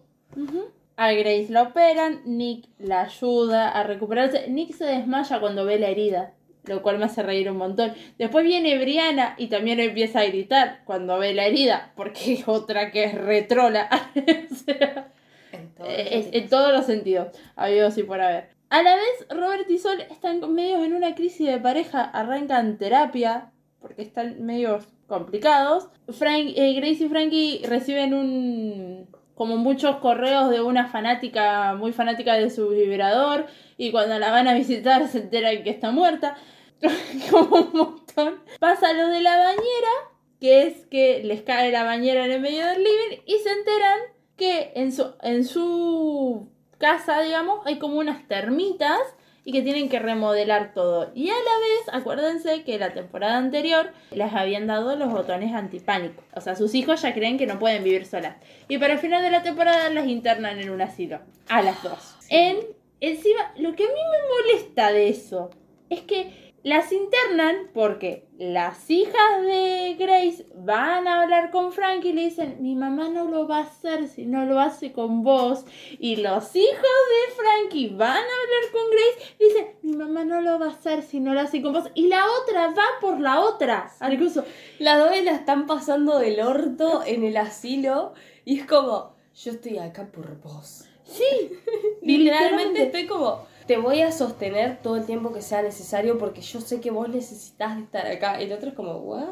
A 0.98 1.11
Grace 1.11 1.48
la 1.49 1.64
operan, 1.64 2.22
Nick 2.26 2.68
la 2.80 3.02
ayuda 3.03 3.69
a 3.69 3.84
recuperarse. 3.84 4.49
Nick 4.49 4.73
se 4.73 4.86
desmaya 4.86 5.40
cuando 5.40 5.65
ve 5.65 5.77
la 5.80 5.88
herida, 5.90 6.34
lo 6.65 6.82
cual 6.82 6.98
me 6.99 7.06
hace 7.06 7.22
reír 7.23 7.49
un 7.52 7.57
montón. 7.57 7.94
Después 8.18 8.45
viene 8.45 8.77
Brianna 8.77 9.36
y 9.38 9.48
también 9.48 9.80
empieza 9.80 10.19
a 10.22 10.26
gritar 10.26 10.82
cuando 10.86 11.18
ve 11.19 11.34
la 11.34 11.45
herida, 11.45 11.91
porque 11.95 12.34
es 12.34 12.48
otra 12.48 12.91
que 12.91 13.06
es 13.06 13.14
retrola. 13.15 13.90
O 14.52 14.56
sea, 14.56 15.11
En 15.52 15.69
todo 15.76 15.88
eh, 15.88 16.07
el 16.11 16.19
es- 16.19 16.30
en 16.34 16.49
todos 16.49 16.72
los 16.73 16.86
sentidos, 16.86 17.27
habidos 17.56 17.98
y 17.98 18.03
por 18.03 18.19
haber. 18.22 18.49
A 18.69 18.82
la 18.82 18.95
vez, 18.95 19.27
Robert 19.30 19.69
y 19.69 19.77
Sol 19.77 19.99
están 20.10 20.53
medio 20.53 20.84
en 20.84 20.94
una 20.94 21.14
crisis 21.15 21.48
de 21.48 21.60
pareja, 21.60 22.03
arrancan 22.03 22.77
terapia, 22.77 23.52
porque 23.86 24.02
están 24.02 24.44
medio 24.44 24.80
complicados. 25.06 25.90
Eh, 26.07 26.74
Grace 26.74 27.03
y 27.03 27.07
Frankie 27.07 27.62
reciben 27.68 28.16
un 28.16 29.07
como 29.36 29.57
muchos 29.57 29.98
correos 29.98 30.49
de 30.49 30.62
una 30.62 30.88
fanática, 30.88 31.76
muy 31.76 31.94
fanática 31.94 32.34
de 32.34 32.49
su 32.49 32.70
vibrador, 32.70 33.45
y 33.78 33.91
cuando 33.91 34.18
la 34.18 34.32
van 34.32 34.48
a 34.48 34.56
visitar 34.56 35.07
se 35.07 35.20
enteran 35.20 35.62
que 35.64 35.70
está 35.70 35.91
muerta. 35.91 36.36
como 37.30 37.57
un 37.57 37.70
montón. 37.74 38.40
Pasa 38.60 38.94
lo 38.94 39.10
de 39.10 39.22
la 39.22 39.38
bañera, 39.38 39.94
que 40.40 40.64
es 40.64 40.88
que 40.88 41.22
les 41.24 41.44
cae 41.44 41.72
la 41.72 41.84
bañera 41.84 42.26
en 42.26 42.32
el 42.32 42.41
medio 42.41 42.66
del 42.66 42.80
living, 42.84 43.22
y 43.28 43.38
se 43.38 43.52
enteran 43.52 43.99
que 44.36 44.72
en 44.76 44.91
su, 44.91 45.14
en 45.22 45.45
su 45.45 46.49
casa, 46.80 47.22
digamos, 47.22 47.64
hay 47.68 47.78
como 47.78 47.99
unas 47.99 48.28
termitas 48.28 48.99
y 49.46 49.52
que 49.52 49.62
tienen 49.62 49.88
que 49.88 50.00
remodelar 50.00 50.74
todo. 50.74 51.12
Y 51.14 51.30
a 51.30 51.34
la 51.34 51.40
vez, 51.40 51.94
acuérdense 51.94 52.64
que 52.64 52.80
la 52.80 52.94
temporada 52.94 53.38
anterior 53.38 53.92
les 54.12 54.34
habían 54.34 54.66
dado 54.66 54.96
los 54.96 55.12
botones 55.12 55.54
antipánico. 55.54 56.24
O 56.34 56.42
sea, 56.42 56.56
sus 56.56 56.74
hijos 56.74 57.04
ya 57.04 57.14
creen 57.14 57.38
que 57.38 57.46
no 57.46 57.60
pueden 57.60 57.84
vivir 57.84 58.06
solas. 58.06 58.36
Y 58.68 58.80
para 58.80 58.94
el 58.94 59.00
final 59.00 59.22
de 59.22 59.30
la 59.30 59.44
temporada 59.44 59.90
las 59.92 60.08
internan 60.08 60.60
en 60.60 60.72
un 60.72 60.82
asilo. 60.82 61.20
A 61.48 61.62
las 61.62 61.82
dos. 61.84 62.16
En, 62.30 62.58
encima, 63.00 63.54
lo 63.58 63.76
que 63.76 63.84
a 63.84 63.88
mí 63.88 63.94
me 63.94 64.52
molesta 64.52 64.92
de 64.92 65.10
eso 65.10 65.52
es 65.90 66.02
que 66.02 66.45
las 66.66 66.92
internan 66.92 67.70
porque 67.76 68.28
las 68.40 68.90
hijas 68.90 69.44
de 69.44 69.96
Grace 70.00 70.48
van 70.56 71.08
a 71.08 71.22
hablar 71.22 71.52
con 71.52 71.72
Frank 71.72 72.04
y 72.06 72.12
le 72.12 72.24
dicen, 72.24 72.58
mi 72.60 72.74
mamá 72.74 73.08
no 73.08 73.26
lo 73.26 73.48
va 73.48 73.60
a 73.60 73.62
hacer 73.66 74.08
si 74.08 74.26
no 74.26 74.46
lo 74.46 74.60
hace 74.60 74.92
con 74.92 75.22
vos. 75.22 75.64
Y 76.00 76.16
los 76.16 76.56
hijos 76.56 76.82
de 76.82 77.36
Frankie 77.36 77.90
van 77.90 78.18
a 78.18 78.18
hablar 78.18 78.72
con 78.72 78.82
Grace 78.90 79.36
y 79.38 79.44
dicen, 79.46 79.68
mi 79.84 79.96
mamá 79.96 80.26
no 80.26 80.42
lo 80.42 80.58
va 80.58 80.66
a 80.66 80.70
hacer 80.72 81.04
si 81.04 81.20
no 81.20 81.36
lo 81.36 81.42
hace 81.42 81.62
con 81.62 81.72
vos. 81.72 81.84
Y 81.94 82.08
la 82.08 82.24
otra 82.42 82.70
va 82.70 83.00
por 83.00 83.20
la 83.20 83.42
otra. 83.42 83.92
Incluso, 84.12 84.44
Las 84.80 84.98
dos 84.98 85.24
la 85.24 85.36
están 85.36 85.68
pasando 85.68 86.18
del 86.18 86.40
orto 86.40 87.04
en 87.06 87.26
el 87.26 87.38
asilo 87.38 88.16
y 88.44 88.60
es 88.60 88.66
como, 88.66 89.14
yo 89.36 89.52
estoy 89.52 89.78
acá 89.78 90.08
por 90.12 90.42
vos. 90.42 90.86
sí. 91.04 91.52
Literalmente 92.02 92.82
estoy 92.82 93.06
como, 93.06 93.46
te 93.68 93.78
voy 93.78 94.02
a 94.02 94.12
sostener 94.12 94.78
todo 94.82 94.96
el 94.98 95.06
tiempo 95.06 95.34
que 95.34 95.42
sea 95.42 95.62
necesario 95.62 96.18
porque 96.18 96.42
yo 96.42 96.62
sé 96.62 96.80
que 96.82 96.92
vos 96.92 97.10
necesitas 97.10 97.78
estar 97.80 98.06
acá. 98.08 98.42
Y 98.42 98.46
el 98.46 98.54
otro 98.54 98.70
es 98.70 98.76
como, 98.76 98.98
what? 98.98 99.26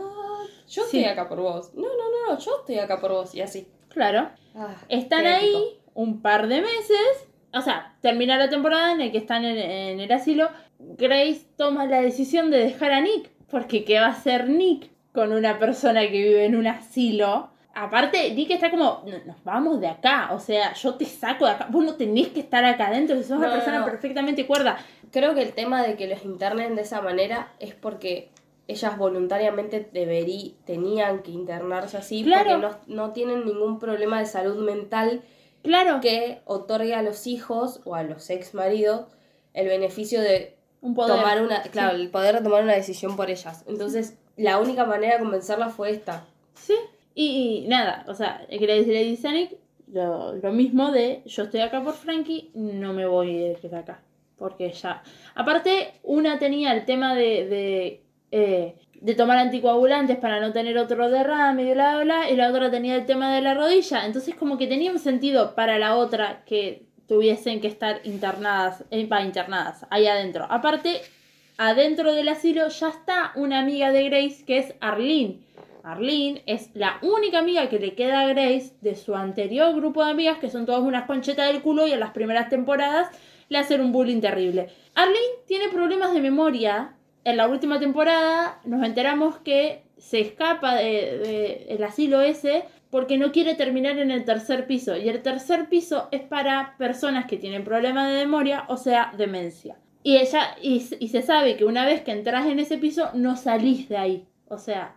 Yo 0.68 0.84
Sí. 0.84 0.98
estoy 1.00 1.06
acá 1.06 1.28
por 1.30 1.40
vos. 1.42 1.74
No, 1.76 1.84
no, 1.84 2.32
no, 2.34 2.40
yo 2.40 2.52
estoy 2.60 2.80
acá 2.80 3.00
por 3.00 3.12
vos. 3.12 3.36
Y 3.36 3.42
así. 3.42 3.68
Claro. 3.90 4.30
Ah, 4.56 4.76
Están 4.90 5.26
ahí 5.26 5.50
épico. 5.50 5.82
un 5.94 6.22
par 6.22 6.48
de 6.48 6.62
meses. 6.62 7.28
O 7.54 7.62
sea, 7.62 7.96
termina 8.02 8.38
la 8.38 8.50
temporada 8.50 8.92
en 8.94 9.00
la 9.00 9.12
que 9.12 9.18
están 9.20 9.46
en, 9.46 9.58
en 9.58 10.00
el 10.00 10.12
asilo. 10.12 10.50
Grace 10.80 11.46
toma 11.58 11.86
la 11.86 12.02
decisión 12.02 12.50
de 12.50 12.58
dejar 12.58 12.92
a 12.92 13.02
Nick. 13.02 13.30
Porque 13.52 13.84
¿qué 13.86 14.00
va 14.00 14.08
a 14.08 14.12
hacer 14.12 14.50
Nick 14.50 14.90
con 15.14 15.32
una 15.32 15.60
persona 15.60 16.02
que 16.02 16.10
vive 16.24 16.46
en 16.46 16.56
un 16.56 16.66
asilo? 16.66 17.52
Aparte, 17.76 18.32
Nick 18.36 18.52
está 18.52 18.70
como, 18.70 19.02
"No, 19.06 19.18
nos 19.26 19.44
vamos 19.44 19.80
de 19.82 19.88
acá. 19.88 20.30
O 20.34 20.40
sea, 20.40 20.74
yo 20.74 20.96
te 20.96 21.06
saco 21.06 21.46
de 21.46 21.52
acá. 21.52 21.68
Vos 21.72 21.84
no 21.84 21.96
tenés 21.96 22.28
que 22.30 22.40
estar 22.42 22.64
acá 22.66 22.88
adentro. 22.88 23.16
Sos 23.18 23.32
una 23.32 23.48
No, 23.48 23.54
persona 23.54 23.80
no. 23.80 23.86
perfectamente 23.86 24.46
cuerda. 24.46 24.78
Creo 25.12 25.34
que 25.34 25.42
el 25.42 25.54
tema 25.54 25.82
de 25.84 25.96
que 25.96 26.08
los 26.08 26.24
internen 26.24 26.76
de 26.76 26.84
esa 26.84 27.02
manera 27.02 27.52
es 27.60 27.74
porque 27.74 28.30
ellas 28.68 28.98
voluntariamente 28.98 29.90
deberí, 29.92 30.56
tenían 30.66 31.22
que 31.24 31.32
internarse 31.32 31.98
así 31.98 32.24
Claro. 32.24 32.62
porque 32.62 32.86
no, 32.88 32.96
no 33.08 33.12
tienen 33.12 33.44
ningún 33.46 33.80
problema 33.80 34.20
de 34.20 34.26
salud 34.26 34.64
mental 34.64 35.22
Claro, 35.64 36.02
que 36.02 36.42
otorgue 36.46 36.94
a 36.94 37.02
los 37.02 37.26
hijos 37.26 37.80
o 37.86 37.96
a 37.96 38.04
los 38.04 38.30
ex 38.30 38.54
maridos 38.54 39.06
el 39.54 39.68
beneficio 39.68 40.20
de 40.22 40.58
un 40.82 40.94
poder. 40.94 41.16
tomar 41.16 41.42
una, 41.42 41.62
claro, 41.64 41.96
el 41.96 42.10
poder 42.10 42.36
de 42.36 42.42
tomar 42.42 42.64
una 42.64 42.74
decisión 42.74 43.16
por 43.16 43.30
ellas. 43.30 43.64
Entonces, 43.68 44.18
la 44.36 44.58
única 44.60 44.84
manera 44.86 45.14
de 45.14 45.20
convencerlas 45.24 45.74
fue 45.74 45.92
esta. 45.92 46.26
Sí. 46.56 46.76
Y, 47.16 47.66
nada, 47.68 48.06
o 48.08 48.14
sea, 48.14 48.46
Grace 48.50 48.88
le 48.88 49.04
dice 49.04 49.28
a 49.28 49.32
Nick 49.32 49.58
lo, 49.92 50.34
lo 50.36 50.52
mismo 50.52 50.92
de 50.92 51.22
yo 51.26 51.44
estoy 51.44 51.62
acá 51.62 51.84
por 51.84 51.94
Frankie, 51.94 52.52
no 52.56 52.94
me 52.94 53.06
voy 53.06 53.56
de 53.62 53.78
acá. 53.78 54.02
Porque 54.38 54.72
ya. 54.72 55.04
Aparte, 55.36 55.94
una 56.04 56.40
tenía 56.40 56.74
el 56.74 56.86
tema 56.86 57.16
de, 57.16 57.48
de, 57.48 58.04
eh, 58.32 58.76
de 59.00 59.16
tomar 59.16 59.38
anticoagulantes 59.38 60.18
para 60.18 60.40
no 60.40 60.52
tener 60.52 60.78
otro 60.78 61.10
derrame 61.10 61.64
y 61.64 61.74
bla, 61.74 61.96
bla, 61.96 62.04
bla. 62.04 62.30
Y 62.32 62.36
la 62.36 62.50
otra 62.50 62.72
tenía 62.72 62.96
el 62.96 63.06
tema 63.06 63.34
de 63.34 63.42
la 63.42 63.54
rodilla. 63.54 64.06
Entonces, 64.06 64.36
como 64.36 64.58
que 64.58 64.68
tenía 64.68 64.92
un 64.92 65.00
sentido 65.00 65.56
para 65.56 65.78
la 65.78 65.96
otra 65.96 66.44
que 66.46 66.88
tuviesen 67.08 67.62
que 67.62 67.68
estar 67.68 68.02
internadas, 68.06 68.84
va, 69.12 69.22
internadas, 69.22 69.86
ahí 69.90 70.08
adentro. 70.08 70.48
Aparte, 70.50 71.02
adentro 71.58 72.14
del 72.14 72.28
asilo 72.28 72.68
ya 72.68 72.90
está 72.90 73.32
una 73.36 73.60
amiga 73.60 73.92
de 73.92 74.10
Grace 74.10 74.44
que 74.46 74.58
es 74.58 74.74
Arlene. 74.80 75.40
Arlene 75.84 76.44
es 76.46 76.70
la 76.74 76.98
única 77.02 77.40
amiga 77.40 77.68
que 77.68 77.78
le 77.78 77.94
queda 77.94 78.22
a 78.22 78.28
Grace 78.28 78.74
de 78.82 78.96
su 78.96 79.16
anterior 79.16 79.76
grupo 79.76 80.04
de 80.04 80.12
amigas, 80.12 80.38
que 80.40 80.50
son 80.50 80.66
todas 80.66 80.82
unas 80.82 81.06
conchetas 81.06 81.52
del 81.52 81.62
culo 81.62 81.86
y 81.86 81.92
en 81.92 82.00
las 82.00 82.12
primeras 82.12 82.50
temporadas 82.50 83.10
le 83.50 83.58
hacen 83.58 83.82
un 83.82 83.92
bullying 83.92 84.22
terrible. 84.22 84.70
Arlene 84.96 85.20
tiene 85.46 85.68
problemas 85.68 86.14
de 86.14 86.22
memoria. 86.22 86.96
En 87.26 87.38
la 87.38 87.48
última 87.48 87.80
temporada 87.80 88.60
nos 88.64 88.84
enteramos 88.84 89.38
que 89.40 89.84
se 89.98 90.22
escapa 90.22 90.76
del 90.76 91.22
de, 91.22 91.66
el 91.70 91.84
asilo 91.84 92.22
ese 92.22 92.64
porque 92.90 93.18
no 93.18 93.32
quiere 93.32 93.56
terminar 93.56 93.98
en 94.00 94.12
el 94.12 94.24
tercer 94.24 94.68
piso. 94.68 94.96
Y 94.96 95.10
el 95.10 95.22
tercer 95.22 95.68
piso 95.68 96.08
es 96.12 96.22
para 96.22 96.76
personas 96.78 97.26
que 97.26 97.38
tienen 97.38 97.64
problemas 97.64 98.08
de 98.08 98.20
memoria, 98.20 98.66
o 98.70 98.78
sea, 98.78 99.14
demencia. 99.18 99.78
Y 100.04 100.18
ella, 100.18 100.56
y, 100.62 100.86
y 101.00 101.08
se 101.10 101.22
sabe 101.22 101.58
que 101.58 101.66
una 101.66 101.86
vez 101.86 102.02
que 102.02 102.12
entras 102.12 102.46
en 102.46 102.60
ese 102.60 102.78
piso, 102.78 103.10
no 103.14 103.36
salís 103.36 103.90
de 103.90 103.98
ahí. 103.98 104.28
O 104.48 104.58
sea, 104.58 104.96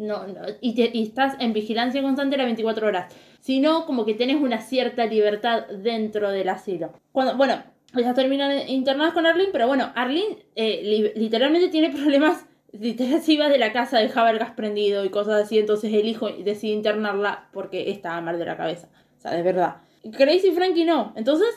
no, 0.00 0.26
no 0.26 0.40
y, 0.60 0.74
te- 0.74 0.90
y 0.92 1.02
estás 1.04 1.36
en 1.40 1.52
vigilancia 1.52 2.02
constante 2.02 2.36
las 2.36 2.46
24 2.46 2.86
horas. 2.86 3.12
Sino 3.40 3.86
como 3.86 4.04
que 4.04 4.14
tenés 4.14 4.36
una 4.36 4.60
cierta 4.60 5.06
libertad 5.06 5.66
dentro 5.68 6.30
del 6.30 6.48
asilo. 6.48 6.92
Cuando, 7.12 7.36
bueno, 7.36 7.62
ellas 7.96 8.14
terminan 8.14 8.68
internadas 8.68 9.12
con 9.14 9.26
Arlene, 9.26 9.50
pero 9.52 9.66
bueno, 9.66 9.90
Arlene 9.94 10.38
eh, 10.56 10.80
li- 10.82 11.12
literalmente 11.20 11.68
tiene 11.68 11.90
problemas 11.90 12.46
literal 12.72 13.20
de 13.50 13.58
la 13.58 13.72
casa, 13.72 13.98
dejaba 13.98 14.30
el 14.30 14.38
gas 14.38 14.52
prendido 14.52 15.04
y 15.04 15.10
cosas 15.10 15.42
así, 15.42 15.58
entonces 15.58 15.92
el 15.92 16.06
hijo 16.06 16.28
decide 16.28 16.72
internarla 16.72 17.48
porque 17.52 17.90
estaba 17.90 18.20
mal 18.20 18.38
de 18.38 18.44
la 18.44 18.56
cabeza. 18.56 18.88
O 19.18 19.20
sea, 19.20 19.32
de 19.32 19.42
verdad. 19.42 19.76
Grace 20.04 20.46
y 20.48 20.52
Frankie 20.52 20.84
no. 20.84 21.12
Entonces, 21.16 21.48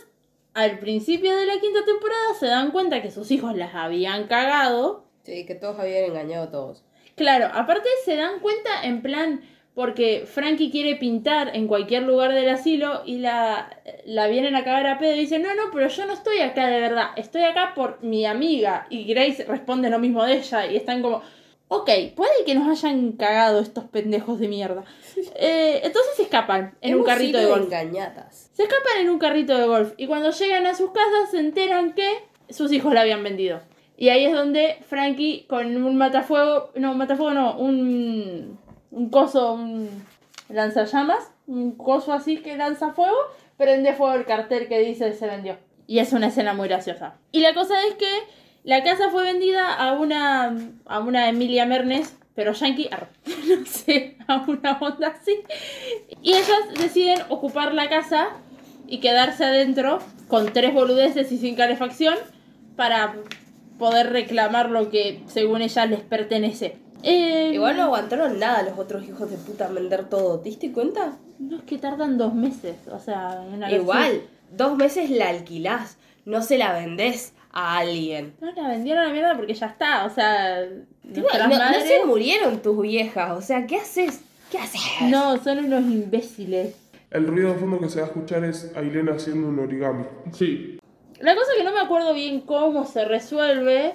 al 0.54 0.80
principio 0.80 1.36
de 1.36 1.46
la 1.46 1.60
quinta 1.60 1.86
temporada 1.86 2.34
se 2.40 2.48
dan 2.48 2.72
cuenta 2.72 3.02
que 3.02 3.12
sus 3.12 3.30
hijos 3.32 3.56
las 3.56 3.76
habían 3.76 4.28
cagado. 4.28 5.06
Sí, 5.24 5.46
que 5.46 5.56
todos 5.56 5.80
habían 5.80 6.06
engañado 6.06 6.46
a 6.46 6.52
todos. 6.52 6.84
Claro, 7.16 7.50
aparte 7.54 7.88
se 8.06 8.16
dan 8.16 8.40
cuenta 8.40 8.84
en 8.84 9.02
plan 9.02 9.42
porque 9.76 10.26
Frankie 10.28 10.70
quiere 10.70 10.96
pintar 10.96 11.56
en 11.56 11.68
cualquier 11.68 12.04
lugar 12.04 12.34
del 12.34 12.50
asilo 12.50 13.02
y 13.06 13.18
la, 13.18 13.82
la 14.06 14.28
vienen 14.28 14.56
a 14.56 14.64
cagar 14.64 14.86
a 14.86 15.00
pedo 15.00 15.16
y 15.16 15.22
dicen, 15.22 15.42
no, 15.42 15.56
no, 15.56 15.64
pero 15.72 15.88
yo 15.88 16.06
no 16.06 16.14
estoy 16.14 16.40
acá 16.40 16.68
de 16.68 16.80
verdad, 16.80 17.08
estoy 17.16 17.44
acá 17.44 17.74
por 17.76 18.04
mi 18.04 18.26
amiga. 18.26 18.86
Y 18.90 19.06
Grace 19.06 19.46
responde 19.46 19.90
lo 19.90 20.00
mismo 20.00 20.24
de 20.24 20.34
ella 20.38 20.68
y 20.68 20.76
están 20.76 21.02
como, 21.02 21.24
ok, 21.70 21.90
puede 22.16 22.46
que 22.46 22.54
nos 22.54 22.68
hayan 22.68 23.14
cagado 23.14 23.60
estos 23.60 23.86
pendejos 23.86 24.40
de 24.40 24.48
mierda. 24.48 24.84
Eh, 25.36 25.82
entonces 25.84 26.16
se 26.16 26.24
escapan 26.24 26.76
en 26.82 26.96
un 26.96 27.04
carrito 27.04 27.38
de 27.38 27.46
golf. 27.46 27.66
engañadas. 27.66 28.50
Se 28.54 28.64
escapan 28.64 29.02
en 29.02 29.10
un 29.10 29.20
carrito 29.20 29.58
de 29.58 29.68
golf 29.68 29.94
y 29.98 30.08
cuando 30.08 30.32
llegan 30.32 30.66
a 30.66 30.74
sus 30.74 30.92
casas 30.92 31.32
se 31.32 31.40
enteran 31.40 31.94
que 31.94 32.08
sus 32.50 32.72
hijos 32.72 32.94
la 32.94 33.02
habían 33.02 33.24
vendido. 33.24 33.62
Y 33.98 34.10
ahí 34.10 34.26
es 34.26 34.34
donde 34.34 34.78
Frankie 34.88 35.46
con 35.48 35.84
un 35.84 35.96
matafuego, 35.96 36.72
no, 36.76 36.94
matafuego 36.96 37.34
no, 37.34 37.58
un, 37.58 38.58
un 38.92 39.10
coso, 39.10 39.54
un 39.54 39.90
lanzallamas, 40.50 41.32
un 41.48 41.76
coso 41.76 42.14
así 42.14 42.38
que 42.38 42.58
lanza 42.58 42.94
fuego, 42.94 43.18
prende 43.58 43.94
fuego 43.94 44.16
el 44.16 44.26
cartel 44.26 44.68
que 44.68 44.80
dice 44.80 45.14
se 45.14 45.28
vendió. 45.28 45.58
Y 45.88 46.00
es 46.00 46.14
una 46.14 46.28
escena 46.28 46.54
muy 46.54 46.68
graciosa. 46.68 47.16
Y 47.32 47.42
la 47.42 47.54
cosa 47.54 47.76
es 47.88 47.96
que 47.96 48.10
la 48.64 48.84
casa 48.84 49.10
fue 49.10 49.24
vendida 49.24 49.74
a 49.74 49.94
una, 49.94 50.56
a 50.86 51.00
una 51.00 51.30
Emilia 51.30 51.66
Mernes, 51.66 52.16
pero 52.34 52.54
yankee, 52.54 52.90
no 53.48 53.66
sé, 53.66 54.18
a 54.28 54.46
una 54.48 54.78
onda 54.80 55.10
así. 55.10 55.44
Y 56.22 56.32
ellas 56.32 56.74
deciden 56.80 57.20
ocupar 57.30 57.74
la 57.74 57.90
casa 57.90 58.30
y 58.88 59.00
quedarse 59.00 59.44
adentro 59.44 60.00
con 60.28 60.52
tres 60.54 60.74
boludeces 60.74 61.32
y 61.32 61.38
sin 61.38 61.56
calefacción 61.56 62.16
para 62.76 63.16
poder 63.78 64.12
reclamar 64.12 64.70
lo 64.70 64.90
que 64.90 65.24
según 65.28 65.62
ellas 65.62 65.90
les 65.90 66.02
pertenece. 66.02 66.78
Eh, 67.04 67.52
Igual 67.54 67.76
no 67.78 67.84
aguantaron 67.84 68.40
nada 68.40 68.64
los 68.64 68.80
otros 68.80 69.04
hijos 69.04 69.30
de 69.30 69.38
puta 69.38 69.68
en 69.68 69.76
vender 69.76 70.06
todo. 70.10 70.40
¿Te 70.40 70.50
diste 70.50 70.72
cuenta? 70.72 71.18
No 71.40 71.58
es 71.58 71.64
que 71.64 71.78
tardan 71.78 72.18
dos 72.18 72.34
meses, 72.34 72.76
o 72.90 73.00
sea, 73.00 73.44
Igual. 73.70 74.22
dos 74.52 74.78
meses 74.78 75.10
la 75.10 75.30
alquilás, 75.30 75.98
no 76.26 76.42
se 76.42 76.58
la 76.58 76.74
vendés 76.74 77.34
a 77.52 77.80
alguien. 77.80 78.34
No 78.40 78.52
la 78.54 78.70
vendieron 78.70 79.04
a 79.04 79.08
la 79.08 79.14
mierda 79.14 79.36
porque 79.36 79.54
ya 79.54 79.66
está. 79.68 80.06
O 80.06 80.10
sea, 80.10 80.66
no, 81.04 81.82
se 81.86 82.06
murieron 82.06 82.62
tus 82.62 82.82
viejas, 82.82 83.32
o 83.38 83.42
sea, 83.42 83.68
¿qué 83.68 83.78
haces? 83.78 84.22
¿Qué 84.50 84.60
haces? 84.60 84.82
No, 85.10 85.44
son 85.44 85.66
unos 85.66 85.82
imbéciles. 85.82 86.76
El 87.12 87.28
ruido 87.28 87.54
de 87.54 87.60
fondo 87.60 87.80
que 87.80 87.90
se 87.90 88.00
va 88.00 88.06
a 88.06 88.10
escuchar 88.10 88.44
es 88.46 88.72
Ailén 88.76 89.10
haciendo 89.10 89.50
un 89.50 89.60
origami. 89.60 90.06
Sí. 90.32 90.80
La 91.24 91.36
cosa 91.36 91.54
que 91.58 91.64
no 91.64 91.72
me 91.72 91.80
acuerdo 91.80 92.14
bien 92.14 92.42
cómo 92.42 92.84
se 92.84 93.06
resuelve, 93.06 93.94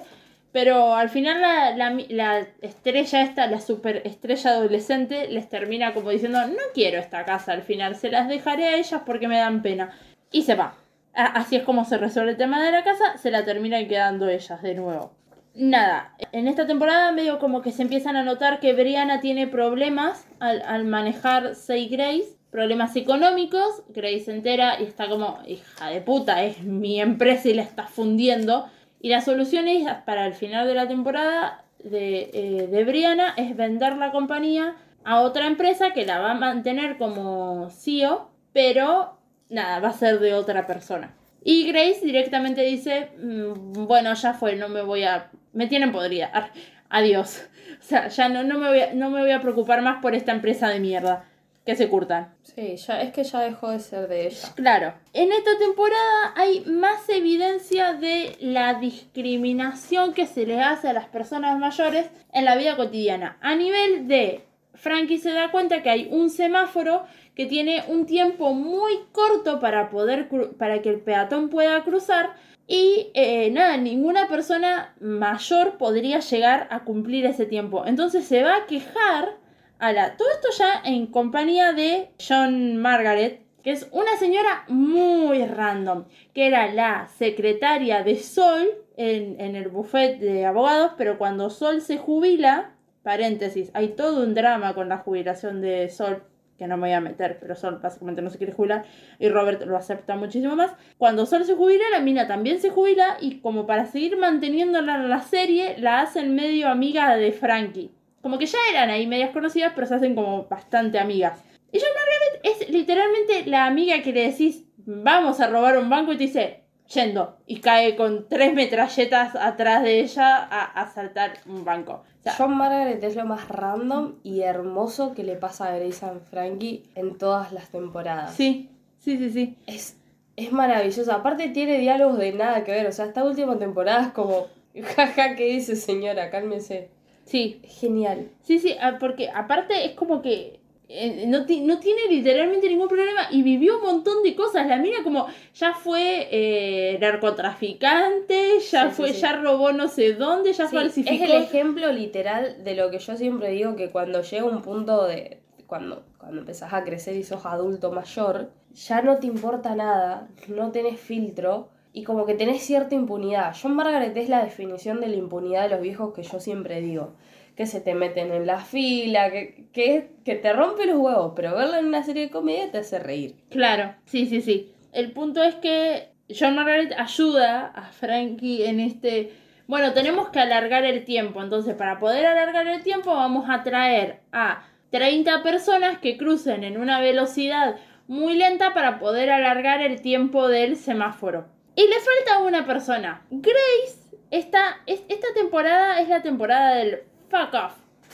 pero 0.51 0.95
al 0.95 1.09
final 1.09 1.39
la, 1.39 1.77
la, 1.77 1.95
la 2.09 2.47
estrella 2.61 3.21
esta, 3.21 3.45
la 3.45 3.61
superestrella 3.61 4.49
adolescente, 4.49 5.27
les 5.27 5.47
termina 5.47 5.93
como 5.93 6.09
diciendo, 6.09 6.39
no 6.47 6.57
quiero 6.73 6.97
esta 6.97 7.25
casa 7.25 7.51
al 7.51 7.61
final, 7.61 7.95
se 7.95 8.09
las 8.09 8.27
dejaré 8.27 8.65
a 8.65 8.77
ellas 8.77 9.03
porque 9.05 9.27
me 9.27 9.37
dan 9.37 9.61
pena. 9.61 9.91
Y 10.31 10.41
se 10.41 10.55
va. 10.55 10.73
Así 11.13 11.55
es 11.55 11.61
como 11.61 11.85
se 11.85 11.99
resuelve 11.99 12.31
el 12.31 12.37
tema 12.37 12.65
de 12.65 12.71
la 12.71 12.83
casa, 12.83 13.15
se 13.19 13.29
la 13.29 13.45
terminan 13.45 13.87
quedando 13.87 14.27
ellas 14.27 14.63
de 14.63 14.73
nuevo. 14.73 15.11
Nada, 15.53 16.15
en 16.31 16.47
esta 16.47 16.65
temporada 16.65 17.11
medio 17.11 17.37
como 17.37 17.61
que 17.61 17.71
se 17.71 17.83
empiezan 17.83 18.15
a 18.15 18.23
notar 18.23 18.59
que 18.59 18.73
Brianna 18.73 19.19
tiene 19.19 19.45
problemas 19.45 20.25
al, 20.39 20.63
al 20.63 20.85
manejar 20.85 21.53
Say 21.53 21.89
Grace, 21.89 22.38
problemas 22.51 22.95
económicos, 22.95 23.83
Grace 23.89 24.21
se 24.21 24.31
entera 24.31 24.79
y 24.79 24.83
está 24.83 25.07
como, 25.07 25.39
hija 25.47 25.89
de 25.89 26.01
puta, 26.01 26.43
es 26.43 26.63
mi 26.63 26.99
empresa 26.99 27.49
y 27.49 27.53
la 27.53 27.63
está 27.63 27.85
fundiendo. 27.85 28.67
Y 29.01 29.09
la 29.09 29.21
solución 29.21 29.67
es, 29.67 29.87
para 30.05 30.25
el 30.25 30.33
final 30.33 30.67
de 30.67 30.73
la 30.73 30.87
temporada 30.87 31.63
de, 31.83 32.29
eh, 32.33 32.67
de 32.67 32.83
Brianna 32.83 33.33
es 33.37 33.55
vender 33.55 33.97
la 33.97 34.11
compañía 34.11 34.75
a 35.03 35.21
otra 35.21 35.47
empresa 35.47 35.91
que 35.91 36.05
la 36.05 36.19
va 36.19 36.31
a 36.31 36.35
mantener 36.35 36.97
como 36.97 37.69
CEO, 37.69 38.29
pero 38.51 39.17
nada, 39.49 39.79
va 39.79 39.89
a 39.89 39.93
ser 39.93 40.19
de 40.19 40.33
otra 40.33 40.67
persona. 40.67 41.15
Y 41.43 41.71
Grace 41.71 42.01
directamente 42.03 42.61
dice, 42.61 43.11
"Mm, 43.17 43.85
bueno, 43.87 44.13
ya 44.13 44.33
fue, 44.33 44.55
no 44.55 44.67
me 44.67 44.81
voy 44.81 45.03
a... 45.03 45.29
Me 45.53 45.67
tienen 45.67 45.91
podrida. 45.91 46.51
Adiós. 46.89 47.47
O 47.79 47.83
sea, 47.83 48.07
ya 48.09 48.29
no, 48.29 48.43
no, 48.43 48.57
me 48.59 48.67
voy 48.67 48.81
a, 48.81 48.93
no 48.93 49.09
me 49.09 49.21
voy 49.21 49.31
a 49.31 49.41
preocupar 49.41 49.81
más 49.81 50.01
por 50.01 50.15
esta 50.15 50.31
empresa 50.31 50.67
de 50.69 50.79
mierda. 50.79 51.25
Que 51.69 51.75
se 51.75 51.87
curtan. 51.87 52.33
Sí, 52.41 52.77
ya, 52.77 52.99
es 52.99 53.11
que 53.11 53.23
ya 53.23 53.41
dejó 53.41 53.69
de 53.69 53.79
ser 53.79 54.07
de 54.07 54.25
ella. 54.25 54.49
Claro. 54.55 54.95
En 55.13 55.31
esta 55.31 55.55
temporada 55.59 56.33
hay 56.35 56.61
más 56.61 57.07
evidencia 57.09 57.93
de 57.93 58.35
la 58.39 58.73
discriminación 58.79 60.15
que 60.15 60.25
se 60.25 60.47
le 60.47 60.63
hace 60.63 60.87
a 60.87 60.93
las 60.93 61.05
personas 61.09 61.59
mayores 61.59 62.09
en 62.33 62.45
la 62.45 62.55
vida 62.55 62.75
cotidiana. 62.75 63.37
A 63.41 63.53
nivel 63.53 64.07
de 64.07 64.47
Frankie 64.73 65.19
se 65.19 65.31
da 65.31 65.51
cuenta 65.51 65.83
que 65.83 65.91
hay 65.91 66.07
un 66.09 66.31
semáforo 66.31 67.03
que 67.35 67.45
tiene 67.45 67.83
un 67.87 68.07
tiempo 68.07 68.55
muy 68.55 68.93
corto 69.11 69.59
para 69.59 69.91
poder 69.91 70.27
para 70.57 70.81
que 70.81 70.89
el 70.89 71.01
peatón 71.01 71.49
pueda 71.49 71.83
cruzar 71.83 72.33
y 72.65 73.11
eh, 73.13 73.51
nada, 73.51 73.77
ninguna 73.77 74.27
persona 74.27 74.95
mayor 74.99 75.77
podría 75.77 76.19
llegar 76.19 76.67
a 76.71 76.83
cumplir 76.83 77.27
ese 77.27 77.45
tiempo. 77.45 77.85
Entonces 77.85 78.25
se 78.25 78.41
va 78.41 78.55
a 78.55 78.65
quejar 78.65 79.37
a 79.79 79.91
la. 79.93 80.17
Todo 80.17 80.29
esto 80.31 80.49
ya 80.57 80.81
en 80.85 81.07
compañía 81.07 81.73
de 81.73 82.11
John 82.25 82.77
Margaret, 82.77 83.41
que 83.63 83.71
es 83.71 83.87
una 83.91 84.17
señora 84.17 84.65
muy 84.67 85.45
random, 85.45 86.05
que 86.33 86.47
era 86.47 86.71
la 86.71 87.07
secretaria 87.07 88.03
de 88.03 88.17
Sol 88.17 88.67
en, 88.97 89.55
el 89.55 89.69
buffet 89.69 90.19
de 90.19 90.45
abogados, 90.45 90.91
pero 90.97 91.17
cuando 91.17 91.49
Sol 91.49 91.81
se 91.81 91.97
jubila, 91.97 92.71
paréntesis, 93.03 93.71
hay 93.73 93.89
todo 93.89 94.23
un 94.23 94.33
drama 94.33 94.73
con 94.73 94.89
la 94.89 94.97
jubilación 94.97 95.61
de 95.61 95.89
Sol, 95.89 96.23
que 96.57 96.67
no 96.67 96.75
me 96.75 96.87
voy 96.87 96.91
a 96.91 96.99
meter, 96.99 97.37
pero 97.39 97.55
Sol 97.55 97.79
básicamente 97.81 98.21
no 98.21 98.29
se 98.29 98.37
quiere 98.37 98.51
jubilar, 98.51 98.83
y 99.17 99.29
Robert 99.29 99.63
lo 99.65 99.77
acepta 99.77 100.17
muchísimo 100.17 100.57
más. 100.57 100.73
Cuando 100.97 101.25
Sol 101.25 101.45
se 101.45 101.55
jubila, 101.55 101.85
la 101.91 102.01
mina 102.01 102.27
también 102.27 102.59
se 102.59 102.71
jubila, 102.71 103.17
y 103.21 103.39
como 103.39 103.65
para 103.65 103.85
seguir 103.85 104.17
manteniéndola 104.17 104.95
en 104.95 105.09
la 105.09 105.21
serie, 105.21 105.77
la 105.77 106.01
hacen 106.01 106.35
medio 106.35 106.67
amiga 106.67 107.15
de 107.15 107.31
Frankie. 107.31 107.91
Como 108.21 108.37
que 108.37 108.45
ya 108.45 108.57
eran 108.71 108.89
ahí 108.89 109.07
medias 109.07 109.31
conocidas, 109.31 109.73
pero 109.75 109.87
se 109.87 109.95
hacen 109.95 110.15
como 110.15 110.45
bastante 110.45 110.99
amigas. 110.99 111.43
Y 111.71 111.79
John 111.79 111.89
Margaret 111.95 112.61
es 112.61 112.69
literalmente 112.69 113.45
la 113.45 113.65
amiga 113.65 114.01
que 114.01 114.11
le 114.11 114.29
decís, 114.31 114.65
vamos 114.77 115.39
a 115.39 115.47
robar 115.47 115.77
un 115.77 115.89
banco 115.89 116.13
y 116.13 116.17
te 116.17 116.23
dice, 116.23 116.63
yendo. 116.93 117.37
Y 117.45 117.59
cae 117.59 117.95
con 117.95 118.27
tres 118.27 118.53
metralletas 118.53 119.35
atrás 119.35 119.83
de 119.83 119.99
ella 119.99 120.37
a 120.37 120.63
asaltar 120.63 121.33
un 121.45 121.63
banco. 121.63 122.03
O 122.19 122.23
sea, 122.23 122.33
John 122.37 122.57
Margaret 122.57 123.03
es 123.03 123.15
lo 123.15 123.25
más 123.25 123.47
random 123.47 124.15
y 124.23 124.41
hermoso 124.41 125.13
que 125.13 125.23
le 125.23 125.35
pasa 125.35 125.67
a 125.67 125.77
Grace 125.77 126.05
and 126.05 126.21
Frankie 126.29 126.83
en 126.95 127.17
todas 127.17 127.51
las 127.51 127.69
temporadas. 127.69 128.33
sí, 128.33 128.69
sí, 128.97 129.17
sí, 129.17 129.29
sí. 129.29 129.57
Es, 129.67 129.97
es 130.35 130.51
maravilloso. 130.51 131.11
Aparte 131.11 131.49
tiene 131.49 131.77
diálogos 131.77 132.17
de 132.17 132.33
nada 132.33 132.63
que 132.63 132.71
ver. 132.71 132.87
O 132.87 132.91
sea, 132.91 133.05
esta 133.05 133.23
última 133.23 133.57
temporada 133.57 134.07
es 134.07 134.11
como, 134.11 134.47
jaja, 134.95 135.35
¿qué 135.35 135.45
dice 135.45 135.75
señora? 135.75 136.29
Cálmese. 136.29 136.89
Sí, 137.29 137.61
genial. 137.63 138.29
sí, 138.41 138.59
sí, 138.59 138.75
ah, 138.81 138.97
porque 138.99 139.29
aparte 139.29 139.85
es 139.85 139.91
como 139.93 140.21
que 140.21 140.59
eh, 140.91 141.25
no, 141.27 141.39
no 141.41 141.79
tiene 141.79 142.01
literalmente 142.09 142.67
ningún 142.67 142.87
problema 142.87 143.27
y 143.29 143.43
vivió 143.43 143.77
un 143.77 143.83
montón 143.83 144.23
de 144.23 144.35
cosas. 144.35 144.65
La 144.67 144.77
mina 144.77 145.03
como 145.03 145.27
ya 145.53 145.73
fue 145.73 146.27
eh, 146.31 146.97
narcotraficante, 146.99 148.59
ya 148.71 148.89
Sí, 148.89 148.95
fue, 148.95 149.13
sí. 149.13 149.21
ya 149.21 149.33
robó 149.35 149.71
no 149.71 149.87
sé 149.87 150.13
dónde, 150.13 150.53
ya 150.53 150.67
falsificó. 150.67 151.13
es 151.23 151.29
el 151.29 151.43
ejemplo 151.43 151.91
literal 151.91 152.63
de 152.63 152.75
lo 152.75 152.89
que 152.89 152.99
yo 152.99 153.15
siempre 153.15 153.51
digo 153.51 153.75
que 153.75 153.89
cuando 153.91 154.21
llega 154.21 154.45
un 154.45 154.61
punto 154.61 155.05
de 155.05 155.39
cuando 155.67 156.03
cuando 156.17 156.39
empezás 156.39 156.73
a 156.73 156.83
crecer 156.83 157.15
y 157.15 157.23
sos 157.23 157.45
adulto 157.45 157.91
mayor, 157.91 158.51
ya 158.73 159.01
no 159.01 159.17
te 159.19 159.27
importa 159.27 159.75
nada, 159.75 160.27
no 160.47 160.71
tenés 160.71 160.99
filtro 160.99 161.69
y 161.91 162.03
como 162.03 162.25
que 162.25 162.35
tenés 162.35 162.61
cierta 162.61 162.95
impunidad. 162.95 163.55
John 163.59 163.75
Margaret 163.75 164.15
es 164.15 164.29
la 164.29 164.43
definición 164.43 165.01
de 165.01 165.07
la 165.07 165.15
impunidad 165.15 165.63
de 165.63 165.69
los 165.69 165.81
viejos 165.81 166.13
que 166.13 166.23
yo 166.23 166.39
siempre 166.39 166.81
digo. 166.81 167.15
Que 167.55 167.65
se 167.65 167.81
te 167.81 167.93
meten 167.93 168.31
en 168.31 168.45
la 168.45 168.59
fila, 168.59 169.31
que, 169.31 169.67
que, 169.73 170.11
que 170.23 170.35
te 170.35 170.53
rompe 170.53 170.85
los 170.85 170.97
huevos, 170.97 171.33
pero 171.35 171.55
verla 171.55 171.79
en 171.79 171.87
una 171.87 172.03
serie 172.03 172.23
de 172.23 172.29
comedia 172.29 172.71
te 172.71 172.77
hace 172.77 172.99
reír. 172.99 173.35
Claro, 173.49 173.95
sí, 174.05 174.27
sí, 174.27 174.41
sí. 174.41 174.71
El 174.93 175.11
punto 175.11 175.43
es 175.43 175.55
que 175.55 176.09
John 176.29 176.55
Margaret 176.55 176.93
ayuda 176.97 177.67
a 177.67 177.83
Frankie 177.91 178.65
en 178.65 178.79
este... 178.79 179.33
Bueno, 179.67 179.93
tenemos 179.93 180.29
que 180.29 180.39
alargar 180.39 180.85
el 180.85 181.05
tiempo, 181.05 181.43
entonces 181.43 181.75
para 181.75 181.99
poder 181.99 182.25
alargar 182.25 182.67
el 182.67 182.81
tiempo 182.81 183.13
vamos 183.13 183.49
a 183.49 183.61
traer 183.63 184.21
a 184.31 184.63
30 184.91 185.43
personas 185.43 185.99
que 185.99 186.17
crucen 186.17 186.63
en 186.63 186.79
una 186.79 186.99
velocidad 186.99 187.75
muy 188.07 188.35
lenta 188.35 188.73
para 188.73 188.97
poder 188.97 189.29
alargar 189.29 189.81
el 189.81 190.01
tiempo 190.01 190.47
del 190.47 190.75
semáforo. 190.75 191.45
Y 191.79 191.87
le 191.87 191.95
falta 191.99 192.39
una 192.45 192.65
persona. 192.65 193.21
Grace, 193.31 194.17
esta, 194.31 194.81
es- 194.85 195.03
esta 195.07 195.27
temporada 195.33 196.01
es 196.01 196.09
la 196.09 196.21
temporada 196.21 196.75
del 196.75 196.99
fuck 197.29 197.53
off. 197.53 197.73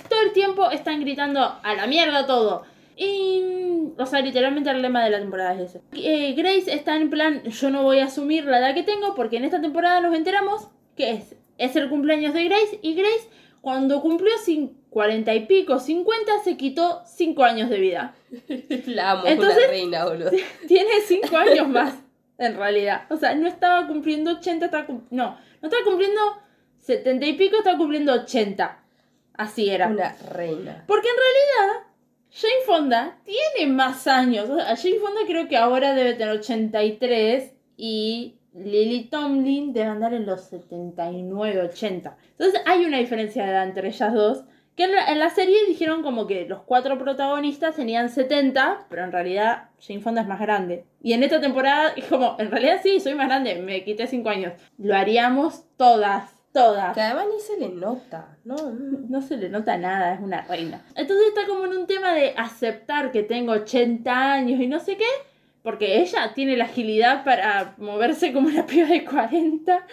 Todo 0.10 0.22
el 0.22 0.34
tiempo 0.34 0.70
están 0.72 1.00
gritando 1.02 1.42
a 1.64 1.74
la 1.74 1.88
mierda 1.88 2.28
todo. 2.28 2.64
Y, 2.98 3.42
o 3.98 4.06
sea, 4.06 4.22
literalmente 4.22 4.70
el 4.70 4.82
lema 4.82 5.04
de 5.04 5.10
la 5.10 5.20
temporada 5.20 5.54
es 5.56 5.70
ese. 5.72 5.82
Eh, 5.94 6.34
Grace 6.34 6.74
está 6.74 6.96
en 6.96 7.10
plan, 7.10 7.44
yo 7.44 7.70
no 7.70 7.84
voy 7.84 8.00
a 8.00 8.06
asumir 8.06 8.46
la 8.46 8.60
edad 8.60 8.74
que 8.74 8.84
tengo 8.84 9.16
porque 9.16 9.38
en 9.38 9.46
esta 9.46 9.60
temporada 9.62 10.00
nos 10.00 10.16
enteramos 10.16 10.68
que 10.96 11.12
es, 11.12 11.36
es 11.58 11.76
el 11.76 11.90
cumpleaños 11.90 12.34
de 12.34 12.44
Grace 12.46 12.80
y 12.82 12.94
Grace 12.96 13.30
cuando 13.62 14.00
cumplió 14.02 14.32
cin- 14.46 14.74
40 14.92 15.34
y 15.34 15.46
pico, 15.46 15.80
50, 15.80 16.44
se 16.44 16.56
quitó 16.56 17.02
5 17.06 17.44
años 17.44 17.70
de 17.70 17.80
vida. 17.80 18.16
La 18.86 19.12
amo, 19.12 19.24
Entonces- 19.26 19.58
una 19.58 19.68
reina, 19.68 20.06
boludo. 20.06 20.32
Tiene 20.68 20.92
5 21.06 21.36
años 21.36 21.68
más, 21.68 21.96
en 22.38 22.56
realidad. 22.56 23.04
O 23.10 23.18
sea, 23.18 23.36
no 23.36 23.48
estaba 23.48 23.88
cumpliendo 23.88 24.32
80, 24.32 24.66
estaba 24.66 24.88
no, 24.88 25.00
no 25.12 25.38
estaba 25.62 25.84
cumpliendo 25.84 26.22
70 26.80 27.26
y 27.26 27.34
pico, 27.34 27.58
estaba 27.58 27.78
cumpliendo 27.78 28.14
80. 28.14 28.80
Así 29.34 29.70
era. 29.70 29.88
Una 29.88 30.16
reina. 30.32 30.84
Porque 30.88 31.08
en 31.10 31.16
realidad, 31.16 31.88
Jane 32.32 32.66
Fonda 32.66 33.18
tiene 33.24 33.72
más 33.72 34.08
años. 34.08 34.50
O 34.50 34.56
sea, 34.56 34.76
Jane 34.76 35.00
Fonda 35.00 35.22
creo 35.26 35.48
que 35.48 35.58
ahora 35.58 35.94
debe 35.94 36.14
tener 36.14 36.36
83 36.38 37.54
y 37.78 38.36
Lily 38.54 39.10
Tomlin 39.10 39.74
debe 39.74 39.88
andar 39.88 40.14
en 40.14 40.26
los 40.26 40.42
79, 40.46 41.62
80. 41.62 42.18
Entonces 42.32 42.62
hay 42.66 42.86
una 42.86 43.00
diferencia 43.00 43.44
de 43.44 43.52
edad 43.52 43.64
entre 43.64 43.90
ellas 43.90 44.14
dos. 44.14 44.44
Que 44.76 44.84
en 44.84 44.92
la, 44.94 45.06
en 45.06 45.20
la 45.20 45.30
serie 45.30 45.66
dijeron 45.68 46.04
como 46.04 46.28
que 46.28 46.46
los 46.46 46.62
cuatro 46.64 46.98
protagonistas 46.98 47.76
tenían 47.76 48.10
70, 48.10 48.88
pero 48.90 49.04
en 49.04 49.12
realidad 49.12 49.70
Jane 49.80 50.02
Fonda 50.02 50.22
es 50.22 50.28
más 50.28 50.40
grande. 50.40 50.86
Y 51.02 51.14
en 51.14 51.24
esta 51.24 51.40
temporada 51.40 51.90
es 51.96 52.06
como, 52.06 52.36
en 52.40 52.52
realidad 52.52 52.82
sí, 52.84 53.00
soy 53.00 53.16
más 53.16 53.28
grande, 53.28 53.56
me 53.56 53.84
quité 53.84 54.08
5 54.08 54.30
años. 54.30 54.54
Lo 54.78 54.96
haríamos 54.96 55.64
todas, 55.78 56.30
todas. 56.52 56.94
Que 56.94 57.02
además 57.02 57.26
ni 57.34 57.40
se 57.40 57.60
le 57.60 57.70
nota, 57.70 58.38
¿no? 58.44 58.56
No 58.56 59.22
se 59.22 59.38
le 59.38 59.50
nota 59.50 59.78
nada, 59.78 60.14
es 60.14 60.20
una 60.20 60.42
reina. 60.42 60.82
Entonces 60.96 61.28
está 61.30 61.48
como 61.48 61.66
en 61.66 61.78
un 61.78 61.88
tema 61.88 62.14
de 62.14 62.34
aceptar 62.36 63.12
que 63.12 63.24
tengo 63.24 63.54
80 63.54 64.34
años 64.34 64.60
y 64.60 64.68
no 64.68 64.80
sé 64.80 64.98
qué, 64.98 65.08
porque 65.64 66.02
ella 66.02 66.34
tiene 66.34 66.58
la 66.58 66.66
agilidad 66.66 67.24
para 67.24 67.76
moverse 67.78 68.34
como 68.34 68.50
una 68.50 68.66
piba 68.66 68.88
de 68.88 69.06
40. 69.06 69.88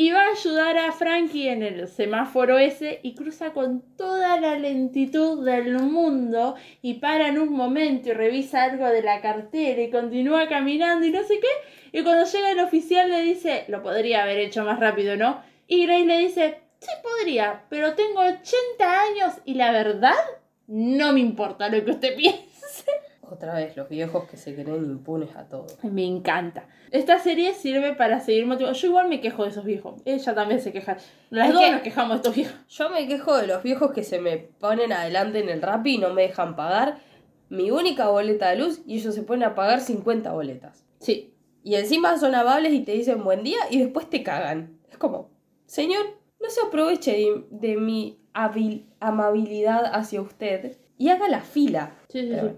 Y 0.00 0.12
va 0.12 0.26
a 0.26 0.30
ayudar 0.30 0.78
a 0.78 0.92
Frankie 0.92 1.48
en 1.48 1.64
el 1.64 1.88
semáforo 1.88 2.56
ese 2.56 3.00
y 3.02 3.16
cruza 3.16 3.52
con 3.52 3.82
toda 3.96 4.38
la 4.38 4.56
lentitud 4.56 5.44
del 5.44 5.76
mundo 5.80 6.54
y 6.82 6.94
para 7.00 7.26
en 7.26 7.36
un 7.36 7.52
momento 7.52 8.10
y 8.10 8.12
revisa 8.12 8.62
algo 8.62 8.86
de 8.86 9.02
la 9.02 9.20
cartera 9.20 9.82
y 9.82 9.90
continúa 9.90 10.46
caminando 10.46 11.04
y 11.04 11.10
no 11.10 11.24
sé 11.24 11.40
qué. 11.40 11.98
Y 11.98 12.04
cuando 12.04 12.30
llega 12.30 12.52
el 12.52 12.60
oficial 12.60 13.10
le 13.10 13.22
dice, 13.22 13.64
lo 13.66 13.82
podría 13.82 14.22
haber 14.22 14.38
hecho 14.38 14.62
más 14.62 14.78
rápido, 14.78 15.16
¿no? 15.16 15.42
Y 15.66 15.84
Grace 15.84 16.06
le 16.06 16.18
dice, 16.18 16.60
sí 16.78 16.90
podría, 17.02 17.64
pero 17.68 17.94
tengo 17.94 18.20
80 18.20 19.00
años 19.00 19.34
y 19.46 19.54
la 19.54 19.72
verdad 19.72 20.14
no 20.68 21.12
me 21.12 21.18
importa 21.18 21.68
lo 21.68 21.84
que 21.84 21.90
usted 21.90 22.14
piense. 22.16 22.86
Otra 23.30 23.54
vez, 23.54 23.76
los 23.76 23.88
viejos 23.88 24.24
que 24.28 24.36
se 24.36 24.54
creen 24.54 24.84
impunes 24.84 25.34
a 25.36 25.48
todo. 25.48 25.66
Me 25.82 26.04
encanta. 26.06 26.66
Esta 26.90 27.18
serie 27.18 27.52
sirve 27.54 27.94
para 27.94 28.20
seguir 28.20 28.46
motivando. 28.46 28.78
Yo 28.78 28.86
igual 28.88 29.08
me 29.08 29.20
quejo 29.20 29.44
de 29.44 29.50
esos 29.50 29.64
viejos. 29.64 30.00
Ella 30.04 30.34
también 30.34 30.60
se 30.60 30.72
queja. 30.72 30.96
Las 31.30 31.48
Es 31.48 31.52
dos 31.54 31.62
que- 31.62 31.70
nos 31.72 31.80
quejamos 31.82 32.10
de 32.10 32.16
estos 32.16 32.34
viejos. 32.34 32.56
Yo 32.68 32.90
me 32.90 33.06
quejo 33.06 33.36
de 33.36 33.46
los 33.46 33.62
viejos 33.62 33.92
que 33.92 34.02
se 34.04 34.18
me 34.20 34.36
ponen 34.38 34.92
adelante 34.92 35.40
en 35.40 35.48
el 35.48 35.60
Rappi 35.62 35.94
y 35.94 35.98
no 35.98 36.12
me 36.14 36.22
dejan 36.22 36.56
pagar 36.56 36.98
mi 37.50 37.70
única 37.70 38.08
boleta 38.08 38.50
de 38.50 38.56
luz 38.56 38.80
y 38.86 38.98
ellos 38.98 39.14
se 39.14 39.22
ponen 39.22 39.44
a 39.48 39.54
pagar 39.54 39.80
50 39.80 40.32
boletas. 40.32 40.84
Sí. 41.00 41.34
Y 41.62 41.74
encima 41.74 42.16
son 42.18 42.34
amables 42.34 42.72
y 42.72 42.80
te 42.80 42.92
dicen 42.92 43.24
buen 43.24 43.42
día 43.42 43.58
y 43.70 43.78
después 43.78 44.08
te 44.08 44.22
cagan. 44.22 44.78
Es 44.90 44.96
como, 44.96 45.30
señor, 45.66 46.04
no 46.40 46.48
se 46.50 46.60
aproveche 46.66 47.12
de, 47.12 47.44
de 47.50 47.76
mi 47.76 48.20
amabilidad 49.00 49.84
hacia 49.94 50.20
usted 50.20 50.78
y 50.96 51.08
haga 51.08 51.28
la 51.28 51.40
fila. 51.40 51.94
Sí, 52.08 52.20
sí, 52.22 52.28
Pero 52.30 52.48
sí. 52.50 52.54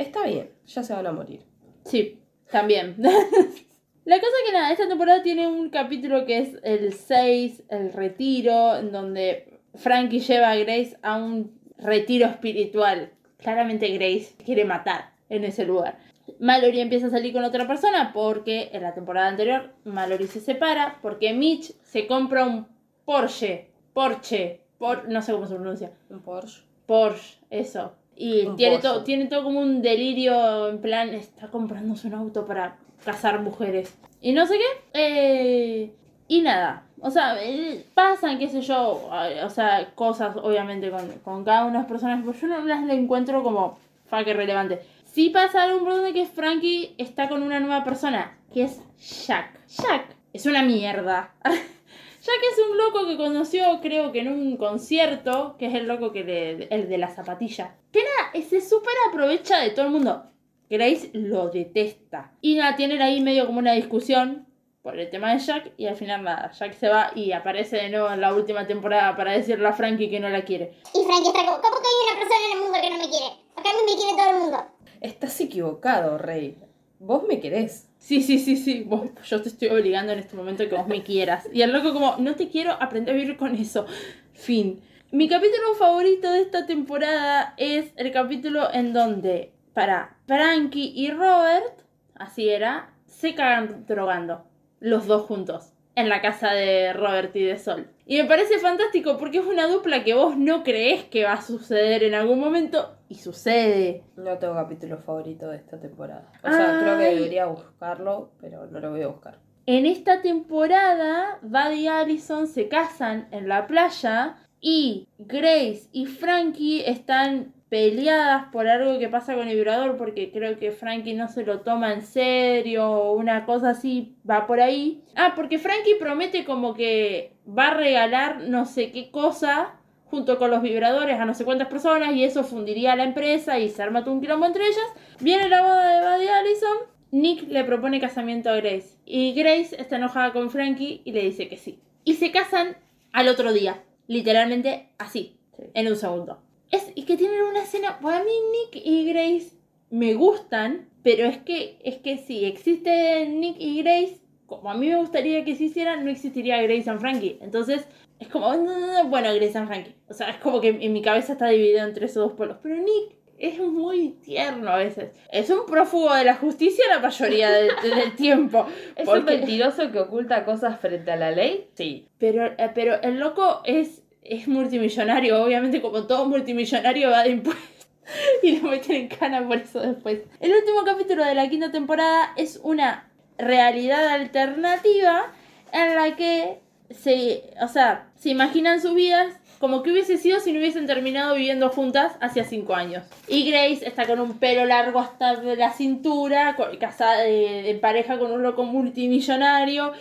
Está 0.00 0.26
bien, 0.26 0.50
ya 0.66 0.82
se 0.82 0.92
van 0.92 1.06
a 1.06 1.12
morir. 1.12 1.40
Sí, 1.84 2.18
también. 2.50 2.96
La 4.04 4.18
cosa 4.18 4.32
que 4.46 4.52
nada, 4.52 4.72
esta 4.72 4.88
temporada 4.88 5.22
tiene 5.22 5.46
un 5.46 5.68
capítulo 5.70 6.24
que 6.24 6.38
es 6.38 6.56
el 6.62 6.94
6, 6.94 7.64
el 7.68 7.92
retiro, 7.92 8.76
en 8.76 8.92
donde 8.92 9.60
Frankie 9.74 10.20
lleva 10.20 10.50
a 10.50 10.56
Grace 10.56 10.96
a 11.02 11.16
un 11.16 11.60
retiro 11.78 12.26
espiritual. 12.26 13.12
Claramente 13.36 13.88
Grace 13.88 14.34
quiere 14.44 14.64
matar 14.64 15.12
en 15.28 15.44
ese 15.44 15.64
lugar. 15.64 15.98
Mallory 16.38 16.80
empieza 16.80 17.08
a 17.08 17.10
salir 17.10 17.32
con 17.32 17.44
otra 17.44 17.66
persona 17.66 18.12
porque 18.12 18.70
en 18.72 18.82
la 18.82 18.94
temporada 18.94 19.28
anterior 19.28 19.74
Mallory 19.84 20.26
se 20.26 20.40
separa 20.40 20.98
porque 21.02 21.32
Mitch 21.32 21.74
se 21.82 22.06
compra 22.06 22.46
un 22.46 22.66
Porsche. 23.04 23.70
Porsche. 23.92 24.60
Por, 24.78 25.08
no 25.08 25.20
sé 25.20 25.32
cómo 25.32 25.46
se 25.46 25.54
pronuncia. 25.54 25.92
Un 26.08 26.20
Porsche. 26.20 26.62
Porsche, 26.86 27.38
eso. 27.50 27.94
Y 28.22 28.46
Un 28.46 28.56
tiene 28.56 28.78
todo, 28.78 29.02
tiene 29.02 29.26
todo 29.26 29.44
como 29.44 29.60
un 29.60 29.80
delirio, 29.80 30.68
en 30.68 30.78
plan, 30.78 31.08
está 31.08 31.48
comprándose 31.48 32.06
un 32.06 32.14
auto 32.14 32.44
para 32.44 32.76
cazar 33.02 33.40
mujeres. 33.40 33.96
Y 34.20 34.32
no 34.32 34.46
sé 34.46 34.58
qué. 34.58 34.64
eh, 34.92 35.94
y 36.28 36.42
nada. 36.42 36.84
O 37.00 37.10
sea, 37.10 37.42
eh, 37.42 37.86
pasan, 37.94 38.38
qué 38.38 38.48
sé 38.48 38.60
yo, 38.60 39.08
o 39.44 39.50
sea, 39.50 39.92
cosas 39.94 40.36
obviamente 40.36 40.90
con, 40.90 41.08
con 41.24 41.44
cada 41.44 41.62
una 41.64 41.72
de 41.72 41.78
las 41.78 41.86
personas, 41.86 42.20
pero 42.22 42.38
yo 42.38 42.46
no 42.46 42.64
las 42.66 42.88
encuentro 42.90 43.42
como 43.42 43.78
fuck 44.04 44.26
relevante. 44.26 44.80
Sí 45.06 45.30
pasa 45.30 45.66
que 46.12 46.20
es 46.20 46.28
Frankie 46.28 46.94
está 46.98 47.28
con 47.28 47.42
una 47.42 47.58
nueva 47.58 47.84
persona, 47.84 48.36
que 48.52 48.64
es 48.64 48.82
Jack. 49.26 49.66
Jack 49.66 50.14
es 50.34 50.44
una 50.44 50.62
mierda. 50.62 51.32
Jack 52.20 52.40
es 52.52 52.58
un 52.58 52.76
loco 52.76 53.06
que 53.06 53.16
conoció, 53.16 53.80
creo 53.80 54.12
que 54.12 54.20
en 54.20 54.28
un 54.28 54.56
concierto, 54.58 55.56
que 55.58 55.66
es 55.66 55.74
el 55.74 55.88
loco 55.88 56.12
que 56.12 56.22
le, 56.22 56.64
el 56.64 56.88
de 56.88 56.98
la 56.98 57.08
zapatilla. 57.08 57.76
Que 57.90 58.00
nada, 58.00 58.46
se 58.46 58.60
súper 58.60 58.92
aprovecha 59.08 59.58
de 59.60 59.70
todo 59.70 59.86
el 59.86 59.92
mundo. 59.92 60.24
Grace 60.68 61.10
lo 61.14 61.48
detesta. 61.48 62.32
Y 62.42 62.56
nada, 62.56 62.76
tienen 62.76 63.00
ahí 63.00 63.22
medio 63.22 63.46
como 63.46 63.58
una 63.58 63.72
discusión 63.72 64.46
por 64.82 64.98
el 64.98 65.08
tema 65.08 65.32
de 65.32 65.38
Jack. 65.38 65.72
Y 65.78 65.86
al 65.86 65.96
final 65.96 66.22
nada, 66.22 66.52
Jack 66.52 66.74
se 66.74 66.88
va 66.88 67.10
y 67.14 67.32
aparece 67.32 67.76
de 67.76 67.88
nuevo 67.88 68.10
en 68.10 68.20
la 68.20 68.34
última 68.34 68.66
temporada 68.66 69.16
para 69.16 69.32
decirle 69.32 69.66
a 69.66 69.72
Frankie 69.72 70.10
que 70.10 70.20
no 70.20 70.28
la 70.28 70.44
quiere. 70.44 70.74
Y 70.94 71.02
Frankie 71.04 71.28
está 71.28 71.44
como, 71.44 71.60
¿cómo 71.62 71.76
que 71.80 71.88
hay 71.88 72.12
una 72.12 72.20
persona 72.20 72.46
en 72.46 72.52
el 72.52 72.62
mundo 72.64 72.78
que 72.82 72.90
no 72.90 72.98
me 72.98 73.08
quiere? 73.08 73.26
Acá 73.56 73.70
a 73.70 73.72
mí 73.72 73.80
me 73.86 73.96
quiere 73.96 74.16
todo 74.16 74.30
el 74.30 74.42
mundo. 74.42 74.66
Estás 75.00 75.40
equivocado, 75.40 76.18
Rey. 76.18 76.58
Vos 76.98 77.22
me 77.26 77.40
querés. 77.40 77.89
Sí, 78.00 78.22
sí, 78.22 78.38
sí, 78.38 78.56
sí. 78.56 78.82
Vos, 78.84 79.10
yo 79.24 79.42
te 79.42 79.50
estoy 79.50 79.68
obligando 79.68 80.12
en 80.12 80.18
este 80.18 80.34
momento 80.34 80.64
a 80.64 80.68
que 80.68 80.74
vos 80.74 80.88
me 80.88 81.04
quieras. 81.04 81.48
Y 81.52 81.62
el 81.62 81.70
loco 81.70 81.92
como, 81.92 82.16
no 82.16 82.34
te 82.34 82.48
quiero, 82.48 82.72
aprender 82.72 83.14
a 83.14 83.18
vivir 83.18 83.36
con 83.36 83.54
eso. 83.54 83.86
Fin. 84.32 84.80
Mi 85.12 85.28
capítulo 85.28 85.74
favorito 85.78 86.32
de 86.32 86.40
esta 86.40 86.66
temporada 86.66 87.54
es 87.58 87.92
el 87.96 88.10
capítulo 88.10 88.72
en 88.72 88.92
donde, 88.92 89.52
para 89.74 90.16
Frankie 90.26 90.92
y 90.96 91.10
Robert, 91.10 91.82
así 92.14 92.48
era, 92.48 92.90
se 93.06 93.34
cagan 93.34 93.84
drogando. 93.86 94.44
Los 94.80 95.06
dos 95.06 95.26
juntos. 95.26 95.72
En 96.00 96.08
la 96.08 96.22
casa 96.22 96.52
de 96.52 96.92
Robert 96.94 97.36
y 97.36 97.44
de 97.44 97.58
Sol. 97.58 97.88
Y 98.06 98.16
me 98.16 98.24
parece 98.24 98.58
fantástico 98.58 99.18
porque 99.18 99.38
es 99.38 99.46
una 99.46 99.66
dupla 99.66 100.02
que 100.02 100.14
vos 100.14 100.36
no 100.36 100.64
crees 100.64 101.04
que 101.04 101.24
va 101.24 101.34
a 101.34 101.42
suceder 101.42 102.02
en 102.02 102.14
algún 102.14 102.40
momento. 102.40 102.96
Y 103.08 103.16
sucede. 103.16 104.02
No 104.16 104.38
tengo 104.38 104.54
capítulo 104.54 104.96
favorito 104.98 105.48
de 105.48 105.58
esta 105.58 105.78
temporada. 105.78 106.32
O 106.42 106.50
sea, 106.50 106.78
creo 106.80 106.98
que 106.98 107.14
debería 107.16 107.46
buscarlo, 107.46 108.30
pero 108.40 108.66
no 108.66 108.80
lo 108.80 108.90
voy 108.90 109.02
a 109.02 109.08
buscar. 109.08 109.38
En 109.66 109.84
esta 109.84 110.22
temporada, 110.22 111.38
Bud 111.42 111.72
y 111.76 111.86
Allison 111.86 112.46
se 112.46 112.68
casan 112.68 113.28
en 113.30 113.46
la 113.46 113.66
playa 113.66 114.36
y 114.60 115.06
Grace 115.18 115.88
y 115.92 116.06
Frankie 116.06 116.82
están 116.86 117.52
peleadas 117.70 118.46
por 118.52 118.66
algo 118.66 118.98
que 118.98 119.08
pasa 119.08 119.34
con 119.34 119.48
el 119.48 119.54
vibrador 119.54 119.96
porque 119.96 120.32
creo 120.32 120.58
que 120.58 120.72
Frankie 120.72 121.14
no 121.14 121.28
se 121.28 121.44
lo 121.44 121.60
toma 121.60 121.94
en 121.94 122.02
serio 122.02 122.90
o 122.90 123.12
una 123.12 123.46
cosa 123.46 123.70
así 123.70 124.16
va 124.28 124.46
por 124.46 124.60
ahí. 124.60 125.02
Ah, 125.14 125.32
porque 125.36 125.58
Frankie 125.58 125.94
promete 125.98 126.44
como 126.44 126.74
que 126.74 127.32
va 127.48 127.68
a 127.68 127.74
regalar 127.74 128.40
no 128.40 128.66
sé 128.66 128.90
qué 128.90 129.10
cosa 129.12 129.76
junto 130.06 130.36
con 130.38 130.50
los 130.50 130.62
vibradores 130.62 131.18
a 131.20 131.24
no 131.24 131.32
sé 131.32 131.44
cuántas 131.44 131.68
personas 131.68 132.12
y 132.14 132.24
eso 132.24 132.42
fundiría 132.42 132.92
a 132.92 132.96
la 132.96 133.04
empresa 133.04 133.60
y 133.60 133.68
se 133.68 133.80
arma 133.80 134.02
un 134.04 134.20
quilombo 134.20 134.46
entre 134.46 134.66
ellas. 134.66 134.86
Viene 135.20 135.48
la 135.48 135.62
boda 135.62 135.88
de 135.88 136.16
Bud 136.16 136.24
y 136.24 136.28
Allison. 136.28 136.76
Nick 137.12 137.48
le 137.48 137.64
propone 137.64 138.00
casamiento 138.00 138.50
a 138.50 138.56
Grace 138.56 138.98
y 139.06 139.32
Grace 139.32 139.76
está 139.80 139.96
enojada 139.96 140.32
con 140.32 140.50
Frankie 140.50 141.02
y 141.04 141.12
le 141.12 141.22
dice 141.22 141.48
que 141.48 141.56
sí. 141.56 141.78
Y 142.02 142.14
se 142.14 142.32
casan 142.32 142.76
al 143.12 143.28
otro 143.28 143.52
día, 143.52 143.82
literalmente 144.08 144.88
así, 144.98 145.36
en 145.74 145.86
un 145.86 145.96
segundo. 145.96 146.49
Es, 146.70 146.92
y 146.94 147.04
que 147.04 147.16
tienen 147.16 147.42
una 147.42 147.62
escena, 147.62 147.98
para 148.00 148.22
mí 148.24 148.30
Nick 148.52 148.84
y 148.84 149.12
Grace 149.12 149.56
me 149.90 150.14
gustan, 150.14 150.88
pero 151.02 151.26
es 151.26 151.38
que, 151.38 151.78
es 151.84 151.98
que 151.98 152.18
si 152.18 152.44
existe 152.44 153.26
Nick 153.28 153.56
y 153.58 153.82
Grace, 153.82 154.20
como 154.46 154.70
a 154.70 154.74
mí 154.74 154.88
me 154.88 154.96
gustaría 154.96 155.44
que 155.44 155.56
se 155.56 155.64
hicieran, 155.64 156.04
no 156.04 156.10
existiría 156.10 156.62
Grace 156.62 156.88
and 156.88 157.00
Frankie. 157.00 157.38
Entonces, 157.40 157.86
es 158.18 158.28
como, 158.28 158.54
no, 158.54 158.78
no, 158.78 158.86
no, 158.86 159.08
bueno, 159.08 159.34
Grace 159.34 159.56
and 159.56 159.66
Frankie. 159.66 159.94
O 160.08 160.14
sea, 160.14 160.28
es 160.30 160.36
como 160.36 160.60
que 160.60 160.68
en 160.68 160.92
mi 160.92 161.02
cabeza 161.02 161.32
está 161.32 161.48
dividido 161.48 161.86
entre 161.86 162.06
esos 162.06 162.28
dos 162.28 162.32
polos. 162.32 162.58
Pero 162.62 162.76
Nick 162.76 163.16
es 163.40 163.58
muy 163.58 164.10
tierno 164.22 164.70
a 164.70 164.76
veces. 164.76 165.12
Es 165.32 165.48
un 165.50 165.64
prófugo 165.66 166.14
de 166.14 166.24
la 166.24 166.34
justicia 166.34 166.84
la 166.90 166.98
mayoría 167.00 167.50
del, 167.50 167.70
del 167.82 168.14
tiempo. 168.16 168.66
¿Es 168.94 169.08
un 169.08 169.24
mentiroso 169.24 169.90
que 169.90 169.98
oculta 169.98 170.44
cosas 170.44 170.78
frente 170.78 171.10
a 171.10 171.16
la 171.16 171.30
ley? 171.30 171.68
Sí. 171.74 172.06
pero, 172.18 172.44
eh, 172.44 172.70
pero 172.74 173.00
el 173.02 173.18
loco 173.18 173.62
es, 173.64 173.99
es 174.30 174.46
multimillonario, 174.46 175.42
obviamente 175.42 175.82
como 175.82 176.06
todo 176.06 176.24
multimillonario 176.26 177.10
va 177.10 177.24
de 177.24 177.30
impuestos. 177.30 177.66
Y 178.42 178.58
lo 178.58 178.70
meten 178.70 178.96
en 178.96 179.08
cana 179.08 179.46
por 179.46 179.58
eso 179.58 179.80
después. 179.80 180.20
El 180.40 180.52
último 180.52 180.84
capítulo 180.84 181.24
de 181.24 181.34
la 181.34 181.48
quinta 181.48 181.70
temporada 181.70 182.32
es 182.36 182.58
una 182.62 183.08
realidad 183.38 184.08
alternativa 184.08 185.32
en 185.72 185.94
la 185.94 186.16
que 186.16 186.58
se, 186.90 187.44
o 187.62 187.68
sea, 187.68 188.08
se 188.18 188.30
imaginan 188.30 188.80
sus 188.80 188.94
vidas 188.94 189.36
como 189.60 189.82
que 189.82 189.92
hubiese 189.92 190.16
sido 190.16 190.40
si 190.40 190.52
no 190.52 190.58
hubiesen 190.58 190.86
terminado 190.86 191.34
viviendo 191.34 191.68
juntas 191.68 192.14
hace 192.20 192.42
cinco 192.44 192.74
años. 192.74 193.04
Y 193.28 193.48
Grace 193.50 193.86
está 193.86 194.06
con 194.06 194.18
un 194.18 194.38
pelo 194.38 194.64
largo 194.64 194.98
hasta 194.98 195.34
la 195.34 195.72
cintura, 195.72 196.56
casada 196.80 197.20
de 197.20 197.78
pareja 197.80 198.18
con 198.18 198.32
un 198.32 198.42
loco 198.42 198.64
multimillonario. 198.64 199.92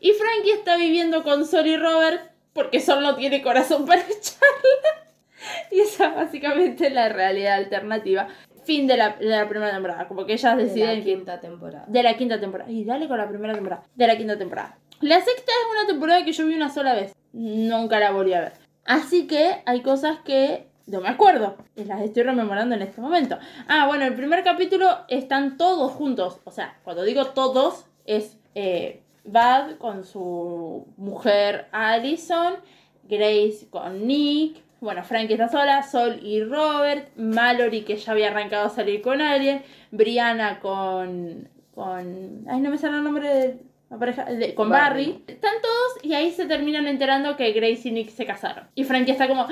Y 0.00 0.12
Frankie 0.12 0.52
está 0.52 0.76
viviendo 0.76 1.24
con 1.24 1.46
Sol 1.46 1.64
Robert 1.80 2.35
porque 2.56 2.80
Sol 2.80 3.02
no 3.02 3.14
tiene 3.14 3.40
corazón 3.42 3.86
para 3.86 4.00
echarla. 4.10 5.12
Y 5.70 5.80
esa 5.80 6.08
básicamente 6.08 6.88
es 6.88 6.92
la 6.92 7.08
realidad 7.08 7.54
alternativa. 7.54 8.26
Fin 8.64 8.88
de 8.88 8.96
la, 8.96 9.10
de 9.10 9.26
la 9.26 9.48
primera 9.48 9.70
temporada. 9.72 10.08
Como 10.08 10.26
que 10.26 10.32
ellas 10.32 10.56
De 10.56 10.64
deciden 10.64 10.88
la 10.88 10.94
que- 10.96 11.14
quinta 11.14 11.40
temporada. 11.40 11.84
de 11.86 12.02
la 12.02 12.16
quinta 12.16 12.40
temporada. 12.40 12.68
Y 12.70 12.84
dale 12.84 13.06
con 13.06 13.18
la 13.18 13.28
primera 13.28 13.54
temporada. 13.54 13.84
De 13.94 14.06
la 14.08 14.16
quinta 14.16 14.36
temporada. 14.36 14.76
La 15.00 15.16
sexta 15.20 15.52
es 15.52 15.78
una 15.78 15.86
temporada 15.86 16.24
que 16.24 16.32
yo 16.32 16.46
vi 16.46 16.54
una 16.54 16.70
sola 16.72 16.94
vez. 16.94 17.14
Nunca 17.32 18.00
la 18.00 18.10
volví 18.10 18.32
a 18.32 18.40
ver. 18.40 18.52
Así 18.84 19.26
que 19.26 19.62
hay 19.66 19.82
cosas 19.82 20.18
que 20.24 20.66
no 20.86 21.00
me 21.00 21.08
acuerdo. 21.08 21.56
Y 21.76 21.84
las 21.84 22.00
estoy 22.00 22.22
rememorando 22.24 22.74
en 22.74 22.82
este 22.82 23.00
momento. 23.00 23.38
Ah, 23.68 23.86
bueno, 23.86 24.04
el 24.04 24.14
primer 24.14 24.42
capítulo 24.42 24.88
están 25.08 25.56
todos 25.58 25.92
juntos. 25.92 26.40
O 26.44 26.50
sea, 26.50 26.78
cuando 26.82 27.02
digo 27.04 27.26
todos, 27.26 27.84
es 28.06 28.38
eh, 28.54 29.02
Bud 29.26 29.76
con 29.78 30.04
su 30.04 30.86
mujer 30.96 31.68
Allison, 31.72 32.54
Grace 33.04 33.68
con 33.70 34.06
Nick. 34.06 34.62
Bueno, 34.80 35.02
Frankie 35.04 35.34
está 35.34 35.48
sola, 35.48 35.82
Sol 35.82 36.20
y 36.22 36.42
Robert, 36.44 37.08
Mallory 37.16 37.82
que 37.82 37.96
ya 37.96 38.12
había 38.12 38.28
arrancado 38.28 38.66
a 38.66 38.70
salir 38.70 39.00
con 39.02 39.20
alguien, 39.20 39.62
Brianna 39.90 40.60
con. 40.60 41.48
con. 41.74 42.44
Ay, 42.48 42.60
no 42.60 42.70
me 42.70 42.78
sale 42.78 42.98
el 42.98 43.04
nombre 43.04 43.28
de, 43.28 43.58
la 43.90 43.98
pareja 43.98 44.24
de- 44.26 44.54
con 44.54 44.68
Barry. 44.68 45.12
Barry. 45.12 45.24
Están 45.28 45.54
todos 45.62 46.04
y 46.04 46.14
ahí 46.14 46.30
se 46.30 46.46
terminan 46.46 46.86
enterando 46.86 47.36
que 47.36 47.52
Grace 47.52 47.88
y 47.88 47.92
Nick 47.92 48.10
se 48.10 48.26
casaron. 48.26 48.68
Y 48.74 48.84
Frankie 48.84 49.12
está 49.12 49.26
como, 49.28 49.42
"¡Ah! 49.42 49.48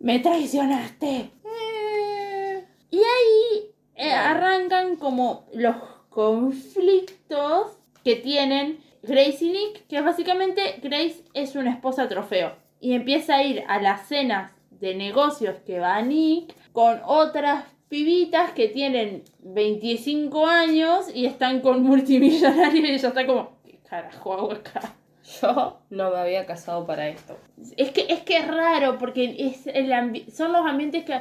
me 0.00 0.18
traicionaste. 0.20 1.30
Eh. 1.44 2.64
Y 2.90 2.98
ahí 2.98 3.70
eh, 3.96 4.12
arrancan 4.12 4.96
como 4.96 5.46
los 5.52 5.76
conflictos 6.08 7.78
que 8.04 8.16
tienen 8.16 8.78
Grace 9.02 9.44
y 9.44 9.50
Nick, 9.50 9.86
que 9.86 10.00
básicamente 10.00 10.78
Grace 10.82 11.24
es 11.34 11.56
una 11.56 11.70
esposa 11.70 12.08
trofeo. 12.08 12.52
Y 12.80 12.92
empieza 12.92 13.36
a 13.36 13.42
ir 13.42 13.64
a 13.66 13.80
las 13.80 14.06
cenas 14.08 14.52
de 14.70 14.94
negocios 14.94 15.56
que 15.66 15.80
va 15.80 16.00
Nick 16.02 16.54
con 16.72 17.00
otras 17.04 17.64
pibitas 17.88 18.52
que 18.52 18.68
tienen 18.68 19.22
25 19.40 20.46
años 20.46 21.06
y 21.14 21.26
están 21.26 21.60
con 21.60 21.82
multimillonarios 21.82 22.84
y 22.84 22.92
ella 22.92 23.08
está 23.08 23.26
como, 23.26 23.58
¿qué 23.64 23.78
carajo 23.88 24.32
hago 24.32 24.52
acá? 24.52 24.94
Yo 25.40 25.78
no 25.90 26.10
me 26.10 26.18
había 26.18 26.44
casado 26.44 26.86
para 26.86 27.08
esto. 27.08 27.38
Es 27.76 27.90
que 27.92 28.06
es 28.08 28.20
que 28.20 28.38
es 28.38 28.46
raro 28.46 28.98
porque 28.98 29.34
es 29.38 29.66
el 29.66 30.30
son 30.30 30.52
los 30.52 30.66
ambientes 30.66 31.04
que 31.04 31.20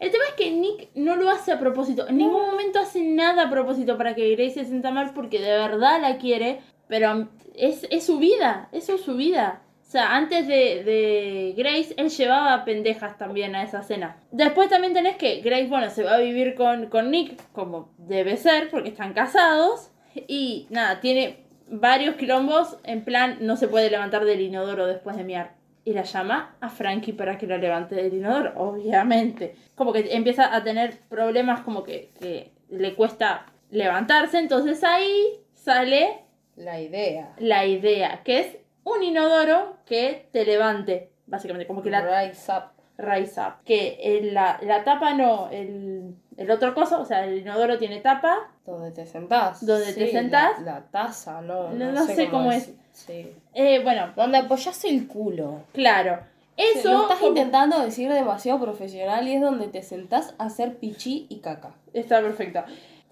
el 0.00 0.10
tema 0.10 0.24
es 0.28 0.34
que 0.34 0.50
Nick 0.50 0.88
no 0.94 1.14
lo 1.16 1.28
hace 1.30 1.52
a 1.52 1.60
propósito. 1.60 2.08
En 2.08 2.16
ningún 2.16 2.46
momento 2.46 2.78
hace 2.78 3.02
nada 3.02 3.44
a 3.44 3.50
propósito 3.50 3.98
para 3.98 4.14
que 4.14 4.34
Grace 4.34 4.54
se 4.54 4.64
sienta 4.64 4.90
mal 4.90 5.12
porque 5.14 5.40
de 5.40 5.50
verdad 5.50 6.00
la 6.00 6.16
quiere. 6.16 6.60
Pero 6.88 7.28
es, 7.54 7.86
es 7.90 8.06
su 8.06 8.18
vida. 8.18 8.70
Eso 8.72 8.94
es 8.94 9.02
su 9.02 9.14
vida. 9.14 9.62
O 9.86 9.90
sea, 9.90 10.16
antes 10.16 10.46
de, 10.46 10.84
de 10.84 11.54
Grace, 11.56 11.94
él 11.98 12.08
llevaba 12.08 12.64
pendejas 12.64 13.18
también 13.18 13.54
a 13.54 13.62
esa 13.62 13.82
cena. 13.82 14.16
Después 14.30 14.70
también 14.70 14.94
tenés 14.94 15.16
que 15.16 15.40
Grace, 15.42 15.66
bueno, 15.66 15.90
se 15.90 16.02
va 16.02 16.14
a 16.14 16.18
vivir 16.18 16.54
con, 16.54 16.86
con 16.86 17.10
Nick, 17.10 17.36
como 17.52 17.92
debe 17.98 18.38
ser, 18.38 18.70
porque 18.70 18.88
están 18.88 19.12
casados. 19.12 19.90
Y 20.14 20.66
nada, 20.70 21.00
tiene 21.00 21.44
varios 21.68 22.16
quilombos. 22.16 22.78
En 22.84 23.04
plan, 23.04 23.36
no 23.40 23.56
se 23.56 23.68
puede 23.68 23.90
levantar 23.90 24.24
del 24.24 24.40
inodoro 24.40 24.86
después 24.86 25.16
de 25.16 25.24
miar. 25.24 25.59
Y 25.84 25.92
la 25.94 26.02
llama 26.02 26.56
a 26.60 26.68
Frankie 26.68 27.12
para 27.14 27.38
que 27.38 27.46
la 27.46 27.56
levante 27.56 27.94
del 27.94 28.12
inodoro, 28.14 28.52
obviamente. 28.56 29.56
Como 29.74 29.92
que 29.92 30.14
empieza 30.14 30.54
a 30.54 30.62
tener 30.62 30.98
problemas 31.08 31.60
como 31.62 31.82
que, 31.82 32.10
que 32.20 32.52
le 32.68 32.94
cuesta 32.94 33.46
levantarse. 33.70 34.38
Entonces 34.38 34.84
ahí 34.84 35.40
sale 35.54 36.24
La 36.56 36.80
idea. 36.80 37.32
la 37.38 37.64
idea, 37.66 38.22
que 38.24 38.40
es 38.40 38.56
un 38.84 39.02
inodoro 39.02 39.76
que 39.86 40.28
te 40.32 40.44
levante. 40.44 41.10
Básicamente, 41.26 41.66
como 41.66 41.82
que 41.82 41.90
la 41.90 42.00
Rise 42.26 42.52
up. 42.52 42.64
rise 42.98 43.40
up. 43.40 43.62
Que 43.64 43.98
el- 44.02 44.34
la, 44.34 44.58
la 44.62 44.84
tapa 44.84 45.14
no, 45.14 45.48
el, 45.50 46.14
el 46.36 46.50
otro 46.50 46.74
coso, 46.74 47.00
o 47.00 47.04
sea, 47.04 47.24
el 47.24 47.38
inodoro 47.38 47.78
tiene 47.78 48.00
tapa. 48.00 48.50
Donde 48.66 48.90
te 48.90 49.06
sentás. 49.06 49.64
Donde 49.64 49.92
te 49.94 50.10
sentás. 50.10 50.60
La, 50.60 50.72
la 50.72 50.80
taza, 50.90 51.40
no. 51.40 51.70
No- 51.70 51.92
no 51.92 52.04
sé 52.06 52.28
cómo 52.28 52.52
es. 52.52 52.74
Sí. 52.92 53.32
Eh, 53.54 53.80
bueno, 53.82 54.12
Donde 54.16 54.38
apoyas 54.38 54.84
el 54.84 55.06
culo. 55.06 55.62
claro. 55.72 56.18
Eso. 56.56 56.90
Lo 56.92 57.02
estás 57.02 57.16
como- 57.18 57.28
intentando 57.30 57.80
decir 57.80 58.12
demasiado 58.12 58.60
profesional 58.60 59.26
y 59.26 59.32
es 59.34 59.40
donde 59.40 59.68
te 59.68 59.82
sentás 59.82 60.34
a 60.36 60.44
hacer 60.44 60.76
pichí 60.76 61.24
y 61.30 61.38
caca. 61.38 61.70
Está 61.94 62.20
perfecto. 62.20 62.62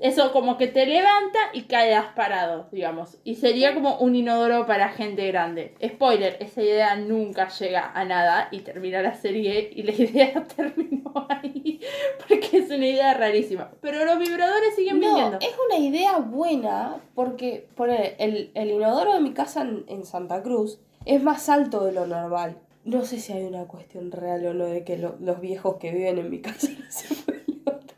Eso 0.01 0.31
como 0.33 0.57
que 0.57 0.69
te 0.69 0.87
levanta 0.87 1.39
y 1.53 1.63
quedas 1.63 2.07
parado, 2.15 2.69
digamos. 2.71 3.19
Y 3.25 3.35
sería 3.35 3.75
como 3.75 3.97
un 3.99 4.15
inodoro 4.15 4.65
para 4.65 4.91
gente 4.91 5.27
grande. 5.27 5.75
Spoiler, 5.85 6.37
esa 6.39 6.63
idea 6.63 6.95
nunca 6.97 7.49
llega 7.49 7.91
a 7.93 8.05
nada 8.05 8.47
y 8.53 8.61
termina 8.61 9.03
la 9.03 9.15
serie 9.15 9.71
y 9.75 9.83
la 9.83 9.93
idea 9.99 10.45
terminó 10.57 11.27
ahí. 11.29 11.81
Porque 12.29 12.59
es 12.59 12.71
una 12.71 12.87
idea 12.87 13.13
rarísima. 13.15 13.73
Pero 13.81 14.05
los 14.05 14.19
vibradores 14.21 14.77
siguen 14.77 15.01
No, 15.01 15.09
viniendo. 15.09 15.39
es 15.41 15.55
una 15.69 15.79
idea 15.85 16.19
buena 16.19 16.97
porque 17.17 17.67
ponele, 17.75 18.15
el, 18.21 18.53
el 18.55 18.71
inodoro 18.71 19.15
de 19.15 19.21
mi 19.21 19.33
casa 19.33 19.63
en, 19.63 19.85
en 19.89 20.05
Santa 20.05 20.43
Cruz 20.45 20.79
es 21.07 21.21
más 21.23 21.49
alto 21.49 21.85
de 21.85 21.93
lo 21.93 22.07
normal. 22.07 22.57
No 22.85 23.05
sé 23.05 23.19
si 23.19 23.33
hay 23.33 23.43
una 23.45 23.65
cuestión 23.65 24.13
real 24.13 24.47
o 24.47 24.55
no 24.55 24.67
de 24.67 24.85
que 24.85 24.97
lo- 24.97 25.17
los 25.19 25.41
viejos 25.41 25.77
que 25.79 25.91
viven 25.91 26.19
en 26.19 26.31
mi 26.31 26.41
casa 26.41 26.69
no 26.79 26.85
se 26.89 27.15
pueden. 27.17 27.48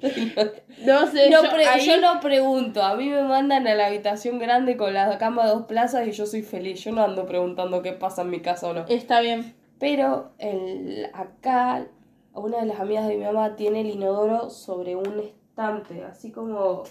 No 0.87 1.07
sé, 1.07 1.29
No, 1.31 1.43
yo, 1.45 1.51
pre- 1.51 1.67
ahí- 1.67 1.85
yo 1.87 2.01
no 2.01 2.21
pregunto, 2.21 2.83
a 2.83 2.95
mí 2.97 3.09
me 3.09 3.23
mandan 3.23 3.67
a 3.67 3.75
la 3.75 3.87
habitación 3.87 4.39
grande 4.39 4.77
con 4.77 4.95
la 4.95 5.19
cama 5.19 5.47
dos 5.47 5.67
plazas 5.67 6.07
y 6.07 6.13
yo 6.13 6.27
soy 6.27 6.43
feliz. 6.43 6.83
Yo 6.85 6.93
no 6.93 7.03
ando 7.03 7.27
preguntando 7.27 7.83
qué 7.83 7.93
pasa 7.93 8.23
en 8.23 8.31
mi 8.31 8.41
casa 8.41 8.69
o 8.69 8.73
no. 8.75 8.85
Está 8.89 9.21
bien. 9.21 9.55
Pero 9.79 10.31
el, 10.39 11.07
acá, 11.13 11.87
una 12.35 12.61
de 12.61 12.67
las 12.67 12.81
amigas 12.81 13.07
de 13.09 13.17
mi 13.17 13.25
mamá 13.25 13.57
tiene 13.57 13.81
el 13.83 13.89
inodoro 13.91 14.51
sobre 14.51 14.97
un 14.97 15.21
estante, 15.21 16.05
así 16.05 16.31
como, 16.31 16.85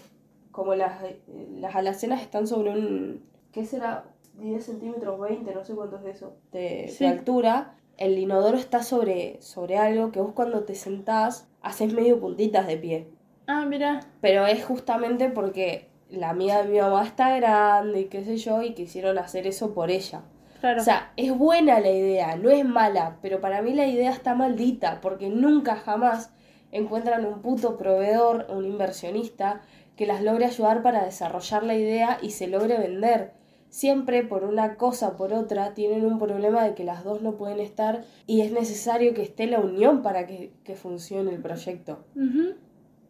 como 0.52 0.74
las, 0.74 1.02
eh, 1.04 1.20
las 1.58 1.74
alacenas 1.76 2.20
están 2.22 2.46
sobre 2.46 2.70
un, 2.70 3.24
¿qué 3.52 3.64
será? 3.64 4.04
10 4.34 4.64
centímetros, 4.64 5.20
20, 5.20 5.54
no 5.54 5.64
sé 5.64 5.74
cuánto 5.74 5.98
es 5.98 6.16
eso, 6.16 6.34
de, 6.52 6.88
Sí. 6.88 7.04
de 7.04 7.10
altura. 7.10 7.74
El 7.98 8.16
inodoro 8.18 8.56
está 8.56 8.82
sobre, 8.82 9.42
sobre 9.42 9.76
algo 9.76 10.10
que 10.12 10.20
vos 10.20 10.32
cuando 10.32 10.62
te 10.64 10.74
sentás 10.74 11.46
haces 11.62 11.92
medio 11.92 12.20
puntitas 12.20 12.66
de 12.66 12.76
pie. 12.76 13.08
Ah, 13.46 13.64
mira. 13.66 14.00
Pero 14.20 14.46
es 14.46 14.64
justamente 14.64 15.28
porque 15.28 15.88
la 16.08 16.30
amiga 16.30 16.62
de 16.62 16.68
mi 16.68 16.78
mamá 16.80 17.04
está 17.04 17.36
grande 17.36 18.00
y 18.00 18.04
qué 18.06 18.24
sé 18.24 18.36
yo, 18.36 18.62
y 18.62 18.74
quisieron 18.74 19.18
hacer 19.18 19.46
eso 19.46 19.74
por 19.74 19.90
ella. 19.90 20.22
Claro. 20.60 20.80
O 20.80 20.84
sea, 20.84 21.12
es 21.16 21.36
buena 21.36 21.80
la 21.80 21.90
idea, 21.90 22.36
no 22.36 22.50
es 22.50 22.64
mala, 22.64 23.16
pero 23.22 23.40
para 23.40 23.62
mí 23.62 23.72
la 23.72 23.86
idea 23.86 24.10
está 24.10 24.34
maldita, 24.34 25.00
porque 25.00 25.30
nunca 25.30 25.76
jamás 25.76 26.32
encuentran 26.70 27.24
un 27.24 27.40
puto 27.40 27.76
proveedor, 27.76 28.46
un 28.50 28.66
inversionista, 28.66 29.62
que 29.96 30.06
las 30.06 30.22
logre 30.22 30.46
ayudar 30.46 30.82
para 30.82 31.04
desarrollar 31.04 31.62
la 31.62 31.74
idea 31.74 32.18
y 32.22 32.30
se 32.30 32.46
logre 32.46 32.78
vender. 32.78 33.32
Siempre 33.70 34.24
por 34.24 34.44
una 34.44 34.74
cosa 34.76 35.16
por 35.16 35.32
otra 35.32 35.74
tienen 35.74 36.04
un 36.04 36.18
problema 36.18 36.64
de 36.64 36.74
que 36.74 36.84
las 36.84 37.04
dos 37.04 37.22
no 37.22 37.36
pueden 37.36 37.60
estar 37.60 38.02
y 38.26 38.40
es 38.42 38.52
necesario 38.52 39.14
que 39.14 39.22
esté 39.22 39.46
la 39.46 39.60
unión 39.60 40.02
para 40.02 40.26
que, 40.26 40.52
que 40.64 40.74
funcione 40.74 41.32
el 41.32 41.40
proyecto, 41.40 42.04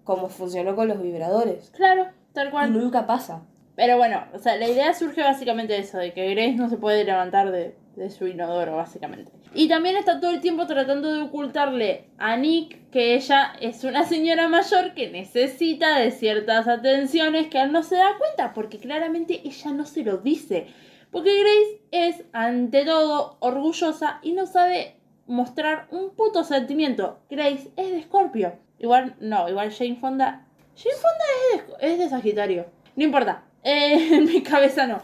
como 0.05 0.28
funcionó 0.28 0.77
con 0.77 0.89
los 0.89 1.03
vibradores. 1.03 1.70
Claro, 1.74 2.07
tal 2.32 2.49
Y 2.49 2.51
cual. 2.51 2.73
nunca 2.73 3.07
pasa. 3.07 3.43
Pero 3.74 3.97
bueno, 3.97 4.23
o 4.35 4.39
sea, 4.39 4.57
la 4.57 4.69
idea 4.69 4.93
surge 4.93 5.23
básicamente 5.23 5.73
de 5.73 5.78
eso, 5.81 5.97
de 5.97 6.12
que 6.12 6.35
Grace 6.35 6.53
no 6.57 6.69
se 6.69 6.77
puede 6.77 7.05
levantar 7.05 7.51
de, 7.51 7.74
de 8.01 8.10
su 8.10 8.27
inodoro, 8.27 8.77
básicamente. 8.77 9.31
Y 9.55 9.68
también 9.68 9.97
está 9.97 10.20
todo 10.20 10.31
el 10.31 10.40
tiempo 10.40 10.66
tratando 10.66 11.12
de 11.12 11.20
ocultarle 11.20 12.06
a 12.18 12.36
Nick 12.36 12.90
que 12.90 13.14
ella 13.14 13.52
es 13.60 13.85
una 13.85 14.05
señora 14.05 14.48
mayor 14.48 14.94
que 14.94 15.10
necesita 15.10 15.98
de 15.98 16.10
ciertas 16.10 16.66
atenciones 16.66 17.48
que 17.48 17.60
él 17.60 17.72
no 17.72 17.82
se 17.82 17.97
da 17.97 18.16
cuenta, 18.18 18.55
porque 18.55 18.78
claramente 18.78 19.43
ella 19.44 19.72
no 19.72 19.85
se 19.85 20.02
lo 20.02 20.18
dice. 20.18 20.68
Porque 21.10 21.40
Grace 21.40 21.82
es, 21.90 22.24
ante 22.32 22.85
todo, 22.85 23.36
orgullosa 23.40 24.20
y 24.22 24.32
no 24.32 24.47
sabe 24.47 24.97
mostrar 25.27 25.86
un 25.90 26.10
puto 26.10 26.43
sentimiento. 26.44 27.20
Grace 27.28 27.70
es 27.77 27.90
de 27.90 28.02
Scorpio. 28.02 28.55
Igual, 28.78 29.14
no, 29.20 29.48
igual 29.48 29.72
Jane 29.72 29.97
Fonda. 29.97 30.47
Jane 30.74 30.97
Fonda 30.97 31.24
es 31.52 31.81
de, 31.81 31.93
es 31.93 31.98
de 31.98 32.09
Sagitario. 32.09 32.66
No 32.97 33.05
importa. 33.05 33.44
Eh, 33.62 34.09
en 34.16 34.24
mi 34.24 34.43
cabeza 34.43 34.86
no. 34.86 35.01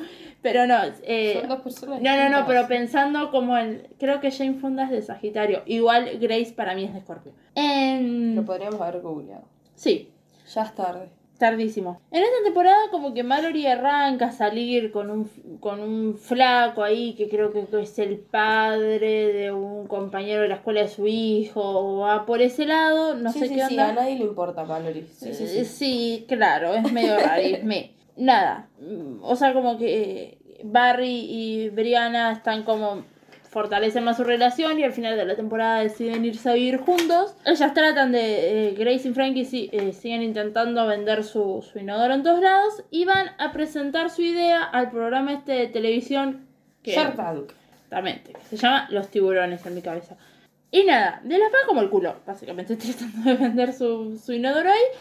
Pero 0.52 0.66
no. 0.66 0.78
eh, 1.02 1.38
Son 1.40 1.48
dos 1.48 1.60
personas 1.60 2.00
no, 2.00 2.16
no, 2.16 2.28
no, 2.28 2.46
pero 2.46 2.68
pensando 2.68 3.30
como 3.30 3.56
en. 3.58 3.88
Creo 3.98 4.20
que 4.20 4.30
Jane 4.30 4.54
Fonda 4.54 4.84
es 4.84 4.90
de 4.90 5.02
Sagitario. 5.02 5.62
Igual 5.66 6.18
Grace 6.20 6.52
para 6.54 6.74
mí 6.74 6.84
es 6.84 6.94
de 6.94 7.00
Scorpio. 7.00 7.32
En- 7.54 8.36
Lo 8.36 8.44
podríamos 8.44 8.80
haber 8.80 9.00
googleado. 9.02 9.44
Sí, 9.74 10.12
Ya 10.54 10.62
es 10.62 10.74
tarde. 10.74 11.08
tardísimo. 11.38 12.00
En 12.10 12.22
esta 12.22 12.36
temporada, 12.44 12.78
como 12.90 13.12
que 13.12 13.22
Mallory 13.22 13.66
arranca 13.66 14.26
a 14.28 14.32
salir 14.32 14.90
con 14.90 15.10
un, 15.10 15.30
con 15.60 15.80
un 15.80 16.16
flaco 16.16 16.82
ahí 16.82 17.14
que 17.14 17.28
creo 17.28 17.52
que 17.52 17.66
es 17.82 17.98
el 17.98 18.18
padre 18.18 19.32
de 19.32 19.52
un 19.52 19.86
compañero 19.86 20.42
de 20.42 20.48
la 20.48 20.54
escuela 20.54 20.80
de 20.82 20.88
su 20.88 21.06
hijo. 21.06 21.60
O 21.60 21.98
va 21.98 22.24
por 22.24 22.40
ese 22.40 22.64
lado. 22.66 23.16
No 23.16 23.32
sí, 23.32 23.40
sé 23.40 23.48
sí, 23.48 23.54
qué 23.56 23.60
sí, 23.66 23.74
onda. 23.74 23.88
a 23.88 23.92
nadie 23.94 24.16
le 24.18 24.24
importa 24.24 24.64
Mallory. 24.64 25.02
Sí, 25.12 25.34
sí, 25.34 25.44
Eh, 25.44 25.46
sí. 25.46 25.64
sí, 25.64 26.24
claro, 26.28 26.72
es 26.74 26.90
medio 26.92 27.18
rarisme. 27.18 27.95
Nada, 28.16 28.68
o 29.20 29.36
sea, 29.36 29.52
como 29.52 29.76
que 29.78 29.96
eh, 30.00 30.38
Barry 30.64 31.26
y 31.28 31.68
Brianna 31.68 32.32
están 32.32 32.62
como 32.62 33.04
fortalecen 33.56 34.04
más 34.04 34.18
su 34.18 34.24
relación 34.24 34.78
y 34.78 34.84
al 34.84 34.92
final 34.92 35.16
de 35.16 35.24
la 35.24 35.34
temporada 35.34 35.80
deciden 35.80 36.26
irse 36.26 36.50
a 36.50 36.52
vivir 36.52 36.76
juntos. 36.76 37.34
Ellas 37.46 37.72
tratan 37.72 38.12
de, 38.12 38.68
eh, 38.68 38.74
Grace 38.74 39.08
y 39.08 39.12
Frankie 39.14 39.44
sí, 39.46 39.70
eh, 39.72 39.94
siguen 39.94 40.22
intentando 40.22 40.86
vender 40.86 41.24
su, 41.24 41.66
su 41.70 41.78
inodoro 41.78 42.12
en 42.12 42.22
todos 42.22 42.42
lados 42.42 42.84
y 42.90 43.06
van 43.06 43.30
a 43.38 43.52
presentar 43.52 44.10
su 44.10 44.20
idea 44.20 44.62
al 44.62 44.90
programa 44.90 45.32
este 45.32 45.52
de 45.52 45.66
televisión 45.68 46.46
que 46.82 46.92
Shark 46.92 47.16
Tank. 47.16 47.52
Exactamente, 47.86 48.32
que 48.32 48.44
se 48.44 48.56
llama 48.58 48.88
Los 48.90 49.08
tiburones 49.08 49.64
en 49.64 49.74
mi 49.74 49.80
cabeza. 49.80 50.16
Y 50.70 50.84
nada, 50.84 51.20
de 51.24 51.38
la 51.38 51.46
paga 51.46 51.66
como 51.66 51.80
el 51.80 51.88
culo, 51.88 52.16
básicamente, 52.26 52.76
tratando 52.76 53.30
de 53.30 53.36
vender 53.36 53.72
su, 53.72 54.20
su 54.22 54.34
inodoro 54.34 54.68
ahí. 54.68 54.98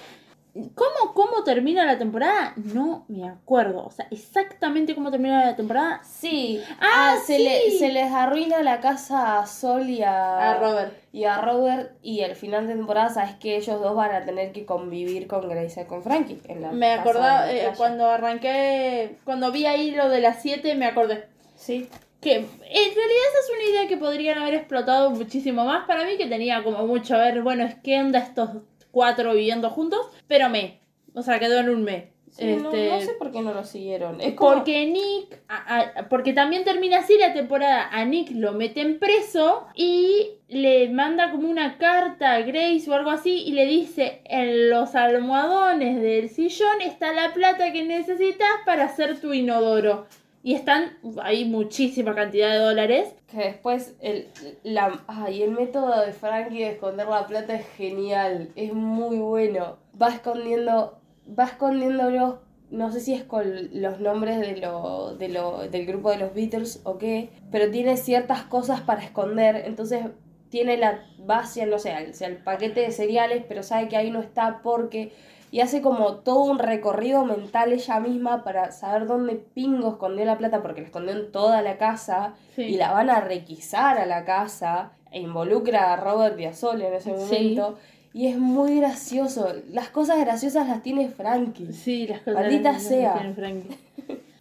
¿Cómo, 0.74 1.14
¿Cómo 1.14 1.44
termina 1.44 1.86
la 1.86 1.98
temporada? 1.98 2.54
No 2.56 3.04
me 3.10 3.28
acuerdo. 3.28 3.86
O 3.86 3.92
sea, 3.92 4.08
exactamente 4.10 4.96
cómo 4.96 5.12
termina 5.12 5.44
la 5.46 5.56
temporada. 5.58 6.02
Sí. 6.06 6.62
Ah, 6.80 7.18
se, 7.26 7.36
sí. 7.38 7.44
le- 7.44 7.72
se 7.78 7.90
les 7.92 8.10
arruina 8.12 8.64
la 8.64 8.80
casa 8.80 9.40
a 9.40 9.48
Sol 9.48 9.90
y 9.90 10.02
a, 10.02 10.52
A 10.52 10.58
Robert. 10.60 10.94
Y 11.12 11.26
a 11.26 11.42
Robert. 11.42 11.92
Y 12.02 12.22
al 12.22 12.36
final 12.38 12.68
de 12.68 12.74
temporada 12.76 13.10
sabes 13.10 13.36
que 13.36 13.58
ellos 13.58 13.82
dos 13.82 13.96
van 13.98 14.14
a 14.16 14.24
tener 14.24 14.54
que 14.54 14.66
convivir 14.66 15.28
con 15.28 15.50
Grace 15.50 15.82
y 15.82 15.86
con 15.86 16.02
Frankie. 16.04 16.40
En 16.48 16.62
la 16.62 16.72
Me 16.72 16.94
acordaba, 16.94 17.52
eh, 17.52 17.72
cuando 17.76 18.10
arranqué, 18.10 19.18
cuando 19.26 19.52
vi 19.52 19.66
ahí 19.66 19.92
lo 19.92 20.08
de 20.10 20.22
las 20.22 20.42
7, 20.42 20.74
me 20.76 20.86
acordé. 20.86 21.28
Sí. 21.56 21.90
Que 22.22 22.36
en 22.36 22.46
realidad 22.48 23.24
esa 23.30 23.40
es 23.44 23.52
una 23.60 23.70
idea 23.72 23.88
que 23.90 23.98
podrían 23.98 24.38
haber 24.40 24.56
explotado 24.56 25.12
muchísimo 25.12 25.66
más 25.66 25.86
para 25.86 26.06
mí, 26.06 26.18
que 26.18 26.28
tenía 26.28 26.64
como 26.64 26.88
mucho 26.88 27.16
a 27.16 27.20
ver, 27.20 27.42
bueno, 27.44 27.64
es 27.66 27.76
que 27.76 28.00
onda 28.00 28.20
estos 28.20 28.50
cuatro 28.96 29.34
viviendo 29.34 29.70
juntos, 29.70 30.08
pero 30.26 30.48
me, 30.50 30.80
o 31.14 31.22
sea, 31.22 31.38
quedó 31.38 31.60
en 31.60 31.70
un 31.70 31.84
me. 31.84 32.16
Sí, 32.32 32.46
no- 32.46 32.70
Este, 32.70 32.90
no, 32.90 33.00
sé 33.02 33.12
por 33.20 33.32
qué 33.32 33.42
no 33.42 33.54
lo 33.54 33.64
siguieron. 33.66 34.20
Es 34.22 34.34
como- 34.36 34.54
Porque 34.56 34.86
Nick, 34.88 35.42
a- 35.50 35.80
a- 36.00 36.10
porque 36.10 36.32
también 36.34 36.64
termina 36.64 37.00
así 37.00 37.18
la 37.18 37.34
temporada, 37.34 37.90
a 37.92 38.04
Nick 38.06 38.32
lo 38.32 38.54
meten 38.54 39.00
preso 39.00 39.68
y 39.76 40.32
le 40.48 40.90
manda 40.90 41.32
como 41.32 41.50
una 41.50 41.78
carta 41.78 42.34
a 42.34 42.42
Grace 42.42 42.90
o 42.90 42.94
algo 42.94 43.10
así 43.12 43.44
y 43.46 43.52
le 43.52 43.66
dice, 43.66 44.22
en 44.26 44.70
los 44.70 44.96
almohadones 44.96 46.02
del 46.02 46.30
sillón 46.30 46.82
está 46.82 47.12
la 47.14 47.34
plata 47.34 47.72
que 47.74 47.84
necesitas 47.84 48.48
para 48.66 48.86
hacer 48.86 49.20
tu 49.20 49.34
inodoro. 49.34 50.06
Y 50.46 50.54
están 50.54 51.00
ahí 51.24 51.44
muchísima 51.44 52.14
cantidad 52.14 52.52
de 52.52 52.60
dólares. 52.60 53.16
Que 53.26 53.40
después 53.40 53.96
el, 54.00 54.28
la, 54.62 55.04
ay, 55.08 55.42
el 55.42 55.50
método 55.50 56.06
de 56.06 56.14
Frankie 56.14 56.60
de 56.60 56.74
esconder 56.74 57.08
la 57.08 57.26
plata 57.26 57.56
es 57.56 57.66
genial, 57.70 58.52
es 58.56 58.72
muy 58.72 59.18
bueno. 59.18 59.78
Va 60.00 60.10
escondiendo, 60.10 61.00
va 61.28 61.46
escondiéndolos, 61.46 62.36
no 62.70 62.92
sé 62.92 63.00
si 63.00 63.16
es 63.16 63.24
con 63.24 63.82
los 63.82 64.00
nombres 64.00 64.40
de 64.40 64.58
lo, 64.58 65.16
de 65.16 65.30
lo, 65.30 65.68
del 65.68 65.88
grupo 65.88 66.12
de 66.12 66.18
los 66.18 66.36
Beatles 66.36 66.80
o 66.84 67.00
qué, 67.00 67.32
pero 67.50 67.72
tiene 67.72 67.98
ciertas 67.98 68.44
cosas 68.44 68.82
para 68.82 69.02
esconder, 69.02 69.64
entonces 69.66 70.06
tiene 70.50 70.78
la 70.78 71.08
base, 71.18 71.66
no 71.66 71.80
sé, 71.80 71.90
al, 71.90 72.12
al 72.24 72.38
paquete 72.44 72.82
de 72.82 72.92
cereales, 72.92 73.44
pero 73.48 73.64
sabe 73.64 73.88
que 73.88 73.98
ahí 73.98 74.12
no 74.12 74.20
está 74.20 74.62
porque... 74.62 75.12
Y 75.56 75.62
hace 75.62 75.82
como 75.82 76.16
todo 76.16 76.44
un 76.44 76.60
recorrido 76.60 77.24
mental 77.24 77.72
ella 77.72 78.02
misma 78.02 78.44
para 78.44 78.74
saber 78.74 79.06
dónde 79.08 79.36
Pingo 79.36 79.88
escondió 79.92 80.26
la 80.26 80.38
plata, 80.38 80.62
porque 80.62 80.82
la 80.82 80.88
escondió 80.88 81.14
en 81.14 81.32
toda 81.32 81.62
la 81.62 81.78
casa 81.78 82.34
Sí. 82.58 82.64
y 82.64 82.76
la 82.76 82.92
van 82.92 83.10
a 83.10 83.22
requisar 83.22 83.98
a 83.98 84.06
la 84.06 84.26
casa 84.26 84.92
e 85.12 85.22
involucra 85.22 85.94
a 85.94 85.96
Robert 85.96 86.54
Sol 86.54 86.82
en 86.82 86.94
ese 86.94 87.18
Sí. 87.18 87.24
momento. 87.56 87.78
Y 88.14 88.28
es 88.28 88.38
muy 88.38 88.82
gracioso. 88.82 89.48
Las 89.72 89.88
cosas 89.88 90.20
graciosas 90.20 90.68
las 90.68 90.84
tiene 90.84 91.08
Frankie. 91.08 91.72
Sí, 91.72 92.06
las 92.06 92.20
cosas 92.20 92.34
Maldita 92.42 92.72
graciosas 92.72 92.90
sea. 93.00 93.14
que 93.14 93.20
tiene 93.20 93.34
Frankie. 93.34 93.78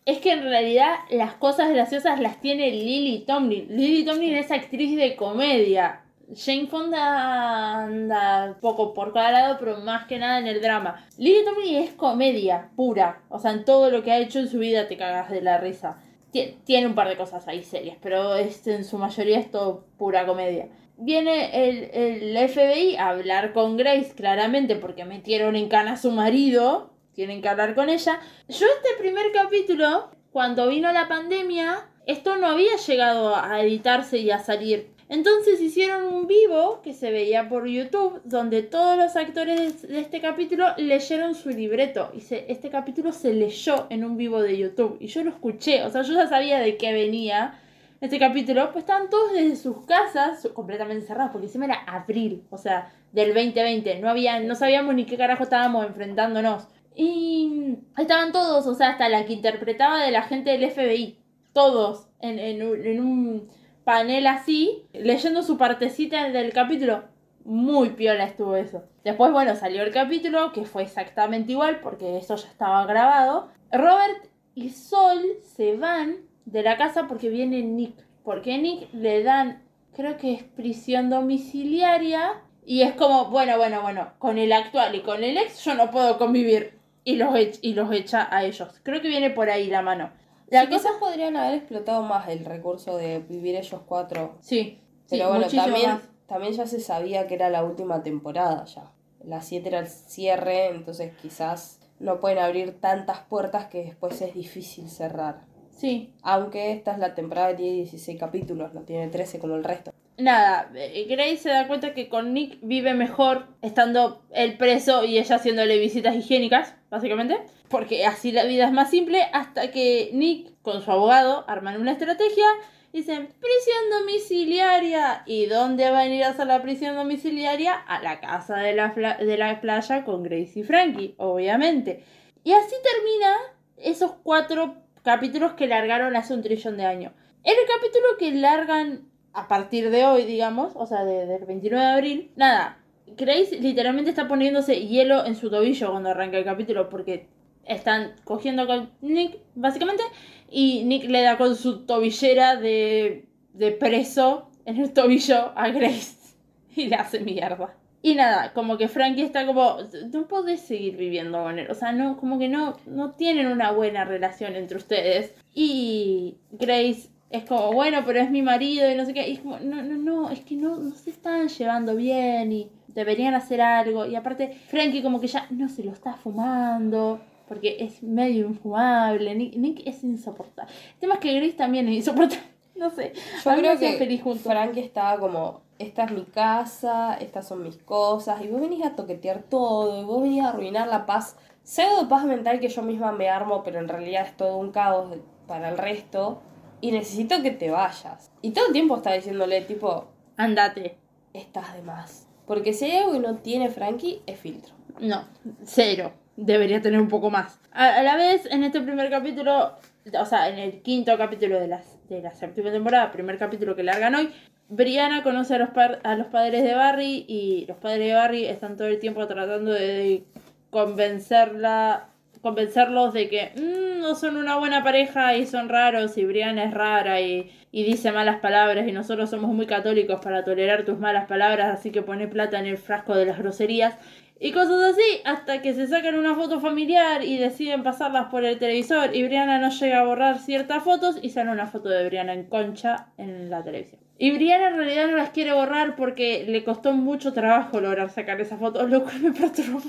Es 0.07 0.19
que 0.19 0.32
en 0.32 0.43
realidad 0.43 0.95
las 1.11 1.35
cosas 1.35 1.70
graciosas 1.70 2.19
las 2.19 2.41
tiene 2.41 2.73
Lily 2.73 3.20
Tomlin. 3.24 3.66
Lily 3.69 4.05
Tomlin 4.05 4.35
es 4.35 4.51
actriz 4.51 4.97
de 4.97 5.15
comedia. 5.15 6.01
Jane 6.34 6.66
Fonda 6.66 7.84
anda 7.84 8.56
poco 8.60 8.94
por 8.94 9.12
cada 9.12 9.30
lado, 9.32 9.56
pero 9.59 9.78
más 9.78 10.06
que 10.06 10.18
nada 10.18 10.38
en 10.38 10.46
el 10.46 10.60
drama. 10.60 11.05
Lily 11.18 11.44
Tomlin 11.44 11.76
es 11.76 11.90
comedia 11.92 12.70
pura. 12.76 13.22
O 13.28 13.38
sea, 13.38 13.52
en 13.52 13.64
todo 13.64 13.90
lo 13.90 14.02
que 14.02 14.12
ha 14.12 14.18
hecho 14.18 14.38
en 14.38 14.48
su 14.48 14.59
vida 14.59 14.86
te 14.88 14.96
cagas 14.96 15.30
de 15.30 15.42
la 15.42 15.59
risa. 15.59 15.98
Tie- 16.32 16.56
Tiene 16.64 16.86
un 16.86 16.94
par 16.94 17.09
de 17.09 17.16
cosas 17.16 17.46
ahí 17.48 17.62
serias, 17.62 17.96
pero 18.01 18.34
es, 18.36 18.66
en 18.66 18.84
su 18.84 18.98
mayoría 18.98 19.38
es 19.38 19.51
todo 19.51 19.84
pura 19.98 20.26
comedia. 20.26 20.68
Viene 20.96 21.68
el, 21.68 21.90
el 21.92 22.48
FBI 22.48 22.96
a 22.96 23.09
hablar 23.09 23.52
con 23.52 23.76
Grace, 23.76 24.12
claramente, 24.14 24.76
porque 24.76 25.05
metieron 25.05 25.56
en 25.56 25.68
cana 25.68 25.92
a 25.92 25.96
su 25.96 26.10
marido. 26.12 26.90
Tienen 27.14 27.42
que 27.42 27.48
hablar 27.48 27.74
con 27.74 27.88
ella. 27.88 28.18
Yo 28.48 28.66
este 28.66 28.88
primer 28.98 29.26
capítulo, 29.32 30.10
cuando 30.32 30.68
vino 30.68 30.90
la 30.92 31.06
pandemia, 31.09 31.88
esto 32.06 32.36
no 32.36 32.46
había 32.48 32.76
llegado 32.76 33.34
a 33.36 33.60
editarse 33.60 34.18
y 34.18 34.30
a 34.30 34.38
salir. 34.38 34.93
Entonces 35.09 35.60
hicieron 35.60 36.05
un 36.12 36.26
vivo 36.26 36.81
que 36.82 36.94
se 36.94 37.10
veía 37.10 37.48
por 37.48 37.66
YouTube, 37.66 38.20
donde 38.24 38.62
todos 38.62 38.97
los 38.97 39.16
actores 39.16 39.82
de 39.86 40.01
este 40.01 40.20
capítulo 40.20 40.66
leyeron 40.78 41.35
su 41.35 41.51
libreto. 41.51 42.10
Y 42.14 42.20
se- 42.22 42.51
este 42.51 42.70
capítulo 42.70 43.12
se 43.12 43.35
leyó 43.35 43.86
en 43.90 44.05
un 44.05 44.16
vivo 44.16 44.40
de 44.43 44.56
YouTube. 44.56 44.97
Y 45.01 45.09
yo 45.09 45.22
lo 45.22 45.31
escuché, 45.31 45.82
o 45.85 45.90
sea, 45.90 46.02
yo 46.02 46.14
ya 46.14 46.26
sabía 46.26 46.59
de 46.59 46.76
qué 46.76 46.93
venía 46.93 47.60
este 48.01 48.18
capítulo, 48.18 48.70
pues 48.72 48.82
estaban 48.85 49.09
todos 49.10 49.32
desde 49.32 49.56
sus 49.56 49.85
casas, 49.86 50.48
completamente 50.55 51.06
cerrados, 51.06 51.32
porque 51.32 51.47
encima 51.47 51.64
era 51.66 51.85
abril, 51.86 52.43
o 52.51 52.59
sea, 52.59 52.93
del 53.12 53.32
2020. 53.35 53.98
No 54.01 54.09
había, 54.10 54.40
no 54.40 54.55
sabíamos 54.55 54.94
ni 54.94 55.05
qué 55.06 55.16
carajo 55.16 55.43
estábamos 55.44 55.86
enfrentándonos. 55.86 56.66
Y 56.97 57.76
estaban 57.98 58.32
todos, 58.32 58.66
o 58.66 58.74
sea, 58.74 58.90
hasta 58.90 59.09
la 59.09 59.24
que 59.26 59.32
interpretaba 59.35 60.02
de 60.05 60.10
la 60.10 60.22
gente 60.22 60.51
del 60.51 60.64
FBI. 60.70 61.18
Todos 61.52 62.09
en, 62.20 62.39
en 62.39 62.60
en 62.62 63.01
un 63.01 63.48
panel 63.85 64.27
así, 64.27 64.85
leyendo 64.93 65.43
su 65.43 65.56
partecita 65.59 66.28
del 66.31 66.52
capítulo. 66.52 67.05
Muy 67.44 67.90
piola 67.90 68.24
estuvo 68.24 68.56
eso. 68.56 68.85
Después, 69.05 69.31
bueno, 69.32 69.55
salió 69.55 69.82
el 69.82 69.90
capítulo, 69.93 70.52
que 70.52 70.65
fue 70.65 70.82
exactamente 70.82 71.52
igual, 71.52 71.81
porque 71.81 72.16
eso 72.16 72.36
ya 72.36 72.48
estaba 72.48 72.86
grabado. 72.86 73.48
Robert 73.70 74.28
y 74.55 74.70
Sol 74.70 75.20
se 75.43 75.77
van 75.77 76.16
de 76.47 76.62
la 76.62 76.77
casa 76.77 77.06
porque 77.06 77.28
viene 77.28 77.62
Nick. 77.62 77.94
Porque 78.24 78.56
Nick 78.56 78.89
le 78.94 79.23
dan, 79.23 79.62
creo 79.94 80.16
que 80.16 80.32
es 80.32 80.43
prisión 80.43 81.11
domiciliaria. 81.11 82.40
Y 82.65 82.81
es 82.81 82.94
como, 82.94 83.27
bueno, 83.27 83.59
bueno, 83.59 83.82
bueno, 83.82 84.12
con 84.19 84.39
el 84.39 84.51
actual 84.52 84.94
y 84.94 85.01
con 85.01 85.23
el 85.23 85.36
ex 85.36 85.62
yo 85.65 85.74
no 85.74 85.90
puedo 85.90 86.16
convivir. 86.16 86.78
Y 87.05 87.16
los, 87.16 87.35
ech- 87.35 87.59
y 87.61 87.74
los 87.74 87.93
echa 87.93 88.27
a 88.35 88.44
ellos. 88.44 88.81
Creo 88.82 89.02
que 89.02 89.09
viene 89.09 89.28
por 89.28 89.51
ahí 89.51 89.66
la 89.69 89.82
mano. 89.82 90.11
La 90.55 90.62
Sí, 90.62 90.66
cosa... 90.68 90.78
quizás 90.89 90.93
podrían 91.01 91.36
haber 91.36 91.55
explotado 91.59 92.02
más 92.02 92.28
el 92.28 92.44
recurso 92.44 92.97
de 92.97 93.18
vivir 93.18 93.56
ellos 93.56 93.81
cuatro. 93.86 94.36
Sí. 94.40 94.78
sí, 95.06 95.16
Pero 95.16 95.28
bueno, 95.28 95.47
también, 95.48 95.90
más. 95.90 96.02
también 96.26 96.52
ya 96.55 96.66
se 96.66 96.81
sabía 96.81 97.26
que 97.26 97.35
era 97.35 97.51
la 97.51 97.64
última 97.64 98.02
temporada 98.02 98.64
ya. 98.64 98.90
La 99.24 99.40
7 99.40 99.68
era 99.68 99.78
el 99.81 99.86
cierre, 99.89 100.68
entonces 100.68 101.12
quizás 101.20 101.81
no 101.98 102.20
pueden 102.20 102.39
abrir 102.39 102.78
tantas 102.81 103.20
puertas 103.20 103.66
que 103.66 103.85
después 103.85 104.20
es 104.20 104.35
difícil 104.35 104.89
cerrar. 104.90 105.43
Sí. 105.70 106.12
Aunque 106.22 106.72
esta 106.72 106.93
es 106.93 106.98
la 106.98 107.14
temporada 107.14 107.48
que 107.51 107.56
tiene 107.56 107.72
16 107.78 108.18
capítulos, 108.20 108.74
no 108.74 108.82
tiene 108.82 109.09
13 109.09 109.39
como 109.39 109.55
el 109.56 109.64
resto. 109.64 109.93
Nada, 110.16 110.70
eh, 110.76 111.06
Grace 111.09 111.39
se 111.39 111.48
da 111.48 111.66
cuenta 111.66 111.93
que 111.94 112.09
con 112.09 112.35
Nick 112.35 112.59
vive 112.62 112.94
mejor 112.94 113.47
estando 113.62 114.22
él 114.31 114.56
preso 114.56 115.05
y 115.05 115.18
ella 115.18 115.36
haciéndole 115.36 115.78
visitas 115.78 116.14
higiénicas, 116.14 116.76
básicamente. 116.94 117.38
Porque 117.68 118.06
así 118.06 118.32
la 118.32 118.44
vida 118.44 118.64
es 118.66 118.72
más 118.72 118.90
simple 118.90 119.22
hasta 119.32 119.70
que 119.70 120.10
Nick 120.12 120.52
con 120.62 120.80
su 120.82 120.90
abogado 120.90 121.44
arman 121.48 121.80
una 121.80 121.92
estrategia. 121.92 122.46
Dicen, 122.92 123.26
prisión 123.26 123.90
domiciliaria. 124.00 125.22
¿Y 125.26 125.46
dónde 125.46 125.90
van 125.90 126.10
a 126.10 126.14
ir 126.14 126.24
a 126.24 126.28
hacer 126.30 126.46
la 126.46 126.62
prisión 126.62 126.94
domiciliaria? 126.94 127.74
A 127.74 128.00
la 128.02 128.20
casa 128.20 128.56
de 128.58 128.72
la, 128.74 128.88
de 128.90 129.36
la 129.36 129.60
playa 129.60 130.04
con 130.04 130.22
Grace 130.22 130.52
y 130.60 130.62
Frankie, 130.62 131.14
obviamente. 131.18 132.04
Y 132.44 132.52
así 132.52 132.74
termina 132.82 133.36
esos 133.76 134.12
cuatro 134.22 134.76
capítulos 135.02 135.52
que 135.54 135.66
largaron 135.66 136.14
hace 136.16 136.34
un 136.34 136.42
trillón 136.42 136.76
de 136.76 136.86
años. 136.86 137.12
El 137.42 137.56
capítulo 137.66 138.06
que 138.18 138.30
largan 138.32 139.08
a 139.32 139.48
partir 139.48 139.90
de 139.90 140.06
hoy, 140.06 140.24
digamos, 140.24 140.72
o 140.76 140.86
sea, 140.86 141.04
de- 141.04 141.26
del 141.26 141.44
29 141.44 141.84
de 141.84 141.92
abril, 141.92 142.32
nada, 142.36 142.78
Grace 143.06 143.59
literalmente 143.60 144.10
está 144.10 144.28
poniéndose 144.28 144.86
hielo 144.86 145.24
en 145.24 145.36
su 145.36 145.51
tobillo 145.51 145.90
cuando 145.90 146.10
arranca 146.10 146.39
el 146.39 146.44
capítulo 146.44 146.89
porque 146.89 147.26
están 147.66 148.14
cogiendo 148.24 148.66
con 148.66 148.90
Nick, 149.01 149.39
básicamente, 149.55 150.02
y 150.51 150.85
Nick 150.85 151.05
le 151.05 151.22
da 151.22 151.39
con 151.39 151.56
su 151.56 151.86
tobillera 151.86 152.56
de, 152.56 153.26
de 153.52 153.70
preso 153.72 154.51
en 154.64 154.78
el 154.78 154.93
tobillo 154.93 155.52
a 155.56 155.68
Grace 155.68 156.35
y 156.76 156.86
le 156.86 156.97
hace 156.97 157.20
mierda. 157.20 157.74
Y 158.02 158.14
nada, 158.14 158.52
como 158.52 158.76
que 158.76 158.89
Frankie 158.89 159.22
está 159.22 159.47
como, 159.47 159.78
no 160.12 160.28
podés 160.28 160.60
seguir 160.60 160.97
viviendo 160.98 161.43
con 161.43 161.59
él, 161.59 161.70
o 161.70 161.74
sea, 161.74 161.93
no, 161.93 162.18
como 162.18 162.39
que 162.39 162.48
no, 162.48 162.76
no 162.85 163.12
tienen 163.12 163.47
una 163.47 163.70
buena 163.70 164.05
relación 164.05 164.56
entre 164.56 164.76
ustedes. 164.76 165.35
Y 165.55 166.36
Grace 166.52 167.09
es 167.31 167.44
como, 167.44 167.72
bueno, 167.72 168.02
pero 168.05 168.20
es 168.20 168.31
mi 168.31 168.43
marido 168.43 168.90
y 168.90 168.94
no 168.94 169.06
sé 169.06 169.14
qué. 169.14 169.26
Y 169.28 169.32
es 169.32 169.39
como, 169.39 169.59
no, 169.59 169.82
no, 169.82 169.97
no, 169.97 170.31
es 170.31 170.40
que 170.40 170.55
no, 170.55 170.76
no 170.76 170.94
se 170.94 171.09
están 171.09 171.48
llevando 171.48 171.97
bien 171.97 172.52
y 172.52 172.70
deberían 172.94 173.34
hacer 173.34 173.60
algo. 173.60 174.06
Y 174.06 174.16
aparte, 174.16 174.58
Frankie 174.68 175.02
como 175.02 175.20
que 175.20 175.26
ya 175.26 175.46
no 175.50 175.68
se 175.68 175.84
lo 175.84 175.92
está 175.92 176.14
fumando. 176.14 177.20
Porque 177.48 177.76
es 177.80 178.02
medio 178.02 178.46
infumable. 178.46 179.34
Nick, 179.34 179.56
Nick 179.56 179.82
es 179.86 180.02
insoportable. 180.02 180.72
El 180.94 181.00
tema 181.00 181.14
es 181.14 181.20
que 181.20 181.34
Grace 181.34 181.52
también 181.52 181.88
es 181.88 181.96
insoportable. 181.96 182.42
No 182.76 182.90
sé. 182.90 183.12
Yo 183.44 183.50
A 183.52 183.54
mí 183.54 183.62
me 183.62 183.68
creo 183.68 183.78
que 183.78 183.98
feliz 183.98 184.20
juntos. 184.20 184.42
Frankie 184.42 184.80
estaba 184.80 185.20
como, 185.20 185.60
esta 185.78 186.04
es 186.04 186.10
mi 186.10 186.24
casa, 186.24 187.14
estas 187.20 187.46
son 187.46 187.62
mis 187.62 187.76
cosas, 187.78 188.42
y 188.42 188.48
vos 188.48 188.60
venís 188.60 188.84
a 188.84 188.96
toquetear 188.96 189.44
todo, 189.44 190.00
y 190.00 190.04
vos 190.04 190.22
venís 190.22 190.42
a 190.42 190.48
arruinar 190.48 190.88
la 190.88 191.06
paz, 191.06 191.36
pseudo 191.62 192.08
paz 192.08 192.24
mental 192.24 192.58
que 192.58 192.68
yo 192.68 192.82
misma 192.82 193.12
me 193.12 193.28
armo, 193.28 193.62
pero 193.62 193.78
en 193.78 193.88
realidad 193.88 194.26
es 194.26 194.36
todo 194.36 194.56
un 194.56 194.72
caos 194.72 195.16
para 195.46 195.68
el 195.68 195.78
resto, 195.78 196.42
y 196.80 196.90
necesito 196.90 197.40
que 197.42 197.52
te 197.52 197.70
vayas. 197.70 198.32
Y 198.42 198.50
todo 198.50 198.66
el 198.66 198.72
tiempo 198.72 198.96
está 198.96 199.12
diciéndole, 199.12 199.60
tipo, 199.62 200.08
Andate. 200.36 200.98
estás 201.32 201.74
de 201.74 201.82
más. 201.82 202.23
Porque 202.46 202.72
si 202.72 202.84
hay 202.86 202.98
algo 202.98 203.12
que 203.12 203.20
no 203.20 203.36
tiene 203.36 203.70
Frankie, 203.70 204.20
es 204.26 204.38
filtro. 204.38 204.74
No, 205.00 205.24
cero. 205.64 206.12
Debería 206.36 206.80
tener 206.82 207.00
un 207.00 207.08
poco 207.08 207.30
más. 207.30 207.58
A, 207.72 208.02
la 208.02 208.16
vez, 208.16 208.46
en 208.46 208.64
este 208.64 208.80
primer 208.80 209.08
capítulo, 209.08 209.72
o 210.20 210.24
sea, 210.26 210.48
en 210.48 210.58
el 210.58 210.82
quinto 210.82 211.16
capítulo 211.16 211.60
de, 211.60 211.68
las, 211.68 211.96
de 212.08 212.20
la 212.20 212.32
séptima 212.34 212.70
temporada, 212.72 213.12
primer 213.12 213.38
capítulo 213.38 213.76
que 213.76 213.82
largan 213.84 214.14
hoy, 214.16 214.30
Brianna 214.68 215.22
conoce 215.22 215.54
a 215.54 215.58
los, 215.58 215.70
par- 215.70 216.00
a 216.02 216.16
los 216.16 216.26
padres 216.28 216.64
de 216.64 216.74
Barry 216.74 217.24
y 217.28 217.66
los 217.68 217.76
padres 217.76 218.06
de 218.08 218.14
Barry 218.14 218.46
están 218.46 218.76
todo 218.76 218.88
el 218.88 218.98
tiempo 218.98 219.26
tratando 219.26 219.72
de 219.72 220.24
convencerla, 220.70 222.08
convencerlos 222.44 223.12
de 223.14 223.28
que 223.28 223.52
"Mm, 223.56 224.00
no 224.02 224.14
son 224.14 224.36
una 224.36 224.56
buena 224.58 224.84
pareja 224.84 225.34
y 225.36 225.46
son 225.46 225.68
raros 225.68 226.16
y 226.18 226.24
Brianna 226.26 226.62
es 226.64 226.74
rara 226.74 227.20
y, 227.20 227.50
y 227.72 227.82
dice 227.84 228.12
malas 228.12 228.38
palabras 228.38 228.86
y 228.86 228.92
nosotros 228.92 229.30
somos 229.30 229.50
muy 229.52 229.66
católicos 229.66 230.20
para 230.22 230.44
tolerar 230.44 230.84
tus 230.84 230.98
malas 230.98 231.26
palabras, 231.26 231.72
así 231.76 231.90
que 231.90 232.02
pone 232.02 232.28
plata 232.28 232.58
en 232.60 232.66
el 232.66 232.78
frasco 232.78 233.16
de 233.16 233.24
las 233.26 233.38
groserías. 233.38 233.96
Y 234.38 234.52
cosas 234.52 234.82
así, 234.92 235.20
hasta 235.24 235.62
que 235.62 235.72
se 235.74 235.86
sacan 235.86 236.16
una 236.16 236.34
foto 236.34 236.60
familiar 236.60 237.24
y 237.24 237.38
deciden 237.38 237.82
pasarlas 237.82 238.26
por 238.26 238.44
el 238.44 238.58
televisor 238.58 239.14
y 239.16 239.22
Brianna 239.22 239.58
no 239.58 239.70
llega 239.70 240.00
a 240.00 240.04
borrar 240.04 240.38
ciertas 240.38 240.82
fotos 240.82 241.18
y 241.22 241.30
sale 241.30 241.50
una 241.50 241.66
foto 241.66 241.88
de 241.88 242.04
Brianna 242.04 242.34
en 242.34 242.44
concha 242.44 243.06
en 243.16 243.48
la 243.48 243.62
televisión. 243.64 244.00
Y 244.18 244.32
Brianna 244.32 244.68
en 244.68 244.76
realidad 244.76 245.06
no 245.08 245.16
las 245.16 245.30
quiere 245.30 245.52
borrar 245.52 245.96
porque 245.96 246.44
le 246.46 246.62
costó 246.62 246.92
mucho 246.92 247.32
trabajo 247.32 247.80
lograr 247.80 248.10
sacar 248.10 248.40
esa 248.40 248.58
foto, 248.58 248.86
lo 248.86 249.02
cual 249.02 249.20
me 249.20 249.32
perturbó. 249.32 249.80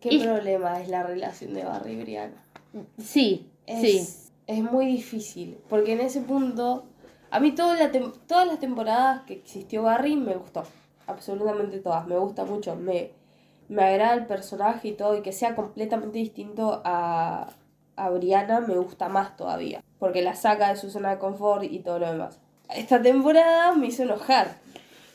¿Qué 0.00 0.14
Y- 0.14 0.20
problema 0.22 0.80
es 0.80 0.88
la 0.88 1.02
relación 1.02 1.54
de 1.54 1.64
Barry 1.64 1.92
y 1.92 1.96
Brianna? 2.02 2.44
Sí, 2.98 3.50
Es, 3.66 3.80
sí. 3.80 4.30
es 4.46 4.62
muy 4.62 4.86
difícil, 4.86 5.58
porque 5.68 5.92
en 5.92 6.00
ese 6.00 6.20
punto, 6.20 6.84
a 7.30 7.40
mí 7.40 7.52
toda 7.52 7.74
la 7.76 7.90
todas 8.26 8.46
las 8.46 8.60
temporadas 8.60 9.22
que 9.26 9.34
existió 9.34 9.82
Barry 9.82 10.16
me 10.16 10.34
gustó, 10.34 10.62
absolutamente 11.06 11.78
todas, 11.80 12.06
me 12.06 12.16
gusta 12.18 12.44
mucho, 12.44 12.76
me, 12.76 13.10
me 13.68 13.82
agrada 13.84 14.14
el 14.14 14.26
personaje 14.26 14.88
y 14.88 14.92
todo, 14.92 15.16
y 15.16 15.22
que 15.22 15.32
sea 15.32 15.54
completamente 15.56 16.18
distinto 16.18 16.80
a, 16.84 17.48
a 17.96 18.10
Brianna 18.10 18.60
me 18.60 18.76
gusta 18.78 19.08
más 19.08 19.36
todavía, 19.36 19.82
porque 19.98 20.22
la 20.22 20.34
saca 20.36 20.68
de 20.70 20.76
su 20.76 20.90
zona 20.90 21.10
de 21.10 21.18
confort 21.18 21.64
y 21.64 21.80
todo 21.80 21.98
lo 21.98 22.12
demás. 22.12 22.38
Esta 22.74 23.00
temporada 23.00 23.74
me 23.74 23.86
hizo 23.86 24.02
enojar. 24.02 24.58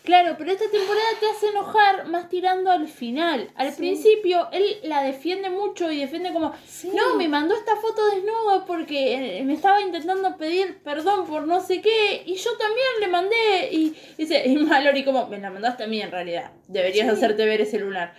Claro, 0.03 0.35
pero 0.38 0.51
esta 0.51 0.69
temporada 0.69 1.05
te 1.21 1.27
hace 1.30 1.47
enojar 1.47 2.07
más 2.07 2.27
tirando 2.27 2.69
al 2.71 2.88
final. 2.89 3.49
Al 3.55 3.71
Sí. 3.71 3.77
principio 3.77 4.49
él 4.51 4.65
la 4.84 5.01
defiende 5.01 5.49
mucho 5.49 5.89
y 5.91 5.99
defiende 5.99 6.34
como, 6.34 6.53
Sí. 6.67 6.91
no, 6.93 7.15
me 7.15 7.30
mandó 7.30 7.55
esta 7.55 7.77
foto 7.77 8.05
desnuda 8.07 8.65
porque 8.65 9.39
eh, 9.39 9.43
me 9.45 9.53
estaba 9.53 9.80
intentando 9.81 10.35
pedir 10.35 10.80
perdón 10.84 11.25
por 11.25 11.47
no 11.47 11.61
sé 11.61 11.80
qué 11.81 12.21
y 12.25 12.35
yo 12.35 12.51
también 12.57 12.88
le 12.99 13.07
mandé 13.07 13.69
y 13.71 13.95
dice, 14.17 14.43
y 14.45 14.57
Mallory 14.57 15.05
como, 15.05 15.27
me 15.27 15.38
la 15.39 15.49
mandaste 15.49 15.84
a 15.85 15.88
mí 15.88 16.01
en 16.01 16.11
realidad, 16.11 16.51
deberías 16.67 17.07
Sí. 17.07 17.13
hacerte 17.15 17.45
ver 17.45 17.61
ese 17.61 17.80
lunar. 17.80 18.13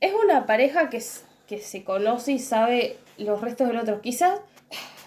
Es 0.00 0.12
una 0.12 0.44
pareja 0.44 0.90
que, 0.90 1.02
que 1.48 1.58
se 1.58 1.84
conoce 1.84 2.32
y 2.32 2.38
sabe 2.38 2.98
los 3.16 3.40
restos 3.40 3.66
del 3.68 3.78
otro. 3.78 4.00
Quizás 4.02 4.40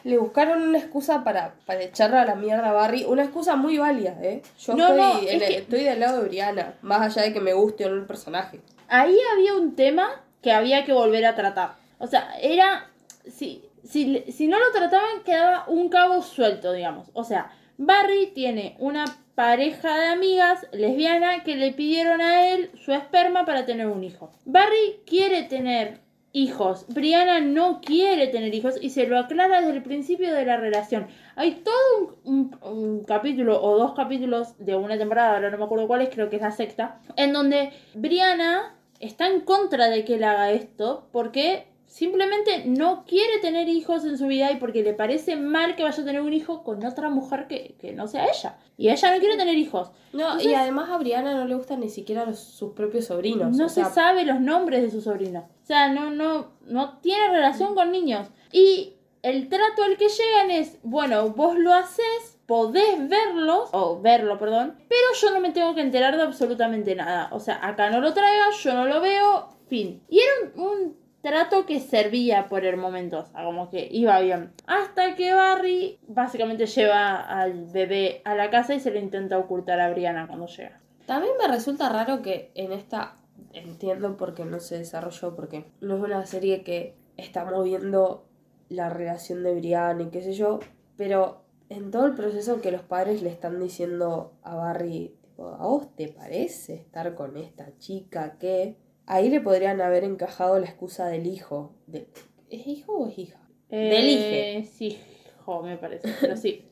le 0.03 0.17
buscaron 0.17 0.61
una 0.61 0.77
excusa 0.79 1.23
para, 1.23 1.53
para 1.65 1.81
echarle 1.83 2.17
a 2.17 2.25
la 2.25 2.35
mierda 2.35 2.69
a 2.69 2.73
Barry. 2.73 3.05
Una 3.05 3.23
excusa 3.23 3.55
muy 3.55 3.77
válida, 3.77 4.15
¿eh? 4.21 4.41
Yo 4.59 4.75
No, 4.75 4.87
estoy, 4.89 4.97
no, 5.01 5.19
en- 5.29 5.41
es 5.41 5.47
que- 5.49 5.57
estoy 5.57 5.83
del 5.83 5.99
lado 5.99 6.21
de 6.21 6.27
Brianna. 6.27 6.73
Más 6.81 7.01
allá 7.01 7.21
de 7.27 7.33
que 7.33 7.39
me 7.39 7.53
guste 7.53 7.85
o 7.85 7.89
no 7.89 7.95
el 7.95 8.05
personaje. 8.05 8.59
Ahí 8.87 9.17
había 9.33 9.55
un 9.55 9.75
tema 9.75 10.09
que 10.41 10.51
había 10.51 10.83
que 10.85 10.93
volver 10.93 11.25
a 11.25 11.35
tratar. 11.35 11.75
O 11.99 12.07
sea, 12.07 12.33
era. 12.41 12.87
Si, 13.31 13.63
si, 13.87 14.23
si 14.31 14.47
no 14.47 14.59
lo 14.59 14.71
trataban, 14.71 15.23
quedaba 15.23 15.63
un 15.67 15.87
cabo 15.89 16.21
suelto, 16.21 16.73
digamos. 16.73 17.07
O 17.13 17.23
sea, 17.23 17.51
Barry 17.77 18.27
tiene 18.35 18.75
una 18.79 19.05
pareja 19.35 19.97
de 19.97 20.07
amigas 20.09 20.67
lesbiana 20.73 21.43
que 21.43 21.55
le 21.55 21.71
pidieron 21.71 22.21
a 22.21 22.49
él 22.49 22.69
su 22.75 22.93
esperma 22.93 23.45
para 23.45 23.65
tener 23.65 23.87
un 23.87 24.03
hijo. 24.03 24.31
Barry 24.45 24.99
quiere 25.07 25.43
tener 25.43 25.99
hijos. 26.33 26.85
Brianna 26.89 27.39
no 27.39 27.79
quiere 27.79 28.27
tener 28.27 28.53
hijos 28.53 28.75
y 28.81 28.89
se 28.89 29.07
lo 29.07 29.17
aclara 29.17 29.61
desde 29.61 29.77
el 29.77 29.83
principio 29.83 30.33
de 30.33 30.45
la 30.45 30.57
relación. 30.57 31.07
Hay 31.35 31.63
todo 31.63 32.17
un, 32.25 33.03
capítulo 33.05 33.61
o 33.61 33.77
dos 33.77 33.93
capítulos 33.93 34.55
de 34.57 34.75
una 34.75 34.97
temporada, 34.97 35.35
ahora 35.35 35.51
no 35.51 35.57
me 35.59 35.65
acuerdo 35.65 35.87
cuál 35.87 36.01
es, 36.01 36.09
creo 36.09 36.29
que 36.29 36.37
es 36.37 36.41
la 36.41 36.51
sexta, 36.51 36.99
en 37.15 37.31
donde 37.31 37.71
Brianna 37.93 38.75
está 38.99 39.27
en 39.27 39.41
contra 39.41 39.89
de 39.89 40.03
que 40.03 40.15
él 40.15 40.23
haga 40.23 40.51
esto 40.51 41.07
porque 41.11 41.67
simplemente 41.93 42.63
no 42.65 43.05
quiere 43.05 43.37
tener 43.39 43.69
hijos 43.69 44.03
en 44.03 44.17
su 44.17 44.25
vida 44.25 44.51
y 44.51 44.55
porque 44.55 44.81
le 44.81 44.95
parece 44.95 45.35
mal 45.35 45.75
que 45.75 45.83
vaya 45.83 46.01
a 46.01 46.05
tener 46.05 46.21
un 46.21 46.33
hijo 46.33 46.63
con 46.63 46.83
otra 46.83 47.07
mujer 47.09 47.45
que, 47.47 47.75
que 47.79 47.93
no 47.93 48.07
sea 48.07 48.25
ella. 48.25 48.57
Y 48.77 48.89
ella 48.89 49.13
no 49.13 49.19
quiere 49.19 49.37
tener 49.37 49.55
hijos. 49.55 49.91
No, 50.11 50.21
Entonces- 50.23 50.47
y 50.51 50.55
además 50.55 50.89
a 50.89 50.97
Brianna 50.97 51.35
no 51.35 51.45
le 51.45 51.53
gustan 51.53 51.81
ni 51.81 51.89
siquiera 51.89 52.25
los- 52.25 52.39
sus 52.39 52.73
propios 52.73 53.05
sobrinos. 53.05 53.55
No 53.55 53.67
o 53.67 53.69
sea, 53.69 53.85
se 53.85 53.93
sabe 53.93 54.25
los 54.25 54.41
nombres 54.41 54.81
de 54.81 54.89
sus 54.89 55.03
sobrinos. 55.03 55.43
O 55.43 55.65
sea, 55.67 55.87
no, 55.89 56.09
no, 56.09 56.53
no 56.65 56.97
tiene 56.97 57.27
relación 57.29 57.75
con 57.75 57.91
niños. 57.91 58.27
Y 58.51 58.93
el 59.21 59.47
trato 59.47 59.83
al 59.83 59.95
que 59.95 60.09
llegan 60.09 60.49
es, 60.49 60.79
bueno, 60.81 61.29
vos 61.29 61.59
lo 61.59 61.75
haces, 61.75 62.39
podés 62.47 63.07
verlos, 63.07 63.69
o 63.71 64.01
verlo, 64.01 64.39
perdón, 64.39 64.77
pero 64.89 65.01
yo 65.21 65.29
no 65.31 65.39
me 65.41 65.51
tengo 65.51 65.75
que 65.75 65.81
enterar 65.81 66.17
de 66.17 66.23
absolutamente 66.23 66.95
nada. 66.95 67.29
O 67.31 67.39
sea, 67.39 67.59
acá 67.61 67.91
no 67.91 68.01
lo 68.01 68.15
traigas, 68.15 68.57
yo 68.63 68.73
no 68.73 68.85
lo 68.87 68.99
veo, 68.99 69.49
fin. 69.67 70.01
Y 70.09 70.19
era 70.19 70.31
un, 70.55 70.63
un 70.63 71.02
trato 71.23 71.65
que 71.65 71.79
servía 71.79 72.49
por 72.49 72.65
el 72.65 72.75
momento, 72.75 73.19
o 73.19 73.25
sea, 73.25 73.45
como 73.45 73.69
que 73.69 73.87
iba 73.89 74.19
bien. 74.19 74.51
Hasta 74.67 75.15
que 75.15 75.33
Barry 75.33 75.97
básicamente 76.05 76.65
lleva 76.65 77.15
al 77.15 77.65
bebé 77.65 78.21
a 78.25 78.35
la 78.35 78.49
casa 78.49 78.75
y 78.75 78.81
se 78.81 78.91
lo 78.91 78.99
intenta 78.99 79.39
ocultar 79.39 79.79
a 79.79 79.89
Brianna 79.89 80.27
cuando 80.27 80.47
llega. 80.47 80.81
También 81.05 81.33
me 81.39 81.47
resulta 81.47 81.89
raro 81.89 82.21
que 82.21 82.51
en 82.55 82.73
esta, 82.73 83.15
entiendo 83.53 84.17
por 84.17 84.35
qué 84.35 84.43
no 84.43 84.59
se 84.59 84.77
desarrolló, 84.77 85.33
porque 85.33 85.71
no 85.79 85.95
es 85.95 86.03
una 86.03 86.25
serie 86.25 86.61
que 86.63 86.97
está 87.15 87.45
moviendo 87.45 88.25
la 88.67 88.89
relación 88.89 89.43
de 89.43 89.55
Brianna 89.55 90.03
y 90.03 90.09
qué 90.09 90.21
sé 90.21 90.33
yo, 90.33 90.59
pero 90.97 91.45
en 91.69 91.89
todo 91.89 92.05
el 92.05 92.15
proceso 92.15 92.59
que 92.59 92.71
los 92.71 92.81
padres 92.81 93.21
le 93.21 93.29
están 93.29 93.61
diciendo 93.61 94.33
a 94.43 94.55
Barry, 94.55 95.15
tipo, 95.21 95.47
¿a 95.47 95.65
vos 95.65 95.95
te 95.95 96.09
parece 96.09 96.75
estar 96.75 97.15
con 97.15 97.37
esta 97.37 97.77
chica 97.77 98.37
que... 98.37 98.82
Ahí 99.05 99.29
le 99.29 99.41
podrían 99.41 99.81
haber 99.81 100.03
encajado 100.03 100.59
la 100.59 100.65
excusa 100.65 101.07
del 101.07 101.27
hijo. 101.27 101.73
De, 101.87 102.07
¿Es 102.49 102.67
hijo 102.67 102.93
o 102.93 103.07
es 103.07 103.17
hija? 103.17 103.39
Del 103.69 104.07
hije. 104.07 104.57
Eh, 104.57 104.65
Sí, 104.65 104.99
hijo, 105.39 105.61
me 105.63 105.77
parece. 105.77 106.13
Pero 106.21 106.37
sí, 106.37 106.65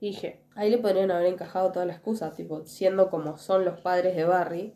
hije. 0.00 0.40
Ahí 0.54 0.70
le 0.70 0.78
podrían 0.78 1.10
haber 1.10 1.28
encajado 1.28 1.72
toda 1.72 1.86
la 1.86 1.92
excusa, 1.92 2.32
tipo, 2.34 2.66
siendo 2.66 3.10
como 3.10 3.38
son 3.38 3.64
los 3.64 3.80
padres 3.80 4.16
de 4.16 4.24
Barry. 4.24 4.74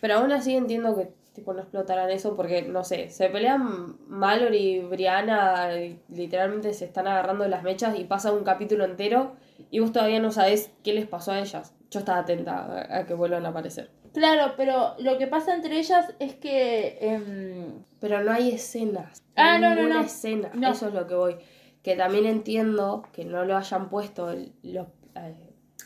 Pero 0.00 0.14
aún 0.14 0.32
así 0.32 0.54
entiendo 0.54 0.96
que 0.96 1.12
tipo 1.32 1.52
no 1.52 1.60
explotaran 1.60 2.10
eso 2.10 2.34
porque, 2.36 2.62
no 2.62 2.84
sé, 2.84 3.08
se 3.10 3.28
pelean 3.28 3.96
Mallory 4.08 4.58
y 4.58 4.80
Brianna, 4.80 5.80
y 5.80 6.00
literalmente 6.08 6.72
se 6.72 6.84
están 6.84 7.06
agarrando 7.06 7.46
las 7.48 7.62
mechas 7.62 7.98
y 7.98 8.04
pasa 8.04 8.32
un 8.32 8.44
capítulo 8.44 8.84
entero 8.84 9.36
y 9.70 9.78
vos 9.78 9.92
todavía 9.92 10.20
no 10.20 10.32
sabés 10.32 10.72
qué 10.82 10.92
les 10.92 11.06
pasó 11.06 11.32
a 11.32 11.40
ellas. 11.40 11.74
Yo 11.90 12.00
estaba 12.00 12.20
atenta 12.20 12.98
a 12.98 13.06
que 13.06 13.14
vuelvan 13.14 13.46
a 13.46 13.50
aparecer. 13.50 13.90
Claro, 14.12 14.54
pero 14.56 14.94
lo 14.98 15.18
que 15.18 15.26
pasa 15.26 15.54
entre 15.54 15.78
ellas 15.78 16.14
es 16.18 16.34
que. 16.34 16.98
em, 17.00 17.84
Pero 18.00 18.22
no 18.24 18.32
hay 18.32 18.50
escenas. 18.52 19.22
Ah, 19.36 19.58
no 19.58 19.74
no, 19.74 19.88
no, 19.88 20.00
escena. 20.00 20.50
No. 20.54 20.72
Eso 20.72 20.88
es 20.88 20.94
lo 20.94 21.06
que 21.06 21.14
voy. 21.14 21.36
Que 21.82 21.96
también 21.96 22.26
entiendo 22.26 23.04
que 23.12 23.24
no 23.24 23.44
lo 23.44 23.56
hayan 23.56 23.88
puesto 23.88 24.34
los, 24.62 24.86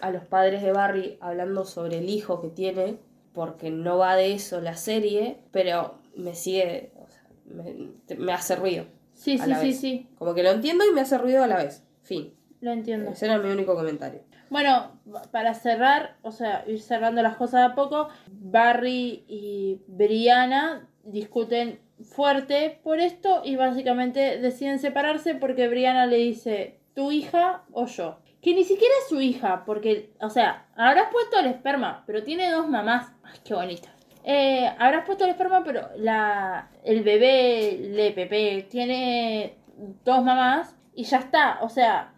a 0.01 0.11
los 0.11 0.25
padres 0.25 0.63
de 0.63 0.73
Barry 0.73 1.19
hablando 1.21 1.65
sobre 1.65 1.99
el 1.99 2.09
hijo 2.09 2.41
que 2.41 2.49
tiene, 2.49 2.99
porque 3.33 3.71
no 3.71 3.99
va 3.99 4.17
de 4.17 4.33
eso 4.35 4.61
la 4.61 4.77
serie, 4.77 5.39
pero 5.53 5.95
me 6.17 6.35
sigue, 6.35 6.93
o 6.97 7.09
sea, 7.11 7.29
me, 7.47 8.17
me 8.17 8.33
hace 8.33 8.57
ruido. 8.57 8.87
sí, 9.15 9.39
sí, 9.39 9.55
sí, 9.61 9.73
sí. 9.73 10.09
Como 10.19 10.35
que 10.35 10.43
lo 10.43 10.51
entiendo 10.51 10.85
y 10.85 10.93
me 10.93 11.01
hace 11.03 11.19
ruido 11.19 11.45
a 11.45 11.47
la 11.47 11.57
vez. 11.59 11.85
Fin. 12.03 12.35
Lo 12.61 12.73
entiendo. 12.73 13.11
Ese 13.11 13.27
era 13.27 13.39
mi 13.39 13.51
único 13.51 13.75
comentario. 13.75 14.21
Bueno, 14.55 14.93
para 15.33 15.53
cerrar, 15.55 16.15
o 16.23 16.31
sea, 16.31 16.63
ir 16.69 16.81
cerrando 16.81 17.23
las 17.23 17.35
cosas 17.35 17.63
de 17.63 17.73
a 17.73 17.75
poco, 17.75 18.09
Barry 18.29 19.25
y 19.27 19.81
Brianna 19.89 20.87
discuten 21.03 21.81
fuerte 22.05 22.79
por 22.85 23.01
esto 23.01 23.43
y 23.45 23.57
básicamente 23.57 24.39
deciden 24.39 24.79
separarse 24.79 25.35
porque 25.35 25.67
Brianna 25.67 26.07
le 26.07 26.19
dice, 26.19 26.79
¿tu 26.95 27.11
hija 27.11 27.65
o 27.73 27.87
yo? 27.87 28.21
Que 28.41 28.55
ni 28.55 28.63
siquiera 28.63 28.95
es 29.03 29.09
su 29.09 29.21
hija, 29.21 29.65
porque, 29.67 30.13
o 30.21 30.31
sea, 30.31 30.69
habrás 30.77 31.09
puesto 31.11 31.37
el 31.41 31.47
esperma, 31.47 32.05
pero 32.07 32.23
tiene 32.23 32.53
dos 32.53 32.69
mamás. 32.69 33.11
Ay, 33.25 33.41
qué 33.45 33.55
bonita. 33.55 33.89
Eh, 34.23 34.73
habrás 34.79 35.05
puesto 35.05 35.25
el 35.25 35.31
esperma, 35.31 35.65
pero 35.65 35.89
la, 35.97 36.71
el 36.85 37.03
bebé, 37.03 37.77
le 37.91 38.13
Pepe, 38.13 38.69
tiene 38.71 39.59
dos 40.05 40.23
mamás 40.23 40.77
y 40.95 41.03
ya 41.03 41.19
está. 41.19 41.59
O 41.63 41.69
sea, 41.69 42.14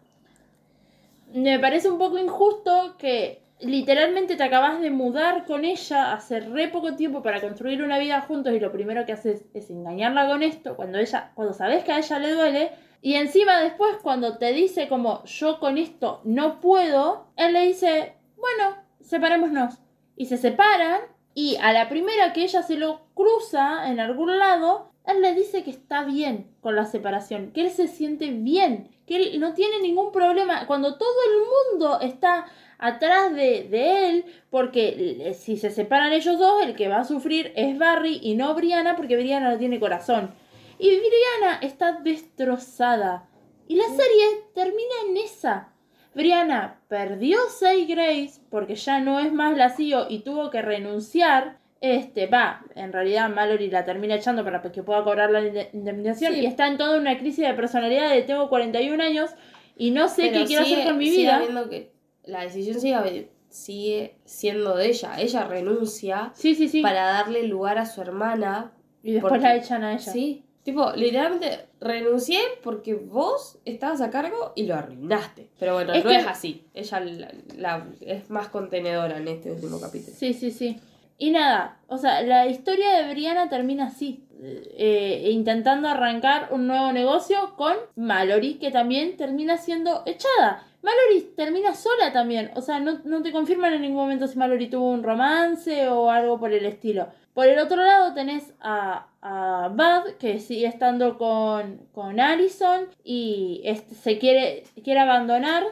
me 1.32 1.58
parece 1.58 1.90
un 1.90 1.98
poco 1.98 2.18
injusto 2.18 2.96
que 2.98 3.42
literalmente 3.60 4.36
te 4.36 4.42
acabas 4.42 4.80
de 4.80 4.90
mudar 4.90 5.46
con 5.46 5.64
ella 5.64 6.12
hace 6.12 6.40
re 6.40 6.68
poco 6.68 6.94
tiempo 6.94 7.22
para 7.22 7.40
construir 7.40 7.82
una 7.82 7.98
vida 7.98 8.20
juntos 8.20 8.52
y 8.52 8.60
lo 8.60 8.70
primero 8.70 9.06
que 9.06 9.12
haces 9.12 9.46
es 9.54 9.70
engañarla 9.70 10.26
con 10.28 10.42
esto 10.42 10.76
cuando 10.76 10.98
ella 10.98 11.32
cuando 11.34 11.54
sabes 11.54 11.82
que 11.82 11.92
a 11.92 11.98
ella 11.98 12.18
le 12.18 12.32
duele 12.32 12.70
y 13.00 13.14
encima 13.14 13.60
después 13.60 13.96
cuando 14.02 14.36
te 14.36 14.52
dice 14.52 14.88
como 14.88 15.24
yo 15.24 15.58
con 15.58 15.78
esto 15.78 16.20
no 16.24 16.60
puedo, 16.60 17.28
él 17.36 17.52
le 17.52 17.66
dice, 17.66 18.14
"Bueno, 18.36 18.76
separémonos." 19.00 19.78
Y 20.16 20.26
se 20.26 20.38
separan 20.38 21.00
y 21.34 21.56
a 21.56 21.72
la 21.72 21.88
primera 21.88 22.32
que 22.32 22.42
ella 22.42 22.62
se 22.62 22.76
lo 22.76 23.06
cruza 23.14 23.90
en 23.90 24.00
algún 24.00 24.38
lado, 24.38 24.92
él 25.06 25.22
le 25.22 25.34
dice 25.34 25.62
que 25.62 25.70
está 25.70 26.04
bien 26.04 26.48
con 26.60 26.76
la 26.76 26.84
separación, 26.84 27.52
que 27.52 27.62
él 27.62 27.70
se 27.70 27.88
siente 27.88 28.30
bien, 28.30 28.90
que 29.06 29.16
él 29.16 29.40
no 29.40 29.54
tiene 29.54 29.80
ningún 29.80 30.12
problema. 30.12 30.66
Cuando 30.66 30.96
todo 30.98 31.16
el 31.30 31.74
mundo 31.78 32.00
está 32.00 32.46
atrás 32.78 33.34
de, 33.34 33.68
de 33.70 34.10
él, 34.10 34.24
porque 34.50 35.20
eh, 35.28 35.34
si 35.34 35.56
se 35.56 35.70
separan 35.70 36.12
ellos 36.12 36.38
dos, 36.38 36.62
el 36.62 36.74
que 36.74 36.88
va 36.88 36.98
a 36.98 37.04
sufrir 37.04 37.52
es 37.56 37.78
Barry 37.78 38.18
y 38.22 38.34
no 38.34 38.54
Brianna, 38.54 38.96
porque 38.96 39.16
Brianna 39.16 39.50
no 39.50 39.58
tiene 39.58 39.80
corazón. 39.80 40.34
Y 40.78 40.88
Brianna 40.88 41.58
está 41.62 41.92
destrozada. 41.92 43.28
Y 43.68 43.76
la 43.76 43.86
serie 43.86 44.44
termina 44.54 44.94
en 45.08 45.16
esa. 45.16 45.72
Brianna 46.14 46.80
perdió 46.88 47.38
Say 47.50 47.84
Grace 47.84 48.40
porque 48.50 48.74
ya 48.74 49.00
no 49.00 49.20
es 49.20 49.32
más 49.32 49.56
la 49.56 49.70
CEO 49.70 50.06
y 50.08 50.20
tuvo 50.20 50.50
que 50.50 50.62
renunciar. 50.62 51.55
Este, 51.80 52.26
va, 52.26 52.64
en 52.74 52.92
realidad 52.92 53.28
Mallory 53.28 53.70
la 53.70 53.84
termina 53.84 54.14
echando 54.14 54.42
para 54.44 54.62
que 54.62 54.82
pueda 54.82 55.04
cobrar 55.04 55.30
la 55.30 55.40
inde- 55.42 55.68
indemnización 55.74 56.32
Sí. 56.34 56.40
y 56.40 56.46
está 56.46 56.66
en 56.68 56.78
toda 56.78 56.98
una 56.98 57.18
crisis 57.18 57.46
de 57.46 57.52
personalidad 57.54 58.10
de 58.10 58.22
tengo 58.22 58.48
41 58.48 59.00
años 59.02 59.30
y 59.76 59.90
no 59.90 60.08
sé 60.08 60.28
Pero 60.28 60.40
qué 60.40 60.46
quiero 60.46 60.64
sigue- 60.64 60.76
hacer 60.76 60.86
con 60.88 60.98
mi 60.98 61.10
vida. 61.10 61.42
que 61.68 61.92
la 62.24 62.42
decisión 62.42 62.80
sigue, 62.80 63.28
sigue 63.50 64.16
siendo 64.24 64.74
de 64.76 64.86
ella. 64.88 65.20
Ella 65.20 65.44
renuncia 65.44 66.32
Sí, 66.34 66.54
sí, 66.54 66.68
sí. 66.68 66.80
para 66.80 67.04
darle 67.04 67.42
lugar 67.46 67.76
a 67.78 67.84
su 67.86 68.00
hermana. 68.00 68.72
Y 69.02 69.12
después 69.12 69.30
porque- 69.30 69.44
la 69.46 69.56
echan 69.56 69.84
a 69.84 69.92
ella. 69.92 70.12
Sí. 70.12 70.42
Tipo, 70.64 70.90
literalmente 70.96 71.66
renuncié 71.80 72.40
porque 72.64 72.94
vos 72.94 73.58
estabas 73.64 74.00
a 74.00 74.10
cargo 74.10 74.52
y 74.56 74.64
lo 74.66 74.74
arruinaste. 74.74 75.48
Pero 75.60 75.74
bueno, 75.74 75.92
Es 75.92 76.02
no 76.04 76.10
que- 76.10 76.16
es 76.16 76.26
así. 76.26 76.64
Ella 76.74 76.98
la- 77.00 77.32
la- 77.56 77.86
es 78.00 78.30
más 78.30 78.48
contenedora 78.48 79.18
en 79.18 79.28
este 79.28 79.52
último 79.52 79.78
capítulo. 79.78 80.16
Sí, 80.18 80.32
sí, 80.32 80.50
sí. 80.50 80.76
Y 81.18 81.30
nada, 81.30 81.78
o 81.88 81.96
sea, 81.98 82.22
la 82.22 82.46
historia 82.46 82.90
de 82.96 83.10
Brianna 83.12 83.48
termina 83.48 83.86
así. 83.86 84.22
eh, 84.42 85.30
intentando 85.32 85.88
arrancar 85.88 86.48
un 86.50 86.66
nuevo 86.66 86.92
negocio 86.92 87.54
con 87.56 87.74
Mallory, 87.96 88.54
que 88.58 88.70
también 88.70 89.16
termina 89.16 89.56
siendo 89.56 90.02
echada. 90.04 90.62
Mallory 90.82 91.32
termina 91.34 91.74
sola 91.74 92.12
también. 92.12 92.50
O 92.54 92.60
sea, 92.60 92.78
no, 92.78 93.00
no 93.04 93.22
te 93.22 93.32
confirman 93.32 93.72
en 93.72 93.80
ningún 93.82 94.02
momento 94.02 94.26
si 94.28 94.36
Mallory 94.38 94.68
tuvo 94.68 94.90
un 94.90 95.02
romance 95.02 95.88
o 95.88 96.10
algo 96.10 96.38
por 96.38 96.52
el 96.52 96.66
estilo. 96.66 97.08
Por 97.32 97.46
el 97.48 97.58
otro 97.58 97.82
lado 97.82 98.14
tenés 98.14 98.52
a, 98.60 99.06
a 99.22 99.68
Bud, 99.68 100.14
que 100.18 100.38
sigue 100.38 100.66
estando 100.66 101.18
con, 101.18 101.80
con 101.92 102.20
Allison 102.20 102.86
y 103.04 103.62
este, 103.64 103.94
se 103.94 104.18
quiere, 104.18 104.64
quiere 104.84 105.00
abandonar, 105.00 105.64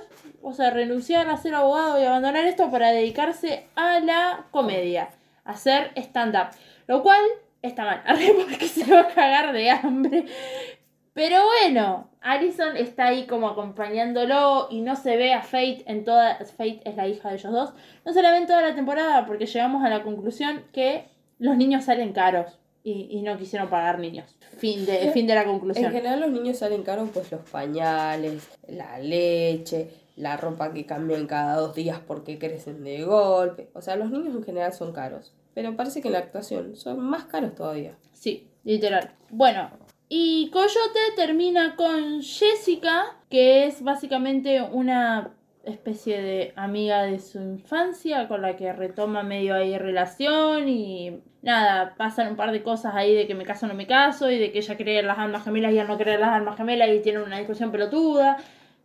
o 0.43 0.53
sea, 0.53 0.71
renunciar 0.71 1.29
a 1.29 1.37
ser 1.37 1.55
abogado 1.55 2.01
y 2.01 2.05
abandonar 2.05 2.45
esto 2.47 2.71
para 2.71 2.91
dedicarse 2.91 3.67
a 3.77 4.01
la 4.01 4.47
comedia, 4.51 5.11
hacer 5.45 5.93
stand-up. 5.97 6.49
Lo 6.87 7.03
cual 7.03 7.21
está 7.63 7.85
mal, 7.85 8.03
porque 8.49 8.67
se 8.69 8.91
va 8.93 9.01
a 9.01 9.09
cagar 9.09 9.53
de 9.53 9.71
hambre. 9.71 10.25
Pero 11.13 11.45
bueno, 11.45 12.11
Allison 12.21 12.77
está 12.77 13.07
ahí 13.07 13.27
como 13.27 13.49
acompañándolo 13.49 14.67
y 14.71 14.81
no 14.81 14.97
se 14.97 15.17
ve 15.17 15.33
a 15.33 15.43
Fate 15.43 15.85
en 15.87 16.05
toda. 16.05 16.37
Fate 16.57 16.81
es 16.85 16.97
la 16.97 17.07
hija 17.07 17.29
de 17.29 17.37
ellos 17.37 17.53
dos. 17.53 17.73
No 18.05 18.13
se 18.13 18.21
la 18.21 18.33
ve 18.33 18.39
en 18.39 18.47
toda 18.47 18.63
la 18.63 18.75
temporada 18.75 19.25
porque 19.25 19.47
llegamos 19.47 19.85
a 19.85 19.89
la 19.89 20.03
conclusión 20.03 20.65
que 20.73 21.05
los 21.39 21.57
niños 21.57 21.85
salen 21.85 22.13
caros 22.13 22.59
y, 22.83 23.07
y 23.11 23.23
no 23.23 23.39
quisieron 23.39 23.69
pagar 23.69 24.01
niños. 24.01 24.37
Fin 24.59 24.85
de, 24.87 25.11
fin 25.13 25.27
de 25.27 25.35
la 25.35 25.43
En 25.43 25.49
conclusión. 25.49 25.93
general 25.93 26.21
los 26.21 26.31
niños 26.31 26.59
salen 26.59 26.83
caros 26.83 27.09
pues 27.15 27.31
los 27.31 27.49
pañales, 27.49 28.49
la 28.69 28.99
leche, 28.99 29.89
la 30.17 30.37
ropa 30.37 30.73
que 30.73 30.87
cambian 30.87 31.27
cada 31.27 31.57
dos 31.57 31.75
días 31.75 32.01
porque 32.07 32.39
crecen 32.39 32.85
de 32.85 33.03
golpe. 33.05 33.71
O 33.75 33.81
sea, 33.81 33.97
los 33.97 34.11
niños 34.11 34.35
en 34.35 34.45
general 34.45 34.73
son 34.73 34.93
caros. 34.93 35.35
Pero 35.55 35.77
parece 35.77 36.01
que 36.01 36.09
en 36.09 36.13
la 36.13 36.21
actuación 36.21 36.77
son 36.77 37.01
más 37.01 37.25
caros 37.25 37.55
todavía. 37.55 37.97
Sí, 38.13 38.49
literal. 38.65 39.15
Bueno, 39.31 39.71
y 40.09 40.51
Coyote 40.51 41.01
termina 41.17 41.77
con 41.77 42.23
Jessica, 42.23 43.17
que 43.31 43.67
es 43.67 43.83
básicamente 43.83 44.63
una 44.63 45.35
especie 45.65 46.21
de 46.21 46.53
amiga 46.57 47.05
de 47.05 47.19
su 47.19 47.39
infancia 47.39 48.29
con 48.29 48.43
la 48.43 48.57
que 48.57 48.73
retoma 48.73 49.23
medio 49.23 49.55
ahí 49.55 49.79
relación 49.79 50.69
y 50.69 51.23
nada, 51.43 51.95
pasan 51.97 52.29
un 52.29 52.37
par 52.37 52.53
de 52.53 52.63
cosas 52.63 52.95
ahí 52.95 53.15
de 53.15 53.27
que 53.27 53.35
me 53.35 53.45
caso 53.45 53.67
o 53.67 53.69
no 53.69 53.75
me 53.75 53.87
caso 53.87 54.31
y 54.31 54.39
de 54.39 54.53
que 54.53 54.59
ella 54.59 54.77
cree 54.77 55.01
en 55.01 55.07
las 55.07 55.19
almas 55.19 55.45
gemelas 55.45 55.73
y 55.73 55.79
él 55.79 55.87
no 55.87 55.97
cree 55.97 56.15
en 56.15 56.21
las 56.21 56.33
almas 56.33 56.57
gemelas 56.57 56.91
y 56.91 57.01
tienen 57.01 57.23
una 57.23 57.39
discusión 57.39 57.73
pelotuda. 57.73 58.37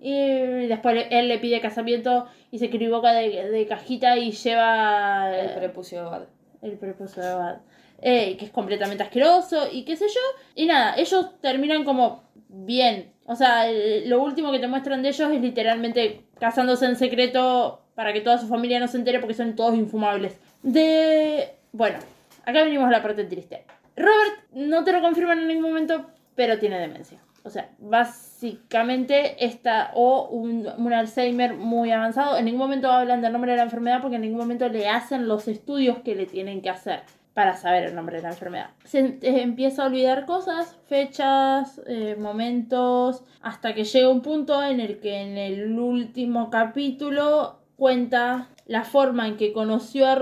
Y 0.02 0.68
después 0.68 1.08
él 1.10 1.28
le 1.28 1.40
pide 1.40 1.60
casamiento 1.60 2.28
y 2.52 2.60
se 2.60 2.66
equivoca 2.66 3.12
de, 3.12 3.50
de 3.52 3.68
cajita 3.68 4.18
y 4.18 4.32
lleva 4.32 5.30
El 5.38 5.56
prepucio 5.56 6.04
de 6.04 6.10
Bad. 6.10 6.24
el 6.62 6.78
prepucio 6.78 7.22
de 7.24 7.34
Bad. 7.34 7.58
Eh, 8.02 8.38
que 8.38 8.46
es 8.46 8.52
completamente 8.52 9.04
asqueroso 9.04 9.68
y 9.70 9.84
qué 9.84 9.98
sé 9.98 10.06
yo. 10.08 10.22
Y 10.56 10.68
nada, 10.68 10.96
ellos 10.96 11.40
terminan 11.42 11.84
como 11.84 12.24
bien. 12.48 13.12
O 13.26 13.36
sea, 13.36 13.70
el- 13.70 14.10
lo 14.10 14.24
último 14.24 14.52
que 14.54 14.60
te 14.60 14.68
muestran 14.68 15.04
de 15.04 15.10
ellos 15.10 15.30
es 15.32 15.42
literalmente 15.42 16.22
casándose 16.40 16.86
en 16.86 16.96
secreto 16.96 17.82
para 17.96 18.14
que 18.14 18.22
toda 18.22 18.38
su 18.38 18.48
familia 18.48 18.80
no 18.80 18.88
se 18.88 18.96
entere 18.98 19.20
porque 19.20 19.34
son 19.34 19.54
todos 19.56 19.76
infumables. 19.76 20.40
De... 20.64 21.50
Bueno, 21.74 22.00
acá 22.46 22.64
venimos 22.64 22.88
a 22.88 22.92
la 22.92 23.04
parte 23.04 23.26
triste. 23.26 23.66
Robert 23.98 24.46
no 24.54 24.86
te 24.86 24.94
lo 24.94 25.02
confirman 25.02 25.40
en 25.40 25.48
ningún 25.50 25.64
momento, 25.72 26.06
pero 26.36 26.58
tiene 26.58 26.80
demencia. 26.80 27.20
O 27.44 27.50
sea, 27.50 27.70
básicamente 27.80 29.44
está 29.46 29.92
o 29.96 30.28
un, 30.30 30.68
un 30.78 30.94
Alzheimer 30.94 31.56
muy 31.56 31.92
avanzado. 31.92 32.38
En 32.38 32.46
ningún 32.46 32.62
momento 32.62 32.92
hablan 32.92 33.22
del 33.22 33.32
nombre 33.32 33.52
de 33.52 33.58
la 33.58 33.64
enfermedad 33.64 34.02
porque 34.02 34.18
en 34.18 34.24
ningún 34.24 34.40
momento 34.40 34.68
le 34.70 34.88
hacen 34.88 35.28
los 35.28 35.48
estudios 35.48 36.00
que 36.00 36.16
le 36.16 36.26
tienen 36.26 36.62
que 36.62 36.70
hacer 36.70 37.02
para 37.34 37.56
saber 37.56 37.84
el 37.84 37.96
nombre 37.96 38.18
de 38.18 38.24
la 38.24 38.30
enfermedad. 38.30 38.72
Se 38.84 39.00
em- 39.00 39.20
eh, 39.22 39.42
empieza 39.42 39.84
a 39.84 39.88
olvidar 39.88 40.26
cosas, 40.26 40.78
fechas, 40.88 41.82
eh, 41.88 42.18
momentos, 42.20 43.24
hasta 43.42 43.74
que 43.74 43.86
llega 43.86 44.10
un 44.10 44.22
punto 44.22 44.62
en 44.64 44.80
el 44.80 45.00
que 45.00 45.22
en 45.22 45.38
el 45.38 45.80
último 45.80 46.50
capítulo 46.50 47.60
cuenta 47.78 48.50
la 48.66 48.84
forma 48.84 49.28
en 49.28 49.38
que 49.38 49.54
conoció 49.54 50.06
a, 50.08 50.20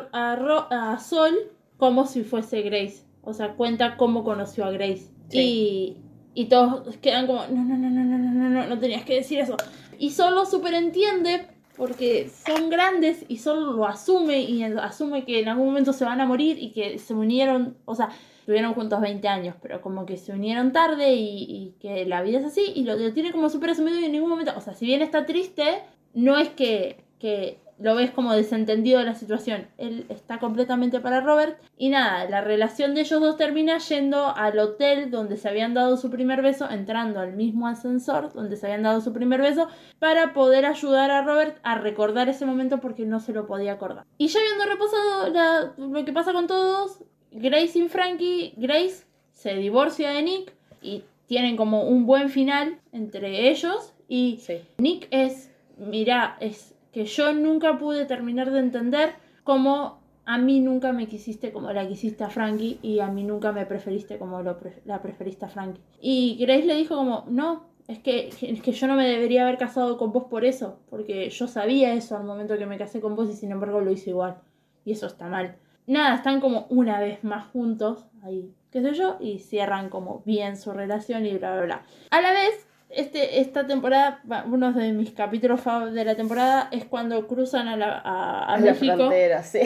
a 0.93 0.99
Sol 0.99 1.33
como 1.77 2.05
si 2.05 2.23
fuese 2.23 2.61
Grace. 2.61 3.03
O 3.23 3.33
sea, 3.33 3.53
cuenta 3.55 3.97
cómo 3.97 4.23
conoció 4.23 4.65
a 4.65 4.71
Grace. 4.71 5.11
Y, 5.31 5.97
y 6.37 6.45
todos 6.45 6.95
quedan 6.97 7.25
como, 7.25 7.47
no, 7.47 7.63
no, 7.63 7.75
no, 7.75 7.89
no, 7.89 8.03
no, 8.03 8.17
no, 8.19 8.31
no, 8.31 8.49
no, 8.49 8.67
no 8.67 8.79
tenías 8.79 9.03
que 9.03 9.15
decir 9.15 9.39
eso. 9.39 9.57
Y 9.97 10.11
Sol 10.11 10.35
lo 10.35 10.45
superentiende 10.45 11.47
porque 11.75 12.29
son 12.45 12.69
grandes 12.69 13.25
y 13.27 13.39
Sol 13.39 13.75
lo 13.75 13.87
asume 13.87 14.41
y 14.41 14.61
asume 14.61 15.25
que 15.25 15.39
en 15.39 15.49
algún 15.49 15.65
momento 15.65 15.93
se 15.93 16.05
van 16.05 16.21
a 16.21 16.27
morir 16.27 16.59
y 16.61 16.73
que 16.73 16.99
se 16.99 17.15
unieron, 17.15 17.75
o 17.85 17.95
sea, 17.95 18.09
estuvieron 18.41 18.75
juntos 18.75 19.01
20 19.01 19.27
años, 19.27 19.55
pero 19.63 19.81
como 19.81 20.05
que 20.05 20.15
se 20.17 20.31
unieron 20.31 20.73
tarde 20.73 21.15
y, 21.15 21.73
que 21.79 22.05
la 22.05 22.21
vida 22.21 22.37
es 22.37 22.45
así 22.45 22.71
y 22.75 22.83
lo, 22.83 22.95
lo 22.95 23.11
tiene 23.13 23.31
como 23.31 23.49
súper 23.49 23.71
asumido 23.71 23.99
y 23.99 24.05
en 24.05 24.11
ningún 24.11 24.29
momento, 24.29 24.53
o 24.55 24.61
sea, 24.61 24.75
si 24.75 24.85
bien 24.85 25.01
está 25.01 25.25
triste, 25.25 25.81
no 26.13 26.37
es 26.37 26.49
que, 26.49 27.03
que 27.17 27.57
lo 27.79 27.95
ves 27.95 28.11
como 28.11 28.33
desentendido 28.33 28.99
de 28.99 29.05
la 29.05 29.13
situación. 29.13 29.67
Él 29.77 30.05
está 30.09 30.39
completamente 30.39 30.99
para 30.99 31.21
Robert. 31.21 31.59
Y 31.77 31.89
nada, 31.89 32.27
la 32.29 32.41
relación 32.41 32.95
de 32.95 33.01
ellos 33.01 33.21
dos 33.21 33.37
termina 33.37 33.77
yendo 33.77 34.35
al 34.35 34.57
hotel 34.57 35.11
donde 35.11 35.37
se 35.37 35.47
habían 35.47 35.73
dado 35.73 35.95
su 35.97 36.09
primer 36.09 36.41
beso, 36.41 36.69
entrando 36.69 37.19
al 37.19 37.33
mismo 37.33 37.67
ascensor 37.67 38.33
donde 38.33 38.55
se 38.55 38.65
habían 38.65 38.83
dado 38.83 39.01
su 39.01 39.13
primer 39.13 39.41
beso, 39.41 39.67
para 39.99 40.33
poder 40.33 40.65
ayudar 40.65 41.11
a 41.11 41.21
Robert 41.21 41.57
a 41.63 41.75
recordar 41.77 42.29
ese 42.29 42.45
momento 42.45 42.79
porque 42.79 43.05
no 43.05 43.19
se 43.19 43.33
lo 43.33 43.45
podía 43.45 43.73
acordar. 43.73 44.05
Y 44.17 44.27
ya 44.27 44.39
habiendo 44.39 44.65
repasado 44.65 45.29
la- 45.29 45.73
lo 45.77 46.05
que 46.05 46.13
pasa 46.13 46.33
con 46.33 46.47
todos, 46.47 47.03
Grace 47.31 47.77
y 47.77 47.87
Frankie, 47.89 48.53
Grace 48.57 49.05
se 49.33 49.53
divorcia 49.53 50.09
de 50.09 50.23
Nick 50.23 50.53
y 50.81 51.03
tienen 51.27 51.57
como 51.57 51.83
un 51.83 52.05
buen 52.07 52.29
final 52.29 52.79
entre 52.91 53.49
ellos. 53.49 53.93
Y 54.07 54.37
Sí. 54.41 54.61
Nick 54.77 55.07
es, 55.11 55.51
mira, 55.77 56.37
es 56.39 56.73
que 56.97 57.05
yo 57.05 57.31
nunca 57.31 57.77
pude 57.77 58.05
terminar 58.05 58.49
de 58.49 58.57
entender 58.57 59.13
cómo 59.43 59.99
a 60.25 60.39
mí 60.39 60.61
nunca 60.61 60.93
me 60.93 61.05
quisiste 61.05 61.51
como 61.51 61.71
la 61.71 61.87
quisiste 61.87 62.23
a 62.23 62.29
Frankie 62.31 62.79
y 62.81 63.01
a 63.01 63.07
mí 63.07 63.23
nunca 63.23 63.51
me 63.51 63.67
preferiste 63.67 64.17
como 64.17 64.41
la 64.41 64.99
preferiste 64.99 65.45
a 65.45 65.47
Frankie. 65.47 65.79
Y 66.01 66.37
Grace 66.39 66.65
le 66.65 66.73
dijo 66.73 66.95
como, 66.95 67.25
no, 67.27 67.67
es 67.87 67.99
que, 67.99 68.29
es 68.41 68.61
que 68.63 68.71
yo 68.71 68.87
no 68.87 68.95
me 68.95 69.07
debería 69.07 69.43
haber 69.43 69.59
casado 69.59 69.99
con 69.99 70.11
vos 70.11 70.23
por 70.23 70.43
eso, 70.43 70.79
porque 70.89 71.29
yo 71.29 71.47
sabía 71.47 71.93
eso 71.93 72.17
al 72.17 72.23
momento 72.23 72.57
que 72.57 72.65
me 72.65 72.79
casé 72.79 72.99
con 72.99 73.15
vos 73.15 73.29
y 73.29 73.33
sin 73.33 73.51
embargo 73.51 73.79
lo 73.79 73.91
hice 73.91 74.09
igual. 74.09 74.37
Y 74.83 74.93
eso 74.93 75.05
está 75.05 75.27
mal. 75.27 75.55
Nada, 75.85 76.15
están 76.15 76.41
como 76.41 76.65
una 76.71 76.99
vez 76.99 77.23
más 77.23 77.45
juntos, 77.45 78.07
ahí, 78.23 78.55
qué 78.71 78.81
sé 78.81 78.95
yo, 78.95 79.17
y 79.19 79.37
cierran 79.37 79.89
como 79.89 80.23
bien 80.25 80.57
su 80.57 80.73
relación 80.73 81.27
y 81.27 81.37
bla, 81.37 81.53
bla, 81.57 81.63
bla. 81.63 81.83
A 82.09 82.21
la 82.21 82.31
vez, 82.31 82.66
este, 82.89 83.41
esta 83.41 83.67
temporada, 83.67 84.21
uno 84.45 84.71
de 84.73 84.91
mis 84.93 85.11
capítulos 85.11 85.59
fav- 85.63 85.91
de 85.91 86.05
la 86.05 86.15
temporada 86.15 86.69
es 86.71 86.85
cuando 86.85 87.27
cruzan 87.27 87.67
a, 87.67 87.75
la, 87.75 87.97
a, 87.97 88.43
a 88.45 88.53
A 88.53 88.59
la 88.59 88.71
México 88.71 88.95
frontera, 88.95 89.43
sí. 89.43 89.59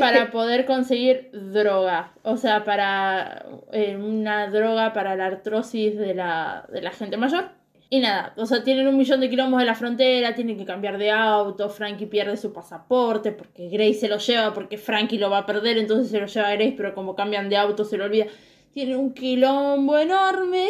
para 0.00 0.30
poder 0.32 0.66
conseguir 0.66 1.30
droga. 1.32 2.12
O 2.22 2.36
sea, 2.36 2.64
para 2.64 3.46
eh, 3.72 3.96
una 3.96 4.48
droga 4.48 4.92
para 4.92 5.14
la 5.16 5.26
artrosis 5.26 5.96
de 5.96 6.14
la, 6.14 6.66
de 6.72 6.82
la 6.82 6.90
gente 6.90 7.16
mayor. 7.16 7.50
Y 7.90 8.00
nada, 8.00 8.34
o 8.36 8.44
sea, 8.44 8.62
tienen 8.62 8.86
un 8.86 8.98
millón 8.98 9.20
de 9.20 9.30
kilómetros 9.30 9.60
de 9.60 9.64
la 9.66 9.74
frontera, 9.74 10.34
tienen 10.34 10.58
que 10.58 10.66
cambiar 10.66 10.98
de 10.98 11.10
auto, 11.10 11.70
Frankie 11.70 12.04
pierde 12.04 12.36
su 12.36 12.52
pasaporte 12.52 13.32
porque 13.32 13.70
Grace 13.70 13.94
se 13.94 14.08
lo 14.08 14.18
lleva, 14.18 14.52
porque 14.52 14.76
Frankie 14.76 15.16
lo 15.16 15.30
va 15.30 15.38
a 15.38 15.46
perder, 15.46 15.78
entonces 15.78 16.10
se 16.10 16.20
lo 16.20 16.26
lleva 16.26 16.48
a 16.48 16.52
Grace, 16.54 16.74
pero 16.76 16.94
como 16.94 17.14
cambian 17.16 17.48
de 17.48 17.56
auto 17.56 17.84
se 17.86 17.96
lo 17.96 18.04
olvida. 18.04 18.26
tienen 18.74 18.96
un 18.98 19.14
quilombo 19.14 19.96
enorme. 19.96 20.66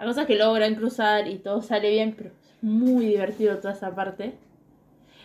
La 0.00 0.06
cosa 0.06 0.22
es 0.22 0.26
que 0.28 0.36
logran 0.36 0.76
cruzar 0.76 1.28
y 1.28 1.36
todo 1.36 1.60
sale 1.60 1.90
bien, 1.90 2.14
pero 2.16 2.30
es 2.30 2.62
muy 2.62 3.04
divertido 3.04 3.58
toda 3.58 3.74
esa 3.74 3.94
parte. 3.94 4.32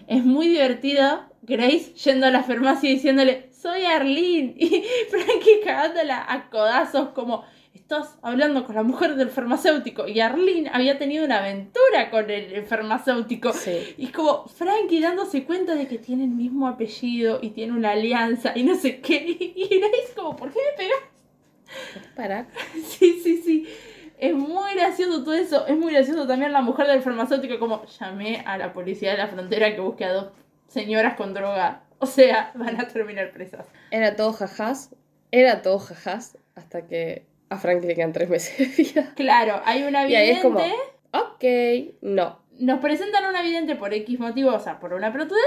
Es 0.05 0.25
muy 0.25 0.49
divertida 0.49 1.29
Grace 1.43 1.93
yendo 1.93 2.25
a 2.25 2.29
la 2.29 2.43
farmacia 2.43 2.89
y 2.89 2.95
diciéndole, 2.95 3.47
soy 3.53 3.85
Arlene. 3.85 4.53
Y 4.59 4.83
Frankie 5.09 5.61
cagándola 5.63 6.25
a 6.27 6.49
codazos 6.49 7.11
como, 7.11 7.45
estás 7.73 8.17
hablando 8.21 8.65
con 8.65 8.75
la 8.75 8.83
mujer 8.83 9.15
del 9.15 9.29
farmacéutico. 9.29 10.09
Y 10.09 10.19
Arlene 10.19 10.69
había 10.73 10.97
tenido 10.97 11.23
una 11.23 11.37
aventura 11.37 12.11
con 12.11 12.29
el, 12.29 12.65
farmacéutico. 12.65 13.53
Sí. 13.53 13.95
Y 13.97 14.07
es 14.07 14.11
como 14.11 14.45
Frankie 14.49 14.99
dándose 14.99 15.45
cuenta 15.45 15.75
de 15.75 15.87
que 15.87 15.99
tiene 15.99 16.25
el 16.25 16.31
mismo 16.31 16.67
apellido 16.67 17.39
y 17.41 17.51
tiene 17.51 17.71
una 17.71 17.91
alianza 17.91 18.51
y 18.53 18.63
no 18.63 18.75
sé 18.75 18.99
qué. 18.99 19.25
Y 19.55 19.79
Grace 19.79 20.13
como, 20.13 20.35
¿por 20.35 20.51
qué 20.51 20.59
me 20.59 20.77
pegas? 20.77 20.99
Para. 22.13 22.49
Sí, 22.85 23.21
sí, 23.23 23.37
sí. 23.37 23.65
Es 24.25 24.35
muy 24.35 24.73
gracioso 24.73 25.23
todo 25.23 25.33
eso. 25.33 25.67
Es 25.67 25.77
muy 25.77 25.93
gracioso 25.93 26.27
también 26.27 26.51
la 26.51 26.61
mujer 26.61 26.87
del 26.87 27.01
farmacéutico 27.01 27.59
como 27.59 27.85
llamé 27.85 28.43
a 28.45 28.57
la 28.57 28.73
policía 28.73 29.11
de 29.11 29.17
la 29.17 29.27
frontera 29.27 29.73
que 29.73 29.81
busque 29.81 30.05
a 30.05 30.13
dos 30.13 30.27
señoras 30.67 31.15
con 31.15 31.33
droga. 31.33 31.83
O 31.99 32.05
sea, 32.05 32.51
van 32.55 32.79
a 32.79 32.87
terminar 32.87 33.31
presas. 33.31 33.67
Era 33.91 34.15
todo 34.15 34.33
jajás. 34.33 34.95
Era 35.31 35.61
todo 35.61 35.79
jajás. 35.79 36.37
Hasta 36.55 36.87
que 36.87 37.25
a 37.49 37.57
Frankie 37.57 37.87
le 37.87 37.95
quedan 37.95 38.13
tres 38.13 38.29
meses 38.29 38.57
de 38.57 38.83
vida. 38.83 39.13
Claro, 39.15 39.61
hay 39.65 39.83
una 39.83 40.07
Y 40.07 40.15
ahí 40.15 40.29
es 40.31 40.41
como, 40.41 40.59
vidente. 40.59 40.77
ok, 41.11 41.95
no. 42.01 42.39
Nos 42.59 42.79
presentan 42.79 43.25
una 43.25 43.41
vidente 43.41 43.75
por 43.75 43.93
X 43.93 44.19
motivo, 44.19 44.53
o 44.53 44.59
sea, 44.59 44.79
por 44.79 44.93
una 44.93 45.11
protudez. 45.11 45.43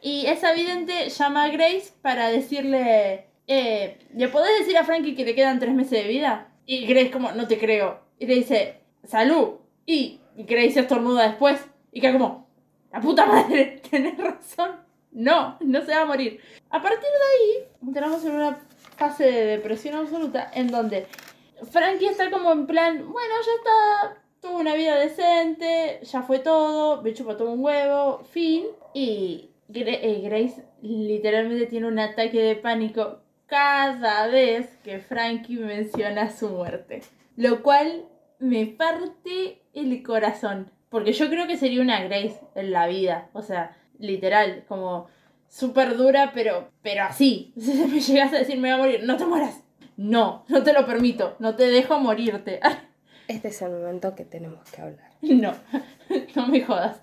Y 0.00 0.26
esa 0.26 0.52
vidente 0.52 1.08
llama 1.08 1.44
a 1.44 1.48
Grace 1.48 1.92
para 2.02 2.28
decirle, 2.30 3.26
eh, 3.46 3.98
¿le 4.14 4.28
podés 4.28 4.58
decir 4.60 4.76
a 4.76 4.84
Frankie 4.84 5.14
que 5.14 5.24
le 5.24 5.34
quedan 5.34 5.58
tres 5.58 5.74
meses 5.74 6.02
de 6.02 6.08
vida? 6.08 6.48
Y 6.66 6.86
Grace 6.86 7.10
como, 7.10 7.32
no 7.32 7.46
te 7.48 7.58
creo. 7.58 8.00
Y 8.18 8.26
le 8.26 8.34
dice, 8.34 8.80
salud. 9.04 9.54
Y 9.86 10.20
Grace 10.36 10.80
estornuda 10.80 11.28
después. 11.28 11.60
Y 11.92 12.00
queda 12.00 12.12
como, 12.12 12.48
la 12.92 13.00
puta 13.00 13.26
madre, 13.26 13.80
tenés 13.90 14.16
razón. 14.18 14.76
No, 15.12 15.56
no 15.60 15.80
se 15.82 15.94
va 15.94 16.02
a 16.02 16.06
morir. 16.06 16.40
A 16.70 16.82
partir 16.82 17.00
de 17.00 17.06
ahí, 17.06 17.68
entramos 17.86 18.24
en 18.24 18.32
una 18.32 18.58
fase 18.96 19.24
de 19.24 19.46
depresión 19.46 19.94
absoluta 19.94 20.50
en 20.54 20.68
donde 20.68 21.06
Frankie 21.70 22.06
está 22.06 22.30
como 22.30 22.52
en 22.52 22.66
plan, 22.66 23.10
bueno, 23.10 23.34
ya 23.44 23.52
está, 23.52 24.22
tuvo 24.40 24.58
una 24.58 24.74
vida 24.74 24.96
decente, 24.96 26.00
ya 26.02 26.22
fue 26.22 26.38
todo, 26.40 27.02
me 27.02 27.14
chupa 27.14 27.36
todo 27.36 27.52
un 27.52 27.64
huevo, 27.64 28.22
fin. 28.30 28.66
Y 28.94 29.50
eh, 29.72 30.20
Grace 30.24 30.64
literalmente 30.82 31.66
tiene 31.66 31.88
un 31.88 31.98
ataque 31.98 32.40
de 32.40 32.56
pánico 32.56 33.20
cada 33.46 34.26
vez 34.28 34.68
que 34.84 34.98
Frankie 34.98 35.58
menciona 35.58 36.30
su 36.30 36.48
muerte. 36.50 37.02
Lo 37.38 37.62
cual 37.62 38.04
me 38.40 38.66
parte 38.66 39.62
el 39.72 40.02
corazón. 40.02 40.72
Porque 40.88 41.12
yo 41.12 41.30
creo 41.30 41.46
que 41.46 41.56
sería 41.56 41.80
una 41.80 42.02
Grace 42.02 42.40
en 42.56 42.72
la 42.72 42.88
vida. 42.88 43.30
O 43.32 43.42
sea, 43.42 43.76
literal, 44.00 44.64
como 44.66 45.06
súper 45.46 45.96
dura, 45.96 46.32
pero, 46.34 46.72
pero 46.82 47.04
así. 47.04 47.52
Si 47.60 47.72
me 47.74 48.00
llegas 48.00 48.32
a 48.32 48.38
decir 48.38 48.58
me 48.58 48.72
voy 48.72 48.80
a 48.80 48.82
morir, 48.82 49.04
no 49.04 49.16
te 49.16 49.24
mueras. 49.24 49.62
No, 49.96 50.44
no 50.48 50.64
te 50.64 50.72
lo 50.72 50.84
permito, 50.84 51.36
no 51.38 51.54
te 51.54 51.68
dejo 51.68 52.00
morirte. 52.00 52.58
Este 53.28 53.48
es 53.48 53.62
el 53.62 53.70
momento 53.70 54.16
que 54.16 54.24
tenemos 54.24 54.68
que 54.72 54.80
hablar. 54.82 55.12
No, 55.20 55.52
no 56.34 56.48
me 56.48 56.62
jodas. 56.62 57.02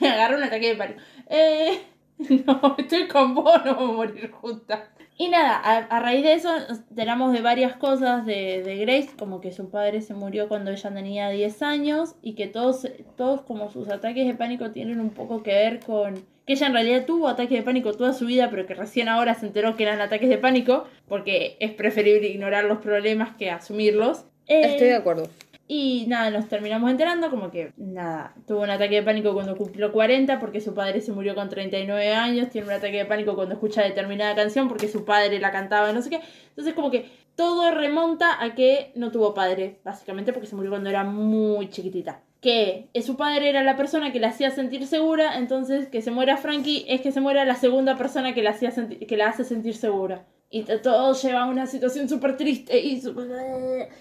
Me 0.00 0.08
agarro 0.08 0.38
un 0.38 0.44
ataque 0.44 0.68
de 0.68 0.76
pánico. 0.76 1.00
Eh, 1.26 1.82
no, 2.46 2.76
estoy 2.78 3.08
con 3.08 3.34
vos, 3.34 3.64
no 3.64 3.74
vamos 3.74 3.90
a 3.90 3.92
morir 3.92 4.30
juntas. 4.30 4.80
Y 5.16 5.28
nada, 5.28 5.56
a, 5.56 5.76
a 5.78 6.00
raíz 6.00 6.24
de 6.24 6.32
eso 6.32 6.50
nos 6.68 6.78
enteramos 6.90 7.32
de 7.32 7.40
varias 7.40 7.76
cosas 7.76 8.26
de, 8.26 8.62
de 8.64 8.76
Grace, 8.78 9.10
como 9.16 9.40
que 9.40 9.52
su 9.52 9.70
padre 9.70 10.00
se 10.00 10.14
murió 10.14 10.48
cuando 10.48 10.72
ella 10.72 10.92
tenía 10.92 11.28
10 11.28 11.62
años 11.62 12.16
y 12.20 12.34
que 12.34 12.48
todos, 12.48 12.88
todos 13.16 13.42
como 13.42 13.70
sus 13.70 13.88
ataques 13.88 14.26
de 14.26 14.34
pánico 14.34 14.72
tienen 14.72 15.00
un 15.00 15.10
poco 15.10 15.42
que 15.42 15.52
ver 15.52 15.80
con 15.80 16.24
que 16.46 16.54
ella 16.54 16.66
en 16.66 16.72
realidad 16.74 17.06
tuvo 17.06 17.28
ataques 17.28 17.58
de 17.58 17.62
pánico 17.62 17.94
toda 17.94 18.12
su 18.12 18.26
vida, 18.26 18.50
pero 18.50 18.66
que 18.66 18.74
recién 18.74 19.08
ahora 19.08 19.34
se 19.34 19.46
enteró 19.46 19.76
que 19.76 19.84
eran 19.84 20.00
ataques 20.00 20.28
de 20.28 20.36
pánico, 20.36 20.84
porque 21.08 21.56
es 21.60 21.72
preferible 21.72 22.28
ignorar 22.28 22.64
los 22.64 22.78
problemas 22.78 23.36
que 23.36 23.50
asumirlos. 23.50 24.24
Estoy 24.46 24.88
de 24.88 24.96
acuerdo. 24.96 25.28
Y 25.66 26.04
nada, 26.08 26.30
nos 26.30 26.46
terminamos 26.48 26.90
enterando 26.90 27.30
como 27.30 27.50
que, 27.50 27.72
nada, 27.78 28.34
tuvo 28.46 28.60
un 28.62 28.70
ataque 28.70 28.96
de 28.96 29.02
pánico 29.02 29.32
cuando 29.32 29.56
cumplió 29.56 29.92
40 29.92 30.38
porque 30.38 30.60
su 30.60 30.74
padre 30.74 31.00
se 31.00 31.12
murió 31.12 31.34
con 31.34 31.48
39 31.48 32.12
años, 32.12 32.50
tiene 32.50 32.66
un 32.66 32.74
ataque 32.74 32.98
de 32.98 33.06
pánico 33.06 33.34
cuando 33.34 33.54
escucha 33.54 33.82
determinada 33.82 34.34
canción 34.34 34.68
porque 34.68 34.88
su 34.88 35.06
padre 35.06 35.40
la 35.40 35.52
cantaba 35.52 35.90
no 35.92 36.02
sé 36.02 36.10
qué. 36.10 36.20
Entonces 36.50 36.74
como 36.74 36.90
que 36.90 37.10
todo 37.34 37.70
remonta 37.70 38.42
a 38.42 38.54
que 38.54 38.92
no 38.94 39.10
tuvo 39.10 39.32
padre, 39.32 39.78
básicamente 39.84 40.34
porque 40.34 40.48
se 40.48 40.54
murió 40.54 40.70
cuando 40.70 40.90
era 40.90 41.02
muy 41.02 41.70
chiquitita. 41.70 42.20
Que 42.42 42.90
su 43.02 43.16
padre 43.16 43.48
era 43.48 43.62
la 43.62 43.74
persona 43.74 44.12
que 44.12 44.20
la 44.20 44.28
hacía 44.28 44.50
sentir 44.50 44.86
segura, 44.86 45.38
entonces 45.38 45.88
que 45.88 46.02
se 46.02 46.10
muera 46.10 46.36
Frankie 46.36 46.84
es 46.88 47.00
que 47.00 47.10
se 47.10 47.22
muera 47.22 47.46
la 47.46 47.54
segunda 47.54 47.96
persona 47.96 48.34
que 48.34 48.42
la, 48.42 48.50
hacía 48.50 48.70
que 48.70 49.16
la 49.16 49.28
hace 49.28 49.44
sentir 49.44 49.74
segura. 49.74 50.26
Y 50.54 50.62
todo 50.62 51.14
lleva 51.14 51.42
a 51.42 51.46
una 51.46 51.66
situación 51.66 52.08
súper 52.08 52.36
triste 52.36 52.78
y 52.78 53.00
súper... 53.00 53.26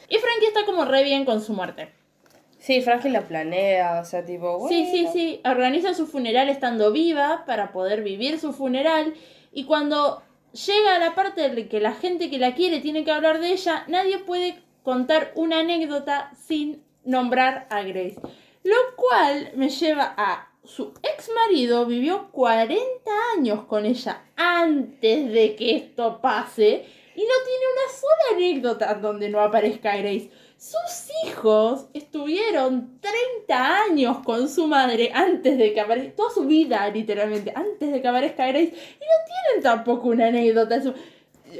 Y 0.07 0.17
Frankie 0.17 0.45
está 0.45 0.63
como 0.67 0.85
re 0.85 1.03
bien 1.03 1.25
con 1.25 1.41
su 1.41 1.51
muerte. 1.51 1.89
Sí, 2.59 2.79
Frankie 2.83 3.09
la 3.09 3.27
planea, 3.27 3.99
o 3.99 4.05
sea, 4.05 4.23
tipo, 4.23 4.69
Sí, 4.69 4.87
sí, 4.91 5.07
sí. 5.11 5.41
Organiza 5.45 5.95
su 5.95 6.05
funeral 6.05 6.49
estando 6.49 6.91
viva 6.91 7.43
para 7.47 7.71
poder 7.71 8.03
vivir 8.03 8.39
su 8.39 8.53
funeral. 8.53 9.15
Y 9.51 9.63
cuando 9.63 10.21
llega 10.51 10.95
a 10.95 10.99
la 10.99 11.15
parte 11.15 11.49
de 11.49 11.67
que 11.67 11.79
la 11.79 11.93
gente 11.93 12.29
que 12.29 12.37
la 12.37 12.53
quiere 12.53 12.81
tiene 12.81 13.03
que 13.03 13.09
hablar 13.09 13.39
de 13.39 13.51
ella, 13.51 13.85
nadie 13.87 14.19
puede 14.19 14.59
contar 14.83 15.31
una 15.33 15.61
anécdota 15.61 16.29
sin 16.35 16.83
nombrar 17.03 17.65
a 17.71 17.81
Grace. 17.81 18.19
Lo 18.61 18.75
cual 18.95 19.53
me 19.55 19.69
lleva 19.69 20.13
a 20.15 20.52
su 20.63 20.93
ex 21.03 21.29
marido 21.35 21.85
vivió 21.85 22.29
40 22.31 22.79
años 23.37 23.65
con 23.65 23.85
ella 23.85 24.23
antes 24.35 25.31
de 25.31 25.55
que 25.55 25.75
esto 25.75 26.19
pase 26.21 26.85
y 27.15 27.21
no 27.21 27.33
tiene 27.45 27.65
una 27.73 27.93
sola 27.99 28.37
anécdota 28.37 28.93
donde 28.95 29.29
no 29.29 29.39
aparezca 29.41 29.95
Grace. 29.97 30.31
Sus 30.57 31.09
hijos 31.25 31.87
estuvieron 31.93 32.99
30 33.01 33.83
años 33.83 34.19
con 34.23 34.47
su 34.47 34.65
madre 34.67 35.11
antes 35.13 35.57
de 35.57 35.73
que 35.73 35.81
aparezca, 35.81 36.15
toda 36.15 36.31
su 36.31 36.45
vida 36.45 36.87
literalmente, 36.89 37.51
antes 37.53 37.91
de 37.91 38.01
que 38.01 38.07
aparezca 38.07 38.47
Grace, 38.47 38.69
y 38.69 38.71
no 38.71 39.25
tienen 39.51 39.61
tampoco 39.63 40.07
una 40.07 40.27
anécdota. 40.27 40.75
Eso- 40.77 40.93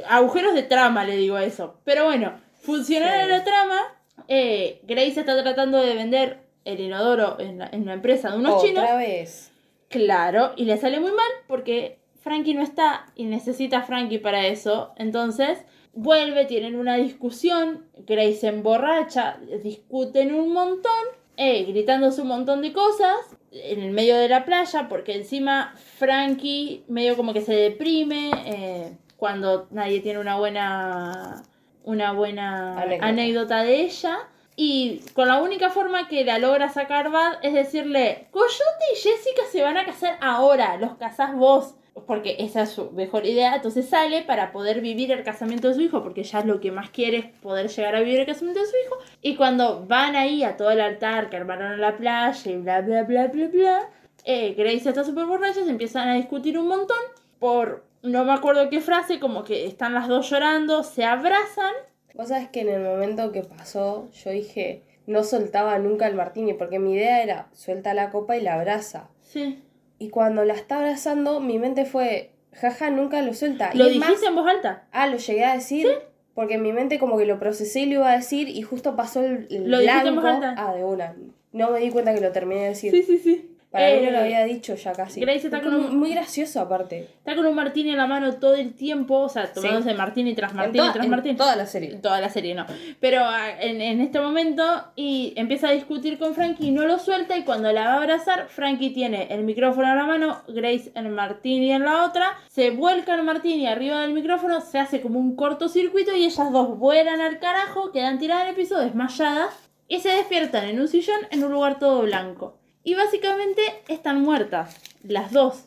Agujeros 0.07 0.55
de 0.55 0.63
trama, 0.63 1.03
le 1.03 1.17
digo 1.17 1.37
eso. 1.37 1.75
Pero 1.83 2.05
bueno, 2.05 2.39
funcionará 2.61 3.25
Sí. 3.25 3.29
la 3.29 3.43
trama. 3.43 3.81
eh, 4.29 4.79
Grace 4.83 5.19
está 5.19 5.43
tratando 5.43 5.79
de 5.79 5.95
vender 5.95 6.42
el 6.65 6.79
inodoro 6.79 7.39
en, 7.39 7.59
la- 7.59 7.69
en 7.71 7.83
una 7.83 7.93
empresa 7.93 8.31
de 8.31 8.37
unos 8.37 8.61
chinos. 8.63 8.83
Otra 8.83 8.97
vez. 8.97 9.51
Claro, 9.89 10.53
y 10.55 10.65
le 10.65 10.77
sale 10.77 10.99
muy 10.99 11.11
mal 11.11 11.29
porque 11.47 11.99
Frankie 12.21 12.53
no 12.53 12.61
está 12.63 13.05
y 13.15 13.25
necesita 13.25 13.79
a 13.79 13.83
Frankie 13.83 14.17
para 14.19 14.47
eso. 14.47 14.93
Entonces 14.97 15.59
vuelve, 15.93 16.45
tienen 16.45 16.75
una 16.75 16.95
discusión, 16.95 17.85
Grace 18.07 18.33
se 18.37 18.47
emborracha, 18.47 19.37
discuten 19.63 20.33
un 20.33 20.51
montón, 20.53 20.91
eh, 21.37 21.63
gritándose 21.65 22.21
un 22.21 22.29
montón 22.29 22.61
de 22.61 22.73
cosas 22.73 23.17
en 23.51 23.81
el 23.83 23.91
medio 23.91 24.17
de 24.17 24.27
la 24.29 24.45
playa 24.45 24.87
porque 24.89 25.15
encima 25.15 25.75
Frankie 25.97 26.83
medio 26.87 27.15
como 27.15 27.33
que 27.33 27.41
se 27.41 27.53
deprime 27.53 28.31
eh, 28.45 28.97
cuando 29.17 29.67
nadie 29.69 29.99
tiene 29.99 30.17
una 30.19 30.37
buena 30.37 31.43
una 31.83 32.13
buena 32.13 32.81
Anécdota. 32.81 33.07
anécdota 33.07 33.63
de 33.63 33.81
ella. 33.81 34.17
Y 34.55 35.01
con 35.13 35.27
la 35.27 35.41
única 35.41 35.69
forma 35.69 36.07
que 36.07 36.23
la 36.23 36.37
logra 36.37 36.69
sacar 36.69 37.09
Bad 37.11 37.39
es 37.41 37.53
decirle, 37.53 38.27
Coyote 38.31 38.85
y 38.93 38.95
Jessica 38.95 39.41
se 39.51 39.63
van 39.63 39.77
a 39.77 39.85
casar 39.85 40.17
ahora, 40.21 40.77
los 40.77 40.95
casás 40.95 41.35
vos. 41.35 41.75
Porque 42.07 42.37
esa 42.39 42.63
es 42.63 42.71
su 42.71 42.89
mejor 42.91 43.25
idea. 43.25 43.55
Entonces 43.55 43.87
sale 43.87 44.23
para 44.23 44.51
poder 44.51 44.81
vivir 44.81 45.11
el 45.11 45.23
casamiento 45.23 45.67
de 45.67 45.75
su 45.75 45.81
hijo, 45.81 46.01
porque 46.01 46.23
ya 46.23 46.43
lo 46.43 46.59
que 46.59 46.71
más 46.71 46.89
quiere 46.89 47.17
es 47.17 47.25
poder 47.41 47.69
llegar 47.69 47.95
a 47.95 47.99
vivir 47.99 48.19
el 48.19 48.25
casamiento 48.25 48.61
de 48.61 48.67
su 48.67 48.75
hijo. 48.83 48.97
Y 49.21 49.35
cuando 49.35 49.85
van 49.85 50.15
ahí 50.15 50.43
a 50.43 50.57
todo 50.57 50.71
el 50.71 50.81
altar 50.81 51.29
que 51.29 51.37
armaron 51.37 51.73
en 51.73 51.81
la 51.81 51.95
playa 51.95 52.51
y 52.51 52.57
bla, 52.57 52.81
bla, 52.81 53.03
bla, 53.03 53.27
bla, 53.27 53.47
bla, 53.47 53.89
eh, 54.25 54.55
Grace 54.57 54.89
está 54.89 55.03
súper 55.03 55.25
borracha, 55.25 55.63
se 55.63 55.69
empiezan 55.69 56.09
a 56.09 56.15
discutir 56.15 56.57
un 56.57 56.67
montón 56.67 56.97
por 57.39 57.83
no 58.03 58.25
me 58.25 58.33
acuerdo 58.33 58.69
qué 58.69 58.81
frase, 58.81 59.19
como 59.19 59.43
que 59.43 59.65
están 59.65 59.93
las 59.93 60.07
dos 60.07 60.29
llorando, 60.29 60.83
se 60.83 61.05
abrazan. 61.05 61.73
Vos 62.13 62.29
sabés 62.29 62.49
que 62.49 62.61
en 62.61 62.69
el 62.69 62.81
momento 62.83 63.31
que 63.31 63.41
pasó, 63.43 64.09
yo 64.11 64.29
dije, 64.31 64.83
no 65.07 65.23
soltaba 65.23 65.77
nunca 65.79 66.07
el 66.07 66.15
martini, 66.15 66.53
porque 66.53 66.79
mi 66.79 66.93
idea 66.93 67.23
era, 67.23 67.47
suelta 67.53 67.93
la 67.93 68.09
copa 68.11 68.37
y 68.37 68.41
la 68.41 68.55
abraza. 68.55 69.09
Sí. 69.21 69.61
Y 69.99 70.09
cuando 70.09 70.45
la 70.45 70.53
está 70.53 70.77
abrazando, 70.77 71.39
mi 71.39 71.57
mente 71.59 71.85
fue, 71.85 72.31
jaja, 72.53 72.89
nunca 72.89 73.21
lo 73.21 73.33
suelta. 73.33 73.71
¿Lo 73.73 73.87
y 73.87 73.93
dijiste 73.93 74.11
más, 74.11 74.23
en 74.23 74.35
voz 74.35 74.47
alta? 74.47 74.83
ah, 74.91 75.07
lo 75.07 75.17
llegué 75.17 75.43
a 75.43 75.53
decir, 75.55 75.87
porque 76.35 76.55
en 76.55 76.61
mi 76.61 76.71
mente 76.73 76.99
como 76.99 77.17
que 77.17 77.25
lo 77.25 77.39
procesé 77.39 77.81
y 77.81 77.85
lo 77.87 77.95
iba 77.95 78.11
a 78.11 78.15
decir, 78.17 78.49
y 78.49 78.61
justo 78.61 78.95
pasó 78.95 79.21
el, 79.21 79.47
el 79.49 79.69
Lo 79.71 79.79
dijiste 79.79 80.07
en 80.07 80.15
blanco. 80.15 80.21
voz 80.21 80.31
alta. 80.31 80.55
Ah, 80.57 80.73
de 80.73 80.83
una. 80.83 81.15
No 81.51 81.71
me 81.71 81.79
di 81.79 81.89
cuenta 81.89 82.13
que 82.13 82.21
lo 82.21 82.31
terminé 82.31 82.61
de 82.61 82.67
decir. 82.69 82.91
Sí, 82.91 83.03
sí, 83.03 83.17
sí. 83.17 83.52
Para 83.73 83.87
mí 83.87 83.93
Eh, 83.93 84.01
no 84.05 84.11
lo 84.11 84.19
había 84.19 84.45
dicho 84.45 84.75
ya 84.75 84.93
casi. 84.93 85.19
Grace 85.19 85.47
está 85.47 85.57
Es 85.57 85.63
con 85.63 85.73
un- 85.73 85.97
muy 85.97 86.11
gracioso 86.11 86.61
aparte. 86.61 87.09
Está 87.17 87.35
con 87.35 87.47
un 87.47 87.55
martini 87.55 87.89
en 87.89 87.97
la 87.97 88.05
mano 88.05 88.31
todo 88.35 88.53
el 88.53 88.75
tiempo, 88.75 89.17
o 89.21 89.29
sea, 89.29 89.51
tomándose 89.51 89.95
martini 89.95 90.35
tras 90.35 90.53
martini 90.53 90.91
tras 90.93 91.07
martini. 91.07 91.35
toda 91.35 91.55
la 91.55 91.65
serie. 91.65 91.95
Toda 91.95 92.21
la 92.21 92.29
serie 92.29 92.53
no. 92.53 92.67
Pero 92.99 93.21
ah, 93.25 93.49
en, 93.59 93.81
en 93.81 93.99
este 94.01 94.19
momento 94.21 94.63
y 94.95 95.33
empieza 95.37 95.69
a 95.69 95.71
discutir 95.71 96.19
con 96.19 96.35
Frankie 96.35 96.67
y 96.67 96.71
no 96.71 96.85
lo 96.85 96.99
suelta 96.99 97.35
y 97.35 97.43
cuando 97.43 97.71
la 97.73 97.85
va 97.85 97.93
a 97.93 97.97
abrazar, 97.97 98.47
Frankie 98.47 98.91
tiene 98.91 99.27
el 99.31 99.43
micrófono 99.43 99.89
en 99.89 99.97
la 99.97 100.05
mano, 100.05 100.43
Grace 100.49 100.91
el 100.93 101.09
martini 101.09 101.71
en 101.71 101.83
la 101.83 102.05
otra, 102.05 102.35
se 102.49 102.69
vuelca 102.69 103.15
el 103.15 103.23
martini 103.23 103.65
arriba 103.65 104.01
del 104.01 104.13
micrófono, 104.13 104.61
se 104.61 104.77
hace 104.77 105.01
como 105.01 105.17
un 105.19 105.35
cortocircuito 105.35 106.15
y 106.15 106.25
ellas 106.25 106.51
dos 106.51 106.77
vuelan 106.77 107.21
al 107.21 107.39
carajo, 107.39 107.91
quedan 107.91 108.19
tiradas 108.19 108.43
en 108.43 108.49
el 108.51 108.55
piso 108.55 108.77
desmayadas 108.79 109.49
y 109.87 109.99
se 109.99 110.09
despiertan 110.09 110.65
en 110.65 110.79
un 110.79 110.87
sillón 110.87 111.21
en 111.31 111.43
un 111.43 111.51
lugar 111.51 111.79
todo 111.79 112.03
blanco. 112.03 112.59
Y 112.83 112.95
básicamente 112.95 113.61
están 113.87 114.21
muertas, 114.21 114.77
las 115.03 115.31
dos. 115.31 115.65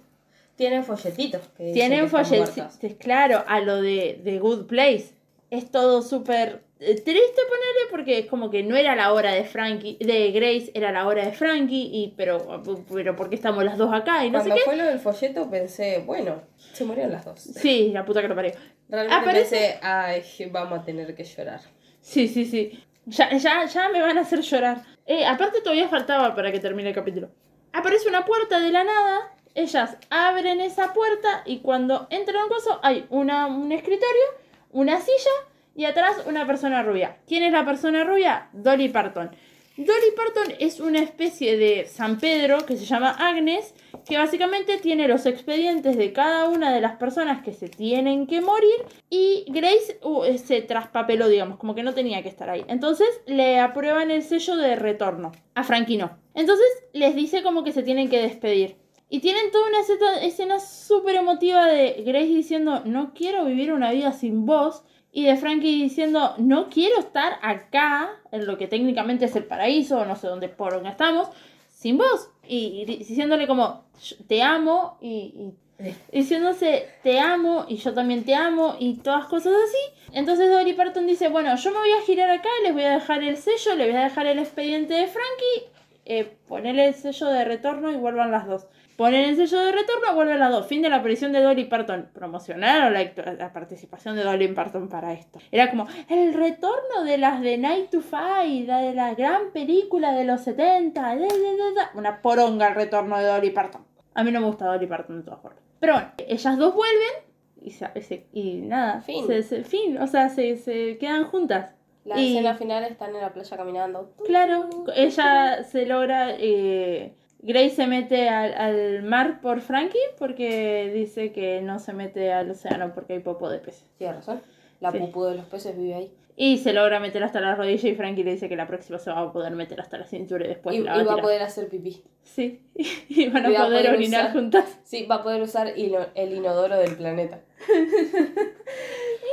Tienen 0.57 0.85
folletitos. 0.85 1.43
Que 1.57 1.65
dicen 1.65 1.75
Tienen 1.75 2.09
folletitos, 2.09 2.79
claro, 2.99 3.45
a 3.47 3.61
lo 3.61 3.81
de, 3.83 4.21
de 4.23 4.39
Good 4.39 4.67
Place. 4.67 5.11
Es 5.51 5.71
todo 5.71 6.03
súper 6.03 6.63
eh, 6.81 6.95
triste 6.95 7.05
ponerle 7.49 7.91
porque 7.91 8.19
es 8.19 8.27
como 8.27 8.51
que 8.51 8.63
no 8.63 8.77
era 8.77 8.97
la 8.97 9.13
hora 9.13 9.33
de 9.33 9.45
Frankie, 9.45 9.97
de 10.01 10.33
Grace, 10.33 10.71
era 10.75 10.93
la 10.93 11.07
hora 11.07 11.25
de 11.25 11.33
Frankie, 11.33 11.89
y 11.93 12.15
pero, 12.17 12.63
pero 12.93 13.17
¿por 13.17 13.29
qué 13.29 13.37
estamos 13.37 13.65
las 13.65 13.79
dos 13.79 13.93
acá? 13.95 14.25
Y 14.25 14.31
no 14.31 14.39
Cuando 14.39 14.55
sé 14.55 14.61
qué. 14.61 14.65
fue 14.65 14.77
lo 14.77 14.85
del 14.85 14.99
folleto 14.99 15.49
pensé, 15.49 16.03
bueno, 16.05 16.43
se 16.73 16.85
murieron 16.85 17.13
las 17.13 17.25
dos. 17.25 17.41
Sí, 17.41 17.91
la 17.93 18.05
puta 18.05 18.21
que 18.23 18.29
lo 18.29 18.35
parió. 18.35 18.53
Realmente 18.89 19.17
Aparece- 19.31 19.51
pensé, 19.51 19.79
ay, 19.83 20.23
vamos 20.51 20.81
a 20.81 20.85
tener 20.85 21.15
que 21.15 21.25
llorar. 21.25 21.61
Sí, 22.01 22.29
sí, 22.29 22.45
sí. 22.45 22.83
Ya, 23.07 23.37
ya, 23.37 23.65
ya 23.67 23.89
me 23.91 24.01
van 24.01 24.19
a 24.19 24.23
hacer 24.23 24.41
llorar. 24.41 24.83
Eh, 25.07 25.25
aparte 25.25 25.61
todavía 25.61 25.89
faltaba 25.89 26.35
para 26.35 26.51
que 26.53 26.61
termine 26.61 26.89
el 26.91 26.95
capítulo. 26.95 27.31
Aparece 27.73 28.09
una 28.09 28.25
puerta 28.25 28.61
de 28.61 28.71
la 28.71 28.85
nada. 28.85 29.33
Ellas 29.55 29.97
abren 30.11 30.61
esa 30.61 30.93
puerta 30.93 31.43
y 31.47 31.61
cuando 31.61 32.07
entran 32.11 32.43
un 32.43 32.49
coso 32.49 32.81
hay 32.83 33.07
una, 33.09 33.47
un 33.47 33.73
escritorio, 33.73 34.25
una 34.73 35.01
silla 35.01 35.31
y 35.75 35.85
atrás 35.85 36.23
una 36.27 36.47
persona 36.47 36.83
rubia. 36.83 37.19
¿Quién 37.27 37.43
es 37.43 37.53
la 37.53 37.65
persona 37.65 38.05
rubia? 38.05 38.49
Dolly 38.53 38.89
Parton. 38.89 39.31
Dolly 39.77 40.13
Parton 40.17 40.55
es 40.59 40.81
una 40.81 41.01
especie 41.01 41.59
de 41.59 41.85
San 41.85 42.19
Pedro 42.19 42.65
que 42.65 42.79
se 42.79 42.87
llama 42.87 43.11
Agnes, 43.11 43.75
que 44.09 44.17
básicamente 44.17 44.79
tiene 44.79 45.07
los 45.07 45.27
expedientes 45.27 45.99
de 45.99 46.15
cada 46.15 46.49
una 46.49 46.73
de 46.73 46.81
las 46.81 46.97
personas 46.97 47.45
que 47.45 47.53
se 47.53 47.69
tienen 47.69 48.27
que 48.27 48.41
morir 48.41 48.75
y 49.11 49.45
Grace 49.49 49.99
uh, 50.03 50.25
se 50.39 50.63
traspapeló, 50.63 51.29
digamos, 51.29 51.59
como 51.59 51.75
que 51.75 51.83
no 51.83 51.93
tenía 51.93 52.23
que 52.23 52.31
estar 52.31 52.49
ahí. 52.49 52.65
Entonces 52.69 53.07
le 53.27 53.61
aprueban 53.61 54.11
el 54.11 54.23
sello 54.23 54.57
de 54.57 54.77
retorno. 54.77 55.33
A 55.55 55.63
Frankie 55.63 55.99
no. 55.99 56.17
Entonces 56.33 56.67
les 56.95 57.15
dice 57.15 57.43
como 57.43 57.63
que 57.63 57.73
se 57.73 57.83
tienen 57.83 58.09
que 58.09 58.23
despedir. 58.23 58.77
Y 59.09 59.21
tienen 59.21 59.51
toda 59.53 59.69
una 59.69 59.81
escena- 60.23 60.59
súper 60.59 61.17
emotiva 61.17 61.67
de 61.67 62.03
Grace 62.05 62.27
diciendo, 62.27 62.83
no 62.85 63.13
quiero 63.15 63.45
vivir 63.45 63.73
una 63.73 63.93
vida 63.93 64.13
sin 64.13 64.47
vos. 64.47 64.85
Y 65.19 65.25
de 65.25 65.37
Frankie 65.39 65.83
diciendo, 65.83 66.35
no 66.37 66.69
quiero 66.69 66.99
estar 66.99 67.39
acá, 67.41 68.11
en 68.33 68.45
lo 68.47 68.59
que 68.59 68.67
técnicamente 68.67 69.25
es 69.25 69.35
el 69.35 69.45
paraíso, 69.45 70.05
no 70.05 70.15
sé 70.15 70.27
dónde 70.27 70.51
por 70.51 70.75
dónde 70.75 70.91
estamos, 70.91 71.29
sin 71.71 71.97
vos. 71.97 72.29
Y, 72.47 72.83
y 72.83 72.85
diciéndole 72.85 73.47
como, 73.47 73.85
"Yo 74.03 74.17
te 74.29 74.43
amo 74.43 74.99
y- 75.01 75.33
y 75.81 75.91
diciéndose 76.13 76.87
te 77.03 77.19
amo 77.19 77.65
y 77.67 77.77
yo 77.77 77.95
también 77.95 78.25
te 78.25 78.35
amo 78.35 78.77
y 78.79 78.97
todas 78.97 79.25
cosas 79.25 79.55
así. 79.67 80.13
Entonces 80.13 80.51
Dolly 80.51 80.75
Parton 80.75 81.07
dice, 81.07 81.29
bueno, 81.29 81.57
yo 81.57 81.71
me 81.71 81.79
voy 81.79 81.93
a 81.93 82.03
girar 82.05 82.29
acá, 82.29 82.51
les 82.63 82.75
voy 82.75 82.83
a 82.85 82.91
dejar 82.93 83.23
el 83.23 83.39
sello, 83.39 83.75
les 83.75 83.87
voy 83.91 83.97
a 83.97 84.05
dejar 84.05 84.27
el 84.27 84.39
expediente 84.39 84.93
de 84.93 85.07
Frankie, 85.07 85.71
eh, 86.05 86.37
ponerle 86.47 86.89
el 86.89 86.95
sello 86.95 87.29
de 87.29 87.45
retorno 87.47 87.91
y 87.91 87.97
vuelvan 87.97 88.31
las 88.31 88.47
dos. 88.47 88.67
Ponen 88.97 89.25
el 89.29 89.37
sello 89.37 89.61
de 89.61 89.73
retorno, 89.73 90.15
vuelven 90.15 90.39
las 90.39 90.51
dos. 90.51 90.67
Fin 90.67 90.81
de 90.83 90.89
la 90.89 90.97
aparición 90.97 91.33
de 91.33 91.41
Dolly 91.43 91.65
Parton. 91.65 92.09
Promocionaron 92.15 92.95
la, 92.95 93.35
la 93.39 93.53
participación 93.53 94.17
de 94.17 94.25
Dolly 94.25 94.49
Parton 94.49 94.89
para 94.89 95.13
esto. 95.13 95.39
Era 95.53 95.69
como 95.71 95.87
el 96.09 96.33
retorno 96.35 97.05
de 97.05 97.19
las 97.19 97.41
de 97.43 97.59
Night 97.59 97.91
to 97.91 98.01
Five, 98.01 98.65
la 98.67 98.79
de 98.79 98.95
la 98.95 99.15
gran 99.15 99.51
película 99.53 100.13
de 100.13 100.25
los 100.25 100.41
70. 100.41 101.01
da, 101.03 101.15
da, 101.15 101.27
da, 101.27 101.73
da. 101.75 101.91
Una 101.95 102.23
poronga 102.23 102.69
el 102.69 102.75
retorno 102.75 103.19
de 103.19 103.25
Dolly 103.27 103.51
Parton. 103.51 103.83
A 104.15 104.25
mí 104.25 104.33
no 104.33 104.41
me 104.41 104.47
gusta 104.47 104.65
Dolly 104.67 104.87
Parton 104.87 105.19
de 105.19 105.25
todas 105.25 105.41
formas. 105.43 105.61
Pero 105.79 105.93
bueno, 105.93 106.09
ellas 106.27 106.57
dos 106.57 106.75
vuelven 106.75 107.25
y, 107.61 107.71
se- 107.73 108.01
se- 108.03 108.27
y 108.33 108.55
nada. 108.63 109.03
Fin. 109.03 109.27
Se, 109.27 109.43
se- 109.43 109.63
fin. 109.65 109.99
O 109.99 110.07
sea, 110.07 110.31
se, 110.31 110.57
se 110.57 110.97
quedan 110.97 111.25
juntas. 111.25 111.75
La 112.07 112.19
Y- 112.19 112.35
escena 112.37 112.55
final 112.55 112.85
están 112.85 113.15
en 113.15 113.21
la 113.21 113.35
playa 113.35 113.57
caminando. 113.59 114.15
Claro, 114.25 114.71
ella 114.95 115.65
se 115.65 115.85
logra. 115.87 116.31
eh, 116.39 117.15
Grace 117.47 117.71
se 117.77 117.87
mete 117.87 118.29
al, 118.29 118.53
al 118.55 119.03
mar 119.05 119.41
por 119.41 119.61
Frankie 119.61 119.99
porque 120.19 120.91
dice 120.93 121.31
que 121.33 121.61
no 121.63 121.79
se 121.79 121.93
mete 121.93 122.33
al 122.33 122.51
océano 122.51 122.93
porque 122.95 123.15
hay 123.15 123.19
popo 123.21 123.49
de 123.49 123.59
peces. 123.61 123.85
Tiene 123.99 124.15
razón. 124.15 124.41
La 124.81 124.91
Sí. 124.91 124.99
de 124.99 125.35
los 125.37 125.47
peces 125.47 125.77
vive 125.77 125.95
ahí. 125.95 126.13
Y 126.39 126.59
se 126.59 126.75
logra 126.75 127.01
meter 127.01 127.23
hasta 127.25 127.41
la 127.41 127.55
rodilla 127.55 127.89
y 127.89 127.95
Frankie 127.95 128.23
le 128.23 128.33
dice 128.33 128.49
que 128.51 128.57
la 128.57 128.67
próxima 128.67 128.99
se 128.99 129.11
va 129.11 129.21
a 129.21 129.33
poder 129.33 129.53
meter 129.55 129.81
hasta 129.81 129.97
la 129.97 130.05
cintura 130.07 130.45
y 130.45 130.49
después 130.49 130.77
y, 130.77 130.81
la 130.81 130.85
y 130.85 130.99
va 130.99 131.01
a 131.01 131.05
va 131.05 131.13
a 131.13 131.15
tirar. 131.15 131.23
poder 131.23 131.43
hacer 131.43 131.69
pipí. 131.69 132.03
Sí, 132.25 132.61
y 133.09 133.29
van 133.29 133.47
a 133.47 133.51
Y 133.51 133.53
va 133.55 133.65
poder 133.65 133.83
poder 133.85 133.95
orinar 133.97 134.25
usar- 134.25 134.33
juntas. 134.33 134.79
Sí, 134.85 135.07
va 135.07 135.15
a 135.15 135.23
poder 135.23 135.41
usar 135.41 135.69
el 135.69 136.33
inodoro 136.35 136.77
del 136.77 136.95
planeta. 136.97 137.41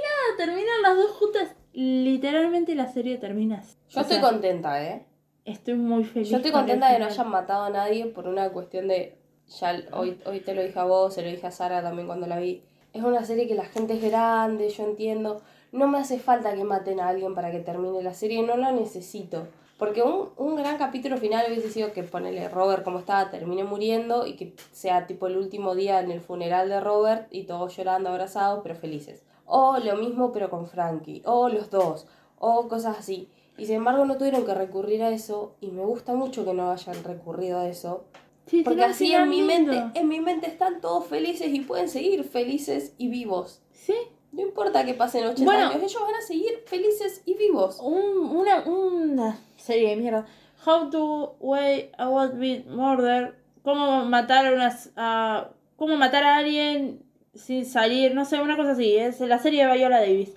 Ah, 0.05 0.37
Terminan 0.37 0.81
las 0.81 0.95
dos 0.95 1.11
juntas. 1.11 1.55
Literalmente 1.73 2.75
la 2.75 2.87
serie 2.87 3.17
termina. 3.17 3.57
así. 3.57 3.75
Yo 3.89 3.99
O 3.99 4.01
estoy 4.03 4.17
sea, 4.19 4.29
contenta, 4.29 4.83
¿eh? 4.83 5.05
Estoy 5.45 5.73
muy 5.73 6.05
feliz. 6.05 6.29
Yo 6.29 6.37
estoy 6.37 6.51
contenta 6.51 6.91
de 6.91 6.99
no 6.99 7.05
hayan 7.05 7.29
matado 7.29 7.63
a 7.65 7.69
nadie 7.69 8.05
por 8.05 8.27
una 8.27 8.49
cuestión 8.49 8.87
de. 8.87 9.17
Ya 9.59 9.77
hoy, 9.91 10.19
hoy 10.25 10.39
te 10.39 10.55
lo 10.55 10.63
dije 10.63 10.79
a 10.79 10.85
vos, 10.85 11.13
se 11.13 11.21
lo 11.21 11.29
dije 11.29 11.45
a 11.45 11.51
Sara 11.51 11.81
también 11.81 12.07
cuando 12.07 12.27
la 12.27 12.39
vi. 12.39 12.63
Es 12.93 13.03
una 13.03 13.25
serie 13.25 13.47
que 13.47 13.55
la 13.55 13.65
gente 13.65 13.93
es 13.95 14.01
grande, 14.01 14.69
yo 14.69 14.85
entiendo. 14.85 15.41
No 15.71 15.87
me 15.87 15.97
hace 15.97 16.19
falta 16.19 16.53
que 16.53 16.63
maten 16.63 16.99
a 16.99 17.09
alguien 17.09 17.35
para 17.35 17.51
que 17.51 17.59
termine 17.59 18.01
la 18.01 18.13
serie, 18.13 18.41
no 18.43 18.55
lo 18.55 18.71
necesito. 18.71 19.47
Porque 19.77 20.01
un, 20.01 20.29
un 20.37 20.55
gran 20.55 20.77
capítulo 20.77 21.17
final 21.17 21.45
hubiese 21.49 21.69
sido 21.69 21.91
que 21.91 22.03
ponele 22.03 22.47
Robert 22.47 22.83
como 22.83 22.99
estaba, 22.99 23.31
termine 23.31 23.63
muriendo 23.63 24.25
y 24.25 24.35
que 24.35 24.55
sea 24.71 25.07
tipo 25.07 25.27
el 25.27 25.35
último 25.35 25.75
día 25.75 25.99
en 25.99 26.11
el 26.11 26.21
funeral 26.21 26.69
de 26.69 26.79
Robert 26.79 27.27
y 27.31 27.43
todos 27.43 27.75
llorando, 27.75 28.09
abrazados, 28.09 28.61
pero 28.63 28.75
felices. 28.75 29.23
O 29.45 29.77
lo 29.79 29.97
mismo 29.97 30.31
pero 30.31 30.49
con 30.49 30.67
Frankie, 30.67 31.21
o 31.25 31.49
los 31.49 31.69
dos, 31.69 32.07
o 32.37 32.67
cosas 32.69 32.97
así. 32.99 33.27
Y 33.57 33.65
sin 33.65 33.75
embargo 33.75 34.05
no 34.05 34.17
tuvieron 34.17 34.45
que 34.45 34.53
recurrir 34.53 35.03
a 35.03 35.09
eso 35.09 35.55
y 35.61 35.67
me 35.67 35.83
gusta 35.83 36.13
mucho 36.15 36.43
que 36.45 36.53
no 36.53 36.71
hayan 36.71 37.03
recurrido 37.03 37.59
a 37.59 37.67
eso. 37.69 38.05
Sí, 38.47 38.61
Porque 38.63 38.83
así 38.83 39.13
en 39.13 39.29
mi 39.29 39.41
lindo. 39.41 39.71
mente, 39.73 39.99
en 39.99 40.07
mi 40.07 40.19
mente 40.19 40.47
están 40.47 40.81
todos 40.81 41.05
felices 41.07 41.47
y 41.53 41.61
pueden 41.61 41.87
seguir 41.87 42.23
felices 42.23 42.93
y 42.97 43.07
vivos. 43.09 43.61
Sí, 43.71 43.93
No 44.31 44.41
importa 44.41 44.83
que 44.83 44.95
pasen 44.95 45.25
80 45.25 45.43
Bueno. 45.45 45.69
años, 45.69 45.83
ellos 45.83 46.01
van 46.01 46.15
a 46.15 46.21
seguir 46.21 46.63
felices 46.65 47.21
y 47.25 47.35
vivos. 47.35 47.79
un- 47.79 48.35
una, 48.35 48.63
una 48.67 49.37
serie 49.57 49.89
de 49.91 49.95
mierda. 49.95 50.25
How 50.65 50.89
to 50.89 51.35
Way 51.39 51.91
About 51.99 52.33
With 52.39 52.65
Murder. 52.65 53.35
Cómo 53.61 54.05
matar 54.05 54.47
a 54.47 54.53
unas. 54.53 54.91
a- 54.95 55.49
cómo 55.75 55.97
matar 55.97 56.23
a 56.23 56.37
alguien 56.37 57.03
sin 57.35 57.63
salir. 57.65 58.15
No 58.15 58.25
sé, 58.25 58.41
una 58.41 58.57
cosa 58.57 58.71
así. 58.71 58.95
Es 58.97 59.19
la 59.19 59.37
serie 59.37 59.67
de 59.67 59.73
Viola 59.77 59.99
Davis. 59.99 60.33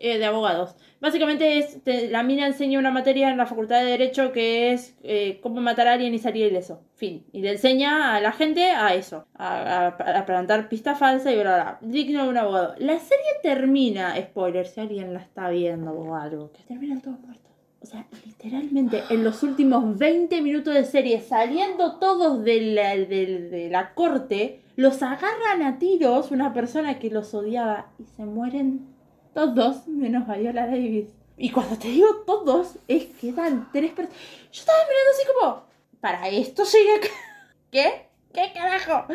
Eh, 0.00 0.18
de 0.18 0.26
abogados. 0.26 0.76
Básicamente 1.00 1.82
la 2.10 2.22
mina 2.22 2.46
enseña 2.46 2.78
una 2.78 2.92
materia 2.92 3.30
en 3.30 3.36
la 3.36 3.46
facultad 3.46 3.80
de 3.80 3.86
Derecho 3.86 4.30
que 4.30 4.72
es 4.72 4.96
eh, 5.02 5.40
cómo 5.42 5.60
matar 5.60 5.88
a 5.88 5.94
alguien 5.94 6.14
y 6.14 6.20
salir 6.20 6.46
ileso. 6.46 6.82
Fin. 6.94 7.24
Y 7.32 7.42
le 7.42 7.52
enseña 7.52 8.14
a 8.14 8.20
la 8.20 8.30
gente 8.30 8.70
a 8.70 8.94
eso. 8.94 9.26
A, 9.34 10.24
plantar 10.24 10.68
pista 10.68 10.94
falsa 10.94 11.32
y 11.32 11.34
bla, 11.34 11.42
bla, 11.42 11.64
bla. 11.64 11.78
Digno 11.80 12.22
de 12.22 12.28
un 12.28 12.36
abogado. 12.36 12.74
La 12.78 12.98
serie 12.98 13.24
termina. 13.42 14.14
Spoiler, 14.16 14.66
si 14.66 14.80
alguien 14.80 15.14
la 15.14 15.20
está 15.20 15.50
viendo 15.50 15.92
o 15.92 16.14
algo. 16.14 16.52
Que 16.52 16.62
terminan 16.62 17.00
todos 17.00 17.18
muertos. 17.20 17.48
O 17.80 17.86
sea, 17.86 18.06
literalmente 18.26 19.02
en 19.10 19.22
los 19.22 19.42
últimos 19.42 19.98
20 19.98 20.42
minutos 20.42 20.74
de 20.74 20.84
serie, 20.84 21.20
saliendo 21.20 21.98
todos 21.98 22.44
de 22.44 22.60
la, 22.60 22.96
de, 22.96 23.48
de 23.50 23.70
la 23.70 23.94
corte, 23.94 24.62
los 24.74 25.02
agarran 25.02 25.62
a 25.62 25.78
tiros 25.78 26.30
una 26.32 26.52
persona 26.52 26.98
que 26.98 27.10
los 27.10 27.34
odiaba 27.34 27.92
y 27.98 28.04
se 28.04 28.24
mueren 28.24 28.97
todos, 29.34 29.86
menos 29.88 30.26
Viola 30.26 30.66
Davis. 30.66 31.08
Y 31.36 31.50
cuando 31.50 31.78
te 31.78 31.88
digo 31.88 32.22
todos, 32.26 32.78
es 32.88 33.06
que 33.20 33.32
dan 33.32 33.68
tres 33.72 33.92
personas. 33.92 34.20
Yo 34.52 34.60
estaba 34.60 34.78
mirando 34.88 35.10
así 35.12 35.26
como, 35.32 35.62
para 36.00 36.28
esto 36.28 36.64
llegué. 36.64 37.10
¿Qué? 37.70 38.08
¿Qué 38.32 38.52
carajo? 38.52 39.12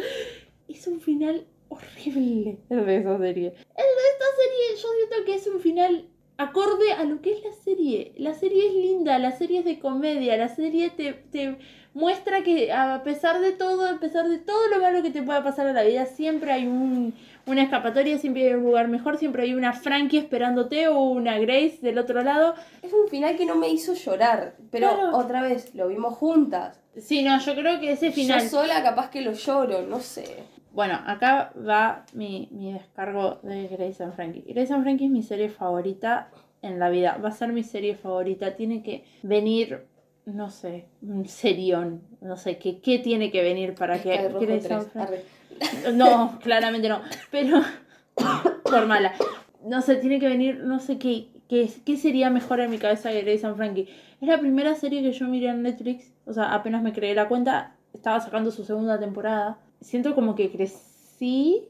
Es 0.67 0.87
un 0.87 1.01
final 1.01 1.45
horrible 1.69 2.57
el 2.69 2.85
de 2.85 2.97
esa 2.97 3.17
serie. 3.17 3.47
El 3.47 3.53
de 3.55 4.05
esta 4.13 4.25
serie 4.37 4.81
yo 4.81 4.87
siento 4.97 5.25
que 5.25 5.35
es 5.35 5.47
un 5.47 5.59
final 5.59 6.09
acorde 6.37 6.93
a 6.93 7.03
lo 7.03 7.21
que 7.21 7.33
es 7.33 7.43
la 7.43 7.53
serie. 7.53 8.13
La 8.17 8.33
serie 8.33 8.67
es 8.67 8.73
linda, 8.73 9.19
la 9.19 9.31
serie 9.31 9.59
es 9.59 9.65
de 9.65 9.79
comedia, 9.79 10.37
la 10.37 10.49
serie 10.49 10.89
te, 10.89 11.13
te 11.13 11.57
muestra 11.93 12.43
que 12.43 12.71
a 12.71 13.03
pesar 13.03 13.39
de 13.39 13.51
todo, 13.51 13.87
a 13.87 13.99
pesar 13.99 14.27
de 14.27 14.39
todo 14.39 14.67
lo 14.69 14.79
malo 14.79 15.03
que 15.03 15.11
te 15.11 15.23
pueda 15.23 15.43
pasar 15.43 15.67
en 15.67 15.75
la 15.75 15.83
vida, 15.83 16.05
siempre 16.05 16.51
hay 16.51 16.65
un, 16.67 17.13
una 17.45 17.63
escapatoria, 17.63 18.17
siempre 18.17 18.47
hay 18.47 18.53
un 18.53 18.63
lugar 18.63 18.87
mejor, 18.87 19.17
siempre 19.17 19.43
hay 19.43 19.53
una 19.53 19.73
Frankie 19.73 20.17
esperándote 20.17 20.87
o 20.87 20.99
una 21.03 21.37
Grace 21.39 21.79
del 21.81 21.97
otro 21.97 22.21
lado. 22.23 22.55
Es 22.81 22.93
un 22.93 23.07
final 23.09 23.35
que 23.35 23.45
no 23.45 23.55
me 23.55 23.69
hizo 23.69 23.93
llorar, 23.93 24.55
pero 24.71 24.89
Claro. 24.89 25.17
otra 25.17 25.41
vez 25.41 25.73
lo 25.75 25.87
vimos 25.87 26.15
juntas. 26.15 26.79
Sí, 26.97 27.23
no, 27.23 27.39
yo 27.39 27.53
creo 27.55 27.79
que 27.79 27.91
ese 27.91 28.11
final... 28.11 28.41
Yo 28.43 28.49
sola 28.49 28.81
capaz 28.83 29.09
que 29.09 29.21
lo 29.21 29.33
lloro, 29.33 29.81
no 29.81 29.99
sé. 29.99 30.43
Bueno, 30.71 30.99
acá 31.05 31.51
va 31.67 32.05
mi, 32.13 32.47
mi 32.51 32.71
descargo 32.73 33.39
de 33.43 33.67
Grace 33.67 34.03
and 34.03 34.13
Frankie. 34.15 34.43
Grace 34.47 34.73
and 34.73 34.83
Frankie 34.83 35.05
es 35.05 35.11
mi 35.11 35.21
serie 35.23 35.49
favorita 35.49 36.29
en 36.61 36.79
la 36.79 36.89
vida. 36.89 37.19
Va 37.23 37.29
a 37.29 37.31
ser 37.31 37.49
mi 37.51 37.63
serie 37.63 37.95
favorita. 37.95 38.55
Tiene 38.55 38.81
que 38.81 39.03
venir, 39.21 39.85
no 40.25 40.49
sé, 40.49 40.85
un 41.01 41.27
serión. 41.27 42.01
No 42.21 42.37
sé, 42.37 42.57
¿qué, 42.57 42.79
qué 42.79 42.99
tiene 42.99 43.31
que 43.31 43.43
venir 43.43 43.75
para 43.75 44.01
que 44.01 44.15
Sky 44.15 44.27
Rojo 44.29 44.39
Grace 44.45 44.67
3, 44.67 44.71
and 44.71 44.91
Frankie... 44.91 45.15
No, 45.93 46.39
claramente 46.41 46.89
no. 46.89 47.01
Pero, 47.31 47.61
por 48.63 48.85
mala. 48.85 49.13
No 49.65 49.81
sé, 49.81 49.95
tiene 49.95 50.19
que 50.19 50.27
venir, 50.27 50.59
no 50.63 50.79
sé 50.79 50.97
qué, 50.97 51.27
qué, 51.49 51.69
qué 51.85 51.97
sería 51.97 52.29
mejor 52.29 52.59
en 52.59 52.69
mi 52.71 52.77
cabeza 52.77 53.11
que 53.11 53.21
Grace 53.21 53.45
and 53.45 53.55
Frankie. 53.55 53.87
Es 54.21 54.27
la 54.27 54.39
primera 54.39 54.75
serie 54.75 55.01
que 55.01 55.11
yo 55.13 55.27
miré 55.27 55.49
en 55.49 55.61
Netflix. 55.63 56.11
O 56.25 56.33
sea, 56.33 56.53
apenas 56.53 56.81
me 56.83 56.93
creé 56.93 57.15
la 57.15 57.27
cuenta, 57.27 57.75
estaba 57.93 58.19
sacando 58.19 58.51
su 58.51 58.63
segunda 58.65 58.99
temporada. 58.99 59.57
Siento 59.81 60.15
como 60.15 60.35
que 60.35 60.51
crecí. 60.51 61.63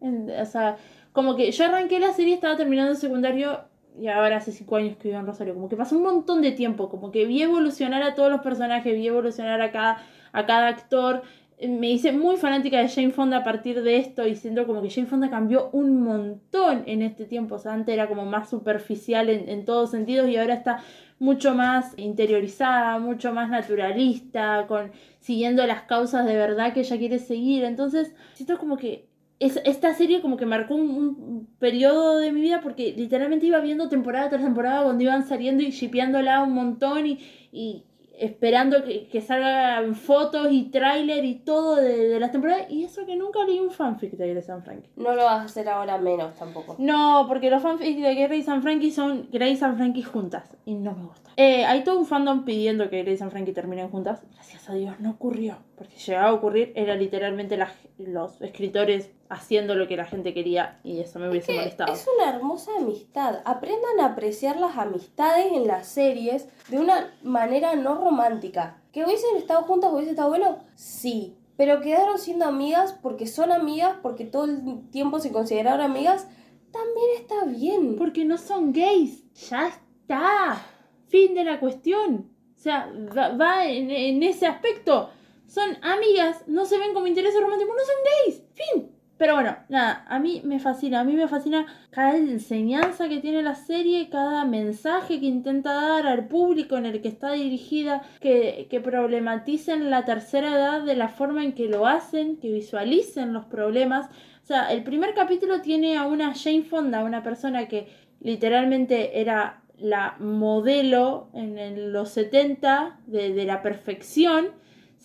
en- 0.00 0.30
o 0.30 0.44
sea, 0.46 0.76
como 1.12 1.36
que 1.36 1.50
yo 1.50 1.64
arranqué 1.64 1.98
la 2.00 2.12
serie, 2.12 2.34
estaba 2.34 2.56
terminando 2.56 2.90
el 2.92 2.96
secundario 2.98 3.60
y 3.98 4.08
ahora 4.08 4.36
hace 4.36 4.52
cinco 4.52 4.76
años 4.76 4.96
que 4.98 5.08
vivo 5.08 5.20
en 5.20 5.26
Rosario. 5.26 5.54
Como 5.54 5.68
que 5.70 5.76
pasó 5.76 5.96
un 5.96 6.02
montón 6.02 6.42
de 6.42 6.52
tiempo. 6.52 6.88
Como 6.90 7.10
que 7.10 7.24
vi 7.24 7.42
evolucionar 7.42 8.02
a 8.02 8.14
todos 8.14 8.30
los 8.30 8.42
personajes, 8.42 8.92
vi 8.94 9.06
evolucionar 9.06 9.60
a 9.62 9.70
cada, 9.72 10.02
a 10.32 10.44
cada 10.46 10.68
actor. 10.68 11.22
Me 11.58 11.90
hice 11.90 12.12
muy 12.12 12.36
fanática 12.36 12.78
de 12.78 12.88
Jane 12.88 13.10
Fonda 13.10 13.38
a 13.38 13.44
partir 13.44 13.82
de 13.82 13.96
esto 13.96 14.26
y 14.26 14.36
siento 14.36 14.66
como 14.66 14.82
que 14.82 14.90
Jane 14.90 15.06
Fonda 15.06 15.30
cambió 15.30 15.70
un 15.72 16.02
montón 16.02 16.82
en 16.86 17.00
este 17.00 17.24
tiempo. 17.24 17.54
O 17.54 17.58
sea, 17.58 17.72
antes 17.72 17.94
era 17.94 18.08
como 18.08 18.26
más 18.26 18.50
superficial 18.50 19.30
en, 19.30 19.48
en 19.48 19.64
todos 19.64 19.90
sentidos 19.90 20.28
y 20.28 20.36
ahora 20.36 20.54
está 20.54 20.82
mucho 21.18 21.54
más 21.54 21.94
interiorizada, 21.96 22.98
mucho 22.98 23.32
más 23.32 23.48
naturalista, 23.48 24.66
con 24.68 24.92
siguiendo 25.20 25.66
las 25.66 25.82
causas 25.82 26.26
de 26.26 26.36
verdad 26.36 26.74
que 26.74 26.80
ella 26.80 26.98
quiere 26.98 27.18
seguir. 27.18 27.64
Entonces, 27.64 28.14
siento 28.34 28.58
como 28.58 28.76
que 28.76 29.08
es, 29.38 29.60
esta 29.64 29.94
serie 29.94 30.20
como 30.20 30.36
que 30.36 30.46
marcó 30.46 30.74
un, 30.74 30.90
un 30.90 31.48
periodo 31.58 32.18
de 32.18 32.32
mi 32.32 32.40
vida 32.40 32.60
porque 32.62 32.94
literalmente 32.96 33.46
iba 33.46 33.60
viendo 33.60 33.88
temporada 33.88 34.30
tras 34.30 34.42
temporada 34.42 34.84
cuando 34.84 35.02
iban 35.02 35.26
saliendo 35.26 35.62
y 35.62 35.70
shipeándola 35.70 36.42
un 36.42 36.52
montón 36.52 37.06
y, 37.06 37.18
y 37.52 37.84
esperando 38.18 38.84
que, 38.84 39.08
que 39.08 39.20
salgan 39.20 39.94
fotos 39.94 40.48
y 40.50 40.64
tráiler 40.70 41.24
y 41.24 41.36
todo 41.36 41.76
de, 41.76 42.08
de 42.08 42.20
las 42.20 42.32
temporadas. 42.32 42.70
Y 42.70 42.84
eso 42.84 43.04
que 43.06 43.16
nunca 43.16 43.44
leí 43.44 43.58
un 43.58 43.70
fanfic 43.70 44.12
de 44.12 44.32
Grace 44.32 44.50
and 44.52 44.64
Frankie. 44.64 44.90
No 44.96 45.14
lo 45.14 45.24
vas 45.24 45.40
a 45.40 45.44
hacer 45.44 45.68
ahora 45.68 45.98
menos 45.98 46.34
tampoco. 46.36 46.76
No, 46.78 47.26
porque 47.28 47.50
los 47.50 47.62
fanfics 47.62 48.00
de 48.00 48.14
Grace 48.14 48.50
and 48.50 48.62
Frankie 48.62 48.90
son 48.90 49.28
Grace 49.30 49.64
and 49.64 49.76
Frankie 49.76 50.02
juntas. 50.02 50.56
Y 50.64 50.74
no 50.74 50.94
me 50.94 51.04
gusta. 51.04 51.30
Eh, 51.36 51.64
hay 51.64 51.84
todo 51.84 51.98
un 51.98 52.06
fandom 52.06 52.44
pidiendo 52.44 52.88
que 52.88 53.02
Grace 53.02 53.22
and 53.22 53.32
Frankie 53.32 53.52
terminen 53.52 53.88
juntas. 53.88 54.22
Gracias 54.32 54.68
a 54.70 54.74
Dios 54.74 54.98
no 55.00 55.10
ocurrió. 55.10 55.58
Porque 55.76 55.96
llegaba 55.96 56.28
a 56.28 56.34
ocurrir, 56.34 56.72
era 56.74 56.94
literalmente 56.94 57.56
la- 57.56 57.72
los 57.98 58.40
escritores 58.40 59.10
haciendo 59.28 59.74
lo 59.74 59.86
que 59.88 59.96
la 59.96 60.04
gente 60.06 60.32
quería. 60.32 60.80
Y 60.82 61.00
eso 61.00 61.18
me 61.18 61.28
hubiese 61.28 61.52
Que 61.52 61.58
molestado. 61.58 61.92
es 61.92 62.06
una 62.16 62.30
hermosa 62.34 62.70
amistad. 62.78 63.40
Aprendan 63.44 64.00
a 64.00 64.06
apreciar 64.06 64.56
las 64.58 64.76
amistades 64.78 65.52
en 65.52 65.66
las 65.66 65.86
series 65.88 66.48
de 66.68 66.78
una 66.78 67.12
manera 67.22 67.74
no 67.76 67.94
romántica. 67.96 68.78
¿Que 68.92 69.04
hubiesen 69.04 69.36
estado 69.36 69.62
juntas 69.64 69.92
hubiese 69.92 70.10
estado 70.12 70.30
bueno? 70.30 70.58
Sí. 70.74 71.36
Pero 71.58 71.80
quedaron 71.80 72.18
siendo 72.18 72.44
amigas 72.46 72.92
porque 73.02 73.26
son 73.26 73.50
amigas, 73.52 73.96
porque 74.02 74.24
todo 74.24 74.44
el 74.44 74.88
tiempo 74.90 75.18
se 75.20 75.32
consideraron 75.32 75.80
amigas. 75.82 76.26
También 76.72 77.06
está 77.20 77.44
bien. 77.44 77.96
Porque 77.96 78.24
no 78.24 78.38
son 78.38 78.72
gays. 78.72 79.24
Ya 79.50 79.68
está. 79.68 80.62
Fin 81.08 81.34
de 81.34 81.44
la 81.44 81.60
cuestión. 81.60 82.30
O 82.56 82.58
sea, 82.58 82.90
va, 83.16 83.28
va 83.36 83.66
en, 83.66 83.90
en 83.90 84.22
ese 84.22 84.46
aspecto. 84.46 85.10
Son 85.46 85.76
amigas, 85.82 86.44
no 86.46 86.64
se 86.64 86.78
ven 86.78 86.94
como 86.94 87.06
intereses 87.06 87.40
románticos, 87.40 87.74
no 87.76 87.84
son 87.84 87.96
gays. 88.24 88.42
Fin. 88.54 88.96
Pero 89.18 89.32
bueno, 89.34 89.56
nada, 89.70 90.04
a 90.08 90.18
mí 90.18 90.42
me 90.44 90.60
fascina, 90.60 91.00
a 91.00 91.04
mí 91.04 91.14
me 91.14 91.26
fascina 91.26 91.66
cada 91.90 92.16
enseñanza 92.16 93.08
que 93.08 93.20
tiene 93.20 93.42
la 93.42 93.54
serie, 93.54 94.10
cada 94.10 94.44
mensaje 94.44 95.20
que 95.20 95.26
intenta 95.26 95.72
dar 95.72 96.06
al 96.06 96.28
público 96.28 96.76
en 96.76 96.84
el 96.84 97.00
que 97.00 97.08
está 97.08 97.32
dirigida, 97.32 98.02
que, 98.20 98.66
que 98.68 98.80
problematicen 98.80 99.90
la 99.90 100.04
tercera 100.04 100.52
edad 100.54 100.82
de 100.82 100.96
la 100.96 101.08
forma 101.08 101.42
en 101.44 101.54
que 101.54 101.66
lo 101.66 101.86
hacen, 101.86 102.36
que 102.36 102.52
visualicen 102.52 103.32
los 103.32 103.46
problemas. 103.46 104.10
O 104.42 104.46
sea, 104.46 104.70
el 104.70 104.82
primer 104.82 105.14
capítulo 105.14 105.62
tiene 105.62 105.96
a 105.96 106.06
una 106.06 106.34
Jane 106.34 106.64
Fonda, 106.64 107.02
una 107.02 107.22
persona 107.22 107.68
que 107.68 107.88
literalmente 108.20 109.18
era 109.18 109.62
la 109.78 110.16
modelo 110.18 111.30
en 111.32 111.92
los 111.92 112.10
70 112.10 113.00
de, 113.06 113.32
de 113.32 113.44
la 113.44 113.62
perfección, 113.62 114.50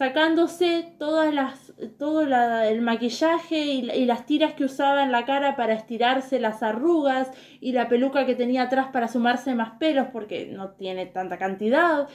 sacándose 0.02 0.96
todas 0.98 1.32
las, 1.32 1.74
todo 2.00 2.22
el 2.24 2.82
maquillaje 2.82 3.66
y, 3.66 3.82
la- 3.84 3.96
y 3.96 4.06
las 4.06 4.26
tiras 4.26 4.56
que 4.56 4.64
usaba 4.66 5.04
en 5.04 5.12
la 5.12 5.26
cara 5.26 5.56
para 5.56 5.74
estirarse 5.74 6.40
las 6.40 6.64
arrugas 6.64 7.30
y 7.60 7.74
la 7.74 7.88
peluca 7.88 8.26
que 8.26 8.34
tenía 8.34 8.64
atrás 8.64 8.88
para 8.92 9.08
sumarse 9.08 9.54
más 9.54 9.74
pelos 9.78 10.08
porque 10.12 10.48
no 10.48 10.72
tiene 10.72 11.06
tanta 11.06 11.38
cantidad 11.38 12.08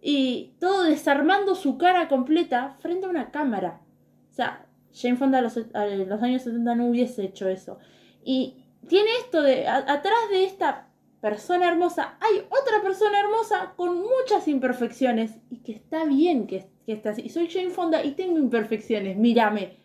y 0.00 0.54
todo 0.58 0.84
desarmando 0.84 1.54
su 1.54 1.76
cara 1.76 2.08
completa 2.08 2.76
frente 2.80 3.04
a 3.04 3.10
una 3.10 3.30
cámara. 3.30 3.82
O 4.30 4.32
sea, 4.32 4.64
Jane 4.94 5.16
Fonda 5.16 5.36
a 5.36 5.42
los, 5.42 5.58
años 6.22 6.40
70 6.44 6.74
no 6.76 6.86
hubiese 6.86 7.24
hecho 7.24 7.46
eso. 7.46 7.78
Y 8.24 8.64
tiene 8.88 9.10
esto 9.20 9.42
de, 9.42 9.68
atrás 9.68 10.30
de 10.30 10.44
esta 10.44 10.88
persona 11.24 11.68
hermosa, 11.68 12.18
hay 12.20 12.40
otra 12.50 12.82
persona 12.82 13.18
hermosa 13.18 13.72
con 13.76 13.96
muchas 13.96 14.46
imperfecciones 14.46 15.30
y 15.48 15.60
que 15.60 15.72
está 15.72 16.04
bien 16.04 16.46
que, 16.46 16.66
que 16.84 16.92
esté 16.92 17.08
así. 17.08 17.22
Y 17.24 17.30
soy 17.30 17.48
Jane 17.48 17.70
Fonda 17.70 18.04
y 18.04 18.10
tengo 18.10 18.36
imperfecciones, 18.36 19.16
mírame. 19.16 19.78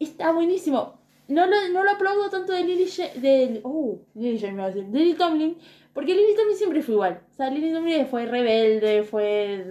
Está 0.00 0.32
buenísimo. 0.32 0.98
No 1.28 1.46
lo, 1.46 1.54
no 1.72 1.84
lo 1.84 1.92
aplaudo 1.92 2.30
tanto 2.30 2.52
de 2.52 2.64
Lily, 2.64 2.90
de, 3.20 3.60
oh, 3.62 4.00
Lily 4.16 4.40
James 4.40 4.56
me 4.56 4.62
a 4.64 4.66
decir, 4.66 4.86
de 4.86 4.98
Lily 4.98 5.14
Tomlin, 5.14 5.56
porque 5.92 6.16
Lily 6.16 6.34
Tomlin 6.34 6.56
siempre 6.56 6.82
fue 6.82 6.94
igual. 6.94 7.20
O 7.30 7.34
sea, 7.36 7.48
Lily 7.48 7.72
Tomlin 7.72 8.06
fue 8.08 8.26
rebelde, 8.26 9.04
fue 9.04 9.64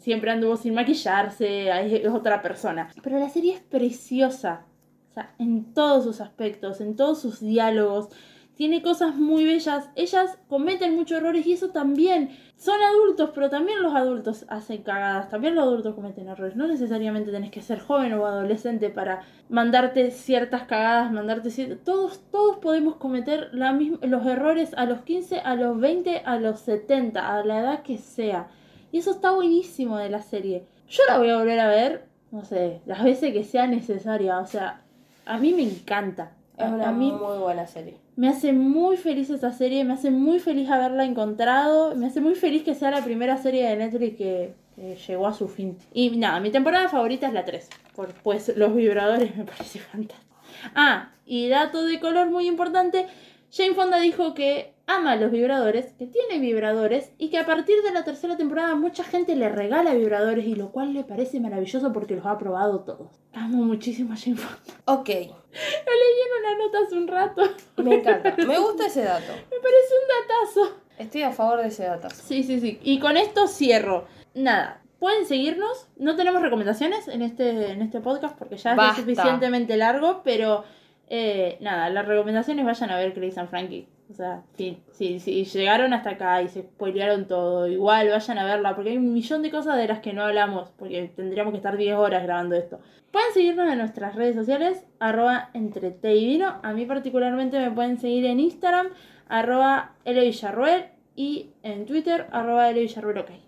siempre 0.00 0.32
anduvo 0.32 0.56
sin 0.56 0.74
maquillarse, 0.74 1.68
es 1.68 2.08
otra 2.08 2.42
persona. 2.42 2.90
Pero 3.00 3.20
la 3.20 3.28
serie 3.28 3.54
es 3.54 3.60
preciosa. 3.60 4.66
O 5.08 5.14
sea, 5.14 5.36
en 5.38 5.72
todos 5.72 6.02
sus 6.02 6.20
aspectos, 6.20 6.80
en 6.80 6.96
todos 6.96 7.20
sus 7.20 7.38
diálogos. 7.38 8.08
Tiene 8.56 8.80
cosas 8.80 9.14
muy 9.16 9.44
bellas. 9.44 9.90
Ellas 9.96 10.38
cometen 10.48 10.94
muchos 10.96 11.18
errores 11.18 11.46
y 11.46 11.52
eso 11.52 11.70
también. 11.70 12.30
Son 12.56 12.80
adultos, 12.80 13.30
pero 13.34 13.50
también 13.50 13.82
los 13.82 13.94
adultos 13.94 14.46
hacen 14.48 14.82
cagadas. 14.82 15.28
También 15.28 15.54
los 15.54 15.64
adultos 15.64 15.94
cometen 15.94 16.28
errores. 16.28 16.56
No 16.56 16.66
necesariamente 16.66 17.30
tenés 17.30 17.50
que 17.50 17.60
ser 17.60 17.80
joven 17.80 18.14
o 18.14 18.24
adolescente 18.24 18.88
para 18.88 19.22
mandarte 19.50 20.10
ciertas 20.10 20.62
cagadas, 20.62 21.12
mandarte 21.12 21.50
cier- 21.50 21.78
Todos, 21.84 22.20
todos 22.30 22.56
podemos 22.56 22.96
cometer 22.96 23.50
los 23.52 24.26
errores 24.26 24.72
a 24.74 24.86
los 24.86 25.02
15, 25.02 25.40
a 25.40 25.54
los 25.54 25.78
20, 25.78 26.22
a 26.24 26.38
los 26.38 26.60
70, 26.60 27.36
a 27.36 27.44
la 27.44 27.60
edad 27.60 27.82
que 27.82 27.98
sea. 27.98 28.48
Y 28.90 28.98
eso 28.98 29.10
está 29.10 29.32
buenísimo 29.32 29.98
de 29.98 30.08
la 30.08 30.22
serie. 30.22 30.64
Yo 30.88 31.02
la 31.08 31.18
voy 31.18 31.28
a 31.28 31.36
volver 31.36 31.60
a 31.60 31.68
ver, 31.68 32.06
no 32.30 32.42
sé, 32.44 32.80
las 32.86 33.04
veces 33.04 33.34
que 33.34 33.44
sea 33.44 33.66
necesaria. 33.66 34.38
O 34.38 34.46
sea, 34.46 34.80
a 35.26 35.36
mí 35.36 35.52
me 35.52 35.62
encanta. 35.64 36.32
Es 36.58 36.68
una 36.68 36.88
a 36.88 36.92
mí 36.92 37.12
muy 37.12 37.38
buena 37.38 37.66
serie. 37.66 37.98
me 38.16 38.28
hace 38.28 38.52
muy 38.52 38.96
feliz 38.96 39.28
esa 39.28 39.52
serie, 39.52 39.84
me 39.84 39.92
hace 39.92 40.10
muy 40.10 40.38
feliz 40.38 40.70
haberla 40.70 41.04
encontrado, 41.04 41.94
me 41.96 42.06
hace 42.06 42.20
muy 42.20 42.34
feliz 42.34 42.62
que 42.62 42.74
sea 42.74 42.90
la 42.90 43.04
primera 43.04 43.36
serie 43.36 43.68
de 43.68 43.76
Netflix 43.76 44.16
que, 44.16 44.54
que 44.74 44.96
llegó 44.96 45.26
a 45.26 45.34
su 45.34 45.48
fin. 45.48 45.76
Y 45.92 46.10
nada, 46.16 46.40
mi 46.40 46.50
temporada 46.50 46.88
favorita 46.88 47.26
es 47.26 47.34
la 47.34 47.44
3, 47.44 47.68
por, 47.94 48.08
pues 48.22 48.56
los 48.56 48.74
vibradores 48.74 49.36
me 49.36 49.44
parece 49.56 49.80
fantástico. 49.80 50.34
Ah, 50.74 51.10
y 51.26 51.48
dato 51.48 51.84
de 51.84 52.00
color 52.00 52.30
muy 52.30 52.46
importante, 52.46 53.06
Jane 53.52 53.74
Fonda 53.74 54.00
dijo 54.00 54.32
que 54.32 54.75
ama 54.86 55.16
los 55.16 55.30
vibradores, 55.32 55.92
que 55.98 56.06
tiene 56.06 56.38
vibradores 56.38 57.10
y 57.18 57.30
que 57.30 57.38
a 57.38 57.46
partir 57.46 57.82
de 57.82 57.92
la 57.92 58.04
tercera 58.04 58.36
temporada 58.36 58.74
mucha 58.76 59.02
gente 59.04 59.34
le 59.34 59.48
regala 59.48 59.94
vibradores 59.94 60.46
y 60.46 60.54
lo 60.54 60.70
cual 60.70 60.94
le 60.94 61.04
parece 61.04 61.40
maravilloso 61.40 61.92
porque 61.92 62.14
los 62.16 62.26
ha 62.26 62.38
probado 62.38 62.80
todos. 62.80 63.10
Amo 63.32 63.64
muchísimo 63.64 64.12
a 64.12 64.16
Jane 64.16 64.36
Fonda. 64.36 64.58
Ok, 64.86 65.08
Lo 65.08 65.14
leí 65.14 65.26
en 65.26 66.44
una 66.44 66.64
nota 66.64 66.78
hace 66.86 66.96
un 66.96 67.08
rato. 67.08 67.42
me 67.82 67.96
encanta. 67.96 68.34
Me 68.46 68.58
gusta 68.58 68.86
ese 68.86 69.02
dato. 69.02 69.32
Me 69.50 69.58
parece 69.58 69.94
un 70.00 70.08
datazo. 70.28 70.76
Estoy 70.98 71.22
a 71.22 71.32
favor 71.32 71.60
de 71.60 71.68
ese 71.68 71.84
dato. 71.84 72.08
Sí, 72.10 72.42
sí, 72.44 72.60
sí. 72.60 72.78
Y 72.82 73.00
con 73.00 73.16
esto 73.16 73.48
cierro. 73.48 74.06
Nada. 74.34 74.80
Pueden 74.98 75.26
seguirnos. 75.26 75.88
No 75.96 76.16
tenemos 76.16 76.40
recomendaciones 76.40 77.08
en 77.08 77.20
este, 77.22 77.72
en 77.72 77.82
este 77.82 78.00
podcast 78.00 78.38
porque 78.38 78.56
ya 78.56 78.74
es 78.74 78.96
suficientemente 78.96 79.76
largo, 79.76 80.22
pero 80.24 80.64
Eh, 81.08 81.56
nada, 81.60 81.88
las 81.90 82.06
recomendaciones 82.06 82.64
vayan 82.64 82.90
a 82.90 82.98
ver 82.98 83.12
Grace 83.12 83.38
and 83.38 83.48
Frankie. 83.48 83.88
O 84.08 84.14
sea, 84.14 84.44
si, 84.54 84.78
si, 84.92 85.18
si 85.18 85.44
llegaron 85.44 85.92
hasta 85.92 86.10
acá 86.10 86.40
y 86.40 86.48
se 86.48 86.62
spoilearon 86.62 87.26
todo, 87.26 87.66
igual 87.66 88.08
vayan 88.08 88.38
a 88.38 88.44
verla, 88.44 88.74
porque 88.76 88.90
hay 88.90 88.96
un 88.98 89.12
millón 89.12 89.42
de 89.42 89.50
cosas 89.50 89.76
de 89.76 89.88
las 89.88 89.98
que 89.98 90.12
no 90.12 90.22
hablamos, 90.22 90.70
porque 90.76 91.10
tendríamos 91.16 91.52
que 91.52 91.56
estar 91.56 91.76
10 91.76 91.96
horas 91.96 92.22
grabando 92.22 92.54
esto. 92.54 92.78
Pueden 93.10 93.32
seguirnos 93.32 93.68
en 93.70 93.78
nuestras 93.78 94.14
redes 94.14 94.36
sociales, 94.36 94.84
arroba 95.00 95.50
entre 95.54 95.88
y 95.88 96.26
vino. 96.26 96.60
A 96.62 96.72
mí 96.72 96.86
particularmente 96.86 97.58
me 97.58 97.70
pueden 97.70 97.98
seguir 97.98 98.26
en 98.26 98.38
Instagram, 98.38 98.88
arroba 99.28 99.94
Villarruel 100.04 100.86
y 101.16 101.50
en 101.62 101.86
Twitter, 101.86 102.26
arroba 102.30 102.70
Villarruel, 102.70 103.18
ok. 103.18 103.45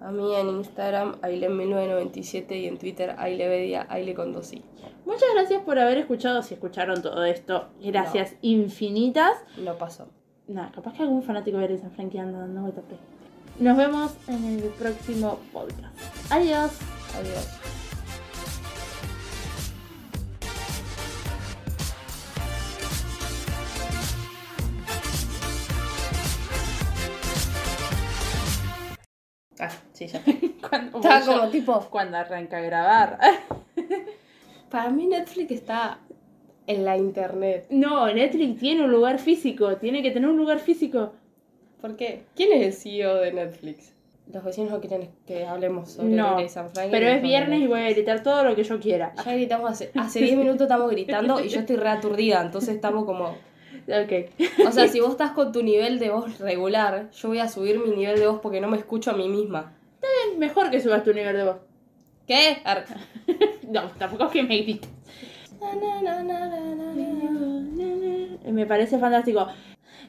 A 0.00 0.10
mí 0.10 0.34
en 0.34 0.48
Instagram, 0.48 1.20
Aile1997 1.20 2.58
y 2.58 2.66
en 2.66 2.78
Twitter, 2.78 3.14
Ailevedia, 3.18 3.86
Aile 3.88 4.14
con 4.14 4.32
dos 4.32 4.52
i. 4.52 4.64
Muchas 5.04 5.28
gracias 5.34 5.62
por 5.62 5.78
haber 5.78 5.98
escuchado, 5.98 6.42
si 6.42 6.54
escucharon 6.54 7.02
todo 7.02 7.24
esto. 7.24 7.68
Gracias 7.82 8.34
infinitas. 8.40 9.32
No 9.58 9.76
pasó. 9.76 10.08
Nada, 10.48 10.72
capaz 10.72 10.94
que 10.94 11.02
algún 11.02 11.22
fanático 11.22 11.58
de 11.58 11.78
San 11.78 11.90
Frankie 11.92 12.18
anda 12.18 12.40
dando 12.40 12.66
ahí. 12.66 12.72
Nos 13.58 13.76
vemos 13.76 14.12
en 14.26 14.44
el 14.44 14.62
próximo 14.70 15.38
podcast. 15.52 15.94
Adiós. 16.30 16.72
Adiós. 17.14 17.69
Ah, 29.60 29.70
sí, 29.92 30.06
ya. 30.06 30.20
Cuando, 30.68 30.98
Estaba 30.98 31.20
yo- 31.20 31.32
como 31.38 31.50
tipo. 31.50 31.80
cuando 31.90 32.16
arranca 32.16 32.58
a 32.58 32.60
grabar. 32.60 33.18
Para 34.70 34.90
mí 34.90 35.06
Netflix 35.06 35.50
está 35.52 35.98
en 36.66 36.84
la 36.84 36.96
internet. 36.96 37.66
No, 37.70 38.12
Netflix 38.12 38.60
tiene 38.60 38.84
un 38.84 38.90
lugar 38.90 39.18
físico. 39.18 39.76
Tiene 39.76 40.02
que 40.02 40.10
tener 40.12 40.28
un 40.28 40.36
lugar 40.36 40.60
físico. 40.60 41.12
¿Por 41.80 41.96
qué? 41.96 42.22
¿Quién 42.36 42.52
es 42.52 42.66
el 42.66 42.72
CEO 42.72 43.16
de 43.16 43.32
Netflix? 43.32 43.92
Los 44.32 44.44
vecinos 44.44 44.70
no 44.70 44.80
quieren 44.80 45.10
que 45.26 45.44
hablemos 45.44 45.90
sobre 45.90 46.10
No, 46.10 46.36
and 46.38 46.48
Frankie, 46.48 46.90
Pero 46.90 47.08
es 47.08 47.20
viernes 47.20 47.60
y 47.60 47.66
voy 47.66 47.80
a 47.80 47.90
gritar 47.90 48.22
todo 48.22 48.44
lo 48.44 48.54
que 48.54 48.62
yo 48.62 48.78
quiera. 48.78 49.12
Ya 49.24 49.32
gritamos 49.32 49.70
hace, 49.72 49.90
hace 49.96 50.20
10 50.20 50.36
minutos 50.36 50.62
estamos 50.62 50.88
gritando 50.90 51.42
y 51.44 51.48
yo 51.48 51.60
estoy 51.60 51.76
reaturdida, 51.76 52.40
entonces 52.40 52.76
estamos 52.76 53.04
como... 53.04 53.34
Ok. 53.90 54.12
O 54.66 54.72
sea, 54.72 54.88
si 54.92 55.00
vos 55.00 55.10
estás 55.12 55.32
con 55.32 55.52
tu 55.52 55.62
nivel 55.62 55.98
de 55.98 56.10
voz 56.10 56.38
regular, 56.38 57.10
yo 57.10 57.28
voy 57.28 57.38
a 57.40 57.48
subir 57.48 57.78
mi 57.78 57.94
nivel 57.96 58.18
de 58.18 58.26
voz 58.28 58.40
porque 58.40 58.60
no 58.60 58.68
me 58.68 58.76
escucho 58.78 59.10
a 59.10 59.14
mí 59.14 59.28
misma. 59.28 59.72
Mejor 60.38 60.70
que 60.70 60.80
subas 60.80 61.04
tu 61.04 61.12
nivel 61.12 61.36
de 61.36 61.44
voz. 61.44 61.56
¿Qué? 62.26 62.60
Ar- 62.64 62.86
No, 63.68 63.82
tampoco 63.98 64.24
es 64.26 64.30
que 64.32 64.42
me 64.42 64.56
grites. 64.58 64.90
Me 68.44 68.66
parece 68.66 68.98
fantástico. 68.98 69.46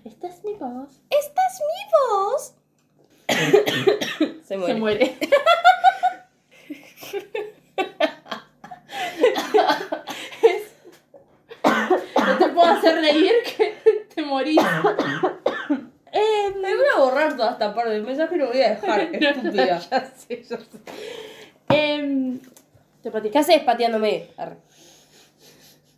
Esta 0.04 0.28
es 0.30 0.44
mi 0.44 0.54
voz. 0.54 1.00
¿Esta 1.10 1.42
es 1.48 1.62
mi 1.70 1.84
voz? 2.00 2.54
Se 4.48 4.58
muere. 4.58 4.74
Se 4.74 4.80
muere. 4.80 5.16
no 12.28 12.38
te 12.38 12.48
puedo 12.50 12.68
hacer 12.72 12.96
reír 12.96 13.32
que 13.58 14.06
te 14.14 14.22
morís. 14.24 14.58
Em, 16.14 16.62
Me 16.62 16.76
voy 16.76 16.86
a 16.96 17.00
borrar 17.00 17.36
toda 17.38 17.52
esta 17.52 17.74
parte 17.74 17.92
del 17.92 18.04
mensaje 18.04 18.36
y 18.36 18.38
lo 18.40 18.48
voy 18.48 18.62
a 18.62 18.70
dejar, 18.72 19.00
estúpida. 19.14 19.80
ya 19.80 20.06
sé, 20.16 20.44
ya 20.44 20.58
sé. 20.58 20.66
Pateé. 23.12 23.32
¿Qué 23.32 23.40
haces 23.40 23.64
pateándome? 23.64 24.28
Ar- 24.38 24.58